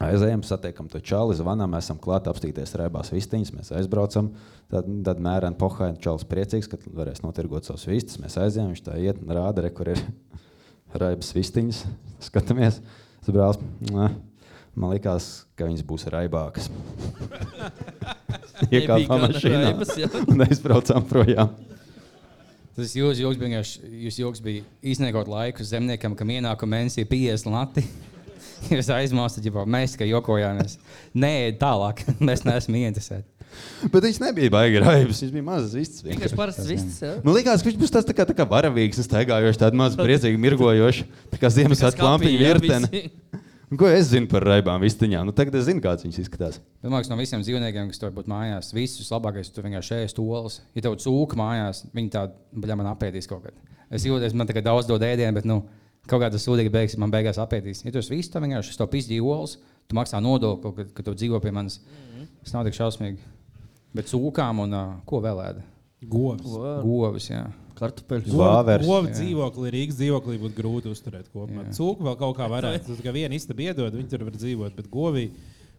Aizejam, 0.00 0.40
satiekam 0.48 0.86
to 0.88 0.96
čāli, 1.04 1.34
zvanām, 1.36 1.74
esam 1.76 1.98
klāt 2.00 2.24
apstīties 2.30 2.72
rēbās 2.80 3.10
vistiņas, 3.12 3.50
mēs 3.52 3.68
aizbraucam. 3.76 4.30
Tad, 4.72 4.88
tad 5.04 5.20
mērēna 5.20 5.58
pohaina 5.60 6.00
čalis 6.00 6.24
priecīgs, 6.24 6.70
ka 6.72 6.78
varēs 6.96 7.20
notirgot 7.20 7.68
savus 7.68 7.84
vistas. 7.90 8.16
Mēs 8.22 8.38
aizējām, 8.40 8.70
viņš 8.72 8.82
tā 8.86 8.96
iet 8.96 9.20
un 9.20 9.34
rāda, 9.36 9.66
re, 9.66 9.72
kur 9.76 9.92
ir 9.92 10.00
raibas 11.02 11.34
vistiņas. 11.36 11.82
Skatāmies, 12.30 12.80
tas 13.20 13.36
brālis. 13.36 13.60
"Nē, 13.92 14.08
Man 14.80 14.94
liekas, 14.94 15.44
ka 15.58 15.66
viņas 15.66 15.82
būs 15.84 16.06
raibākas. 16.14 16.70
Iekāpām 18.74 19.26
mašīnā 19.26 19.74
un 20.30 20.44
aizbraucām 20.46 21.04
projām. 21.10 21.52
Tas 22.80 22.94
jūsu 22.96 23.26
joks 23.26 23.40
bija 23.40 23.60
jūs 23.60 24.18
joks 24.22 24.40
bija 24.44 24.64
izniekot 24.80 25.28
laiku 25.28 25.64
zemniekam, 25.66 26.14
kam 26.16 26.30
ienākuma 26.32 26.78
mēnesī 26.78 27.04
50 27.08 27.52
lati. 27.52 27.84
Jūs 28.72 28.88
aizmāstat, 28.92 29.44
ja 29.44 29.64
mēs 29.68 29.94
tikai 29.94 30.10
jokojāmies. 30.10 30.78
Nē, 31.16 31.52
tālāk, 31.60 32.02
mēs 32.28 32.44
neesam 32.44 32.76
interesēti. 32.80 33.26
Bet 33.90 34.04
viņš 34.04 34.20
nebija 34.22 34.52
baigi 34.52 34.80
raibs, 34.84 35.20
viņš 35.24 35.32
bija 35.34 35.46
mazs 35.46 35.74
vistas. 35.74 36.04
Vienkārši 36.06 36.38
parasts 36.38 36.68
vistas, 36.68 37.00
jā. 37.02 37.14
Man 37.24 37.34
liekas, 37.36 37.64
ka 37.64 37.70
viņš 37.70 37.80
būs 37.80 37.94
tāds 37.96 38.08
tā 38.08 38.14
kā, 38.16 38.26
tā 38.28 38.36
kā 38.38 38.46
varavīgs, 38.48 39.00
staigājošs, 39.08 39.60
tāds 39.60 39.80
mazs, 39.80 39.98
priecīgi 39.98 40.40
mirgojošs, 40.44 41.02
tā 41.32 41.40
kā 41.40 41.50
Ziemassvētku 41.56 42.06
lampiņu 42.06 42.42
virtene. 42.44 43.04
Un 43.70 43.78
Ko 43.78 43.86
es 43.86 44.08
zinu 44.10 44.26
par 44.26 44.42
raibām 44.42 44.82
vistiņām? 44.82 45.28
Nu, 45.28 45.32
tagad 45.36 45.54
es 45.60 45.68
zinu, 45.68 45.78
kāds 45.84 46.02
viņas 46.02 46.16
izskatās. 46.24 46.56
Domāju, 46.82 47.06
ka 47.06 47.12
no 47.12 47.18
visiem 47.20 47.42
dzīvniekiem, 47.44 47.92
kas 47.92 48.00
tur 48.02 48.10
būtu 48.16 48.32
mājās, 48.32 48.72
visus 48.74 49.12
labākais 49.14 49.52
tur 49.54 49.68
vienkārši 49.68 50.00
ēst 50.00 50.18
olas. 50.18 50.56
Ja 50.74 50.82
tev 50.88 50.96
cūka 50.98 51.38
mājās, 51.38 51.84
viņi 51.94 52.10
tādu 52.16 52.64
baļā 52.64 52.76
man 52.80 52.88
apēdīs 52.90 53.30
kaut 53.30 53.44
kad. 53.46 53.60
Es 53.94 54.02
jūtos, 54.08 54.34
man 54.34 54.50
tagad 54.50 54.66
daudz 54.66 54.90
dod 54.90 55.04
ēdienu, 55.06 55.36
bet 55.38 55.46
nu, 55.46 55.60
kaut 56.10 56.24
kāda 56.24 56.40
sūdīga 56.42 56.74
beigas 56.74 56.98
man 56.98 57.14
beigās 57.14 57.38
apēdīs. 57.38 57.84
Ja 57.86 57.94
tu 57.94 58.02
esi 58.02 58.16
viss, 58.16 58.32
tad 58.34 58.42
vienkārši 58.42 58.74
es 58.74 58.80
to 58.80 58.90
pizdīju 58.90 59.30
olas, 59.30 59.54
tu 59.86 59.98
maksā 59.98 60.18
nodokli, 60.18 60.74
kad, 60.80 60.90
kad 60.96 61.06
tu 61.06 61.14
dzīvo 61.22 61.38
pie 61.44 61.54
manis. 61.54 61.78
Tas 62.42 62.56
nav 62.56 62.66
tik 62.66 62.74
šausmīgi. 62.74 63.22
Bet 63.94 64.10
cūkām 64.10 64.64
un 64.66 64.74
uh, 64.74 64.92
ko 65.06 65.22
vēl 65.22 65.44
ēda? 65.46 65.62
Govs. 66.10 66.58
Govis, 66.82 67.30
jā. 67.30 67.44
Kartupeļus. 67.80 68.34
Vāveres. 68.36 68.84
Govu 68.86 69.08
dzīvoklī, 69.14 69.70
Rīgas 69.74 69.96
dzīvoklī 70.00 70.36
būtu 70.42 70.54
grūti 70.58 70.86
uzturēt 70.92 71.26
kopumā. 71.32 71.62
Cūku 71.76 72.00
vēl 72.06 72.16
kaut 72.20 72.34
kā 72.38 72.46
varētu. 72.52 72.84
Tas 72.92 73.00
kā 73.04 73.10
viena 73.16 73.34
istaba 73.38 73.60
iedod, 73.64 73.92
viņi 73.96 74.10
tur 74.12 74.20
var 74.28 74.34
dzīvot, 74.36 74.72
bet 74.76 74.86
govī 74.92 75.24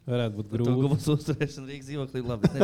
varētu 0.10 0.34
būt 0.40 0.48
grūti. 0.56 0.74
guvas 0.82 1.06
uzturēšana 1.14 1.66
Rīgas 1.70 1.88
dzīvoklī 1.92 2.20
labi. 2.26 2.44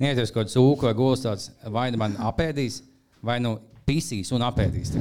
Kaut 0.00 0.30
kādu 0.32 0.48
cūku 0.54 0.86
vai 0.86 0.94
govis 0.96 1.20
tāds, 1.26 1.50
vai 1.68 1.90
nu 1.92 1.98
man 2.00 2.14
apēdīs, 2.30 2.78
vai 3.26 3.36
nu 3.44 3.50
pisīs 3.84 4.30
un 4.32 4.40
apēdīs. 4.46 4.94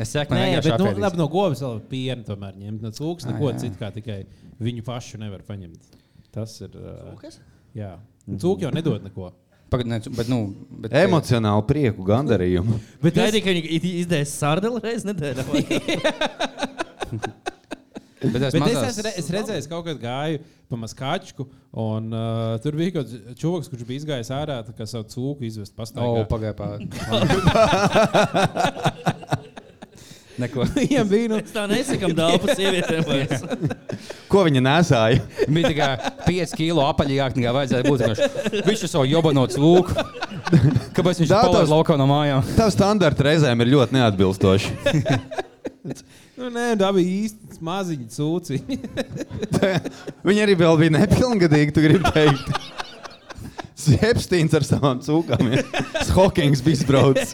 Es 0.00 0.08
saku, 0.14 0.32
Nē, 0.38 0.46
bet 0.62 0.70
nu, 0.70 0.74
apēdīs. 0.86 1.02
labi, 1.04 1.16
no 1.20 1.26
govs 1.32 1.60
vēl 1.64 1.76
piena 1.90 2.22
tomēr 2.26 2.54
ņemt. 2.56 2.80
No 2.86 2.90
cūkas 2.96 3.24
Ā, 3.26 3.28
neko 3.34 3.50
citu 3.60 3.76
kā 3.80 3.88
tikai 3.92 4.20
viņu 4.62 4.82
pašu 4.86 5.14
nevar 5.20 5.40
paņemt. 5.48 5.82
Tas 6.32 6.54
ir. 6.64 6.70
ā, 6.78 6.80
Cūkas? 7.10 7.34
Jā. 7.76 7.90
Cūka 8.30 8.60
jau 8.68 8.72
nedod 8.72 9.02
neko. 9.04 9.32
Pagad, 9.72 9.88
ne, 9.88 9.98
bet, 10.12 10.28
nu, 10.28 10.38
bet, 10.84 10.92
Emocionāli 11.02 11.64
prieku, 11.70 12.04
gandarījumu. 12.04 12.76
Bet 13.02 13.16
gaidīju, 13.16 13.44
ka 13.46 13.54
viņi 13.56 13.92
izdēs 14.02 14.34
sārdeli 14.42 14.82
reizes 14.84 15.08
nedēļā. 15.08 15.42
Bet, 18.22 18.36
Bet 18.36 18.42
es, 18.46 18.54
mazās- 18.54 18.84
esmu, 18.92 19.02
re- 19.02 19.12
es 19.18 19.28
redzēju, 19.34 19.62
ka 19.66 19.70
kaut 19.72 19.86
kad 19.88 19.98
gāju 19.98 20.36
pa 20.70 20.76
maskačku, 20.78 21.42
un 21.82 22.04
uh, 22.14 22.52
tur 22.62 22.76
bija 22.78 22.92
kaut 22.94 23.08
kāds 23.10 23.40
čūlis, 23.40 23.66
kurš 23.72 23.82
bija 23.88 23.98
izgājis 23.98 24.30
ārā, 24.36 24.60
kā 24.78 24.86
savu 24.86 25.08
cūku 25.10 25.42
izvest 25.48 25.74
O, 25.74 25.80
pastaigā. 25.82 26.22
pagaidi, 26.30 26.86
Neko. 30.42 30.64
Viņam 30.78 31.08
bija, 31.10 31.28
nu, 31.30 31.38
tā 31.54 31.64
nesakām 31.70 32.14
daudz 32.18 32.42
par 32.42 32.56
sievietēm. 32.58 33.02
Ko 34.32 34.42
viņa 34.46 34.62
nesāja? 34.64 35.20
Bija 35.46 35.70
tikai 35.70 35.90
5 36.26 36.54
kilo 36.58 36.82
apaļāk, 36.88 37.36
nekā 37.38 37.52
vajadzēja 37.54 37.84
būt. 37.86 38.62
Viņš 38.66 38.84
ir 38.86 38.90
savu 38.90 39.06
jobanots 39.10 39.58
lūku. 39.60 39.92
Kāpēc 40.96 41.20
viņš 41.22 41.30
Tā 41.30 41.42
palaidis 41.44 41.58
tavs- 41.60 41.72
laukā 41.74 41.98
no 42.00 42.06
mājām? 42.10 42.44
Tavs 42.56 42.74
standarta 42.78 43.28
reizēm 43.28 43.62
ir 43.66 43.72
ļoti 43.76 43.98
neatbilstoši. 43.98 44.72
nu 46.40 46.48
nē, 46.54 46.66
tā 46.80 46.88
bija 46.96 47.16
īsti 47.26 47.60
maziņa 47.62 48.08
cūci. 48.16 48.60
Viņa 50.26 50.46
arī 50.46 50.56
vēl 50.58 50.80
bija 50.80 50.96
nepilngadīga, 50.96 51.74
tu 51.76 51.84
gribi 51.84 52.14
teikt. 52.14 52.46
Sepstīns 53.82 54.52
ar 54.54 54.62
savām 54.66 55.00
cūkām. 55.02 55.48
ir. 55.56 55.64
Hokings 56.14 56.62
bija 56.64 56.78
izbraucis. 56.80 57.32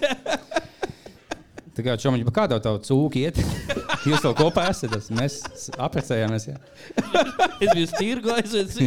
Tā 1.78 1.84
kā 1.86 1.94
čomiņš, 1.94 2.24
bet 2.26 2.34
kādā 2.34 2.56
tā 2.58 2.72
cūka 2.82 3.20
iet? 3.20 3.36
Jūs 4.08 4.24
to 4.24 4.32
kopā 4.34 4.64
esat, 4.72 4.90
tas 4.96 5.12
mēs 5.14 5.36
apprecējāmies. 5.78 6.48
Jā. 6.50 6.56
Es 7.62 7.70
biju 7.70 7.86
stīrgu 7.90 8.32
aizvērts. 8.34 8.80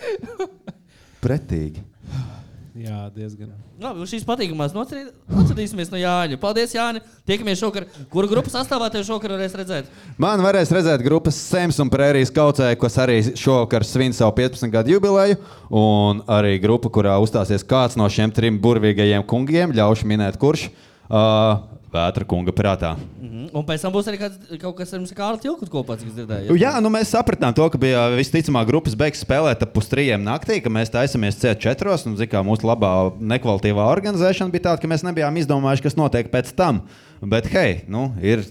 Pretīgi. 1.24 1.80
Jā, 2.80 3.06
diezgan. 3.12 3.54
Labi, 3.80 4.04
uz 4.04 4.12
šīs 4.12 4.26
patīkamās 4.28 4.76
atcerīsimies 4.76 5.88
no 5.92 5.98
Jāņa. 6.00 6.36
Paldies, 6.40 6.74
Jāni. 6.76 7.00
Tiekamies 7.28 7.60
šokar. 7.60 7.86
Kuru 8.12 8.28
grupu 8.30 8.52
sastāvā 8.52 8.90
tev 8.92 9.06
šokar 9.08 9.34
varēs 9.34 9.56
redzēt? 9.56 9.88
Man 10.20 10.44
varēs 10.44 10.72
redzēt 10.76 11.04
grupas 11.04 11.40
Sēms 11.40 11.80
un 11.80 11.92
Prērijas 11.92 12.32
kaucēju, 12.36 12.80
kas 12.84 13.00
arī 13.00 13.18
šovakar 13.32 13.84
svin 13.88 14.16
savu 14.16 14.36
15 14.42 14.72
gadu 14.76 14.92
jubileju. 14.94 15.40
Un 15.72 16.20
arī 16.28 16.58
grupa, 16.60 16.92
kurā 16.92 17.16
uzstāsies 17.24 17.64
kāds 17.64 17.96
no 18.00 18.08
šiem 18.12 18.32
trim 18.36 18.60
burvīgajiem 18.60 19.24
kungiem, 19.28 19.76
ļaušu 19.76 20.08
minēt, 20.12 20.40
kurš 20.40 20.68
uh, 21.10 21.66
Vētra 21.90 22.22
kunga 22.22 22.52
prātā. 22.54 22.92
Mhm. 23.18 23.48
Un 23.50 23.64
pēc 23.66 23.82
tam 23.82 23.90
būs 23.90 24.06
arī 24.06 24.20
kāds, 24.20 24.36
kaut 24.62 24.76
kas 24.78 24.92
ar 24.94 25.00
mums 25.02 25.10
Kārlu 25.16 25.40
Tilku 25.42 25.66
kopā, 25.66 25.96
cik 25.98 26.12
es 26.12 26.14
dzirdēju. 26.20 26.54
Jā, 26.60 26.76
nu 26.78 26.86
mēs 26.94 27.10
sapratām 27.10 27.50
to, 27.56 27.66
ka 27.66 27.80
bija 27.82 28.04
visticamāk 28.14 28.68
grupas 28.68 28.94
beigas 28.94 29.24
spēlēt 29.24 29.64
ap 29.66 29.72
pustrījiem 29.74 30.22
naktī, 30.22 30.60
ka 30.62 30.70
mēs 30.70 30.92
taisāmies 30.94 31.40
C4. 31.42 31.96
Un, 32.06 32.14
zin, 32.20 32.30
kā 32.30 32.44
mūsu 32.46 32.68
labā 32.70 32.92
nekvalitīvā 33.18 33.88
organizēšana 33.90 34.54
bija 34.54 34.68
tāda, 34.68 34.84
ka 34.84 34.92
mēs 34.92 35.02
nebijām 35.02 35.34
izdomājuši, 35.42 35.82
kas 35.88 35.98
notiek 35.98 36.30
pēc 36.30 36.54
tam. 36.54 36.84
Bet, 37.26 37.50
hei, 37.50 37.80
nu, 37.90 38.12
ir 38.22 38.46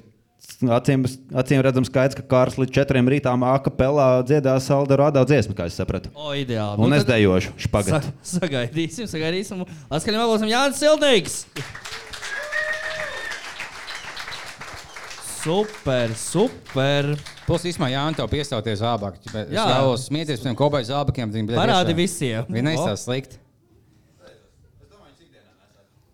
acīm, 0.59 1.07
acīm 1.39 1.63
redzams 1.63 1.87
skaidrs, 1.87 2.19
ka 2.19 2.27
Kārs 2.27 2.59
līdz 2.59 2.75
4 2.75 3.07
rītām 3.15 3.47
akapelā 3.53 4.09
dziedās 4.27 4.67
Alderu 4.75 5.07
Ādā 5.07 5.23
dziesmu, 5.23 5.55
kā 5.55 5.71
es 5.71 5.79
sapratu. 5.79 6.11
O, 6.11 6.35
ideāli. 6.35 6.75
Un 6.83 6.91
es 6.91 7.07
tad- 7.07 7.15
dejošu 7.15 7.55
Sa 7.55 7.69
špagatu. 7.69 8.11
sagaidīsim, 8.35 9.07
sagaidīsim. 9.07 9.63
Atskaņam 9.87 10.25
vēlosim 10.27 10.51
Jānis 10.51 10.83
Sildīgs. 10.83 11.39
Super, 15.39 16.11
super. 16.19 17.07
Plus, 17.47 17.63
īstenībā, 17.69 17.87
Jānis, 17.93 18.17
tev 18.19 18.27
piestāties 18.31 18.81
zābāk. 18.81 19.19
Es 19.23 19.33
Jā. 19.53 19.63
vēlos 19.69 20.03
smieties 20.09 20.41
par 20.41 20.49
tiem 20.49 20.57
kopējiem 20.59 20.89
zābakiem. 20.89 21.31
Parādi 21.55 21.95
visiem. 21.95 22.43
Viņi 22.49 22.65
neizstāsta 22.67 23.05
slikti. 23.07 23.39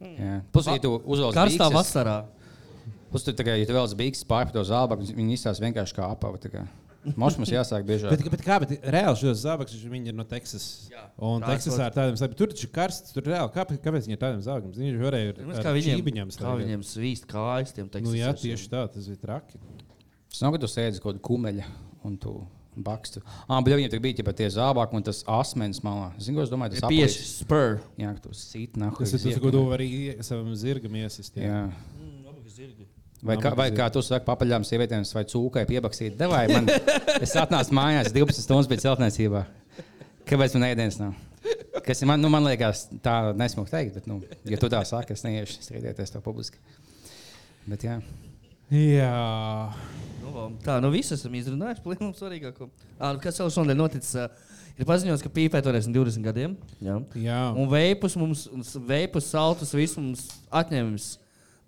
Jā. 0.05 0.39
Plus, 0.53 0.67
ja 0.69 0.77
tu 0.79 0.93
uzvelc 1.01 1.33
Karstā 1.35 1.65
bikses- 1.65 1.75
vasarā. 1.75 2.17
Plus, 3.09 3.23
tu, 3.23 3.31
kā, 3.33 3.55
ja 3.57 3.65
tu 3.65 3.73
vēlaties 3.73 3.97
beigas 3.97 4.23
pāri 4.27 4.49
par 4.51 4.53
to 4.53 4.63
zābaku, 4.67 5.07
viņi 5.15 5.37
izstāsta 5.37 5.63
vienkārši 5.65 5.95
kā 5.97 6.09
apava. 6.11 6.37
Kā. 7.13 7.39
Mums 7.43 7.51
jāsāk 7.53 7.85
biežāk. 7.87 8.09
Bet, 8.15 8.23
bet 8.33 8.43
kā, 8.45 8.57
bet 8.63 8.73
reāli 8.95 9.19
šos 9.21 9.43
zābakus 9.43 9.77
viņi 9.91 10.11
ir 10.11 10.17
no 10.17 10.25
Teksasas. 10.27 10.89
Jā. 10.91 11.03
Un 11.21 11.41
Tā 11.45 11.53
Teksasā 11.53 11.87
ir 11.91 11.95
tādiem 11.97 12.17
zābakiem. 12.19 12.39
Tur 12.41 12.51
taču 12.53 12.67
ir 12.67 12.73
karsts, 12.75 13.13
tur 13.15 13.23
reāli. 13.29 13.53
Kāpēc, 13.55 13.79
kāpēc 13.85 14.07
viņi 14.09 14.17
ir 14.17 14.21
tādiem 14.25 14.41
zābakiem? 14.45 14.73
Viņi 14.79 14.99
varēja 15.03 15.33
ar 15.35 15.63
Kā 15.67 15.73
viņiem, 15.77 16.01
čībiņām 16.01 16.33
kā 16.41 16.55
viņiem 16.63 16.83
svīst 16.89 17.25
kājas 17.29 17.71
tiem 17.77 17.85
Nu, 17.87 17.93
tekstam. 17.95 18.17
jā, 18.19 18.33
tieši 18.41 18.69
tā, 18.73 18.83
tas 18.91 19.07
bija 19.11 19.21
traki. 19.21 19.61
Tas 20.31 20.41
nav, 20.43 20.51
ka 20.57 20.63
tu 20.65 20.67
sēdi 20.67 20.99
kaut 21.01 21.15
kāda 21.15 21.25
kumeļa 21.29 21.65
un 22.03 22.17
tu 22.17 22.35
bakstu. 22.75 23.21
Ah, 23.47 23.61
bet 23.63 23.71
viņiem 23.77 23.91
tur 23.93 24.01
bija 24.03 24.17
tie 24.19 24.33
tie 24.35 24.49
zābaki 24.51 24.97
un 24.99 25.03
tas 25.07 25.21
asmens 25.31 25.79
malā. 25.79 26.09
Zinu, 26.19 26.35
ko 26.41 26.43
es 26.43 26.49
domāju, 26.51 26.75
tas 26.75 26.89
Tieši 26.89 27.05
aplīts. 27.07 27.29
spur. 27.45 27.79
Jā, 28.01 28.11
tu 28.19 28.29
sīt 28.35 28.75
nahu. 28.75 28.97
Tas 28.99 29.13
ir 29.15 29.23
tas, 29.23 29.39
ko 29.39 29.51
tu 29.55 29.61
vari 29.69 29.87
savam 30.21 30.51
zirgam 30.59 30.91
iesist. 30.99 31.35
jā. 31.39 31.43
Jā. 31.47 31.69
Vai 33.25 33.37
kā, 33.41 33.51
vai 33.57 33.69
kā 33.73 33.87
tu 33.93 34.03
saki, 34.05 34.25
papaļām 34.27 34.65
sievietēm 34.67 35.05
vai 35.15 35.23
cūkai 35.29 35.63
piebakstīt, 35.69 36.17
devai 36.19 36.43
man. 36.51 36.69
Es 37.17 37.33
atnācu 37.41 37.73
mājās 37.73 38.11
12 38.13 38.45
stundas 38.45 38.69
pēc 38.69 38.85
celtniecībā. 38.85 39.41
Kāpēc 40.29 40.57
man 40.57 40.67
ēdienas 40.69 40.99
nav? 41.01 41.15
Kas 41.85 42.01
ir 42.01 42.09
man, 42.09 42.21
nu, 42.21 42.29
man 42.33 42.45
liekas, 42.45 42.85
tā 43.05 43.33
nesmuki 43.37 43.73
teikt, 43.73 43.97
bet, 43.97 44.07
nu, 44.09 44.19
ja 44.49 44.57
tu 44.61 44.69
tā 44.71 44.81
saki, 44.87 45.17
es 45.17 45.25
neiešu 45.25 45.59
strīdēties 45.65 46.13
to 46.13 46.21
publiski. 46.25 46.61
Bet, 47.65 47.85
jā. 47.85 47.99
Jā. 48.73 49.11
Nu, 50.23 50.47
tā, 50.65 50.79
nu 50.81 50.89
viss 50.93 51.13
esam 51.13 51.35
izrunājuši. 51.37 51.83
Plīnum 51.85 52.13
svarīgāko. 52.17 52.69
Ā, 52.97 53.11
nu, 53.13 53.21
kas 53.21 53.41
vēl 53.41 53.51
šodien 53.53 53.77
noticis? 53.77 54.15
Ir 54.75 54.87
paziņots, 54.89 55.23
ka 55.23 55.31
pīpēt 55.31 55.69
varēs 55.69 55.89
20 55.89 56.25
gadiem. 56.25 56.55
Jā. 56.83 56.97
Jā. 57.21 57.41
Un 57.57 57.69
veipus 57.71 58.17
mums, 58.19 58.47
veipus 58.89 59.29
saltus, 59.31 59.73
visu 59.77 60.01
mums 60.01 60.25
atņems 60.53 61.13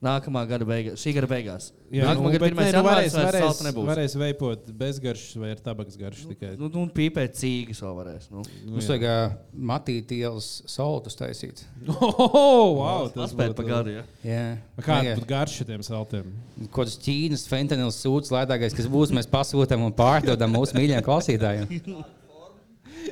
nākamā 0.04 0.44
gada 0.50 0.66
beigās, 0.68 1.02
šī 1.02 1.14
gada 1.16 1.28
beigās. 1.32 1.72
Jā, 1.90 2.06
Nākamā 2.06 2.28
nu, 2.28 2.34
gada 2.36 2.48
nē, 2.52 2.54
nu, 2.54 2.66
janvāris 2.76 3.16
varēs, 3.18 3.32
varēs, 3.34 3.62
nebūs. 3.66 3.88
varēs 3.88 4.16
veipot 4.22 4.68
bezgaršas 4.82 5.38
vai 5.42 5.52
ar 5.56 5.62
tabaks 5.64 5.98
garšu 5.98 6.28
tikai. 6.34 6.52
Nu, 6.60 6.68
nu, 6.70 6.84
un 6.86 6.92
pīpēt 6.94 7.38
cīgas 7.40 7.82
vēl 7.82 7.96
varēs. 7.98 8.28
Nu. 8.34 8.44
Mums 8.70 8.90
vajag 8.92 9.06
uh, 9.10 9.38
matīt 9.72 10.14
ielas 10.18 10.50
soltus 10.70 11.18
taisīt. 11.18 11.64
Oh, 12.28 12.78
wow, 12.78 13.08
tas 13.14 13.34
būtu 13.38 13.56
pa 13.58 13.64
gadu, 13.66 13.94
jā. 13.96 14.04
Jā. 14.26 14.44
Kāda 14.84 15.16
būtu 15.18 15.30
garša 15.30 15.66
tiem 15.70 15.84
saltiem? 15.86 16.28
Kaut 16.68 16.84
kāds 16.84 16.98
Ķīnas 17.02 17.48
fentanils 17.50 17.98
sūds 18.04 18.34
lētākais, 18.34 18.76
kas 18.78 18.90
būs, 18.92 19.14
mēs 19.16 19.30
pasūtām 19.32 19.86
un 19.88 19.96
pārdodam 19.98 20.54
mūsu 20.54 20.78
mīļajiem 20.78 21.06
klausītājiem. 21.06 21.74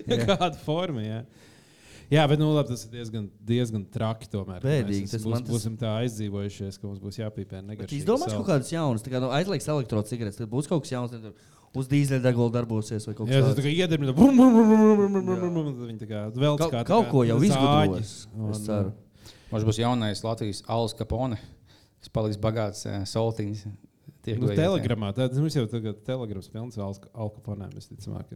Kāda 0.27 0.53
forma? 0.65 1.01
Jā. 1.05 1.23
Jā, 1.23 1.44
Jā, 2.11 2.25
bet 2.29 2.37
nu, 2.37 2.51
labi, 2.53 2.69
tas 2.69 2.85
ir 2.85 2.93
diezgan, 2.93 3.25
diezgan 3.47 3.85
traki. 3.89 4.27
Tomēr 4.29 4.61
Bēdīgi, 4.61 5.07
mēs 5.09 5.23
būs, 5.25 5.39
tas... 5.39 5.49
būsim 5.49 5.75
tā 5.79 5.95
aizdzīvojušies, 6.03 6.77
ka 6.81 6.87
mums 6.89 7.01
būs 7.01 7.17
jāpīpē. 7.21 7.63
Es 7.87 8.05
domāju, 8.05 8.29
ka 8.29 8.37
kaut 8.37 8.49
kādas 8.51 8.71
jaunas, 8.73 9.05
tā 9.05 9.13
kā 9.13 9.21
nu, 9.23 9.31
aizliegs 9.33 9.67
elektrocigaretes, 9.73 10.37
tad 10.41 10.51
būs 10.51 10.69
kaut 10.69 10.85
kas 10.85 10.93
jauns. 10.93 11.15
Tad 11.15 11.33
uz 11.75 11.89
dīzeļdegvielu 11.91 12.53
darbosies. 12.53 13.07
Vai 13.09 13.15
kaut 13.17 13.31
jā, 13.31 13.41
tā 13.57 13.65
kā 13.65 13.71
iedarbina, 13.71 14.13
tad 14.15 14.21
viņi 15.89 15.99
tā 16.03 16.09
kā 16.09 16.21
vēl 16.35 16.61
kaut, 16.61 16.71
kā, 16.77 16.85
kaut 16.87 17.09
ko 17.11 17.25
jau 17.27 17.39
izgudrojas. 17.43 18.13
Es 18.51 18.63
ceru. 18.67 18.93
Mums 19.51 19.67
būs 19.67 19.81
jaunais 19.81 20.23
Latvijas 20.25 20.63
Alus 20.71 20.95
Kapone, 20.97 21.37
kas 22.01 22.11
paliks 22.13 22.39
bagāts 22.41 22.85
eh, 22.89 23.03
soltiņš. 23.09 23.67
Nu, 24.41 24.49
telegramā, 24.57 25.11
tad 25.13 25.35
mums 25.37 25.53
jau 25.53 25.67
tagad 25.69 25.99
telegrams 26.07 26.49
pilns 26.53 26.79
ar 26.79 26.87
Alus 26.87 27.01
Kaponēm, 27.37 27.75
visticamāk. 27.77 28.33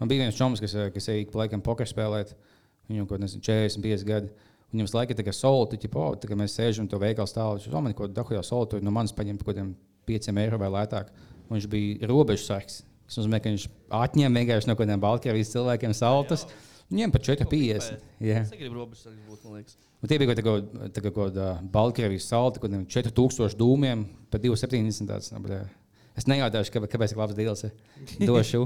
Man 0.00 0.08
bija 0.08 0.22
viens 0.22 0.38
čoms, 0.38 0.62
kas, 0.62 0.76
eh, 0.78 0.92
kas 0.94 1.10
eja 1.12 1.26
pa 1.32 1.42
laikam 1.42 1.64
poker 1.64 1.88
spēlēt. 1.88 2.30
Uh, 2.32 2.49
Viņam 2.88 3.08
kaut 3.10 3.24
kas 3.24 3.36
45 3.36 4.06
gadi. 4.08 4.30
Un 4.70 4.84
jums 4.84 4.94
laika 4.94 5.16
tagad 5.18 5.34
solti, 5.34 5.80
tipo, 5.82 5.98
oh, 5.98 6.14
tā 6.14 6.30
kā 6.30 6.38
mēs 6.38 6.54
sēžam 6.54 6.86
to 6.88 6.98
veikalu 7.02 7.26
stāvus. 7.26 7.66
Es 7.66 7.72
domāju, 7.72 7.96
ko 7.98 8.08
dahujā 8.14 8.42
solti 8.46 8.78
no 8.84 8.92
manis 8.94 9.14
paņemt 9.16 9.42
kaut 9.42 9.52
kādiem 9.52 9.74
5 10.06 10.30
eiro 10.44 10.60
vai 10.62 10.70
lētāk. 10.76 11.10
Un 11.48 11.56
viņš 11.56 11.66
bija 11.70 12.10
robežsargs. 12.10 12.84
Tas 13.10 13.18
nozīmē, 13.18 13.40
ka 13.42 13.50
viņš 13.50 13.66
atņēma 13.98 14.42
vienkārši 14.42 14.70
no 14.70 14.76
kaut 14.76 14.84
kādiem 14.84 15.02
Baltkrievijas 15.02 15.50
cilvēkiem 15.56 15.94
saltas. 15.98 16.46
Jā, 16.46 16.54
jā. 16.54 16.66
Viņiem 16.90 17.12
pat 17.14 17.22
4,50. 17.22 18.06
Jā, 18.18 18.40
tas 18.42 18.54
ir 18.58 18.70
grūti. 18.72 19.76
Tie 20.10 20.16
bija 20.18 20.32
kaut 20.32 20.40
kāda 20.42 21.02
kā, 21.04 21.12
kā, 21.14 21.46
Baltkrievijas 21.70 22.26
salta, 22.32 22.62
kuriem 22.62 22.82
4000 22.90 23.54
dūmiem, 23.58 24.02
pat 24.32 24.42
2,70. 24.42 25.30
Nu, 25.36 25.60
es 26.18 26.26
nejautāšu, 26.26 26.74
kāpēc 26.74 26.96
tas 26.96 27.14
ir 27.14 27.20
labs 27.22 27.38
dīls. 27.38 27.62
Došu. 28.30 28.64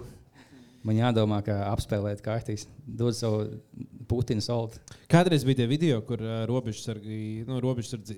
Man 0.85 0.99
jādomā, 0.99 1.39
kā 1.45 1.55
apspēlēt 1.70 2.20
kārtīs. 2.24 2.66
Dod 2.85 3.16
savu 3.16 3.47
Putina 4.09 4.45
saltu. 4.45 4.82
Kādreiz 5.09 5.47
bija 5.49 5.62
tie 5.62 5.68
video, 5.70 6.03
kur 6.05 6.20
uh, 6.20 6.43
robežsargi, 6.51 7.47
nu, 7.49 7.57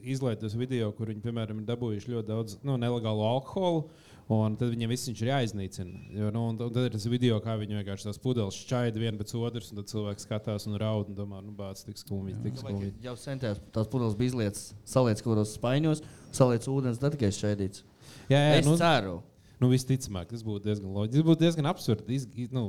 izlaiž 0.02 0.40
tos 0.40 0.56
video, 0.58 0.90
kur 0.96 1.12
viņi, 1.12 1.22
piemēram, 1.22 1.62
ir 1.62 1.68
dabūjuši 1.68 2.16
ļoti 2.16 2.30
daudz 2.32 2.58
nu, 2.66 2.74
nelegālu 2.82 3.22
alkoholu. 3.28 3.86
Un 4.34 4.56
tad 4.58 4.72
viņiem 4.72 4.90
viss 4.90 5.06
ir 5.06 5.28
jāiznīcina. 5.28 6.00
Jo, 6.18 6.32
nu, 6.34 6.48
un, 6.50 6.56
un 6.58 6.72
tad 6.74 6.88
ir 6.88 6.96
tas 6.96 7.04
video, 7.06 7.36
kā 7.44 7.54
viņi 7.60 7.78
vienkārši 7.78 8.08
tās 8.08 8.18
pudeles 8.18 8.58
šķaida 8.58 8.98
viena 8.98 9.20
pēc 9.20 9.36
otras, 9.38 9.70
un 9.70 9.78
tad 9.78 9.92
cilvēks 9.92 10.26
skatās 10.26 10.66
un 10.66 10.74
raud 10.82 11.12
un 11.12 11.18
domā, 11.20 11.38
nu, 11.46 11.54
bācis, 11.54 11.86
tik 11.86 12.02
skumji, 12.02 12.34
tik 12.42 12.58
skumji. 12.58 12.90
Jau 13.06 13.14
centās 13.22 13.62
tās 13.76 13.86
pudeles 13.92 14.18
bija 14.18 14.32
izlietas, 14.32 14.72
saliec 14.82 15.22
kaut 15.22 15.36
kādos 15.36 15.54
spaiņos, 15.54 16.02
saliec 16.34 16.66
ūdens, 16.74 16.98
tad 16.98 17.14
tikai 17.14 17.30
šķēdīts. 17.38 17.86
Jā, 18.26 18.40
jā, 18.40 18.58
Es 18.58 18.66
nu, 18.66 18.74
ceru. 18.80 19.20
Nu 19.62 19.70
visticamāk, 19.72 20.28
tas 20.32 20.44
būtu 20.46 20.68
diezgan 20.68 20.92
loģiski. 20.92 21.18
Tas 21.20 21.26
būtu 21.30 21.42
diezgan 21.44 21.68
absurdi. 21.72 22.16
Iz, 22.20 22.28
iz, 22.34 22.52
nu, 22.54 22.68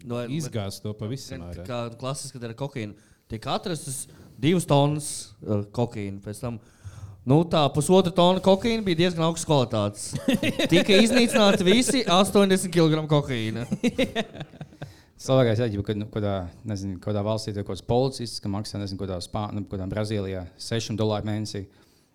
Nu, 0.00 0.14
vai- 0.16 0.28
izgāzt 0.32 0.80
to 0.80 0.94
pavisam. 0.96 1.42
Gan. 1.52 1.66
Kā 1.66 1.78
klasiski, 2.00 2.38
kad 2.38 2.48
ir 2.48 2.54
kokaīna, 2.56 2.94
tiek 3.28 3.44
atrastas 3.52 4.06
divas 4.40 4.64
tonnas 4.64 5.08
uh, 5.44 5.60
kokaīna. 5.76 6.22
Pēc 6.24 6.40
tam 6.40 6.56
nu, 7.28 7.42
tā 7.44 7.60
pusotra 7.74 8.08
tonna 8.16 8.40
kokaīna 8.40 8.80
bija 8.86 9.02
diezgan 9.02 9.26
augstas 9.26 9.44
kvalitātes. 9.50 10.06
Tika 10.72 10.96
iznīcināti 11.04 11.66
visi 11.68 12.00
80 12.08 12.72
kg 12.72 13.04
kokaīna. 13.12 13.66
Cilvēkais 15.20 15.60
jāģiba, 15.60 15.84
ka 15.84 15.94
nu, 16.00 16.06
kādā, 16.08 16.34
nezinu, 16.64 16.96
kādā 17.04 17.20
valstī 17.26 17.52
ir 17.52 17.58
kaut 17.60 17.74
kāds 17.74 17.84
policists, 17.84 18.40
kas 18.40 18.52
maksā, 18.54 18.80
nezinu, 18.80 19.02
kādā, 19.02 19.18
Spā, 19.20 19.50
nu, 19.52 19.66
kādā 19.68 19.84
Brazīlijā 19.90 20.46
6 20.56 20.96
dolāru 20.96 21.28
mēnesī. 21.28 21.66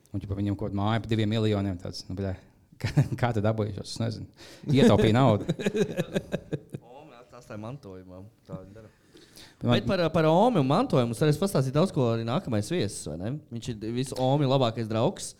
Un 0.09 0.23
ģipa, 0.23 0.37
viņam 0.39 0.57
kaut 0.57 0.71
kāda 0.71 0.79
māja 0.79 1.03
par 1.03 1.11
2 1.13 1.27
miljoniem. 1.29 1.77
Tāds, 1.83 2.01
nu, 2.09 2.17
bet, 2.17 2.41
kā, 2.81 2.91
kā 3.19 3.29
tad 3.35 3.43
dabūjušos? 3.45 3.93
Es 3.95 4.01
nezinu. 4.01 4.27
Ietaupīja 4.75 5.15
naudu. 5.17 5.47
Tas 7.31 7.47
tā 7.49 7.55
ir 7.57 7.61
mantojumā. 7.63 8.21
Tā 8.47 8.59
dara. 8.73 8.89
Man- 9.63 9.79
Bet 9.79 9.87
par, 9.87 10.01
par 10.13 10.25
Omi 10.29 10.59
un 10.61 10.67
mantojumu 10.67 11.15
es 11.15 11.39
pastāstīt 11.41 11.73
daudz 11.75 11.91
ko 11.95 12.09
arī 12.13 12.25
nākamais 12.27 12.67
viesis. 12.71 13.07
Viņš 13.07 13.69
ir 13.71 13.91
visu 13.95 14.17
Omi 14.21 14.45
labākais 14.45 14.87
draugs. 14.91 15.33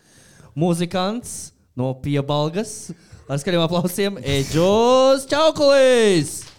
Mūzikants 0.56 1.52
no 1.78 1.94
Piebalgas. 2.00 2.92
Ar 3.28 3.40
skariem 3.42 3.64
aplausiem 3.66 4.20
Eģos 4.22 5.26
Čaukulis! 5.30 6.55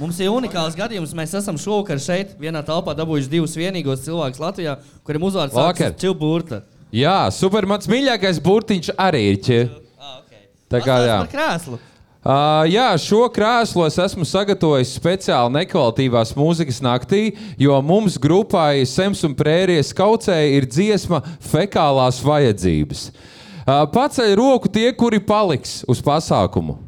Mums 0.00 0.18
ir 0.22 0.32
unikāls 0.32 0.76
gadījums. 0.76 1.12
Mēs 1.16 1.34
esam 1.36 1.58
šovakar 1.60 2.00
šeit, 2.00 2.32
vienā 2.40 2.62
telpā 2.64 2.94
dabūjuši 2.96 3.28
divus 3.32 3.56
vienīgos 3.58 4.04
cilvēkus 4.06 4.40
Latvijā, 4.40 4.78
kuriem 5.04 5.26
uzvārds 5.28 5.56
Vakar. 5.56 5.92
Čilburta. 6.00 6.62
Jā, 6.92 7.26
super. 7.32 7.68
Mans 7.68 7.88
mīļākais 7.88 8.40
burtiņš 8.44 8.92
arī 9.00 9.22
ir 9.30 9.40
ķis. 9.44 9.72
Ah, 10.00 10.20
okay. 10.22 10.46
Tā 10.72 10.80
kā 10.84 10.96
jā. 11.04 11.18
Krēslu. 11.32 11.80
Uh, 12.22 12.62
jā, 12.70 12.86
šo 13.02 13.24
krēslu 13.34 13.82
es 13.88 13.96
esmu 13.98 14.22
sagatavojis 14.28 14.92
speciāli 14.94 15.56
nekvalitatīvās 15.56 16.36
mūzikas 16.38 16.78
naktī, 16.84 17.22
jo 17.58 17.74
mums 17.82 18.14
grupai 18.22 18.84
Sems 18.86 19.24
un 19.26 19.34
Prērijas 19.34 19.90
kaucē 19.98 20.36
ir 20.54 20.68
dziesma 20.70 21.18
Fekālās 21.50 22.20
vajadzības. 22.22 23.08
Uh, 23.10 23.82
paceļ 23.90 24.36
roku 24.38 24.70
tie, 24.70 24.86
kuri 24.94 25.18
paliks 25.18 25.80
uz 25.90 25.98
pasākumu. 26.04 26.78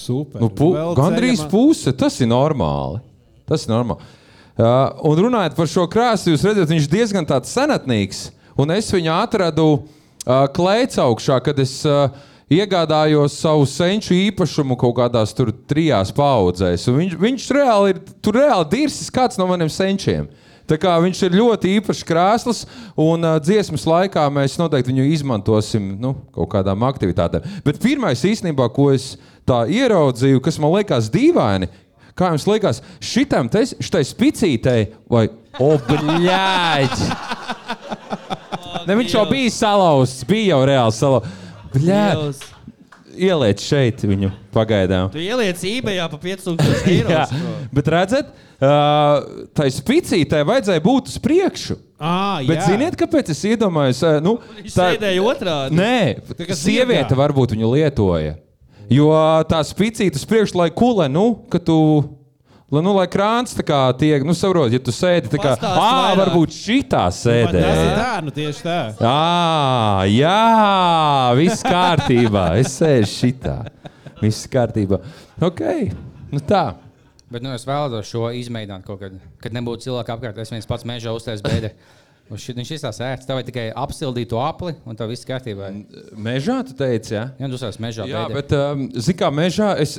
Super. 0.00 0.40
Nu, 0.40 0.48
pu 0.48 0.72
Vēl 0.74 0.94
gandrīz 0.98 1.42
ceļamā- 1.42 1.50
puse. 1.52 1.92
Tas 2.00 2.16
ir 2.24 2.30
normāli. 2.30 3.00
Tas 3.48 3.66
ir 3.66 3.72
normāli. 3.74 4.00
Uh, 4.60 4.90
un 5.08 5.16
runājot 5.24 5.54
par 5.56 5.68
šo 5.70 5.86
krāsu, 5.88 6.32
jūs 6.34 6.44
redzat, 6.44 6.68
viņš 6.68 6.88
diezgan 6.92 7.26
tāds 7.28 7.52
senatnīgs. 7.54 8.26
Un 8.60 8.72
es 8.74 8.90
viņu 8.92 9.12
atradu 9.14 9.66
uh, 9.78 10.46
klēts 10.52 10.98
augšā, 11.00 11.38
kad 11.44 11.58
es 11.62 11.78
uh, 11.88 12.10
iegādājos 12.50 13.36
savu 13.40 13.64
senču 13.70 14.12
īpašumu 14.16 14.76
kaut 14.80 14.96
kādās 14.98 15.32
tur 15.36 15.52
trijās 15.70 16.10
paudzēs. 16.16 16.88
Un 16.90 16.98
Viņš, 16.98 17.16
viņš 17.22 17.46
reāli 17.56 17.94
ir 17.94 18.00
tur 18.20 18.40
reāli 18.40 18.68
dirsis 18.74 19.08
kāds 19.14 19.38
no 19.40 19.46
maniem 19.48 19.70
senčiem. 19.70 20.26
Tā 20.70 20.78
kā 20.78 20.92
viņš 21.02 21.24
ir 21.26 21.34
ļoti 21.40 21.74
īpašs 21.80 22.04
krēsls, 22.06 22.60
un 22.94 23.26
uh, 23.26 23.40
dziesmas 23.42 23.86
laikā 23.90 24.22
mēs 24.30 24.54
noteikti 24.60 24.92
viņu 24.92 25.08
izmantosim 25.16 25.96
nu, 25.98 26.14
kaut 26.36 26.52
kādām 26.52 26.84
aktivitātēm. 26.86 27.46
Bet 27.66 27.80
pirmais 27.82 28.22
īstenībā, 28.26 28.68
ko 28.74 28.92
es 28.94 29.16
tā 29.48 29.64
ieraudzīju, 29.66 30.42
kas 30.44 30.60
man 30.62 30.76
liekas 30.76 31.10
dīvaini, 31.10 31.70
kā 32.14 32.30
jums 32.30 32.46
liekas, 32.46 32.82
šitam 33.02 33.50
te, 33.50 33.64
spicītei 33.66 34.92
vai 35.10 35.26
obļāģi. 35.58 37.10
Ne, 38.86 38.94
viņš 38.96 39.12
jau 39.12 39.22
bija 39.28 39.50
salauzts, 39.52 40.22
bija 40.24 40.54
jau 40.54 40.60
reāli 40.66 40.94
salauzts. 40.96 41.34
Dievs. 41.74 42.40
Ieliec 43.20 43.60
šeit 43.60 44.00
viņu 44.08 44.30
pagaidām. 44.54 45.10
Tu 45.12 45.20
ieliec 45.26 45.60
eBayā 45.68 46.06
pa 46.08 46.18
5000 46.22 46.86
eiro. 46.94 47.12
Jā, 47.12 47.24
bet 47.74 47.90
redzat, 47.92 48.30
uh, 48.32 49.46
tai 49.56 49.68
spicītē 49.74 50.40
vajadzēja 50.48 50.82
būt 50.84 51.10
uz 51.12 51.18
priekšu. 51.22 51.76
Ah, 52.00 52.38
Bet 52.48 52.62
jā. 52.62 52.68
ziniet, 52.70 52.94
kāpēc 52.96 53.28
es 53.34 53.42
iedomājos? 53.44 54.00
Nu, 54.24 54.38
Viņš 54.56 54.72
sēdēja 54.72 55.20
otrādi. 55.20 55.76
Nē, 55.76 55.98
Tā 56.38 56.56
sieviete 56.56 57.18
varbūt 57.18 57.52
viņu 57.52 57.74
lietoja. 57.74 58.38
Jo 58.90 59.10
tās 59.46 59.74
picītas 59.76 60.24
priekš, 60.26 60.56
lai 60.56 60.70
kulē, 60.74 61.10
nu, 61.12 61.26
ka 61.52 61.60
tu. 61.62 61.76
Lai, 62.70 62.82
nu, 62.86 62.92
lai 62.94 63.06
krāns 63.10 63.50
tā 63.58 63.64
kā 63.66 63.78
tiek, 63.98 64.22
nu, 64.22 64.30
saprot, 64.38 64.70
ja 64.70 64.78
tu 64.78 64.92
sēdi 64.94 65.26
tā 65.32 65.40
kā, 65.42 65.56
ah, 65.58 66.12
varbūt 66.20 66.52
šitā 66.54 67.00
Tas 67.08 67.16
sēdē. 67.24 67.62
ir 67.66 67.96
tā, 67.98 68.10
nu 68.22 68.30
tieši 68.36 68.62
tā. 68.62 68.76
Ah, 69.02 70.04
jā, 70.06 70.36
viss 71.40 71.64
kārtībā. 71.66 72.44
Es 72.62 72.76
sēžu 72.78 73.10
šitā. 73.10 73.56
Viss 74.22 74.46
kārtībā. 74.52 75.00
Ok, 75.42 75.64
nu 76.30 76.38
tā. 76.46 76.76
Bet 77.30 77.42
nu, 77.42 77.50
es 77.54 77.66
vēlos 77.66 78.06
šo 78.10 78.28
izmēģināt 78.38 78.86
kaut 78.86 79.02
kad, 79.02 79.18
kad 79.42 79.54
nebūtu 79.54 79.88
cilvēku 79.88 80.14
apkārt. 80.14 80.38
Es 80.42 80.50
viens 80.54 80.66
pats 80.70 80.86
mežā 80.86 81.10
uztaisīju 81.14 81.46
bēdi. 81.50 81.72
Un 82.30 82.38
šit- 82.38 82.54
Viņš 82.58 82.70
izstāsta 82.76 83.06
ērts. 83.10 83.26
Tev 83.26 83.42
tikai 83.46 83.68
apsildīt 83.74 84.28
to 84.30 84.38
apli, 84.38 84.76
un 84.86 84.94
tev 84.98 85.10
viss 85.10 85.26
kārtībā. 85.26 85.72
Mežā 86.14 86.60
tu 86.66 86.74
teici, 86.78 87.16
jā? 87.18 87.32
Jā, 87.38 87.50
tu 87.50 87.58
esi 87.66 87.82
mežā. 87.82 88.06
Jā, 88.06 88.28
bēdē. 88.28 88.34
bet, 88.34 88.52
um, 88.54 88.84
zini, 88.94 89.18
kā 89.18 89.30
mežā 89.34 89.72
es 89.82 89.96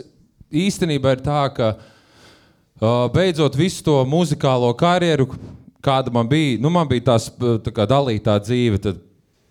īstenībā 0.52 1.18
ir 1.18 1.24
tā, 1.28 1.42
ka 1.56 1.74
beidzot 3.14 3.56
visu 3.58 3.84
to 3.86 4.00
muzikālo 4.10 4.72
karjeru, 4.78 5.28
kāda 5.86 6.14
man 6.14 6.30
bija, 6.30 6.58
nu, 6.62 6.72
man 6.74 6.90
bija 6.90 7.12
tās 7.14 7.30
tā 7.38 7.74
kā 7.74 7.86
dalītā 7.90 8.40
dzīve. 8.42 8.82
Tad 8.82 9.02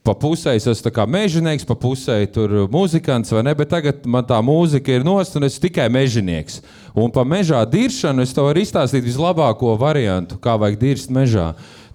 Pa 0.00 0.14
pusē 0.16 0.54
es 0.56 0.64
esmu 0.64 1.04
mežonieks, 1.12 1.66
pa 1.68 1.74
pusē 1.76 2.24
tur 2.32 2.64
muzikants, 2.72 3.34
vai 3.36 3.42
ne? 3.44 3.52
Bet 3.54 3.68
tagad 3.68 4.06
man 4.08 4.24
tā 4.24 4.38
mūzika 4.40 4.94
ir 4.96 5.04
nost, 5.04 5.36
un 5.36 5.44
es 5.44 5.58
tikai 5.60 5.90
mežonieks. 5.92 6.62
Un 6.96 7.12
par 7.12 7.28
mežā 7.28 7.60
diršanu 7.68 8.24
es 8.24 8.32
tev 8.32 8.48
varu 8.48 8.62
izstāstīt 8.64 9.04
vislabāko 9.04 9.76
variantu, 9.76 10.38
kā 10.40 10.56
vajag 10.56 10.80
dirst 10.80 11.12
mežā. 11.12 11.50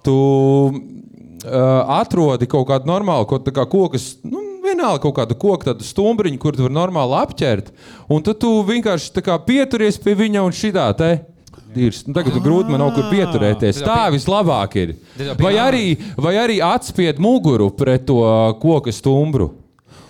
Tu 0.05 0.13
uh, 0.13 0.77
atrodi 1.97 2.45
kaut 2.45 2.69
kādu 2.69 2.91
normālu, 2.91 3.25
kaut 3.25 3.49
kā 3.49 3.65
kokus, 3.65 4.11
nu, 4.21 4.44
vienalga 4.75 5.03
kaut 5.05 5.15
kādu 5.19 5.37
koku, 5.39 5.65
tādu 5.69 5.85
stumbriņu, 5.85 6.39
kur 6.41 6.55
tu 6.55 6.65
vari 6.65 6.75
normāli 6.75 7.17
apķert. 7.21 7.71
Un 8.11 8.23
tad 8.25 8.39
tu 8.43 8.51
vienkārši 8.67 9.23
kā 9.23 9.37
pieturies 9.45 9.97
pie 10.01 10.15
viņa 10.15 10.43
un 10.45 10.55
šitā 10.55 10.89
te. 10.97 11.15
Dirst. 11.75 12.07
Nu, 12.07 12.13
tagad 12.15 12.31
tu 12.31 12.39
grūti 12.39 12.71
man 12.71 12.79
nav 12.79 12.93
kur 12.95 13.09
pieturēties. 13.11 13.81
Tā 13.83 14.07
vislabāk 14.13 14.77
ir. 14.79 14.95
Vai 15.39 15.57
arī, 15.59 15.97
vai 16.15 16.37
arī 16.39 16.61
atspied 16.63 17.19
muguru 17.19 17.67
pret 17.75 18.05
to 18.07 18.21
koku 18.61 18.93
stumbru. 18.95 19.51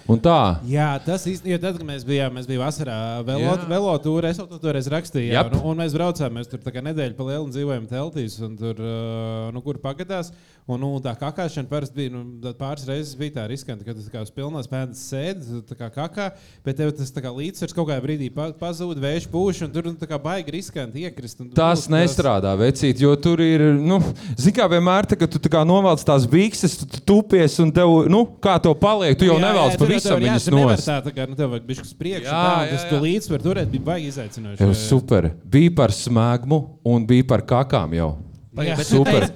Un 0.06 0.20
tā. 0.22 0.60
Jā, 0.70 0.92
tas 1.02 1.24
īstenībā, 1.26 1.58
tad, 1.64 1.80
kad 1.80 1.88
mēs 1.88 2.04
bijām, 2.06 2.36
mēs 2.38 2.46
bijām 2.46 2.62
vasarā 2.62 2.98
velo, 3.26 3.56
velotūrā, 3.72 4.30
es 4.30 4.38
jau 4.38 4.46
to 4.46 4.60
toreiz 4.62 4.86
rakstīju. 4.94 5.32
Jā, 5.34 5.42
un, 5.50 5.64
un 5.72 5.82
mēs 5.82 5.96
braucām, 5.98 6.36
mēs 6.38 6.52
tur 6.52 6.62
tā 6.62 6.76
kā 6.76 6.84
nedēļu 6.86 7.18
pa 7.18 7.26
lielu 7.32 7.50
dzīvojam 7.50 7.88
teltīs, 7.90 8.36
un 8.46 8.54
tur, 8.60 8.78
uh, 8.78 9.48
nu, 9.56 9.64
kur 9.66 9.82
pagadās. 9.82 10.30
Un, 10.66 10.80
nu, 10.82 10.88
tā 10.98 11.12
kakāšana 11.14 11.70
parasti 11.70 11.94
bija, 11.94 12.10
nu, 12.10 12.52
pāris 12.58 12.88
reizes 12.90 13.14
bija 13.18 13.36
tā 13.36 13.44
riskanti, 13.52 13.86
ka 13.86 13.94
tu 13.94 14.02
tā 14.02 14.10
kā 14.10 14.24
uz 14.26 14.32
pilnās 14.34 14.66
pēdas 14.66 15.04
sēdi, 15.12 15.60
tā 15.70 15.76
kā 15.78 15.92
kakā, 15.94 16.32
bet 16.66 16.80
tev 16.80 16.90
tas 16.98 17.14
kā 17.14 17.30
līdzsvars 17.30 17.76
kaut 17.78 17.86
kādā 17.92 18.02
brīdī 18.02 18.32
pa, 18.34 18.48
pazūd, 18.58 18.98
vējš 19.04 19.28
pūš, 19.30 19.60
un 19.68 19.76
tur 19.76 19.86
nu, 19.86 19.94
tā 20.02 20.10
kā 20.10 20.18
baigi 20.24 20.56
riskanti 20.56 21.06
iekrist. 21.06 21.44
un 21.44 21.52
Tas 21.54 21.86
būt 21.86 21.94
nestrādā, 21.94 22.56
vecīt, 22.58 23.04
jo 23.06 23.14
tur 23.22 23.46
ir. 23.46 23.62
Nu, 23.78 24.00
Zini, 24.34 24.56
kā 24.58 24.66
vienmēr, 24.74 25.06
tā, 25.06 25.20
kad 25.22 25.38
tu 25.38 25.44
tā 25.46 25.54
kā 25.54 25.62
novelc 25.70 26.02
tās 26.02 26.26
bikses, 26.34 26.80
tu, 26.82 26.90
tu 26.96 27.06
tupies 27.14 27.62
un 27.62 27.70
tev, 27.70 27.94
nu, 28.10 28.26
kā 28.42 28.58
to 28.58 28.74
paliek, 28.74 29.14
tu 29.22 29.30
jau 29.30 29.38
nevelc 29.38 29.78
pavisam 29.86 30.18
viņas 30.18 30.50
nos. 30.50 30.70
nost. 30.74 30.90
Tā, 30.90 30.98
tā 31.06 31.14
kā, 31.14 31.30
nu, 31.30 31.38
tev 31.38 31.54
vajag 31.54 31.70
bišķi 31.70 31.90
uz 31.92 31.96
priekšu, 32.02 32.26
Jā, 32.26 32.34
jā, 32.34 32.42
tā, 32.42 32.58
un 32.58 32.66
jā, 32.66 32.74
tas 32.74 32.90
jā. 32.90 32.90
tu 32.90 33.06
līdzsvar 33.06 33.50
turēt 33.52 33.74
bija 33.78 33.90
baigi 33.94 34.14
izaicinoši. 34.16 34.64
Jau 34.66 34.74
jā, 34.74 34.74
jā. 34.74 34.86
super. 34.90 35.34
Bija 35.46 35.78
par 35.78 35.94
smēgumu 35.94 36.64
un 36.90 37.06
bija 37.06 37.34
par 37.36 37.46
kakām 37.54 37.94
jau. 38.02 38.16
Pagaid, 38.56 38.78
bet 38.80 38.88
Super. 38.88 39.28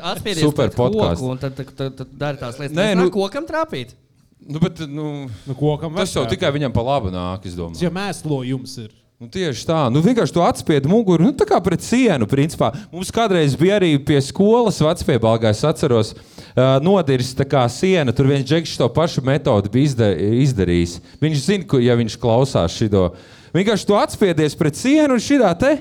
Atspēries 0.00 0.40
Super 0.46 0.72
podcasts. 0.76 1.24
un 1.26 1.38
tad, 1.42 1.54
tad, 1.58 1.74
tad, 1.76 1.96
tad 1.98 2.16
dari 2.18 2.40
tās 2.40 2.58
lietas. 2.60 2.76
Nē, 2.78 2.94
nu- 2.98 3.10
kokam 3.12 3.46
trāpīt. 3.48 3.94
Nu, 4.42 4.58
bet, 4.58 4.80
nu, 4.90 5.28
Nu, 5.46 5.54
kokam 5.54 5.94
tas 5.94 6.10
jau 6.10 6.24
var 6.24 6.32
tikai 6.32 6.50
viņam 6.56 6.72
pa 6.74 6.82
labu 6.82 7.12
nāk, 7.14 7.44
es 7.46 7.54
domāju. 7.54 7.76
Tas 7.78 7.84
jau 7.84 7.92
mēslojums 7.94 8.72
ir. 8.82 8.90
Nu, 9.22 9.28
tieši 9.30 9.62
tā, 9.68 9.76
nu, 9.94 10.00
vienkārši 10.02 10.34
tu 10.34 10.42
atspied 10.42 10.86
muguru, 10.90 11.22
nu, 11.22 11.30
tā 11.38 11.46
kā 11.46 11.60
pret 11.62 11.84
sienu. 11.86 12.26
Principā. 12.26 12.72
Mums 12.90 13.12
kādreiz 13.14 13.54
bija 13.54 13.76
arī 13.78 13.92
pie 14.02 14.18
skolas 14.18 14.80
vecpiebalgā, 14.82 15.52
es 15.54 15.62
atceros, 15.62 16.10
uh, 16.56 16.80
nodirst 16.82 17.36
tā 17.38 17.46
kā 17.46 17.62
siena. 17.70 18.10
Tur 18.10 18.26
viens 18.32 18.42
džeks 18.42 18.74
to 18.80 18.88
pašu 18.90 19.22
metodi 19.22 19.70
bija 19.70 19.92
izda 19.92 20.08
izdarījis. 20.16 20.96
Viņš 21.22 21.44
zina, 21.44 21.68
ka, 21.70 21.78
ja 21.78 21.94
viņš 22.00 22.18
klausās 22.18 22.74
šito. 22.74 23.12
Vienkārši 23.54 23.86
tu 23.86 23.94
atspiedies 24.00 24.58
pret 24.58 24.74
sienu 24.80 25.14
un 25.14 25.22
šitā 25.22 25.54
te. 25.60 25.76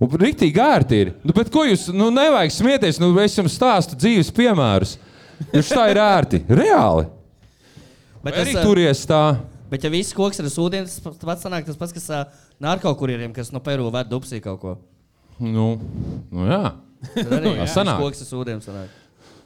Un 0.00 0.12
rīktīgi 0.14 0.60
ērti 0.62 0.98
ir. 1.02 1.08
Nu, 1.26 1.32
bet 1.34 1.48
ko 1.50 1.64
jūs, 1.66 1.88
nu, 1.94 2.10
nevajag 2.14 2.52
smieties, 2.54 3.00
nu, 3.02 3.08
es 3.18 3.34
jums 3.34 3.56
stāstu 3.58 3.96
dzīves 3.98 4.28
piemērus. 4.36 4.92
Jūs 5.54 5.72
tā 5.74 5.88
ir 5.90 5.98
ērti, 6.02 6.42
reāli. 6.50 7.08
Bet, 8.22 8.32
Vai 8.34 8.42
arī 8.44 8.52
tas, 8.54 8.64
turies 8.66 9.02
tā. 9.06 9.22
bet 9.70 9.84
ja 9.86 9.90
viss 9.90 10.14
koks 10.14 10.38
ir 10.42 10.46
uz 10.48 10.56
ūdens, 10.58 10.96
tas 11.02 11.18
pats 11.22 11.44
sanāk 11.46 11.66
tas 11.66 11.76
pats, 11.78 11.92
kas 11.94 12.08
narkokurieriem, 12.62 13.32
kas 13.34 13.50
no 13.54 13.60
Peru 13.62 13.90
ved 13.94 14.08
dupsī 14.10 14.40
kaut 14.42 14.60
ko. 14.62 14.76
Nu, 15.38 15.76
nu 16.30 16.46
jā. 16.50 16.62
Tad 17.14 17.34
arī 17.38 17.52
Jā, 17.60 17.66
sanāk. 17.70 18.00
koks 18.02 18.22
uz 18.26 18.32
ūdens 18.34 18.66
sanāk. 18.66 18.94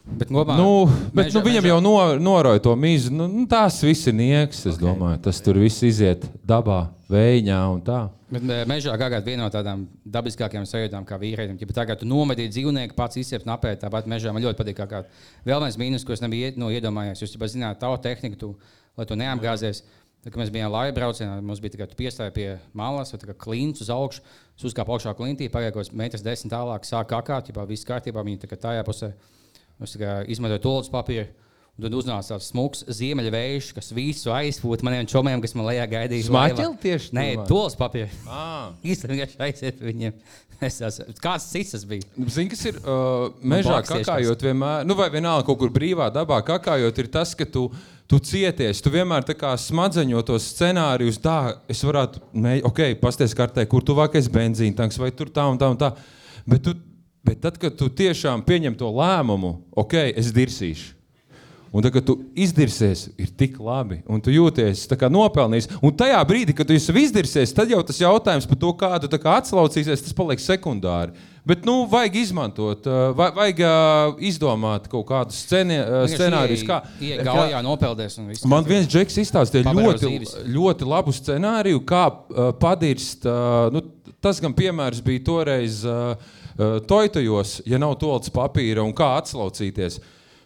Bet, 0.02 0.28
kopā, 0.32 0.56
Nu, 0.58 0.86
bet 1.14 1.28
mežā- 1.28 1.36
nu, 1.36 1.42
viņam 1.46 1.62
mežā- 1.62 1.72
jau 1.74 1.80
no, 1.84 1.92
noroja 2.18 2.62
to 2.64 2.72
mīzu. 2.76 3.12
Nu, 3.14 3.28
nu, 3.30 3.44
tās 3.46 3.76
viss 3.84 4.08
ir 4.10 4.16
nieks, 4.18 4.64
es 4.66 4.74
okay. 4.76 4.84
domāju. 4.88 5.20
Tas 5.28 5.38
tur 5.44 5.60
viss 5.62 5.80
iziet 5.86 6.24
dabā, 6.48 6.88
vējā 7.12 7.60
un 7.72 7.80
tā. 7.86 8.00
Bet 8.32 8.44
eh, 8.48 8.62
mežā 8.68 8.94
gājāt 8.96 9.26
viena 9.28 9.44
no 9.44 9.52
tādām 9.52 9.84
dabiskākajām 10.08 10.64
sajūtām, 10.68 11.04
kā 11.08 11.18
vīrietim. 11.20 11.58
Ja 11.60 11.76
tagad 11.76 12.00
tu 12.00 12.08
nomedīji 12.08 12.54
dzīvnieku, 12.54 12.96
pats 12.96 13.18
izsēp 13.20 13.44
napēt, 13.48 13.82
tāpat 13.82 14.08
mežā 14.08 14.32
man 14.32 14.44
ļoti 14.44 14.56
patīk. 14.60 14.78
Kā, 14.78 14.86
kā 14.88 15.02
vēl 15.48 15.60
viens 15.66 15.76
mīnus, 15.80 16.06
ko 16.08 16.14
es 16.16 16.22
nebiju 16.24 16.54
no, 16.62 16.70
iedomājies. 16.72 17.20
Jūs 17.20 17.36
jau 17.36 17.50
zināt, 17.52 17.82
tā 17.82 17.90
tehnika, 18.06 18.38
tu, 18.40 18.54
lai 18.96 19.08
tu 19.08 19.18
neapgāzies. 19.20 19.82
Tad, 20.22 20.30
kad 20.30 20.38
mēs 20.38 20.52
bijām 20.54 20.70
laiva 20.70 20.94
braucienā, 20.96 21.40
mums 21.42 21.60
bija 21.60 21.74
tikai 21.74 21.90
piestāja 21.98 22.32
pie 22.32 22.46
malas, 22.78 23.10
tā 23.10 23.26
kā 23.26 23.34
klints 23.36 23.82
uz 23.82 23.90
augšu. 23.90 24.22
Es 24.54 24.64
uzkāpu 24.70 24.94
augšā 24.94 25.12
klintī, 25.18 25.48
kāds 25.50 25.90
metrs 25.90 26.22
desmit 26.22 26.54
tālāk, 26.54 26.86
sāku 26.86 27.10
kakāt, 27.10 27.50
ja 27.50 27.64
viss 27.66 27.88
kārtībā, 27.88 28.22
viņi 28.22 28.44
tā 28.44 28.52
kā 28.52 28.60
tajā 28.68 28.84
pusē. 28.86 29.10
Es 29.82 29.96
tā 29.96 30.04
kā 30.04 30.12
izmantoju 30.30 30.62
toalettes 30.62 30.92
papīru. 30.94 31.26
Un 31.72 31.86
tad 31.86 31.94
uznāca 31.96 32.34
tāds 32.34 32.50
smūgs 32.50 32.82
ziemeļvējš, 32.98 33.70
kas 33.72 33.86
visu 33.96 34.28
aizpūta 34.36 34.84
maniem 34.84 35.06
čomiem, 35.08 35.40
kas 35.40 35.54
man 35.56 35.64
lejā 35.70 35.86
gaidīja. 35.88 36.26
Smaķeli 36.26 36.76
tieši 36.82 37.14
Nē, 37.16 37.24
domāju? 37.30 37.46
toalettes 37.48 37.78
papīru. 37.80 38.18
Ah. 38.28 38.74
Īstenībā 38.84 39.24
aiziet 39.46 39.78
pie 39.78 39.88
viņiem. 39.88 40.18
Es 40.68 40.76
esmu, 40.84 41.16
kāds 41.24 41.48
cits 41.48 41.72
tas 41.72 41.86
bija? 41.88 42.04
Zini, 42.28 42.52
kas 42.52 42.66
ir 42.68 42.76
uh, 42.82 43.32
mežā 43.40 43.80
kakājot, 43.88 44.44
vienmēr, 44.44 44.84
nu, 44.84 44.98
vai 45.00 45.08
vienalga 45.16 45.48
kaut 45.48 45.62
kur 45.64 45.72
brīvā 45.72 46.10
dabā 46.12 46.42
kakājot, 46.44 47.00
ir 47.00 47.10
tas, 47.16 47.32
ka 47.34 47.48
tu, 47.48 47.64
tu 48.04 48.20
cieties. 48.20 48.84
Tu 48.84 48.92
vienmēr 48.92 49.24
tā 49.26 49.34
kā 49.40 49.56
smadzeņo 49.56 50.22
tos 50.28 50.52
scenārijus, 50.52 51.18
tā 51.24 51.56
es 51.72 51.80
varētu, 51.88 52.20
ne, 52.36 52.58
ok, 52.68 52.84
pasties 53.00 53.32
kartē, 53.38 53.64
kur 53.64 53.80
tuvākais 53.80 54.28
benzīna 54.32 54.84
tanks, 54.84 55.00
vai 55.00 55.10
tur 55.16 55.32
tā 55.32 55.48
un 55.50 55.58
tā 55.58 55.72
un 55.72 55.80
tā. 55.80 55.94
Bet, 56.44 56.68
tu, 56.68 56.76
bet 57.24 57.40
tad, 57.48 57.56
kad 57.56 57.80
tu 57.80 57.88
tiešām 57.88 58.44
pieņem 58.44 58.76
to 58.76 58.92
lēmumu, 58.92 59.56
ok, 59.72 60.02
es 60.12 60.34
dirsīšu. 60.36 60.98
Un 61.72 61.80
tad, 61.80 61.94
kad 61.94 62.04
tu 62.04 62.18
izdirsies, 62.36 63.06
ir 63.16 63.30
tik 63.32 63.54
labi, 63.56 64.02
un 64.04 64.20
tu 64.20 64.28
jūties 64.28 64.84
nopelnījis. 65.08 65.70
Un 65.80 65.94
tajā 65.96 66.18
brīdī, 66.28 66.52
kad 66.52 66.68
tu 66.68 66.76
izdirsies, 66.76 67.54
tad 67.56 67.72
jau 67.72 67.80
tas 67.80 67.96
jautājums 67.96 68.44
par 68.46 68.58
to, 68.60 68.72
kādu 68.76 69.08
kā 69.16 69.38
atslaucīsies, 69.40 70.04
tas 70.04 70.12
paliek 70.12 70.42
sekundāri. 70.42 71.16
Bet, 71.48 71.64
nu, 71.66 71.86
vajag 71.90 72.20
izmantot, 72.20 72.84
uh, 72.86 73.10
vai- 73.18 73.32
vajag 73.34 73.64
uh, 73.64 74.20
izdomāt 74.22 74.84
kaut 74.92 75.08
kādus 75.08 75.40
uh, 75.48 76.04
scenārijus. 76.06 76.62
Kā, 76.68 76.82
gaujā 77.00 77.64
nopeldies 77.66 78.18
un 78.20 78.28
viss. 78.30 78.44
Man 78.46 78.68
viens 78.68 78.86
džeks 78.86 79.18
izstāstīja 79.24 79.72
ļoti, 79.74 80.12
ļoti 80.54 80.86
labu 80.86 81.10
scenāriju, 81.16 81.82
kā 81.88 82.04
uh, 82.12 82.52
padirst. 82.60 83.26
Uh, 83.26 83.72
nu, 83.74 83.82
tas 84.22 84.38
gan 84.44 84.54
piemērs 84.54 85.00
bija 85.02 85.24
toreiz 85.26 85.82
uh, 85.88 86.14
uh, 86.14 86.78
Toitojos, 86.86 87.62
ja 87.66 87.80
nav 87.82 87.96
tolts 87.98 88.30
papīra 88.30 88.84
un 88.86 88.94
kā 88.94 89.16
atslaucīties. 89.18 89.98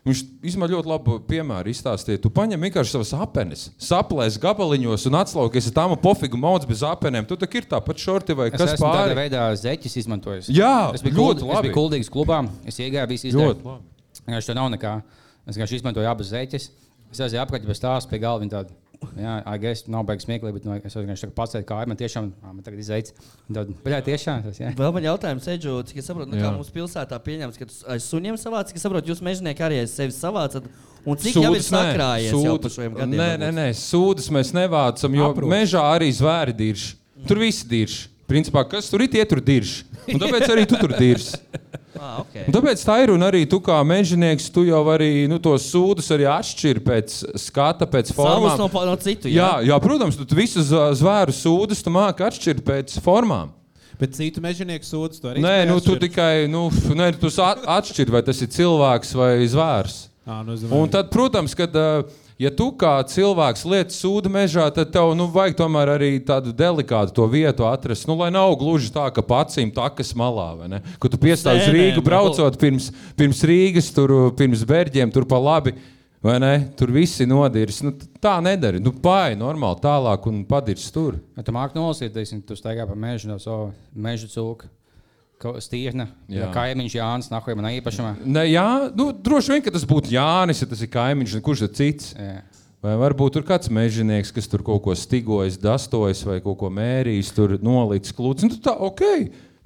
Viņš 0.07 0.21
izmanto 0.47 0.77
ļoti 0.77 0.87
labu 0.87 1.17
piemēru, 1.27 1.73
izstāstīja. 1.73 2.21
Tu 2.23 2.31
paņem 2.31 2.63
vienkārši 2.69 2.93
savas 2.95 3.11
apenes, 3.19 3.65
saplēs 3.83 4.37
gabaliņos 4.39 5.07
un 5.11 5.19
atslaukies 5.19 5.67
tām 5.75 5.97
pofigu 5.99 6.39
maudas 6.39 6.69
bez 6.69 6.85
apenēm. 6.87 7.27
Tu 7.27 7.35
tā 7.41 7.49
ir 7.51 7.67
tāpat 7.67 7.99
šorti 7.99 8.37
vai 8.39 8.47
kas 8.55 8.63
tādā 8.63 8.79
pāri. 8.85 9.17
veidā 9.19 9.49
zeķis 9.59 9.99
izmantojis. 10.05 10.51
Jā, 10.55 10.93
es 10.95 11.03
biju, 11.03 11.17
ļoti 11.17 11.43
kult, 11.43 11.43
es 11.43 11.51
labi. 11.51 11.67
biju 11.67 11.79
kuldīgs 11.81 12.13
klubā. 12.15 12.39
Es 12.63 12.79
iegāju, 12.79 13.11
visu 13.11 13.35
labi. 13.35 13.79
Vienkārši 14.23 14.53
tur 14.53 14.59
nav 14.61 14.71
nekā. 14.77 14.95
Es 15.43 15.59
vienkārši 15.59 15.81
izmantoju 15.83 16.13
abas 16.13 16.31
zeķes. 16.31 16.71
Es 17.11 17.25
aizēju 17.27 17.43
apkārt 17.43 17.67
bez 17.67 17.83
tās 17.83 18.07
pie 18.07 18.23
galva. 18.23 18.45
viņa 18.47 18.55
Tāda, 18.55 18.79
jā, 19.19 19.35
es 19.71 19.83
nav 19.89 20.05
beigas 20.09 20.25
smieklīgi, 20.27 20.55
bet 20.57 20.65
nu, 20.69 20.75
es 20.79 20.95
vienkārši 20.97 21.29
pats 21.37 21.53
teicu, 21.57 21.67
ka 21.69 21.79
man 21.87 21.97
tiešām 22.01 22.31
man 22.43 22.63
tagad 22.67 22.81
izaic. 22.83 23.13
Tad, 23.53 23.71
bet 23.85 23.93
jā, 23.95 24.01
tiešām 24.11 24.43
tas 24.47 24.61
ir. 24.61 24.75
Vēl 24.79 24.93
man 24.97 25.07
jautājums, 25.09 25.47
Edžu, 25.53 25.77
cik 25.89 26.01
es 26.03 26.09
saprotu, 26.11 26.33
nu, 26.33 26.41
kā 26.41 26.51
mums 26.55 26.73
pilsētā 26.75 27.19
pieņems, 27.23 27.59
ka 27.61 27.69
tu 27.71 27.79
aiz 27.93 28.09
suņiem 28.11 28.39
savāc, 28.41 28.71
cik 28.71 28.81
es 28.81 28.87
saprotu, 28.87 29.13
jūs 29.13 29.23
mežonieki 29.25 29.67
arī 29.67 29.81
aiz 29.85 29.95
sevis 29.97 30.19
savācat. 30.23 30.67
Un 31.07 31.17
cik 31.23 31.37
jau 31.39 31.53
ir 31.55 31.63
Sūdas 31.63 31.71
nē. 31.71 31.83
sakrājies 31.87 32.33
jau 32.33 32.43
Sūdas- 32.43 32.63
par 32.63 32.71
šiem 32.77 32.95
gadiem? 32.99 33.19
Nē, 33.21 33.31
nē, 33.45 33.51
nē, 33.55 33.67
sūdas 33.79 34.27
mēs 34.35 34.51
nevācam, 34.57 35.15
jo 35.15 35.29
Aprūp. 35.33 35.53
mežā 35.53 35.83
arī 35.95 36.11
zvēri 36.11 36.57
dirž. 36.57 36.97
Tur 37.29 37.39
viss 37.39 37.63
dirž. 37.65 38.09
Principā, 38.27 38.65
kas 38.69 38.91
tur 38.91 39.03
ir, 39.03 39.09
tie 39.09 39.25
tur 39.25 39.39
dirž. 39.39 39.85
Un 40.13 40.23
tāpēc 40.23 40.47
arī 40.53 40.67
tu 40.69 40.79
tur 40.81 40.95
dirzi. 40.99 41.41
Ah, 41.97 42.21
okay. 42.21 42.45
Un 42.45 42.53
tāpēc 42.53 42.83
tā 42.85 42.99
ir. 43.05 43.11
Un 43.15 43.25
arī 43.25 43.47
tu 43.49 43.57
kā 43.65 43.79
mežonieks, 43.87 44.51
tu 44.53 44.67
jau 44.69 44.83
arī 44.93 45.25
nu, 45.31 45.39
tos 45.41 45.65
sūdus 45.73 46.11
arī 46.13 46.27
atšķiri 46.29 46.83
pēc 46.85 47.15
skata, 47.41 47.89
pēc 47.89 48.11
Savus 48.13 48.19
formām. 48.21 48.59
no, 48.61 48.83
no 48.91 48.97
citu. 49.01 49.31
Jā, 49.33 49.63
jā, 49.65 49.79
protams, 49.81 50.19
tu 50.19 50.27
tu 50.29 50.37
visus 50.37 50.69
zvēru 50.69 51.33
sūdus 51.33 51.81
tu 51.81 51.93
māki 51.95 52.27
atšķirt 52.27 52.61
pēc 52.67 52.99
formām. 53.05 53.55
Bet 53.97 54.13
citu 54.13 54.43
mežonieku 54.45 54.85
sūdzu 54.85 55.23
to 55.23 55.33
arī. 55.33 55.41
Nē, 55.41 55.55
nu, 55.71 55.79
tu 55.81 55.97
tikai 55.97 56.45
nu, 56.53 56.67
nē, 56.69 57.15
tu 57.17 57.33
at- 57.41 57.65
atšķiri, 57.79 58.13
vai 58.13 58.23
tas 58.27 58.45
ir 58.45 58.53
cilvēks 58.53 59.17
vai 59.17 59.31
zvērs. 59.49 59.97
Ā, 60.27 60.43
nu. 60.45 60.57
Un 60.77 60.93
tad, 60.93 61.09
protams, 61.15 61.55
kad, 61.57 61.73
ā, 61.73 62.05
ja 62.43 62.53
tu 62.53 62.69
kā 62.79 62.93
cilvēks 63.09 63.65
lietas 63.69 63.99
sūdu 64.03 64.31
mežā, 64.33 64.69
tad 64.75 64.93
tev 64.95 65.15
nu, 65.19 65.29
vajag 65.33 65.57
tomēr 65.61 65.95
arī 65.97 66.11
tādu 66.27 66.53
delikātu 66.57 67.15
to 67.17 67.27
vietu 67.33 67.67
atrast. 67.69 68.07
Nu, 68.09 68.19
lai 68.21 68.31
nav 68.35 68.55
gluži 68.61 68.93
tā, 68.95 69.09
ka 69.15 69.25
pacīm 69.25 69.73
takas 69.75 70.13
malā? 70.19 70.53
Kad 71.03 71.15
tu 71.15 71.21
piestāvi 71.23 71.63
uz 71.63 71.69
Nē, 71.69 71.73
nē, 71.73 71.77
Rīgu, 71.79 72.01
nu. 72.01 72.07
braucot 72.07 72.59
pirms, 72.61 72.89
pirms 73.19 73.45
Rīgas, 73.49 73.93
tur 73.97 74.17
pirms 74.39 74.65
Berģiem, 74.69 75.13
tur 75.15 75.29
pa 75.29 75.41
labi. 75.43 75.77
Vai 76.27 76.39
ne? 76.43 76.55
Tur 76.75 76.91
viss 76.91 77.21
ir 77.23 77.29
nodirts. 77.31 77.83
Nu, 77.87 77.93
tā 78.23 78.39
nedara. 78.43 78.81
Nu, 78.83 78.91
Pāri 79.05 79.37
normāli 79.39 79.79
tālāk 79.85 80.25
un 80.27 80.41
padirst 80.49 80.91
tur. 80.95 81.21
Ja 81.37 81.45
tu 81.47 81.55
māki 81.55 81.79
nolasīt, 81.79 82.15
teiksim, 82.17 82.41
tu 82.43 82.57
staigā 82.59 82.87
pa 82.89 82.97
mežu 82.99 83.31
no 83.31 83.37
savu 83.39 83.69
meža 83.95 84.27
cūku. 84.33 84.67
Stīrna, 85.37 86.07
Jā. 86.33 86.49
kaimiņš 86.55 86.95
Jānis, 86.97 87.31
nahuj 87.31 87.57
manā 87.59 87.75
īpašumā. 87.77 88.15
Ne, 88.25 88.47
jā, 88.49 88.67
nu, 88.97 89.11
droši 89.13 89.53
vien, 89.53 89.65
ka 89.67 89.73
tas 89.75 89.85
būtu 89.89 90.15
Jānis, 90.15 90.63
ja 90.63 90.69
tas 90.71 90.81
ir 90.81 90.91
kaimiņš, 90.93 91.35
un 91.37 91.45
kurš 91.45 91.67
tad 91.67 91.75
cits. 91.77 92.15
Jā. 92.17 92.39
Vai 92.85 92.95
varbūt 93.01 93.35
tur 93.35 93.45
kāds 93.47 93.71
mežonieks, 93.73 94.31
kas 94.33 94.49
tur 94.49 94.63
kaut 94.65 94.83
ko 94.85 94.95
stigojas, 94.97 95.57
dastojas 95.59 96.21
vai 96.29 96.39
kaut 96.45 96.59
ko 96.61 96.71
mērījis, 96.73 97.33
tur 97.37 97.57
nolicis 97.65 98.15
klūcis. 98.17 98.49
Nu, 98.49 98.61
tā, 98.63 98.77
ok. 98.89 99.03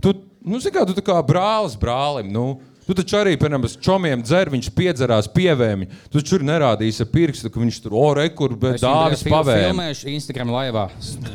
Tu, 0.01 0.15
nu, 0.47 0.61
kā, 0.73 0.87
tu 0.89 0.97
tā 0.97 1.05
kā 1.05 1.17
brālis 1.27 1.77
brālim. 1.79 2.31
Nu. 2.33 2.47
Tu 2.91 2.95
taču 2.99 3.21
arī, 3.21 3.37
piemēram, 3.39 3.63
uz 3.69 3.77
čomiem 3.79 4.23
dzer, 4.27 4.49
viņš 4.51 4.69
piedzerās 4.75 5.29
pievēmi. 5.31 5.87
Tu 6.11 6.17
taču 6.19 6.33
tur 6.33 6.43
nerādīsi 6.49 7.05
ar 7.05 7.09
pirkstu, 7.13 7.47
ka 7.55 7.61
viņš 7.63 7.77
tur 7.85 7.95
orekur, 7.95 8.57
bet 8.59 8.81
dāvis 8.83 9.23
pavēmi. 9.23 9.69
filmēšu 9.69 10.11
Instagram 10.11 10.51
laivā. 10.51 10.89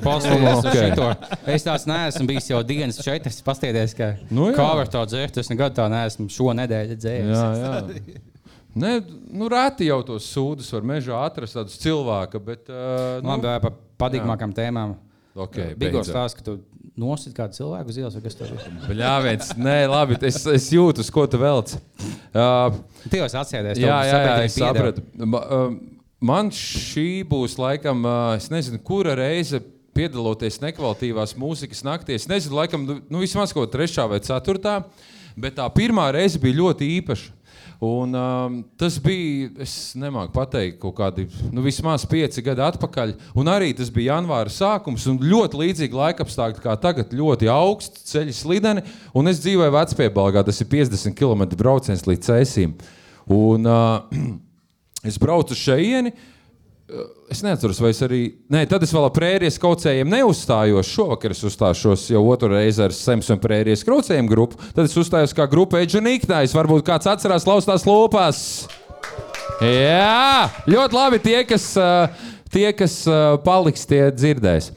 Pastāvēs 0.04 0.60
Ok. 0.68 0.76
okay. 0.76 1.40
Es 1.56 1.64
tāds 1.64 1.88
neesmu 1.88 2.28
bijis 2.28 2.52
jau 2.52 2.60
dienas 2.68 3.00
četras 3.00 3.40
pastieties, 3.46 3.96
ka 3.96 4.10
Nu 4.28 4.50
jā. 4.50 4.58
kā 4.60 4.68
var 4.82 4.92
to 4.92 5.06
dzert. 5.08 5.40
Es 5.40 5.48
nekad 5.54 5.78
tā 5.80 5.88
neesmu 5.96 6.28
šo 6.36 6.52
nedēļu 6.60 7.00
dzēris. 7.00 7.40
Jā, 7.40 7.48
jā. 7.64 8.22
Ne, 8.76 8.98
nu, 9.32 9.48
rēti 9.48 9.88
jau 9.88 10.02
tos 10.04 10.28
sūdus 10.36 10.74
var 10.76 10.84
mežā 10.92 11.24
atrast 11.24 11.56
tādus 11.56 11.80
cilvēku, 11.80 12.44
bet. 12.44 12.68
Uh, 12.68 13.22
nu, 13.24 13.32
Labi, 13.38 13.56
par 13.64 13.80
patīkamākām 14.04 14.52
tēmām. 14.60 14.98
okay, 15.40 15.72
beidzot. 15.80 16.12
stāsta, 16.12 16.42
ka 16.42 16.50
tu 16.50 16.60
nosit 17.00 17.34
kādu 17.36 17.58
cilvēku 17.58 17.92
uz 17.92 17.98
ielas, 18.00 18.16
vai 18.16 18.24
kas 18.24 18.38
tur 18.40 18.54
ir. 18.54 18.70
Bļāviens, 18.88 19.52
nē, 19.60 19.76
labi, 19.92 20.18
es, 20.28 20.40
es 20.48 20.70
jūtu, 20.74 21.04
ko 21.14 21.26
tu 21.28 21.40
velc. 21.42 21.74
Uh, 22.32 22.78
Tu 23.10 23.20
jau 23.20 23.28
atsēdies. 23.28 23.80
jā, 23.82 23.98
jā, 24.10 24.22
jā, 24.24 24.36
es 24.48 24.56
sapratu. 24.60 25.04
Ma- 25.20 25.44
um, 25.60 25.78
Man 26.26 26.48
šī 26.56 27.26
būs 27.28 27.58
laikam, 27.60 28.00
uh, 28.08 28.34
es 28.40 28.48
nezinu, 28.50 28.80
kura 28.82 29.14
reize 29.20 29.60
piedaloties 29.96 30.58
nekvalitatīvās 30.64 31.36
mūzikas 31.38 31.84
naktī. 31.86 32.16
Es 32.18 32.26
nezinu, 32.32 32.56
laikam, 32.58 32.86
nu, 32.88 32.96
nu, 33.12 33.20
vismaz 33.22 33.54
kaut 33.54 33.70
trešā 33.76 34.08
vai 34.10 34.22
ceturtā, 34.24 34.80
bet 35.38 35.58
tā 35.60 35.68
pirmā 35.76 36.08
reize 36.16 36.40
bija 36.42 36.58
ļoti 36.64 36.88
īpaša. 37.02 37.35
Un, 37.84 38.16
um, 38.16 38.60
tas 38.80 38.96
bija, 39.04 39.50
es 39.66 39.74
nemāku 40.00 40.32
pateikt, 40.36 40.78
kaut 40.80 40.96
kādi 41.00 41.26
nu, 41.52 41.64
vismaz 41.66 42.06
pieci 42.08 42.44
gadi 42.46 42.64
atpakaļ. 42.64 43.16
Un 43.36 43.52
arī 43.52 43.74
tas 43.76 43.92
bija 43.94 44.14
janvāra 44.16 44.52
sākums, 44.54 45.08
un 45.12 45.20
ļoti 45.20 45.60
līdzīgi 45.60 46.00
laikapstākļi 46.00 46.64
kā 46.64 46.78
tagad, 46.82 47.16
ļoti 47.16 47.50
augsts 47.52 48.08
ceļš 48.14 48.44
slideni. 48.46 48.86
Un 49.16 49.32
es 49.32 49.42
dzīvoju 49.44 49.76
Vecpiebalgā, 49.76 50.46
tas 50.48 50.62
ir 50.64 50.72
50 50.72 51.18
km 51.20 51.50
brauciens 51.60 52.06
līdz 52.08 52.32
Cēsīm. 52.32 52.78
Un, 53.36 53.68
uh, 53.68 54.40
es 55.10 55.20
braucu 55.22 55.58
uz 55.58 55.66
šejieni. 55.66 56.16
Es 57.34 57.40
neatceros, 57.42 57.80
vai 57.82 57.90
es 57.96 58.00
arī. 58.06 58.20
Nē, 58.54 58.60
tad 58.70 58.84
es 58.86 58.92
vēl 58.94 59.08
ar 59.08 59.14
prērijas 59.14 59.56
kaucējiem 59.58 60.12
neuzstājos. 60.12 60.92
Šovakar 60.94 61.34
es 61.34 61.42
uzstāšos 61.48 62.04
jau 62.12 62.22
otru 62.30 62.52
reizi 62.52 62.84
ar 62.86 62.94
Sems 62.94 63.32
un 63.34 63.42
prērijas 63.42 63.82
kaucējiem 63.88 64.30
grupu. 64.30 64.60
Tad 64.76 64.86
es 64.86 64.94
uzstājos 65.02 65.34
kā 65.34 65.48
grupa 65.50 65.82
Eģenīknājs. 65.82 66.54
Varbūt 66.54 66.86
kāds 66.86 67.10
atcerās 67.10 67.48
laustās 67.50 67.88
lopās. 67.90 68.44
Jā, 69.66 70.46
ļoti 70.70 71.00
labi 71.00 71.22
tie, 71.26 71.40
kas, 71.50 71.72
tie, 72.54 72.68
kas 72.78 73.02
paliks, 73.42 73.90
tie 73.90 74.04
dzirdēs. 74.14 74.70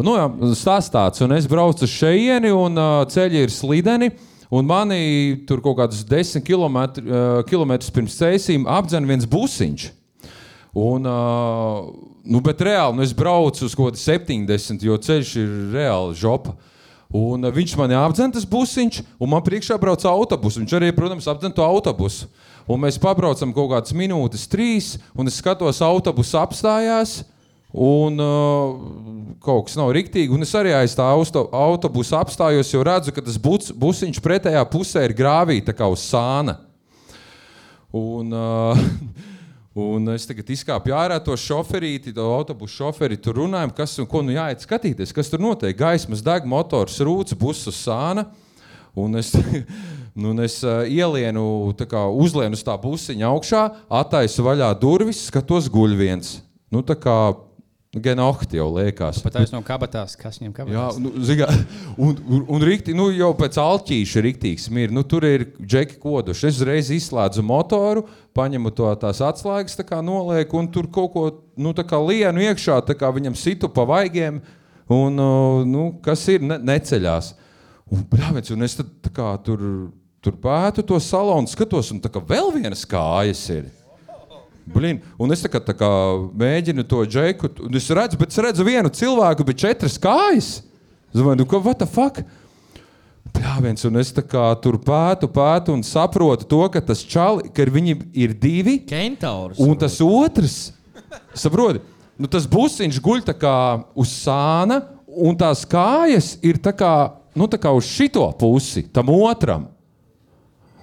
Nu, 0.00 0.16
jā, 0.16 0.26
stāstāts, 0.56 1.20
un 1.20 1.36
es 1.36 1.44
braucu 1.50 1.84
uz 1.84 1.92
šejieni, 1.92 2.56
un 2.56 2.80
ceļi 3.12 3.44
ir 3.44 3.52
slideni. 3.52 4.14
Un 4.50 4.64
manī 4.66 5.44
tur 5.46 5.60
kaut 5.62 5.76
kādus 5.78 6.00
desmit 6.08 6.48
kilometrus 6.48 7.92
pirms 7.94 8.16
ceļiem 8.16 8.64
apdzen 8.66 9.04
viens 9.06 9.28
busiņš. 9.28 9.90
Un, 10.72 11.06
uh, 11.06 11.88
nu, 12.22 12.38
bet 12.46 12.60
reāli 12.62 12.94
nu, 12.94 13.02
es 13.02 13.14
braucu 13.16 13.64
uz 13.66 13.74
kaut 13.74 13.90
kādu 13.90 14.02
70, 14.02 14.84
jo 14.86 14.98
ceļš 15.02 15.32
ir 15.40 15.54
reāli 15.74 16.14
žopa. 16.18 16.54
Un, 17.10 17.42
uh, 17.42 17.50
viņš 17.50 17.74
man 17.80 17.96
apdzēra 17.98 18.36
tas 18.36 18.46
busiņš, 18.46 19.00
un 19.18 19.32
man 19.32 19.42
priekšā 19.42 19.74
brauc 19.82 20.04
autobus. 20.06 20.60
Viņš 20.60 20.76
arī, 20.78 20.92
protams, 20.94 21.26
apdzēra 21.30 21.56
to 21.56 21.66
autobusu. 21.66 22.30
Un 22.70 22.78
mēs 22.84 23.00
pabraucam 23.02 23.50
kaut 23.56 23.72
kādas 23.72 23.96
minūtes, 23.96 24.46
trīs, 24.46 24.94
un 25.18 25.26
es 25.26 25.40
skatos, 25.42 25.82
autobus 25.82 26.36
apstājās. 26.38 27.20
Un 27.70 28.18
uh, 28.18 29.34
kaut 29.42 29.68
kas 29.68 29.76
nav 29.78 29.90
rīktīgi. 29.94 30.30
Un 30.34 30.46
es 30.46 30.54
arī 30.58 30.72
aiz 30.74 30.94
tā 30.98 31.06
auto, 31.06 31.44
autobusa 31.54 32.18
apstājos, 32.22 32.70
jo 32.70 32.82
redzu, 32.86 33.14
ka 33.14 33.22
tas 33.26 33.38
bus, 33.42 33.70
busiņš 33.74 34.22
pretējā 34.22 34.62
pusē 34.70 35.04
ir 35.06 35.14
grāvī, 35.18 35.60
tā 35.66 35.74
kā 35.74 35.86
uz 35.90 36.02
sāna. 36.02 36.60
Un, 37.94 38.30
uh, 38.30 38.78
un 39.78 40.10
es 40.14 40.26
tagad 40.26 40.48
izkāpu 40.50 40.94
ārā 40.96 41.20
to 41.22 41.36
šoferīti, 41.38 42.14
to 42.14 42.26
autobusu 42.34 42.80
šoferi. 42.80 43.18
Tur 43.22 43.38
runājam, 43.44 43.72
kas 43.74 43.98
un 44.02 44.08
ko 44.10 44.22
nu 44.26 44.34
jāiet 44.34 44.64
skatīties, 44.64 45.14
kas 45.14 45.30
tur 45.30 45.42
notiek. 45.42 45.76
Gaismas 45.78 46.24
deg, 46.26 46.48
motors 46.48 46.98
rūc, 46.98 47.34
bus 47.38 47.62
uz 47.70 47.78
sāna. 47.78 48.26
Un 48.98 49.14
es, 49.20 49.30
nu, 50.18 50.32
un 50.32 50.42
es 50.42 50.58
ielienu, 50.64 51.44
kā 51.86 52.06
uzlienu 52.10 52.58
uz 52.58 52.64
tā 52.66 52.74
busiņa 52.80 53.28
augšā, 53.30 53.62
attaisu 54.00 54.46
vaļā 54.46 54.72
durvis, 54.80 55.28
skatos 55.30 55.70
guļ 55.70 55.94
viens. 56.00 56.40
Nu, 56.70 56.82
tā 56.86 56.98
kā 56.98 57.16
genohti 57.90 58.60
jau 58.60 58.68
liekas. 58.76 59.18
Pat 59.24 59.40
aiz 59.40 59.50
no 59.50 59.58
kabatās, 59.66 60.14
kas 60.18 60.38
viņam 60.38 60.52
Jā, 60.52 60.58
kabatās. 60.60 60.98
nu, 61.02 61.10
zigā, 61.26 61.48
un, 61.98 62.14
un, 62.22 62.44
un 62.54 62.62
rikti, 62.62 62.94
nu, 62.94 63.08
jau 63.10 63.32
pēc 63.34 63.58
alķīša 63.58 64.20
ir 64.20 64.26
rīktīgs 64.28 64.68
mirs. 64.70 64.94
Nu, 64.94 65.02
tur 65.02 65.26
ir 65.26 65.48
džeki 65.58 65.98
koduši. 66.02 66.46
Es 66.46 66.60
uzreiz 66.60 66.92
izslēdzu 66.94 67.42
motoru, 67.42 68.04
paņemu 68.38 68.70
to 68.78 68.92
tās 69.02 69.22
atslēgas, 69.26 69.74
tā 69.80 69.86
kā 69.88 69.98
nolieku, 70.06 70.60
un 70.60 70.70
tur 70.70 70.86
kaut 70.92 71.10
ko 71.16 71.24
nu, 71.58 71.74
tā 71.74 71.82
kā 71.82 71.98
lienu 71.98 72.46
iekšā, 72.46 72.78
tā 72.86 72.94
kā 72.94 73.10
viņam 73.10 73.34
situ 73.38 73.72
pa 73.74 73.82
vaigiem, 73.90 74.38
un 74.90 75.24
nu, 75.66 75.88
kas 76.04 76.28
ir 76.30 76.46
ne, 76.46 76.60
neceļās. 76.70 77.34
Un, 77.90 78.06
brāviens, 78.06 78.54
un 78.54 78.62
es 78.62 78.78
tad, 78.78 79.10
kā, 79.10 79.32
tur, 79.42 79.66
tur 80.22 80.38
pētu 80.38 80.86
to 80.86 81.02
salonu, 81.02 81.50
skatos, 81.50 81.90
un 81.90 81.98
tā 81.98 82.12
kā 82.12 82.22
vēl 82.22 82.54
vienas 82.54 82.86
kājas 82.86 83.42
ir. 83.50 83.66
Blin. 84.66 85.00
Un 85.18 85.32
es 85.34 85.42
tā 85.44 85.50
kā, 85.52 85.60
tā 85.64 85.74
kā 85.76 85.88
mēģinu 86.40 86.84
to 86.88 87.04
džeku, 87.06 87.50
un 87.66 87.78
es 87.78 87.88
redzu, 87.90 88.18
bet 88.20 88.34
es 88.34 88.42
redzu 88.42 88.66
vienu 88.66 88.92
cilvēku, 88.92 89.46
bet 89.46 89.62
četras 89.62 89.98
kājas. 90.00 90.60
Es 91.10 91.18
domāju, 91.18 91.42
nu, 91.42 91.48
ko, 91.48 91.62
what 91.64 91.80
the 91.80 91.88
fuck? 91.90 92.22
Jā, 93.40 93.56
viens, 93.62 93.84
un 93.86 93.98
es 94.00 94.10
tur 94.12 94.76
pētu, 94.82 95.28
pētu 95.30 95.74
un 95.74 95.82
saprotu 95.86 96.46
to, 96.50 96.60
ka 96.72 96.82
tas 96.82 97.02
čali, 97.06 97.50
ka 97.54 97.64
viņi 97.64 97.96
ir 98.18 98.34
divi, 98.34 98.80
Kentaurs. 98.88 99.58
un 99.60 99.76
tas 99.78 100.00
otrs, 100.02 100.72
saproti, 101.34 101.82
nu, 102.18 102.26
tas 102.30 102.48
busiņš 102.50 103.00
guļ 103.00 103.22
tā 103.28 103.36
kā 103.38 103.56
uz 103.94 104.12
sāna, 104.24 104.80
un 105.06 105.36
tās 105.38 105.62
kājas 105.68 106.36
ir 106.42 106.58
tā 106.62 106.74
kā, 106.76 106.94
nu, 107.38 107.46
tā 107.50 107.60
kā 107.60 107.72
uz 107.74 107.86
šito 107.88 108.26
pusi, 108.38 108.84
tam 108.92 109.12
otram. 109.14 109.68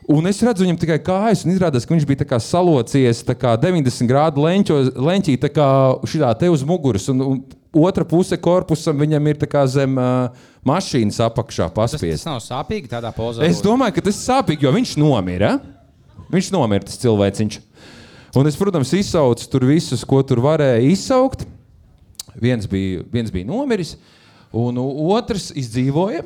Un 0.07 0.23
es 0.29 0.37
redzu 0.39 0.63
viņam 0.63 0.77
tikai 0.79 1.01
kājas, 1.03 1.41
un 1.43 1.51
izrādās, 1.51 1.83
ka 1.83 1.91
viņš 1.91 2.05
bija 2.07 2.21
salocies 2.39 3.25
tā 3.27 3.33
kā 3.35 3.57
90 3.59 4.07
grādu 4.07 4.45
leņķo, 4.45 4.77
leņķī, 5.03 5.33
kā 5.51 5.67
šitā 6.07 6.29
te 6.39 6.47
uz 6.47 6.63
muguras. 6.63 7.09
Un, 7.11 7.23
un 7.25 7.41
otra 7.83 8.07
puse 8.07 8.37
korpusam 8.39 8.95
viņam 9.03 9.27
ir 9.27 9.41
zem 9.67 9.99
uh, 9.99 10.45
mašīnas 10.67 11.19
apakšā 11.27 11.67
Tas, 11.67 11.75
paspiest. 11.75 12.23
tas 12.23 12.29
nav 12.29 12.39
sāpīgi 12.45 12.87
tādā 12.93 13.11
pozā. 13.15 13.43
Es 13.43 13.59
domāju, 13.63 13.97
ka 13.97 14.05
tas 14.07 14.15
ir 14.15 14.23
sāpīgi, 14.29 14.63
jo 14.63 14.71
viņš 14.77 14.95
nomira. 15.03 15.57
Viņš 16.31 16.53
nomira, 16.55 16.87
tas 16.87 17.03
cilvēciņš. 17.03 17.59
Un 18.39 18.47
es, 18.47 18.55
protams, 18.59 18.95
izsaucu 18.95 19.51
tur 19.51 19.67
visus, 19.67 20.07
ko 20.07 20.21
tur 20.23 20.39
varēja 20.43 20.87
izsaukt. 20.87 21.43
Viens 22.37 22.67
bija, 22.69 23.03
viens 23.11 23.31
bija 23.33 23.47
nomiris, 23.49 23.95
un 24.55 24.79
otrs 24.79 25.49
izdzīvoja. 25.57 26.23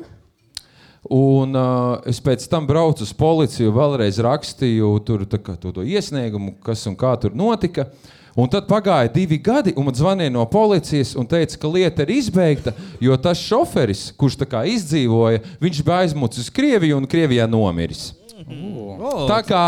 Un, 1.10 1.56
uh, 1.58 1.98
es 2.06 2.20
pēc 2.22 2.44
tam 2.46 2.66
braucu 2.68 3.02
uz 3.02 3.10
policiju, 3.18 3.72
vēlreiz 3.74 4.20
rakstīju 4.22 4.92
tur, 5.06 5.24
tā 5.26 5.40
kā, 5.42 5.56
to, 5.58 5.72
to 5.74 5.82
iesniegumu, 5.82 6.54
kas 6.62 6.84
un 6.86 6.94
kā 6.98 7.16
tur 7.18 7.34
notika. 7.34 7.88
Un 8.38 8.48
tad 8.48 8.64
pagāja 8.64 9.10
divi 9.12 9.36
gadi, 9.42 9.74
un 9.76 9.90
man 9.90 9.96
zvanīja 9.96 10.32
no 10.32 10.46
policijas 10.48 11.10
un 11.20 11.26
teica, 11.28 11.58
ka 11.60 11.68
lieta 11.68 12.06
ir 12.06 12.14
izbeigta, 12.14 12.72
jo 13.02 13.18
tas 13.20 13.42
šoferis, 13.42 14.06
kurš 14.16 14.38
tā 14.40 14.48
kā 14.48 14.62
izdzīvoja, 14.70 15.42
viņš 15.60 15.82
bija 15.84 15.98
aizmucis 16.06 16.46
uz 16.46 16.54
Krieviju 16.54 17.02
un 17.02 17.10
Krievijā 17.10 17.44
nomiris. 17.50 18.12
Oh, 18.42 19.26
Tā 19.28 19.42
kā 19.46 19.64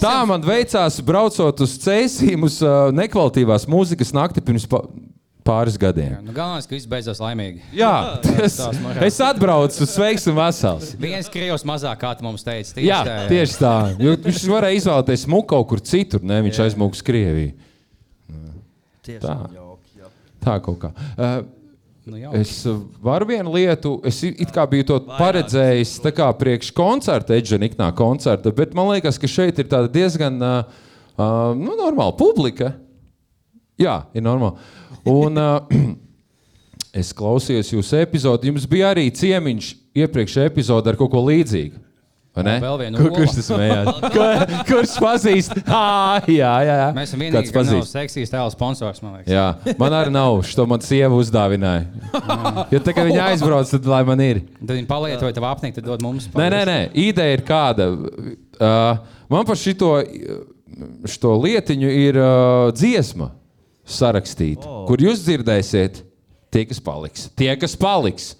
tā 0.00 0.14
man 0.26 0.42
veicās, 0.42 0.96
braucot 1.04 1.60
uz 1.62 1.76
ceļiem, 1.82 2.46
uz 2.48 2.62
uh, 2.64 2.88
nekvalitatīvās 2.94 3.68
mūzikas 3.70 4.14
nakti 4.16 4.42
pirms 4.46 4.66
pa 4.70 4.82
pāris 5.48 5.78
gadiem. 5.80 6.18
Nu, 6.26 6.34
Galvenais, 6.36 6.68
ka 6.68 6.76
viss 6.76 6.86
beidzās 6.90 7.18
laimīgi. 7.24 7.62
Jā, 7.80 7.90
mažās. 8.84 9.02
es 9.08 9.18
atbraucu 9.24 9.88
sveiks 9.88 10.28
un 10.28 10.36
vesels. 10.38 10.92
Viens 11.00 11.30
krievs 11.32 11.64
mazāk, 11.68 11.96
kā 12.04 12.12
tu 12.18 12.26
mums 12.28 12.44
teici. 12.46 12.76
Tieši 12.76 12.88
Jā, 12.90 13.00
tā, 13.08 13.16
tieši 13.32 13.58
tā. 13.62 13.74
Jo 14.04 14.14
Viņš 14.28 14.44
varēja 14.52 14.82
izvēlēties 14.82 15.24
smuku 15.26 15.48
kaut 15.56 15.70
kur 15.72 15.80
citur, 15.80 16.20
ne 16.28 16.42
viņš 16.46 16.60
aizmūgs 16.68 17.02
Krieviju. 17.08 17.54
Tieši 19.08 19.22
Tā. 19.24 19.36
jauki, 19.56 19.94
jā. 20.02 20.10
Tā 20.44 20.58
kaut 20.64 20.82
kā. 20.84 20.92
Uh, 21.16 21.38
Nu, 22.08 22.16
jau. 22.16 22.30
Es 22.38 22.62
varu 23.04 23.26
vienu 23.28 23.50
lietu, 23.52 23.90
es 24.08 24.22
i- 24.24 24.30
it 24.40 24.48
kā 24.48 24.62
biju 24.64 24.86
to 24.88 24.94
paredzējis 25.18 25.90
tā 26.00 26.08
kā 26.16 26.30
priekš 26.32 26.70
koncerta, 26.72 27.34
Edžaniknā 27.36 27.90
koncerta, 27.94 28.48
bet 28.50 28.72
man 28.72 28.88
liekas, 28.94 29.18
ka 29.20 29.28
šeit 29.28 29.58
ir 29.60 29.66
tāda 29.68 29.90
diezgan 29.92 30.40
uh, 30.40 30.64
uh, 31.18 31.52
nu, 31.52 31.74
normāla 31.76 32.16
publika. 32.16 32.70
Jā, 33.76 34.06
ir 34.16 34.24
normāli. 34.24 34.56
Un 35.08 35.40
uh, 35.40 35.64
es 37.00 37.12
klausījos 37.16 37.72
jūsu 37.74 38.00
epizodi. 38.02 38.52
Jums 38.52 38.68
bija 38.70 38.92
arī 38.94 39.08
ciemiņš 39.14 39.74
iepriekšējā 40.04 40.50
epizodē 40.52 40.94
ar 40.94 41.00
kaut 41.00 41.12
ko 41.14 41.24
līdzīgu. 41.28 41.84
Kur, 42.38 43.10
kurš 43.16 43.32
tas? 43.34 43.48
Kur, 44.14 44.52
kurš 44.68 44.92
pazīst? 45.02 45.56
Ah, 45.66 46.22
jā, 46.30 46.50
jā, 46.62 46.74
jā. 46.80 46.88
Mēs 46.94 47.10
esam 47.10 47.22
Kāds 47.24 47.32
vienīgais, 47.32 47.52
kas 47.54 47.70
nav 47.72 47.86
seksīs 47.88 48.30
tēla 48.30 48.52
sponsors. 48.52 49.00
man 49.02 49.16
liekas. 49.16 49.32
Jā, 49.32 49.74
man 49.80 49.96
arī 49.96 50.12
nav. 50.14 50.38
Šo 50.46 50.66
man 50.70 50.84
sieva 50.84 51.18
uzdāvināja. 51.18 51.88
Jo 52.72 52.80
tā 52.84 52.92
kā 52.94 53.04
viņa 53.06 53.24
aizbrauc, 53.32 53.70
tad 53.70 53.86
lai 53.88 54.00
man 54.06 54.20
ir. 54.22 54.42
Tad 54.60 54.74
viņi 54.76 54.88
palietoja 54.90 55.34
tavu 55.34 55.48
apnikti, 55.48 55.80
tad 55.80 55.88
dod 55.88 56.04
mums. 56.04 56.28
Nē, 56.36 56.46
nē, 56.52 56.62
nē. 56.68 56.78
Ideja 57.00 57.38
ir 57.38 57.42
kāda. 57.48 57.88
Uh, 58.58 59.18
man 59.32 59.46
par 59.48 59.58
šito, 59.58 59.96
šo 61.08 61.34
lietiņu 61.42 61.92
ir 62.04 62.20
uh, 62.20 62.70
dziesma 62.76 63.32
sarakstīta, 63.88 64.68
oh. 64.68 64.84
kur 64.88 65.00
jūs 65.02 65.22
dzirdēsiet, 65.24 66.02
tie, 66.52 66.64
kas 66.68 66.82
paliks. 66.84 67.28
Tie, 67.38 67.50
kas 67.60 67.76
paliks. 67.78 68.32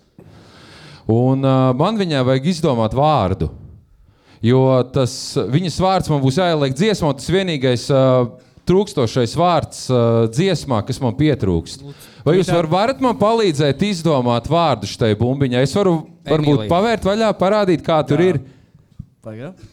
Un 1.09 1.45
uh, 1.45 1.71
man 1.77 1.97
viņai 2.01 2.25
vajag 2.29 2.51
izdomāt 2.53 2.97
vārdu. 2.97 3.49
Jo 4.45 4.85
tas 4.95 5.13
viņas 5.51 5.79
vārds 5.83 6.11
man 6.13 6.21
būs 6.23 6.37
jāieliek 6.39 6.77
dziesmā, 6.77 7.11
tas 7.17 7.31
vienīgais 7.33 7.89
uh, 7.91 8.29
trūkstošais 8.69 9.35
vārds 9.39 9.81
uh, 9.91 10.29
dziesmā, 10.31 10.83
kas 10.87 11.01
man 11.03 11.17
pietrūkst. 11.19 11.83
Vai 12.27 12.37
jūs 12.37 12.53
var, 12.53 12.69
varat 12.71 13.01
man 13.03 13.17
palīdzēt 13.19 13.83
izdomāt 13.89 14.47
vārdu 14.53 14.91
šai 14.91 15.15
bumbiņai? 15.19 15.65
Es 15.65 15.75
varu 15.75 15.97
varbūt 16.29 16.69
pavērt 16.71 17.09
vaļā, 17.09 17.33
parādīt, 17.41 17.83
kā 17.87 17.99
tur 18.07 18.23
ir. 18.23 18.41
Pagaid. 19.25 19.67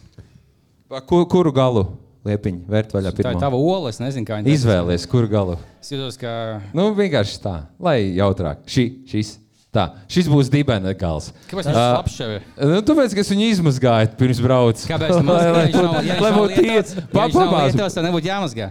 Pa 0.86 1.02
Kur, 1.02 1.24
kuru 1.28 1.50
galu 1.54 1.84
liepiņu 2.26 2.62
vērt 2.70 2.92
vaļā? 2.96 3.10
Tā 3.14 3.22
ir 3.22 3.26
pirmo? 3.30 3.40
tava 3.42 3.56
ola, 3.58 3.90
es 3.94 3.98
nezinu, 4.02 4.26
kā 4.28 4.38
viņa 4.40 4.52
Izvēlies, 4.54 5.06
kuru 5.10 5.28
galu. 5.32 5.56
Es 5.82 5.90
jūtos, 5.94 6.18
ka 6.20 6.60
Nu, 6.76 6.90
vienkārši 6.98 7.40
tā, 7.44 7.56
lai 7.82 7.98
jautrāk. 8.18 8.64
Šī, 8.70 8.86
šis. 9.10 9.36
Tā, 9.76 9.90
šis 10.08 10.28
būs 10.32 10.48
dibena 10.48 10.94
gals. 10.96 11.26
Kāpēc 11.50 11.66
viņš 11.68 11.76
labs 11.76 12.14
šeit? 12.16 12.46
Nu, 12.56 12.78
tāpēc, 12.86 13.12
ka 13.12 13.20
es 13.20 13.28
viņu 13.34 13.48
izmazgāju 13.52 14.12
pirms 14.16 14.38
braucu. 14.40 14.86
Kāpēc 14.88 15.10
Lai- 15.28 15.50
lai 15.52 15.64
viņš 15.66 15.76
nav- 15.84 16.06
ja 16.06 16.16
lai 16.24 16.30
būtu 16.32 16.62
lietots- 16.62 16.94
tie- 16.96 17.02
ja 17.02 17.08
pa- 17.12 17.26
viņš 17.26 17.36
nav 17.36 17.50
pamāz- 17.52 17.74
lietots, 17.76 17.98
tad 17.98 18.06
nebūtu 18.08 18.30
jāmazgā. 18.30 18.70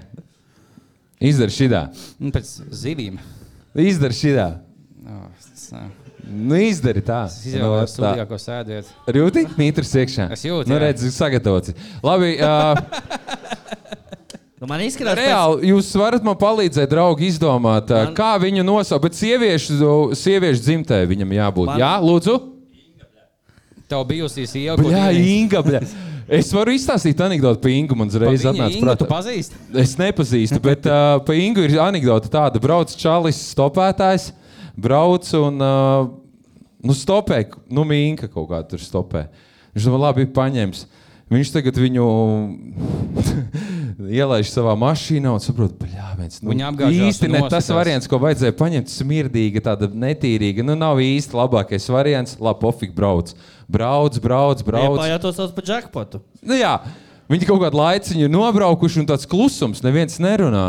Izdari 1.30 1.54
šitā. 1.56 1.84
Nu, 2.20 2.32
Pēc 2.34 2.50
zivīm. 2.82 3.20
Izdari 3.86 4.18
šitā. 4.18 4.48
Oh, 5.06 5.28
tas, 5.46 5.70
Nu, 6.26 6.56
izdari 6.58 7.02
tā. 7.06 7.26
Es 7.30 7.44
Nu, 7.46 7.52
izvēlējos 7.52 7.92
tā. 7.92 8.00
studijā, 8.00 8.26
ko 8.30 8.38
sēdiet. 8.42 8.88
Jūti? 9.14 9.44
Mītrs 9.60 9.92
iekšā. 10.02 10.32
Es 10.34 10.42
jūtu, 10.48 10.68
Nu, 10.72 10.80
redz, 10.82 11.04
sagatavots. 11.14 11.74
Labi, 12.04 12.32
uh, 12.42 12.76
Nu, 14.62 14.68
man 14.72 14.80
izskatās, 14.82 15.18
ka 15.20 15.22
reāli, 15.22 15.68
jūs 15.74 15.90
varat 16.00 16.24
man 16.26 16.38
palīdzēt, 16.40 16.88
draugi, 16.90 17.28
izdomāt, 17.30 17.92
uh, 17.92 18.06
Man- 18.08 18.16
kā 18.18 18.32
viņu 18.42 18.64
nosaukt. 18.66 19.04
Bet 19.04 19.18
sieviešu, 19.20 20.16
sieviešu 20.16 20.64
dzimtē 20.64 21.02
viņam 21.12 21.34
jābūt. 21.36 21.66
Man- 21.74 21.80
Jā, 21.84 21.94
lūdzu. 22.02 22.38
Tev 23.88 24.06
bijusī 24.10 24.48
sieva. 24.50 24.78
Jā, 24.82 25.12
Inga. 25.14 25.62
Bļa. 25.62 25.84
Es 26.28 26.50
varu 26.56 26.72
izstāstīt 26.74 27.20
anekdoti 27.22 27.62
par 27.62 27.70
Ingu. 27.70 27.96
Man 27.96 28.08
uzreiz 28.10 28.42
atnāca 28.42 28.80
prātā. 28.82 29.06
pazīsti? 29.06 29.54
Es 29.78 29.94
nepazīstu, 30.00 30.60
bet 30.64 30.88
uh, 30.88 31.20
par 31.20 31.36
Ingu 31.38 31.62
ir 31.68 31.76
anekdote 31.78 32.32
tāda. 32.34 32.58
Brauc 32.60 32.90
čalis, 32.98 33.38
stopētājs, 33.54 34.32
brauc 34.76 35.32
un 35.40 35.64
uh, 35.64 36.10
nu, 36.86 36.96
stopē, 36.96 37.42
nu, 37.72 37.86
mīnka 37.88 38.30
kaut 38.32 38.50
kā 38.52 38.62
tur 38.70 38.84
stopē. 38.84 39.28
Viņš 39.76 39.90
domā, 39.90 40.02
labi, 40.08 40.28
paņems. 40.32 40.86
Viņš 41.34 41.52
tagad 41.56 41.80
viņu 41.82 42.04
ielaiž 44.20 44.52
savā 44.52 44.76
mašīnā 44.78 45.32
un 45.34 45.42
saprot, 45.42 45.74
ka 45.80 45.88
nu, 46.44 46.52
Viņa 46.52 46.68
apgāžās 46.70 47.08
īsti 47.10 47.30
ne 47.34 47.42
tas 47.50 47.70
variants, 47.74 48.10
ko 48.10 48.20
vajadzēja 48.22 48.54
paņemt. 48.60 48.92
Smirdīga, 48.94 49.64
tāda 49.66 49.90
netīrīga. 49.90 50.66
Nu, 50.66 50.76
nav 50.78 51.02
īsti 51.02 51.38
labākais 51.38 51.90
variants. 51.90 52.38
Labi, 52.38 52.62
pofīgi 52.62 52.94
brauc. 52.96 53.34
Brauc, 53.72 54.20
brauc, 54.22 54.62
brauc. 54.68 55.02
Jā, 55.10 55.18
to 55.22 55.34
sauc 55.34 55.56
par 55.58 55.66
jackpotu. 55.66 56.22
Nu, 56.46 56.60
jā, 56.60 56.76
viņi 57.32 57.50
kaut 57.50 57.64
kādu 57.66 57.82
laiciņu 57.82 58.30
nobraukuši, 58.30 59.02
un 59.02 59.10
tāds 59.10 59.26
klusums, 59.30 59.82
neviens 59.86 60.22
nerunā. 60.22 60.68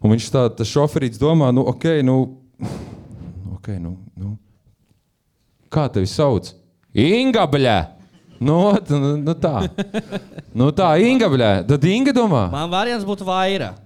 Un 0.00 0.12
viņš 0.12 0.28
tā, 0.32 0.44
tas 0.60 0.68
šoferīts 0.68 1.20
domā, 1.20 1.48
nu, 1.56 1.64
ok, 1.72 1.88
nu, 2.04 2.18
okay, 3.70 3.78
nu, 3.82 3.94
nu. 4.18 4.34
kā 5.70 5.86
tevi 5.94 6.10
sauc? 6.10 6.50
Inga 6.90 7.46
bļā! 7.50 7.78
Nu, 8.40 8.72
nu, 8.88 9.16
nu 9.20 9.34
tā. 9.36 9.68
Nu 10.56 10.70
tā, 10.72 10.94
Inga 11.04 11.28
bļā. 11.28 11.50
Tad 11.68 11.84
Inga 11.84 12.14
domā. 12.16 12.46
Man 12.50 12.70
variants 12.72 13.04
būtu 13.06 13.26
vairāk. 13.28 13.76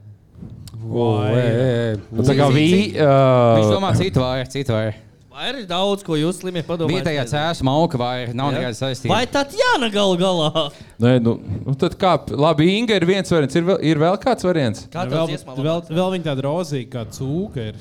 Nu, 0.85 2.23
tā 2.23 2.37
kā 2.39 2.47
vī, 2.53 2.69
Viņš 2.95 3.01
uh, 3.01 3.73
domā 3.73 3.91
citu 3.99 4.23
vairu, 4.23 4.47
citu 4.53 4.77
vairu. 4.77 5.01
Vairāk 5.35 5.65
ir 5.65 5.67
daudz, 5.67 6.05
ko 6.07 6.15
jūs 6.15 6.39
slimie 6.39 6.63
padomājat. 6.63 7.01
Vietējā 7.01 7.25
cēlā 7.33 7.67
mauka 7.67 7.99
vairu 7.99 8.37
nav 8.39 8.53
nekāda 8.55 8.77
saistība. 8.79 9.17
Vai 9.17 9.25
tad 9.27 9.57
Jāna 9.59 9.89
galu 9.91 10.15
galā? 10.21 10.69
nē, 11.03 11.17
nu, 11.25 11.35
nu, 11.65 11.75
tad 11.81 11.97
kā, 11.99 12.15
labi, 12.31 12.69
Inga 12.77 13.01
ir 13.01 13.09
viens 13.09 13.35
variants, 13.35 13.59
ir 13.59 13.67
vēl, 13.67 13.81
ir 13.91 14.03
vēl 14.05 14.21
kāds 14.23 14.47
variants? 14.47 14.87
Kā 14.93 15.09
vēl, 15.11 15.35
vēl, 15.59 15.83
vēl 15.91 16.15
viņa 16.15 16.29
tāda 16.29 16.47
rozīga, 16.47 16.91
kā 16.95 17.03
cūka. 17.19 17.73
Ir. 17.73 17.75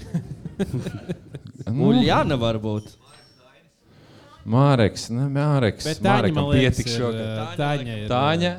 Uljāna 1.69 2.37
varbūt. 2.41 2.91
Māreks, 4.43 5.07
ne, 5.13 5.29
Māreks. 5.31 5.85
Bet 5.87 6.01
Tāņa, 6.03 6.33
Mārekam 6.35 6.49
pietiks 6.51 6.95
šogad. 6.97 7.23
uh, 7.23 7.53
Tāņa 7.59 7.97
ir. 8.01 8.07
Tāņa. 8.11 8.53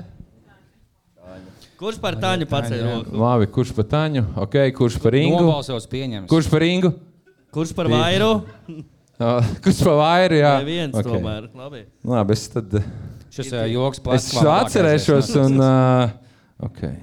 Kurš 1.76 1.98
par 2.00 2.16
Tāņu 2.22 2.46
pacēla 2.48 2.92
roku? 2.94 3.16
Labi, 3.20 3.48
kurš 3.52 3.74
par 3.76 3.88
Taņu? 3.92 4.22
Okay, 4.46 4.72
kurš 4.72 4.96
par 5.02 5.16
Ingu? 5.18 5.42
Nobalsots 5.42 5.88
pieņems. 5.92 6.28
Kurš 6.30 6.48
par 6.52 6.64
Ingu? 6.64 6.94
Kurš 7.52 7.74
par 7.76 7.90
vairu? 7.92 8.30
Uh, 9.14 9.50
kurš 9.64 9.82
par 9.84 9.98
Vairu? 10.00 10.38
Jā, 10.40 10.54
Neviens 10.64 10.96
Ok. 10.98 11.06
tomēr. 11.06 11.50
Labi. 11.54 11.84
Labi, 12.02 12.34
es 12.38 12.48
tad 12.50 12.72
uh, 12.80 12.86
Šis 13.34 13.50
joks 13.70 14.00
es 14.00 14.04
plakāts. 14.06 14.30
šo 14.38 14.54
atcerēšos. 14.54 15.34
Un, 15.44 15.60
uh, 15.60 16.14
okay. 16.70 16.96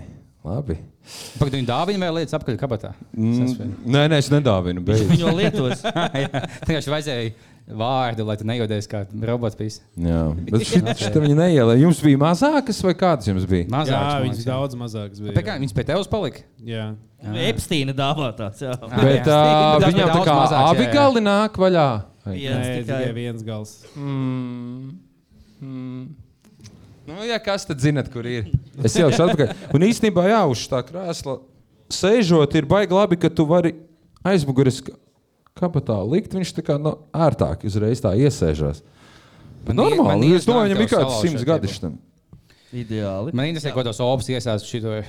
Labi. 0.48 0.82
Pagaidām, 1.40 1.58
viņa 1.62 1.68
dāvina 1.70 2.06
vēl 2.08 2.20
lietas 2.20 2.36
apkaļ 2.38 2.58
kabatā. 2.62 2.92
Mm, 3.18 3.72
nē, 3.90 4.04
nē, 4.12 4.20
es 4.22 4.30
nedāvinu. 4.32 4.84
beidz. 4.86 5.08
Viņu 5.10 5.32
lietos. 5.38 5.82
Tikai 6.68 6.82
vajadzēja 6.94 7.32
vārdu, 7.82 8.26
lai 8.28 8.36
tu 8.40 8.46
nejūties 8.48 8.88
kā 8.92 9.04
robots. 9.28 9.80
Jā, 10.00 10.22
bet 10.48 10.66
šī 10.68 10.82
viņa 11.26 11.38
neielē. 11.40 11.78
Jums 11.82 12.02
bija 12.06 12.20
mazākas 12.22 12.82
vai 12.86 12.94
kādas 12.98 13.30
jums 13.32 13.48
bija? 13.50 13.66
Jā, 13.66 13.72
Mazāk. 13.74 14.26
viņas 14.28 14.46
daudz 14.48 14.78
mazākas 14.80 15.24
bija. 15.24 15.44
Kā 15.48 15.58
viņas 15.62 15.76
pie 15.78 15.88
tevis 15.90 16.12
palika? 16.12 16.46
Jā. 16.68 16.88
Epstīna 17.22 17.94
dāvātās. 17.98 18.62
Jā. 18.64 18.74
Ah, 18.82 18.98
Bet 19.02 19.28
jā. 19.30 19.38
uh, 19.38 19.78
bija 19.78 19.92
viņam 19.92 20.14
tā 20.16 20.24
kā 20.26 20.38
mazāks, 20.38 20.58
jā, 20.58 20.72
abi 20.74 20.88
jā. 20.88 20.94
gali 20.96 21.24
nāk 21.26 21.60
vaļā. 21.62 21.88
Vai? 22.22 22.34
Viens 22.38 22.58
Nē, 22.62 22.74
tikai. 22.82 22.98
tikai 23.02 23.14
viens 23.18 23.46
gals. 23.46 23.76
Mm. 23.98 24.92
Mm. 25.62 26.04
Nu, 27.12 27.24
jā, 27.28 27.38
kas 27.44 27.66
tad 27.68 27.82
zinat, 27.84 28.08
kur 28.14 28.26
ir? 28.30 28.48
Es 28.84 28.96
jau 28.98 29.10
esmu 29.12 29.28
atpakaļ. 29.28 29.54
Un 29.76 29.86
īstenībā, 29.88 30.24
jā, 30.32 30.42
uz 30.50 30.64
tā 30.72 30.80
krēsla 30.88 31.38
sēžot, 31.92 32.56
ir 32.56 32.68
baigi 32.70 32.96
labi, 32.96 33.18
ka 33.20 33.30
tu 33.30 33.44
vari 33.50 33.74
aizmugures 34.24 34.80
kabatā 35.58 35.98
likt. 36.08 36.32
Viņš 36.38 36.54
tā 36.58 36.64
kā 36.70 36.78
no, 36.80 36.96
ērtāk 37.12 37.66
uzreiz 37.68 38.00
tā 38.04 38.14
iesēžās. 38.16 38.80
Bet 39.66 39.76
Man 39.76 39.92
ie- 39.92 39.98
man 40.00 40.18
normāli, 40.18 40.32
es 40.40 40.48
domāju, 40.48 40.72
viņam 40.72 40.82
ir 40.82 40.90
kāds 40.90 41.04
salauzt 41.04 41.28
simts 41.28 41.44
gadi 41.46 41.68
šitam. 41.70 41.98
Ideāli. 42.72 43.34
Man 43.36 43.50
interesē, 43.52 43.74
ko 43.76 43.84
tos 43.84 44.00
opus 44.00 44.30
iesāst 44.32 44.66
šito. 44.66 45.02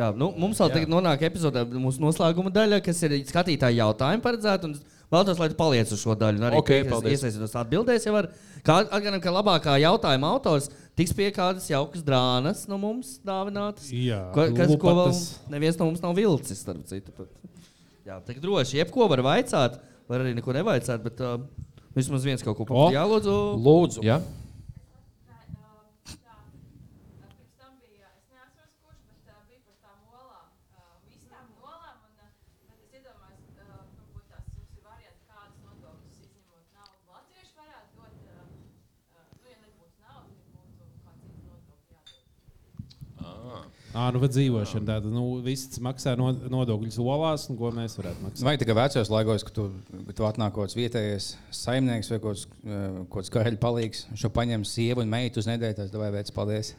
Jā, 0.00 0.10
nu, 0.16 0.30
mums 0.38 0.60
vēl 0.60 0.70
tagad 0.72 0.90
nonāk 0.92 1.22
epizodē 1.28 1.64
mūsu 1.72 2.00
noslēguma 2.04 2.52
daļa, 2.52 2.78
kas 2.84 3.00
ir 3.04 3.16
skatītāja 3.28 3.80
jautājuma 3.82 4.22
paredzēta. 4.24 4.68
un 4.68 4.76
Vēlos, 5.10 5.40
lai 5.42 5.48
tu 5.50 5.56
paliec 5.58 5.90
uz 5.90 5.98
šo 6.04 6.14
daļu. 6.14 6.38
Arī 6.46 6.58
Ok, 6.60 6.70
paldies. 6.90 7.18
iesaistītos 7.18 7.56
atbildēs. 7.58 8.04
Jau 8.06 8.12
var, 8.14 8.28
kā 8.62 8.76
atgādinām, 8.84 9.22
ka 9.24 9.32
labākā 9.34 9.74
jautājuma 9.82 10.30
autors 10.36 10.68
tiks 10.98 11.12
pie 11.18 11.30
kādas 11.34 11.66
jaukas 11.70 12.04
drānas 12.06 12.66
no 12.70 12.78
mums 12.78 13.16
dāvinātas. 13.26 13.88
Jā, 13.90 14.20
ko, 14.36 14.46
kas, 14.54 14.70
ko 14.78 14.92
vēl 14.94 15.00
lupatas. 15.10 15.24
neviens 15.50 15.78
no 15.80 15.88
mums 15.90 16.02
nav 16.04 16.14
vilcis. 16.14 16.62
starp 16.62 16.84
citu, 16.86 17.10
pat. 17.16 17.26
Jā, 18.06 18.20
tā 18.22 18.36
ir 18.36 18.40
droši. 18.44 18.78
Jebko 18.84 19.08
var 19.10 19.18
vaicāt, 19.26 19.80
var 20.10 20.22
arī 20.22 20.34
neko 20.38 20.54
nevaicāt, 20.54 21.02
bet 21.02 21.18
uh, 21.26 21.40
vismaz 21.98 22.22
viens 22.26 22.42
kaut 22.46 22.56
ko 22.58 22.64
pateikt. 22.70 22.94
Jā, 22.94 23.02
lūdzu. 23.10 23.34
Lūdzu. 23.66 24.06
Ja? 24.06 24.20
Pirms 26.10 27.50
tam 27.60 27.72
bija, 27.82 28.08
es 28.14 28.24
neatceros, 28.30 28.72
kurš, 28.82 29.00
bet 29.10 29.22
uh, 29.30 29.42
bija 29.50 29.60
par 29.66 29.76
tām 29.84 29.98
olām, 30.14 30.46
uh, 30.74 30.94
visām 31.10 31.46
olām. 31.60 31.96
Un, 32.06 32.12
uh, 32.18 32.30
tad 32.66 32.78
es 32.80 32.90
iedomājos, 32.98 33.44
uh, 33.58 33.84
varbūt 34.00 34.24
tās 34.32 34.46
jums 34.54 34.72
ir 34.74 34.82
varianti, 34.86 35.22
kādas 35.30 35.58
nodokļus 35.66 36.16
izņemot 36.24 36.66
naudu. 36.80 36.96
Latvieši 37.14 37.54
varētu 37.60 37.90
dot, 38.00 38.14
uh, 38.16 38.40
uh, 38.40 39.28
nu, 39.36 39.44
ja 39.52 39.56
nebūtu 39.60 39.96
naudas, 40.02 40.40
ja 40.50 40.62
būtu 40.80 40.96
kā 41.04 41.12
cits 41.20 41.40
nodokļi 41.46 41.84
Ā, 43.90 44.04
nu, 44.14 44.20
dzīvošana 44.22 44.86
tāda, 44.86 45.10
nu, 45.10 45.24
viss 45.42 45.80
maksā 45.82 46.12
no, 46.18 46.28
nodokļus 46.30 46.98
olās, 47.02 47.48
un 47.50 47.56
ko 47.58 47.72
mēs 47.74 47.96
varētu 47.98 48.22
maksāt. 48.22 48.44
Vai 48.46 48.52
tikai 48.60 48.76
vecos 48.78 49.10
laikos, 49.10 49.44
kad 49.48 49.56
tu, 49.56 49.64
tu 50.14 50.26
atnāk 50.28 50.54
kaut 50.54 50.68
kāds 50.68 50.76
vietējais 50.78 51.26
saimnieks 51.58 52.12
vai 52.12 52.20
kaut 52.22 52.44
kāds, 53.10 53.32
karaļa 53.34 53.58
palīgs, 53.62 54.04
šo 54.20 54.30
paņem 54.36 54.66
sievu 54.68 55.02
un 55.02 55.10
meitu 55.10 55.42
uz 55.42 55.50
nedēļu, 55.50 55.78
tas 55.80 55.90
vai 55.98 56.12
veids 56.14 56.36
paldies. 56.36 56.70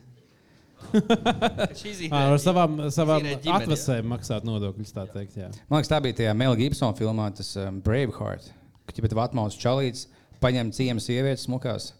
Šī 1.81 2.07
Ā, 2.07 2.23
ar 2.31 2.37
savām, 2.41 2.79
savām 2.95 3.27
atvasēm 3.57 4.07
maksāt 4.15 4.47
nodokļus, 4.47 4.95
tā 4.95 5.03
teikt. 5.11 5.35
Jā. 5.43 5.51
Man 5.67 5.81
liekas, 5.81 5.91
tā 5.91 5.99
bija 6.03 6.21
tajā 6.23 6.33
Mel 6.39 6.55
Gibsona 6.57 6.95
filmā, 6.97 7.27
tas 7.35 7.51
um, 7.59 7.83
Braveheart, 7.83 8.47
kad 8.87 9.03
jau 9.03 9.23
atmauc 9.27 9.59
čalīts, 9.59 10.07
paņem 10.41 10.71
ciemas 10.79 11.11
sievietes 11.11 11.45
smukās, 11.49 11.91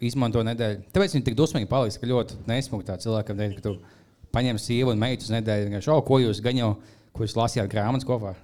izmanto 0.00 0.42
nedēļu. 0.48 0.88
Tāpēc 0.96 1.16
viņi 1.16 1.28
tik 1.28 1.38
dusmīgi 1.38 1.68
paliks, 1.70 2.00
ka 2.00 2.08
ļoti 2.08 2.40
nesmuki 2.48 2.88
tā 2.88 2.96
cilvēkam 3.04 3.38
dēļ, 3.40 3.56
ka 3.58 3.68
tu 3.68 3.76
paņem 4.34 4.60
sievu 4.62 4.92
un 4.94 5.00
meitu 5.02 5.26
uz 5.26 5.34
nedēļu. 5.34 5.68
Vienkārši, 5.68 5.92
oh, 5.94 6.00
ko 6.06 6.20
jūs 6.22 6.40
gan 6.44 6.58
jau, 6.60 6.70
ko 7.16 7.26
jūs 7.26 7.36
lasījāt 7.38 7.70
grāmatas 7.72 8.06
kopā? 8.08 8.34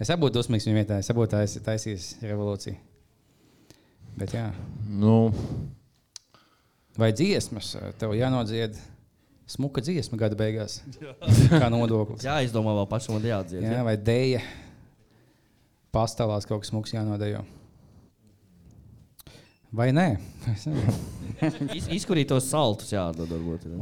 Es 0.00 0.10
būtu 0.10 0.38
dusmīgs 0.38 0.66
viņa 0.68 0.80
vietā, 0.80 0.98
es 1.02 1.10
būtu 1.14 1.34
tais, 1.36 1.58
taisījis 1.64 2.10
revolūciju. 2.24 2.76
Bet 4.18 4.36
jā. 4.36 4.48
Nu, 4.88 5.32
Vai 6.94 7.10
dziesmas 7.10 7.72
tev 7.98 8.12
jānodzied 8.14 8.76
smuka 9.50 9.82
dziesma 9.82 10.18
gada 10.20 10.36
beigās? 10.38 10.76
Kā 11.50 11.66
nodoklis. 11.72 12.22
Jā, 12.22 12.36
izdomā 12.46 12.70
vēl 12.76 12.86
pašam, 12.90 13.16
un 13.18 13.26
jāatdzied. 13.26 13.64
Jā, 13.66 13.80
Jā. 13.80 13.82
vai 13.86 13.96
dēļa 13.98 14.42
pastāvās 15.94 16.46
kaut 16.46 16.62
kas 16.62 16.70
smuks 16.70 16.94
jānodejo. 16.94 17.42
Vai 19.74 19.88
nē? 19.94 20.06
Iz, 21.78 21.90
izkurītos 21.98 22.46
saltus 22.46 22.94
jādod, 22.94 23.26
varbūt. 23.30 23.66
jā. 23.66 23.74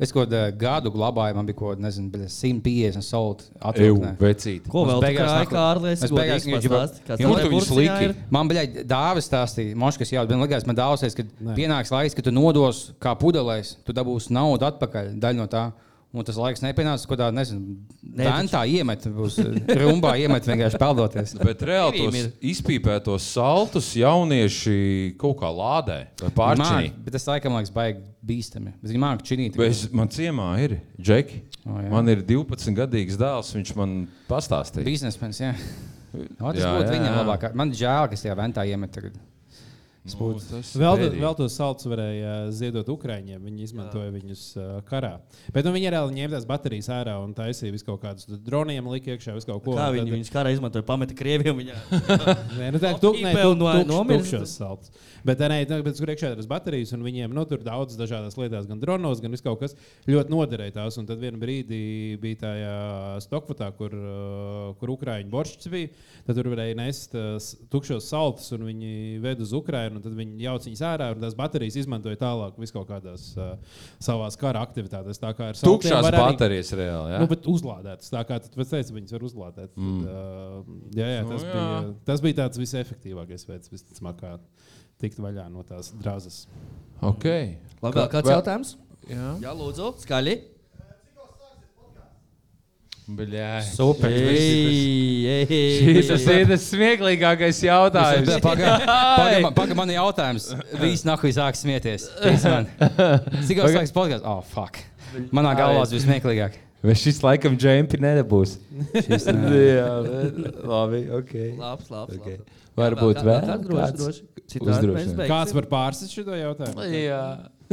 Es 0.00 0.10
kaut 0.10 0.30
kādu 0.30 0.56
gadu 0.58 0.90
glabāju, 0.90 1.34
man 1.36 1.46
bija 1.46 1.56
kaut 1.58 1.76
kāda, 1.76 1.84
nezinu, 1.84 2.10
bet 2.10 2.22
150 2.32 3.02
solti 3.04 3.44
eju, 3.44 3.60
atvilktnē. 3.70 4.16
vecīt. 4.18 4.66
Ko 4.68 4.84
vēl 4.86 4.96
Mums 4.96 5.04
tā 5.04 5.08
beigās 5.10 5.30
kā 5.30 5.52
Kārlis? 5.52 6.02
Es 6.02 6.10
beigās 6.10 6.46
viņu 6.48 6.60
gribu- 6.62 7.26
Kur 7.28 7.40
tu 7.40 7.50
viņus 7.52 7.70
liki? 7.76 8.14
Man 8.30 8.48
bija 8.48 8.64
dāvis 8.84 9.28
stāstīja, 9.30 9.76
Moškas 9.76 10.10
jau 10.12 10.26
bija 10.26 10.40
likās, 10.46 10.66
man 10.66 10.76
dāvāsies, 10.76 11.14
ka 11.14 11.22
pienāks 11.54 11.90
laiks, 11.92 12.14
kad 12.14 12.24
tu 12.24 12.30
nodos 12.32 12.92
kā 13.00 13.14
pudelēs, 13.18 13.76
tu 13.84 13.92
dabūsi 13.92 14.30
naudu 14.30 14.64
atpakaļ, 14.72 15.14
daļu 15.20 15.36
no 15.36 15.46
tā. 15.46 15.72
Un 16.12 16.26
tas 16.28 16.36
laiks 16.36 16.60
nepienāca, 16.60 17.06
ko 17.08 17.16
tādu, 17.16 17.32
nezinu, 17.38 17.76
ventā 18.18 18.60
iemet, 18.68 19.06
uz 19.24 19.38
rumbā 19.80 20.10
iemet 20.20 20.44
vienkārši 20.44 20.80
peldoties. 20.82 21.32
Bet 21.48 21.64
reāli 21.64 22.02
tos 22.02 22.34
izpīpētos 22.52 23.28
saltus 23.32 23.88
jaunieši 23.96 24.74
kaut 25.20 25.38
kā 25.40 25.48
lādē 25.48 25.96
vai 26.20 26.32
pārčinī. 26.36 26.90
Māk, 26.90 26.98
bet 27.06 27.16
tas 27.16 27.24
laikam 27.30 27.56
liekas 27.56 27.72
baigi 27.72 28.04
bīstami. 28.28 28.74
Viņi 28.84 29.00
māca 29.00 29.26
činīt. 29.30 29.56
Bez, 29.56 29.86
man 29.96 30.12
ciemā 30.12 30.50
ir 30.60 30.76
Džeki. 31.00 31.40
O, 31.64 31.80
jā. 31.80 31.88
man 31.94 32.12
ir 32.12 32.20
12 32.28 32.76
gadīgs 32.76 33.16
dēls. 33.16 33.56
Viņš 33.56 33.74
man 33.80 33.96
pastāstīja. 34.28 34.84
Biznesmenis, 34.88 35.42
jā. 35.46 35.56
O, 36.12 36.50
tas 36.52 36.58
Jā, 36.60 36.74
būtu 36.76 36.90
jā, 36.90 36.96
viņam 36.98 37.14
labāk. 37.22 37.44
Man 37.56 37.70
žēl, 37.72 38.04
ka 38.10 38.16
es 38.18 38.20
tajā 38.20 38.34
ventā 38.36 38.66
iemetu 38.68 38.98
tagad. 38.98 39.14
Nu, 40.02 40.32
tas 40.34 40.72
Vēl, 40.74 40.96
bēdīgi. 40.98 41.20
vēl 41.22 41.34
tos 41.38 41.54
saltus 41.54 41.86
varēja 41.86 42.30
uh, 42.42 42.46
ziedot 42.50 42.88
Ukrāņiem. 42.90 43.38
Viņi 43.46 43.62
izmantoja 43.68 44.08
Jā. 44.08 44.14
viņus 44.16 44.40
uh, 44.58 44.70
karā. 44.88 45.12
Bet 45.54 45.62
nu, 45.62 45.70
viņi 45.76 45.92
reāli 45.94 46.16
ņēma 46.16 46.32
tās 46.34 46.46
baterijas 46.48 46.88
ārā 46.90 47.14
un 47.22 47.30
taisīja 47.38 47.70
visu 47.70 47.86
kaut 47.86 48.00
kādus 48.02 48.26
droniem, 48.42 48.88
lika 48.90 49.12
iekšā 49.14 49.36
visu 49.36 49.46
kaut 49.52 49.62
ko. 49.62 49.76
Kā 49.78 49.92
viņi 49.94 50.08
tad- 50.08 50.16
viņus 50.16 50.32
karā 50.34 50.50
izmantoja, 50.56 50.82
pameta 50.88 51.14
krieviem. 51.14 51.60
Nē, 52.58 52.72
nu, 52.74 52.80
tā 52.82 52.96
ir 52.96 52.98
tuk, 52.98 53.14
nē, 53.20 53.30
Apīpē 53.30 53.44
un 53.46 53.54
tuk, 53.54 53.62
no- 53.62 53.76
tukš, 53.78 53.92
nomirst. 53.92 54.26
tukšos 54.32 54.56
saltus. 54.58 54.90
Bet, 55.22 55.38
nē, 55.38 55.60
tur 55.70 56.10
iekšā 56.10 56.32
ir 56.32 56.40
tas 56.40 56.50
baterijas, 56.50 56.90
un 56.98 57.06
viņiem 57.06 57.30
nu, 57.38 57.46
tur 57.46 57.62
daudz 57.62 57.94
dažādas 57.94 58.34
lietas, 58.40 58.66
gan 58.66 58.82
dronos, 58.82 59.22
gan 59.22 59.30
viss 59.30 59.46
kaut 59.46 59.60
kas 59.62 59.76
ļoti 60.10 60.34
noderēja 60.34 60.80
tās. 60.80 60.98
Un 60.98 61.06
tad 61.06 61.22
vienā 61.22 61.38
brīdī 61.38 62.18
bija 62.18 62.40
tajā 62.42 62.74
Stokvatā, 63.22 63.70
kur, 63.78 63.94
uh, 63.94 64.74
kur 64.82 64.96
Ukrāņu 64.96 65.30
boršs 65.30 65.70
bija. 65.70 65.94
Tad 66.26 66.40
tur 66.42 66.50
varēja 66.56 66.74
nest 66.82 67.14
tukšos 67.70 68.10
saltus, 68.10 68.50
un 68.58 68.66
viņi 68.66 69.22
ved 69.22 69.46
uz 69.46 69.54
Ukrajinu, 69.92 70.00
un 70.00 70.02
tad 70.02 70.14
viņi 70.16 70.44
jauc 70.46 70.66
viņus 70.66 70.82
ārā, 70.88 71.08
un 71.14 71.20
tās 71.22 71.34
baterijas 71.36 71.76
izmantoja 71.82 72.16
tālāk 72.20 72.58
vis 72.58 72.72
kaut 72.72 72.88
kādās 72.88 73.26
uh, 73.36 73.56
savās 74.02 74.36
kara 74.40 74.62
aktivitātēs. 74.64 75.20
Tā 75.20 75.32
kā 75.36 75.50
saltiem 75.54 75.68
Tukšās 75.90 76.08
arī- 76.08 76.22
baterijas 76.22 76.72
reāli. 76.72 77.12
Nu, 77.12 77.26
Ja? 77.26 77.26
bet 77.26 77.42
uzlādētas. 77.46 78.10
Tā 78.12 78.24
kā 78.24 78.40
tu 78.42 78.48
pats 78.56 78.70
teici, 78.70 78.92
viņas 78.96 79.12
var 79.12 79.20
uzlādēt. 79.28 79.70
Mm. 79.76 80.04
Tad, 80.04 80.12
uh, 80.12 80.64
jā, 80.96 81.06
jā, 81.16 81.22
tas, 81.28 81.42
Nu, 81.42 81.48
nu, 81.48 81.54
jā. 81.54 81.80
bija, 81.82 81.94
tas 82.04 82.20
bija 82.20 82.34
tāds 82.42 82.58
visefektīvākais 82.58 83.46
veids, 83.48 83.68
visticamāk, 83.72 84.16
kā 84.20 84.38
tikt 85.02 85.18
vaļā 85.18 85.50
no 85.50 85.62
tās 85.62 85.92
drāzes. 86.00 86.46
Okay. 87.02 87.56
Labi, 87.82 87.98
vēl 87.98 88.08
kāds 88.08 88.28
Vēl- 88.28 88.36
jautājums? 88.40 88.76
Jā, 89.10 89.36
Jā, 89.42 89.50
lūdzu, 89.58 89.96
skaļi. 89.98 90.36
Bļā. 93.10 93.48
Super. 93.66 94.12
Šis 96.06 96.26
ir 96.30 96.44
tas 96.52 96.66
smieklīgākais 96.70 97.58
jautājums. 97.66 98.30
Pagaidām, 98.44 98.84
paga, 98.86 99.50
paga, 99.58 99.76
man 99.78 99.90
ir 99.90 99.98
jautājums. 99.98 100.52
Visi 100.78 101.08
nahuj 101.08 101.34
sāk 101.34 101.58
smieties. 101.58 102.06
Cik 102.22 103.58
jau 103.58 103.70
sāks 103.74 103.94
podkāsts? 103.94 104.22
Oh, 104.22 104.38
fuck. 104.54 104.78
Manā 105.34 105.56
galvā 105.58 105.82
tas 105.82 105.96
vismieklīgāk. 105.96 106.60
Vai 106.82 106.94
šis 106.98 107.20
laikam 107.22 107.54
džempi 107.58 107.98
nedabūs? 108.02 108.56
Šis, 108.96 109.26
nē. 109.30 109.58
Jā, 109.78 109.90
bet- 110.06 110.62
labi, 110.66 111.02
ok. 111.18 111.34
Labs, 111.58 111.90
labs. 111.92 112.16
Okay. 112.18 112.38
labs. 112.40 112.62
Varbūt 112.78 113.18
Jā, 113.20 113.26
vēl 113.26 113.42
droši, 113.66 113.76
kāds 113.76 113.98
droši. 114.00 114.24
Beigsim. 114.96 115.20
Kāds 115.28 115.52
var 115.58 115.68
pārsist 115.70 116.14
šo 116.16 116.24
jautājumu? 116.26 116.86
Jā, 116.90 117.20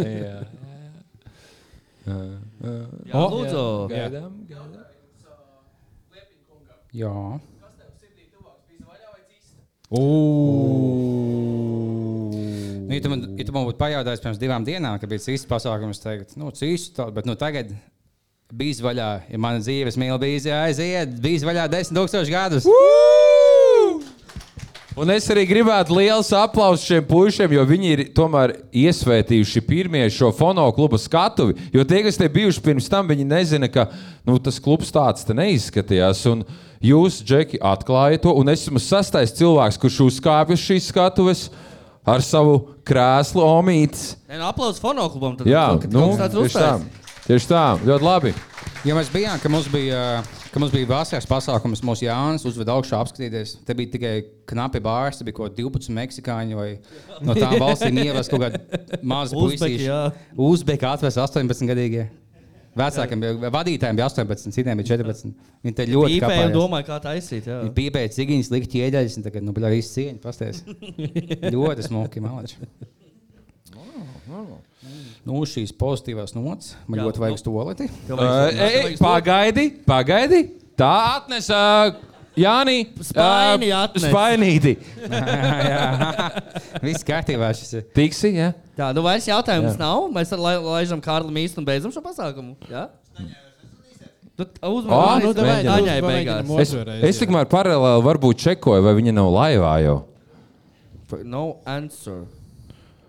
jā. 0.03 0.35
Jā, 2.09 3.23
lūdzu. 3.29 3.63
Gaidām, 3.91 4.35
gaidām. 4.49 4.69
Jā. 4.73 4.78
Nu, 12.89 12.93
ja 12.93 13.01
tu 13.01 13.09
man, 13.09 13.23
ja 13.37 13.45
tu 13.45 13.53
man 13.53 13.65
būtu 13.67 13.77
pajautājis 13.77 14.21
pirms 14.23 14.41
divām 14.41 14.65
dienām, 14.65 14.97
kad 15.01 15.09
bija 15.09 15.21
cits 15.23 15.45
pasākums, 15.49 16.01
teikt, 16.01 16.35
nu, 16.41 16.49
cits, 16.57 16.89
tā, 16.97 17.07
bet 17.13 17.29
nu, 17.29 17.37
tagad 17.37 17.73
bija 18.53 18.85
vaļā, 18.85 19.09
ja 19.29 19.41
mana 19.41 19.61
dzīves 19.61 19.97
mīla 20.01 20.17
bija 20.21 20.63
aiziet, 20.65 21.17
bija 21.21 21.45
vaļā 21.49 21.67
desmit 21.73 22.01
tūkstoši 22.01 22.33
gadus. 22.33 22.69
Un 24.99 25.07
es 25.13 25.29
arī 25.31 25.45
gribētu 25.47 25.95
liels 25.95 26.27
aplausus 26.35 26.83
šiem 26.89 27.05
puišiem, 27.07 27.53
jo 27.55 27.61
viņi 27.69 27.91
ir 27.93 28.01
tomēr 28.11 28.51
iesvētījuši 28.75 29.61
pirmie 29.63 30.01
šo 30.11 30.33
fonokluba 30.35 30.99
skatuvi. 30.99 31.55
Jo 31.71 31.85
tie, 31.87 32.01
kas 32.03 32.19
te 32.19 32.27
bijuši 32.27 32.63
pirms 32.65 32.89
tam, 32.91 33.07
viņi 33.07 33.27
nezina, 33.29 33.69
ka 33.71 33.85
nu, 34.27 34.35
tas 34.43 34.59
klubs 34.59 34.91
tāds 34.91 35.23
neizskatījās. 35.31 36.25
Un 36.33 36.43
jūs, 36.83 37.21
Džeki, 37.23 37.61
atklājat 37.63 38.25
to. 38.27 38.35
Un 38.41 38.51
es 38.51 38.65
esmu 38.65 38.83
sastais 38.83 39.31
cilvēks, 39.39 39.79
kurš 39.79 40.01
uzkāpj 40.09 40.57
uz 40.57 40.67
šīs 40.67 40.91
skatuves 40.91 41.47
ar 42.03 42.19
savu 42.25 42.59
krēslu 42.83 43.45
omītes. 43.45 44.17
Nē, 44.27 44.41
nu, 44.41 44.49
aplausos 44.51 44.83
fonoklubam. 44.83 45.39
Tad, 45.39 45.47
Jā, 45.47 45.69
kad 45.79 45.95
nu, 45.95 46.09
kaut 46.19 46.35
tieši 46.41 46.59
tā. 46.59 46.75
Tieši 47.29 47.53
tā, 47.53 47.65
ļoti 47.87 48.03
labi. 48.03 48.35
Ja 48.87 48.95
mēs 48.95 49.09
bijām, 49.11 49.35
ka 49.43 49.49
mums 49.51 49.65
bija, 49.71 50.21
ka 50.53 50.59
mums 50.61 50.71
bija 50.71 50.87
vasaras 50.87 51.25
pasākums, 51.27 51.81
mūsu 51.83 52.05
Jānis 52.05 52.45
uzveda 52.47 52.77
augšā 52.77 53.01
apskatīties. 53.03 53.57
Te 53.67 53.75
bija 53.75 53.91
tikai 53.97 54.13
knapi 54.47 54.79
bārs, 54.83 55.19
bija 55.25 55.35
kaut 55.35 55.51
kādi 55.51 55.65
12 55.65 55.91
meksikāņi 55.97 56.55
vai 56.55 56.69
no 57.27 57.35
tām 57.35 57.57
valstīm 57.65 57.99
ievest 58.05 58.31
kaut 58.31 58.45
Uzbeki, 59.35 59.59
puisīši. 59.59 59.89
jā. 59.89 59.99
Uzbeki 60.47 60.87
atvest 60.87 61.19
18 61.19 61.67
gadīgie. 61.73 62.07
Vecākiem 62.79 63.25
bija, 63.25 63.51
vadītājiem 63.51 63.99
bija 63.99 64.07
18, 64.07 64.55
citiem 64.55 64.79
bija 64.79 64.93
14. 64.93 65.35
Viņi 65.65 65.75
te 65.75 65.89
ļoti 65.89 66.21
kāpājās. 66.23 66.55
domāja, 66.55 66.87
kā 66.87 67.01
taisīt. 67.03 67.51
Viņi 67.51 67.75
pīpēja 67.81 68.13
cigiņas, 68.15 68.53
likt 68.55 68.71
ķieģeļus, 68.77 69.19
un 69.19 69.27
tagad, 69.27 69.47
nu, 69.49 69.57
bija 69.57 69.73
viss 69.75 69.91
cieņa, 69.97 70.21
pasties. 70.23 70.63
ļoti 71.57 71.89
smuki, 71.89 72.23
malači. 72.23 72.55
Nu, 75.27 75.41
šīs 75.43 75.73
pozitīvās 75.75 76.31
nots, 76.37 76.73
man 76.87 77.01
Jā, 77.01 77.07
ļoti 77.09 77.19
vajag 77.23 77.35
nu. 77.35 77.41
stoleti. 77.41 77.89
Uh, 78.07 78.93
pagaidi, 79.01 79.65
pagaidi. 79.85 80.45
Tā 80.79 80.93
atnesa 81.17 81.57
Jāni, 82.39 82.77
Spaini 83.03 83.69
atnes. 83.75 84.05
Spainīti. 84.07 84.75
Viss 86.85 87.03
kārtībā 87.07 87.49
ir. 87.51 87.83
Tiksi, 87.95 88.31
jā. 88.37 88.53
Tā, 88.79 88.91
nu 88.95 89.03
vairs 89.03 89.27
jautājums 89.27 89.73
Jā. 89.73 89.81
nav. 89.81 90.05
Mēs 90.15 90.31
lai- 90.39 90.55
laižam 90.63 91.01
Kārlu 91.03 91.33
mīstu 91.35 91.59
un 91.59 91.67
beidzam 91.67 91.91
šo 91.91 92.03
pasākumu. 92.05 92.55
Jā? 92.71 92.87
Tu 94.39 94.45
Ā, 94.63 94.69
uzmanīgi. 94.71 95.33
nu, 95.35 95.73
Aņai 95.73 95.97
davai, 95.99 96.13
beigās. 96.13 96.51
Es, 96.63 96.71
es 97.09 97.19
tikmēr 97.19 97.49
paralēli 97.51 98.05
varbūt 98.05 98.39
čekoju, 98.45 98.85
vai 98.85 98.93
viņa 98.95 99.17
nav 99.17 99.33
laivā 99.35 99.73
jau. 99.83 99.97
No 101.27 101.57
answer. 101.67 102.23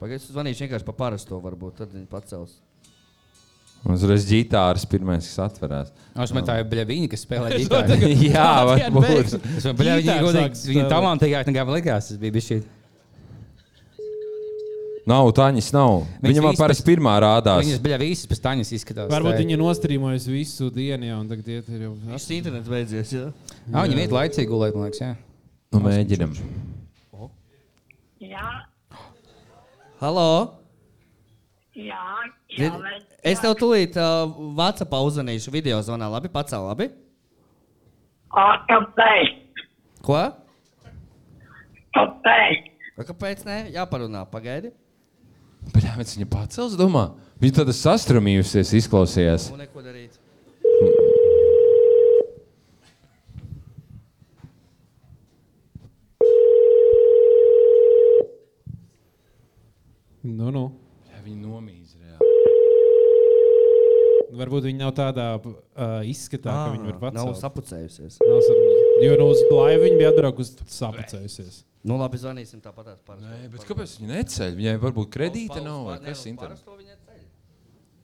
Pagaidiet, 0.01 0.25
es 0.25 0.33
zvanīšu 0.33 0.65
vienkārši 0.65 0.87
pa 0.89 0.95
parasto 0.97 1.39
varbūt, 1.45 1.77
tad 1.83 1.95
viņi 1.95 2.07
pacels. 2.11 2.57
Un 3.81 3.95
uzreiz 3.97 4.27
ģitāras 4.29 4.83
pirmais, 4.89 5.25
kas 5.29 5.39
atverās. 5.47 5.89
Es 6.13 6.33
domāju, 6.33 6.47
tā 6.51 6.59
ir 6.61 6.67
bļaviņa, 6.69 7.09
kas 7.13 7.23
spēlē 7.25 7.53
ģitāru. 7.63 7.97
Jā, 8.29 8.49
varbūt. 8.69 9.31
Es 9.31 9.65
domāju, 9.65 9.79
bļaviņa 9.79 10.05
Ģitāru 10.05 10.27
godīgi, 10.27 10.67
viņa 10.75 10.85
talantīgāk 10.93 11.49
nekā 11.49 11.65
man 11.69 11.79
likās. 11.79 12.11
Tas 12.11 12.21
bija 12.21 12.35
bijis 12.37 12.49
šī. 12.51 12.59
Nav, 15.11 15.31
Taņas 15.35 15.71
nav. 15.75 16.03
Viņa 16.23 16.43
man 16.45 16.53
visas 16.53 16.61
parasti 16.61 16.85
pirmā 16.87 17.15
rādās. 17.25 17.65
Viņas 17.65 17.81
bļavīs 17.83 18.25
pēc 18.31 18.43
taņas 18.45 18.73
izskatās. 18.77 19.09
Varbūt 19.11 19.33
tā 19.33 19.39
ir. 19.39 19.47
viņi 19.47 19.57
nostrīmojas 19.59 20.27
visu 20.31 20.69
dienu, 20.75 21.09
jā, 21.09 21.17
un 21.17 21.31
tagad 21.33 21.49
iet 21.51 21.71
ir 21.73 21.87
jau. 21.87 21.95
Viss 22.13 22.35
internets 22.37 22.69
beidzies, 22.71 23.15
jā? 23.17 23.25
Ā, 23.73 23.87
Viņi 23.89 24.05
iet 24.05 24.15
laicīgi 24.15 24.51
gulēt, 24.53 24.77
man 24.77 24.87
liekas. 24.91 25.01
jā. 25.03 25.15
Nu, 25.73 25.81
mēģinam. 25.87 26.37
Jā, 28.21 28.47
Halo! 30.01 30.57
jā, 31.77 32.05
jā, 32.57 32.71
bet- 32.73 33.19
Es 33.23 33.41
tev 33.43 33.53
tūlīt 33.61 33.99
uh, 34.01 34.31
Vācijā 34.57 34.89
uzvanīšu 35.05 35.53
video 35.53 35.77
zonā. 35.85 36.09
Labi, 36.09 36.31
pacēl, 36.33 36.65
labi? 36.71 36.87
Kāpēc? 38.33 39.35
Ko? 40.01 40.17
Kāpēc? 41.93 42.71
Kāpēc 43.11 43.45
ne? 43.45 43.59
Jāparunā, 43.77 44.25
pagaidi. 44.33 44.73
Jā, 45.85 45.93
bet 46.01 46.15
viņa 46.17 46.31
pacels, 46.33 46.79
domā. 46.81 47.11
Viņa 47.45 47.59
tāda 47.61 47.77
sastrumījusies 47.77 48.73
izklausījās. 48.81 49.51
Nu, 49.53 49.61
neko 49.61 49.85
darīt. 49.85 50.00
Nu, 60.23 60.51
nu. 60.53 60.65
Jā, 61.11 61.21
viņa 61.25 61.41
nomīz 61.47 61.95
reāli. 61.97 62.29
Varbūt 64.41 64.67
viņi 64.69 64.79
nav 64.79 64.93
tādā 64.95 65.25
uh, 65.41 65.55
izskatā, 66.07 66.53
ka 66.55 66.75
viņi 66.77 66.93
var 67.01 67.11
Ah, 67.11 67.17
Nav 67.19 67.33
sapucējusies. 67.41 68.21
Nav 68.23 68.43
sap- 68.47 69.03
Jo 69.03 69.17
no 69.19 69.31
uz 69.33 69.41
laivu 69.51 69.87
viņi 69.89 69.99
bija 69.99 70.13
atbraukusi 70.13 70.67
sapucējusies. 70.71 71.63
Nu, 71.89 71.97
labi, 71.97 72.21
zvanīsim 72.21 72.61
tāpat. 72.61 72.93
Nē, 73.19 73.49
bet 73.51 73.65
kāpēc 73.65 73.97
viņa 73.99 74.11
neceļ? 74.13 74.53
Viņai 74.59 74.75
varbūt 74.83 75.09
kredīta 75.15 75.63
nav 75.65 75.87
vai 75.89 75.97
kas 76.05 76.27
internetā. 76.29 76.77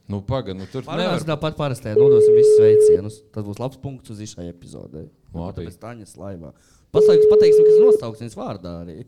Nu, 0.08 0.20
pagaidi, 0.22 0.58
nu 0.62 0.66
tur 0.70 0.82
nevar. 0.86 1.18
Tāpat 1.26 1.56
parastē, 1.58 1.92
nodosim 1.98 2.34
visus 2.38 2.56
sveicienus. 2.56 3.20
Tas 3.34 3.44
būs 3.44 3.58
labs 3.60 3.76
punkts 3.82 4.10
uz 4.14 4.22
šai 4.22 4.48
epizodē. 4.52 5.08
Labi. 5.34 5.66
Tāpēc 5.66 5.78
Taņas 5.82 6.14
laivā. 6.16 6.52
Paslēgs, 6.94 7.26
pateiksim, 7.28 7.66
kas 7.66 7.76
ir 7.76 7.84
nosaukts 7.84 8.22
viņas 8.24 8.38
vārdā 8.38 8.74
arī. 8.86 9.04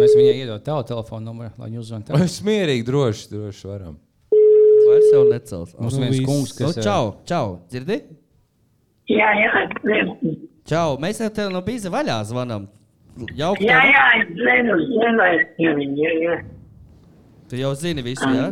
Mēs 0.00 0.14
viņai 0.16 0.34
iedod 0.40 0.62
tavu 0.64 0.84
telefonu 0.88 1.26
numuru, 1.28 1.50
lai 1.60 1.68
viņi 1.68 1.80
uzzvanītu. 1.82 2.16
Es 2.24 2.38
mierīgi, 2.46 2.84
droši, 2.88 3.26
droši 3.32 3.68
varam. 3.68 3.98
Vairs 4.32 5.10
jau 5.12 5.22
necels. 5.28 5.74
Mums 5.78 5.94
Nu, 5.96 6.00
viens 6.04 6.16
viss. 6.16 6.26
kungs, 6.28 6.52
Nu, 6.56 6.66
kas 6.66 6.78
eh, 6.80 6.86
čau, 6.86 7.10
čau, 7.28 7.50
dzirdi? 7.70 7.98
Jā, 9.12 9.28
jā, 9.36 9.50
es 9.66 9.74
zinu. 9.84 10.16
Čau, 10.68 10.96
mēs 11.02 11.20
jau 11.20 11.28
tev 11.34 11.50
no 11.52 11.60
bīza 11.66 11.90
vaļā 11.92 12.16
zvanam. 12.30 12.68
Jauki, 13.36 13.66
Jā, 13.68 13.78
jā, 13.92 14.02
es 14.22 14.30
zinu, 14.38 14.76
zinu, 14.88 15.24
es 15.28 15.46
zinu, 15.58 15.86
jā, 16.00 16.12
jā. 16.24 16.36
Tu 17.50 17.58
jau 17.60 17.74
zini 17.76 18.04
visu, 18.06 18.24
jā? 18.32 18.46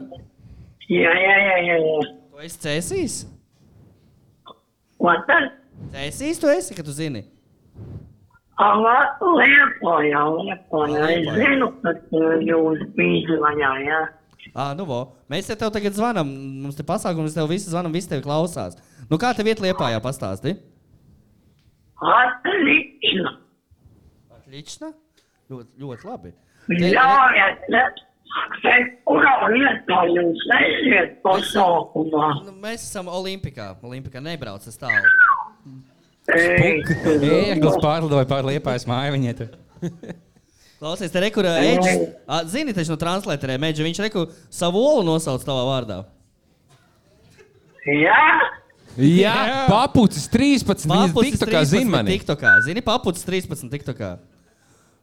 Jā, 0.92 1.12
jā, 1.24 1.36
jā, 1.46 1.56
jā, 1.64 1.76
jā. 1.80 1.98
Tu 2.34 2.44
esi 2.44 2.58
cēsīs? 2.66 3.14
Ko 5.00 5.14
tad? 5.28 5.54
Cēsīs 5.94 6.40
tu 6.42 6.50
esi, 6.52 6.76
ka 6.76 6.84
tu 6.84 6.92
zini. 6.92 7.24
Ava, 8.60 8.96
Liepojā, 9.24 10.22
Liepojā. 10.36 11.04
Es 11.14 11.28
zinu, 11.38 11.70
ka 11.80 11.94
uh, 11.96 12.32
jūs 12.44 12.82
bīzi 12.96 13.38
vaļā, 13.40 13.70
jā. 13.86 14.00
Ah, 14.54 14.72
nu, 14.76 14.84
vo. 14.88 15.00
mēs 15.30 15.48
te 15.48 15.56
tev 15.56 15.70
tagad 15.72 15.94
zvanām. 15.96 16.28
Mums 16.64 16.76
te 16.76 16.84
pasākums, 16.86 17.36
tev 17.36 17.48
visi 17.50 17.70
zvanām, 17.70 17.94
visi 17.94 18.10
tevi 18.10 18.24
klausās. 18.24 18.76
Nu, 19.10 19.18
kā 19.20 19.32
tev 19.36 19.48
iet 19.48 19.62
liepā, 19.62 19.92
jā, 19.94 20.00
pastāsti? 20.04 20.56
Atlično. 22.00 23.34
Atlična? 24.36 24.92
Ļoti, 25.50 25.68
ļoti 25.82 26.08
labi. 26.08 26.32
Ļaujiet, 26.70 27.66
ne? 27.74 27.84
Kurā 29.08 29.32
vietā 29.50 30.02
jūs 30.06 30.42
esiet 30.54 31.16
pasākumā? 31.24 32.28
Nu, 32.46 32.54
mēs 32.62 32.84
esam 32.86 33.10
Olimpikā. 33.10 33.72
Olimpikā 33.86 34.22
nebrauc 34.22 34.62
tas 34.64 34.78
tālu. 34.78 35.10
Ēglis 36.28 37.78
pārlidoja 37.82 38.26
pār 38.28 38.46
liepājas 38.50 38.86
māju 38.88 39.16
viņai. 39.16 39.48
Klausies, 40.80 41.10
te 41.12 41.20
rekur 41.20 41.44
Eģis. 41.44 42.06
Zini, 42.48 42.72
taču 42.76 42.94
no 42.94 43.00
translēterē 43.00 43.58
Meģa, 43.60 43.84
viņš 43.84 44.00
reku 44.06 44.26
savu 44.52 44.80
olu 44.80 45.04
nosauc 45.04 45.44
tavā 45.44 45.66
vārdā. 45.68 45.98
Jā, 47.84 48.22
Jā, 49.00 49.34
papucis 49.70 50.26
13. 50.32 50.88
Viņa 50.88 51.14
tiktu 51.14 51.46
kā 51.48 51.62
zina 51.68 51.98
mani. 51.98 52.16
TikTokā. 52.16 52.56
Zini, 52.66 52.82
papucis 52.84 53.24
13 53.28 53.70
TikTokā. 53.72 54.16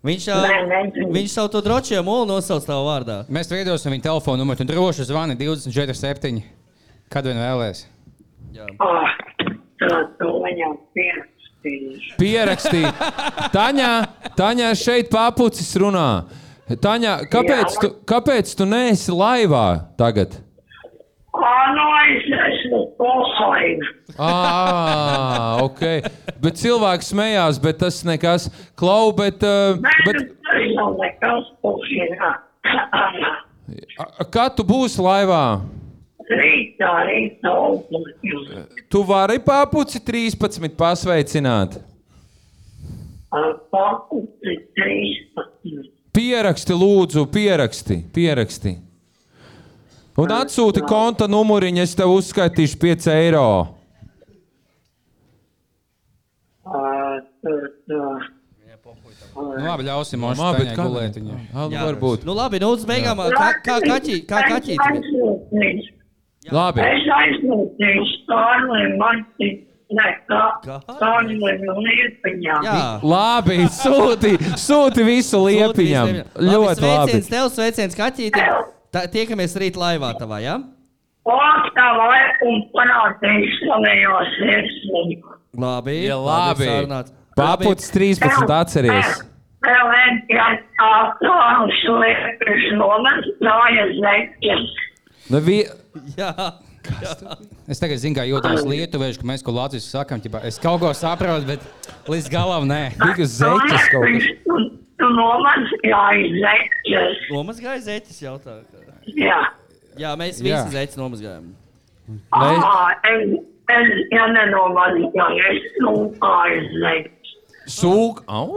Viņš, 0.06 0.26
Nē, 0.30 0.57
nezinu. 0.69 1.07
viņš 1.15 1.31
savu 1.34 1.49
to 1.56 1.61
drošiem 1.65 2.10
olu 2.10 2.27
nosauc 2.30 2.65
tavā 2.68 2.84
vārdā. 2.85 3.15
Mēs 3.34 3.49
veidosim 3.49 3.95
viņa 3.95 4.06
telefonu 4.10 4.44
numuru. 4.44 4.60
Tu 4.60 4.68
droši 4.69 5.07
zvani 5.10 5.38
247. 5.39 6.44
Kad 7.10 7.26
vien 7.26 7.39
vēlēs. 7.41 7.85
tad 8.53 8.68
tu 8.68 8.68
viņam 8.68 8.77
pierakstīsi. 8.77 9.27
Pierakstīja. 12.18 12.91
Taņā, 13.54 13.91
Taņā 14.38 14.72
šeit 14.80 15.10
papucis 15.14 15.70
runā. 15.82 16.10
Taņā, 16.68 17.14
kāpēc 17.32 17.76
Jā. 17.76 17.80
tu, 17.82 17.90
kāpēc 18.08 18.52
tu 18.60 18.66
neesi 18.68 19.14
laivā 19.16 19.66
tagad? 19.99 20.36
Ā, 21.38 21.52
nu 21.76 21.84
es 22.02 22.26
esmu 22.34 22.80
pohaina. 22.98 23.90
Ah, 24.18 25.60
ok. 25.62 25.84
Bet 26.41 26.58
cilvēks 26.60 27.12
smējās, 27.14 27.60
bet 27.62 27.78
tas 27.84 28.02
nekas. 28.08 28.49
Klau, 28.80 29.12
bet, 29.16 29.44
uh, 29.45 29.78
bet 30.06 30.18
tas 30.48 30.66
nav 30.76 30.95
nekas 30.98 31.52
pohaina. 31.62 32.34
a- 33.99 34.26
kad 34.34 34.56
tu 34.58 34.64
būsi 34.68 34.98
laivā? 35.04 35.62
Rītā, 36.28 36.91
rītā, 37.08 37.52
augustā. 37.52 38.66
Tu 38.91 39.04
vari 39.08 39.40
papuci 39.40 40.02
13 40.04 40.76
pasveicināt. 40.76 41.80
Pakuti 43.72 44.58
13. 44.76 45.88
Pieraksti, 46.18 46.74
lūdzu, 46.74 47.28
pieraksti. 47.32 48.02
pieraksti. 48.14 48.76
Un 50.18 50.32
atsūti 50.34 50.82
konta 50.82 51.28
numuriņu, 51.30 51.84
es 51.84 51.94
tev 51.95 52.16
uzskaitīšu 52.16 52.80
5 52.82 53.12
eiro. 53.14 53.49
Nu, 59.38 59.62
labi, 59.62 59.86
ļausim 59.86 60.20
mums. 60.20 60.41
Ah, 60.41 60.58
nu, 60.58 61.78
Varbūt. 61.78 62.26
Nu, 62.26 62.34
labi, 62.34 62.60
nu, 62.64 62.72
uz 62.74 62.84
beigām, 62.90 63.22
kā, 63.38 63.52
kā 63.64 63.78
kaķī, 63.86 64.18
kā 64.28 64.41
kaķī. 64.49 64.80
Labi. 66.53 66.84
Es 66.84 68.14
Kārlim 68.28 68.98
Martin. 69.02 69.64
Ne, 69.88 70.07
kā 70.28 70.40
Kā? 70.65 70.78
Kārlim 70.99 71.40
Liepiņām. 71.40 72.65
Jā. 72.65 72.80
Labi, 73.07 73.61
sūti, 73.72 74.34
sūti 74.60 75.06
visu 75.07 75.40
liepiņam. 75.45 76.11
Ļoti 76.36 76.65
labi. 76.68 76.82
Sveiciens 76.82 77.30
tev, 77.32 77.48
sveiciens 77.56 77.95
kaķītim. 77.95 78.65
Tā, 78.91 79.06
tiekamies 79.11 79.56
rīt 79.60 79.80
laivā 79.80 80.11
tavā, 80.19 80.41
jā? 80.44 80.57
Oktā 81.28 81.88
vai 81.99 82.19
un 82.48 82.61
parādīšu 82.76 83.64
savējos 83.68 84.36
sirsniņu. 84.41 85.34
Labi. 85.60 85.98
Ja, 86.06 86.19
labi. 86.19 86.68
sarunāts. 86.68 87.15
Papucis 87.38 87.91
13 87.94 88.53
atceries. 88.60 89.18
Vēl 89.68 89.90
vienkārši 89.91 90.64
tā 90.80 90.91
tālus 91.22 91.82
liekas 92.02 92.68
nomas, 92.80 93.28
nājas 93.44 93.91
zeķis. 94.03 94.72
Nu, 95.32 95.41
vi... 95.44 95.61
Jā. 96.18 96.32
Es 97.68 97.82
tagad 97.82 97.99
zinu, 97.99 98.15
kā 98.15 98.24
jūtas 98.28 98.64
lietuvieši, 98.68 99.19
ka 99.19 99.28
mēs 99.28 99.44
ko 99.44 99.52
latviešu 99.57 99.90
sakām. 99.91 100.22
ķipā, 100.24 100.44
Es 100.48 100.60
kaut 100.64 100.80
ko 100.80 100.91
saprotu, 100.95 101.45
bet 101.49 101.65
līdz 102.07 102.30
galam 102.32 102.68
nē. 102.69 102.82
Tikai 102.95 103.28
zeķis 103.28 103.90
kaut 103.91 104.07
kas. 104.07 104.30
Tu, 104.98 105.10
nomas 105.14 105.74
jājas 105.86 106.38
zeķis. 106.45 107.19
Nomazgāja 107.34 107.82
zeķis 107.90 108.22
jautā. 108.24 108.56
Jā. 109.14 109.41
Jā, 109.98 110.15
mēs 110.19 110.40
Jā. 110.40 110.64
visi 110.64 110.78
zeķis 110.78 110.98
nomazgājām. 111.02 111.52
Lai- 112.32 112.56
Ā, 112.56 112.74
es, 113.11 113.38
Es, 113.68 113.90
ja 114.15 114.24
nenovadītāji, 114.32 115.40
es 115.52 115.74
nu 115.84 115.91
aizliegu. 116.24 117.10
Sūk, 117.68 118.22
au! 118.32 118.48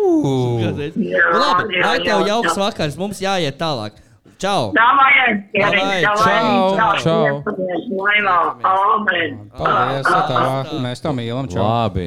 Jā, 0.62 0.68
nu, 0.94 1.16
labi, 1.34 1.80
lai 1.82 1.96
tev 2.04 2.20
jauks 2.28 2.54
vakars, 2.60 2.94
mums 3.00 3.18
jāiet 3.18 3.56
tālāk. 3.58 3.96
Čau! 4.40 4.70
Davai, 4.72 5.36
Davai, 5.52 6.00
čau, 6.00 6.92
čau. 7.04 7.42
Laivā, 8.00 8.36
amen. 8.64 9.34
Paldies, 9.52 10.06
tā, 10.08 10.78
mēs 10.80 11.02
to 11.04 11.12
mīlam. 11.12 11.48
Čau. 11.52 11.60
Labi. 11.60 12.06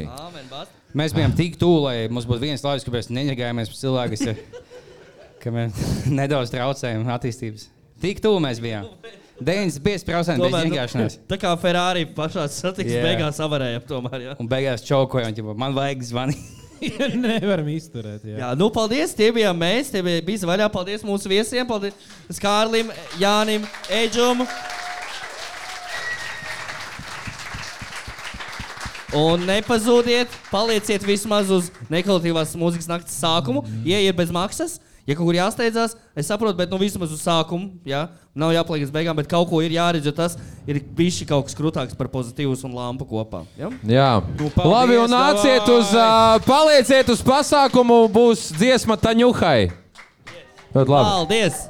Mēs 0.98 1.14
bijām 1.14 1.34
tik 1.38 1.60
tuvu, 1.62 1.84
lai 1.88 1.96
mums 2.10 2.26
būtu 2.30 2.42
viens 2.42 2.66
laiks, 2.66 2.86
kad 2.86 2.94
mēs 2.96 3.12
neņēgājāmies 3.14 3.70
par 3.70 3.80
cilvēku, 3.84 4.34
ka 5.46 5.54
mēs 5.54 5.78
nedaudz 6.20 6.54
traucējam 6.54 7.06
attīstības. 7.14 7.68
Tik 8.02 8.22
tuvu 8.26 8.42
mēs 8.44 8.62
bijām. 8.64 8.90
95% 9.44 10.10
bez 10.10 10.28
Tomēr, 10.28 10.68
nu, 10.68 10.74
ņēgāšanās. 10.74 11.20
tā 11.30 11.38
kā 11.42 11.54
Ferrari 11.62 12.06
pašā 12.18 12.46
satiksmē 12.54 13.00
Jā. 13.00 13.06
beigās 13.12 13.42
avarēja 13.46 13.82
tomēr. 13.90 14.20
Jā. 14.30 14.36
Un 14.42 14.50
beigās 14.50 14.86
čaukoja, 14.86 15.30
un 15.30 15.38
ģipa, 15.38 15.56
man 15.58 15.74
vajag 15.78 16.06
zvanīt. 16.10 16.63
Nevaram 17.24 17.68
izturēt. 17.74 18.26
Jā. 18.28 18.38
Jā, 18.42 18.52
nu, 18.60 18.70
paldies. 18.74 19.16
Tie 19.18 19.32
bijām 19.36 19.58
mēs. 19.60 19.92
Tie 19.94 20.04
bija 20.06 20.24
bija 20.26 20.50
vaļā. 20.50 20.70
Paldies 20.74 21.06
mūsu 21.08 21.32
viesiem. 21.32 21.68
Paldies 21.70 22.40
Kārlim, 22.44 22.92
Jānim, 23.22 23.68
Eģum. 24.04 24.46
Un 29.14 29.44
nepazūdiet, 29.46 30.32
palieciet 30.50 31.04
vismaz 31.06 31.52
uz 31.54 31.68
nekvalitatīvās 31.94 32.56
mūzikas 32.58 32.90
naktas 32.90 33.20
sākumu. 33.22 33.62
Ieiet 33.86 34.18
bez 34.18 34.34
maksas. 34.34 34.80
Ja 35.04 35.18
kaut 35.20 35.28
kur 35.28 35.36
jāsteidzās, 35.36 35.98
es 36.16 36.30
saprotu, 36.32 36.56
bet 36.56 36.72
nu 36.72 36.78
vismaz 36.80 37.12
uz 37.12 37.20
sākumu. 37.26 37.74
Jā, 37.88 38.06
nav 38.40 38.54
jāpaliek 38.56 38.86
līdz 38.86 38.94
beigām, 38.96 39.18
bet 39.20 39.28
kaut 39.28 39.50
ko 39.50 39.60
ir 39.60 39.76
jāredz, 39.76 40.08
jo 40.08 40.14
tas 40.16 40.38
ir 40.64 40.80
bijis 40.96 41.20
kaut 41.28 41.50
kas 41.50 41.58
krūtāks 41.60 41.98
par 42.00 42.08
pozitīvus 42.14 42.64
un 42.64 42.72
lampu 42.78 43.08
kopā. 43.10 43.44
Ja? 43.60 43.68
Jā, 43.84 44.10
Nu, 44.40 44.48
paldies, 44.56 44.72
labi. 44.72 44.98
Un 45.04 45.12
nāciet 45.12 45.70
uz, 45.76 45.92
uh, 45.92 46.40
palieciet 46.48 47.12
uz 47.12 47.24
pasākumu, 47.26 48.06
būs 48.16 48.48
dziesma 48.56 48.96
Taņuhai. 48.96 49.74
Labi. 50.74 50.88
Paldies! 50.90 51.66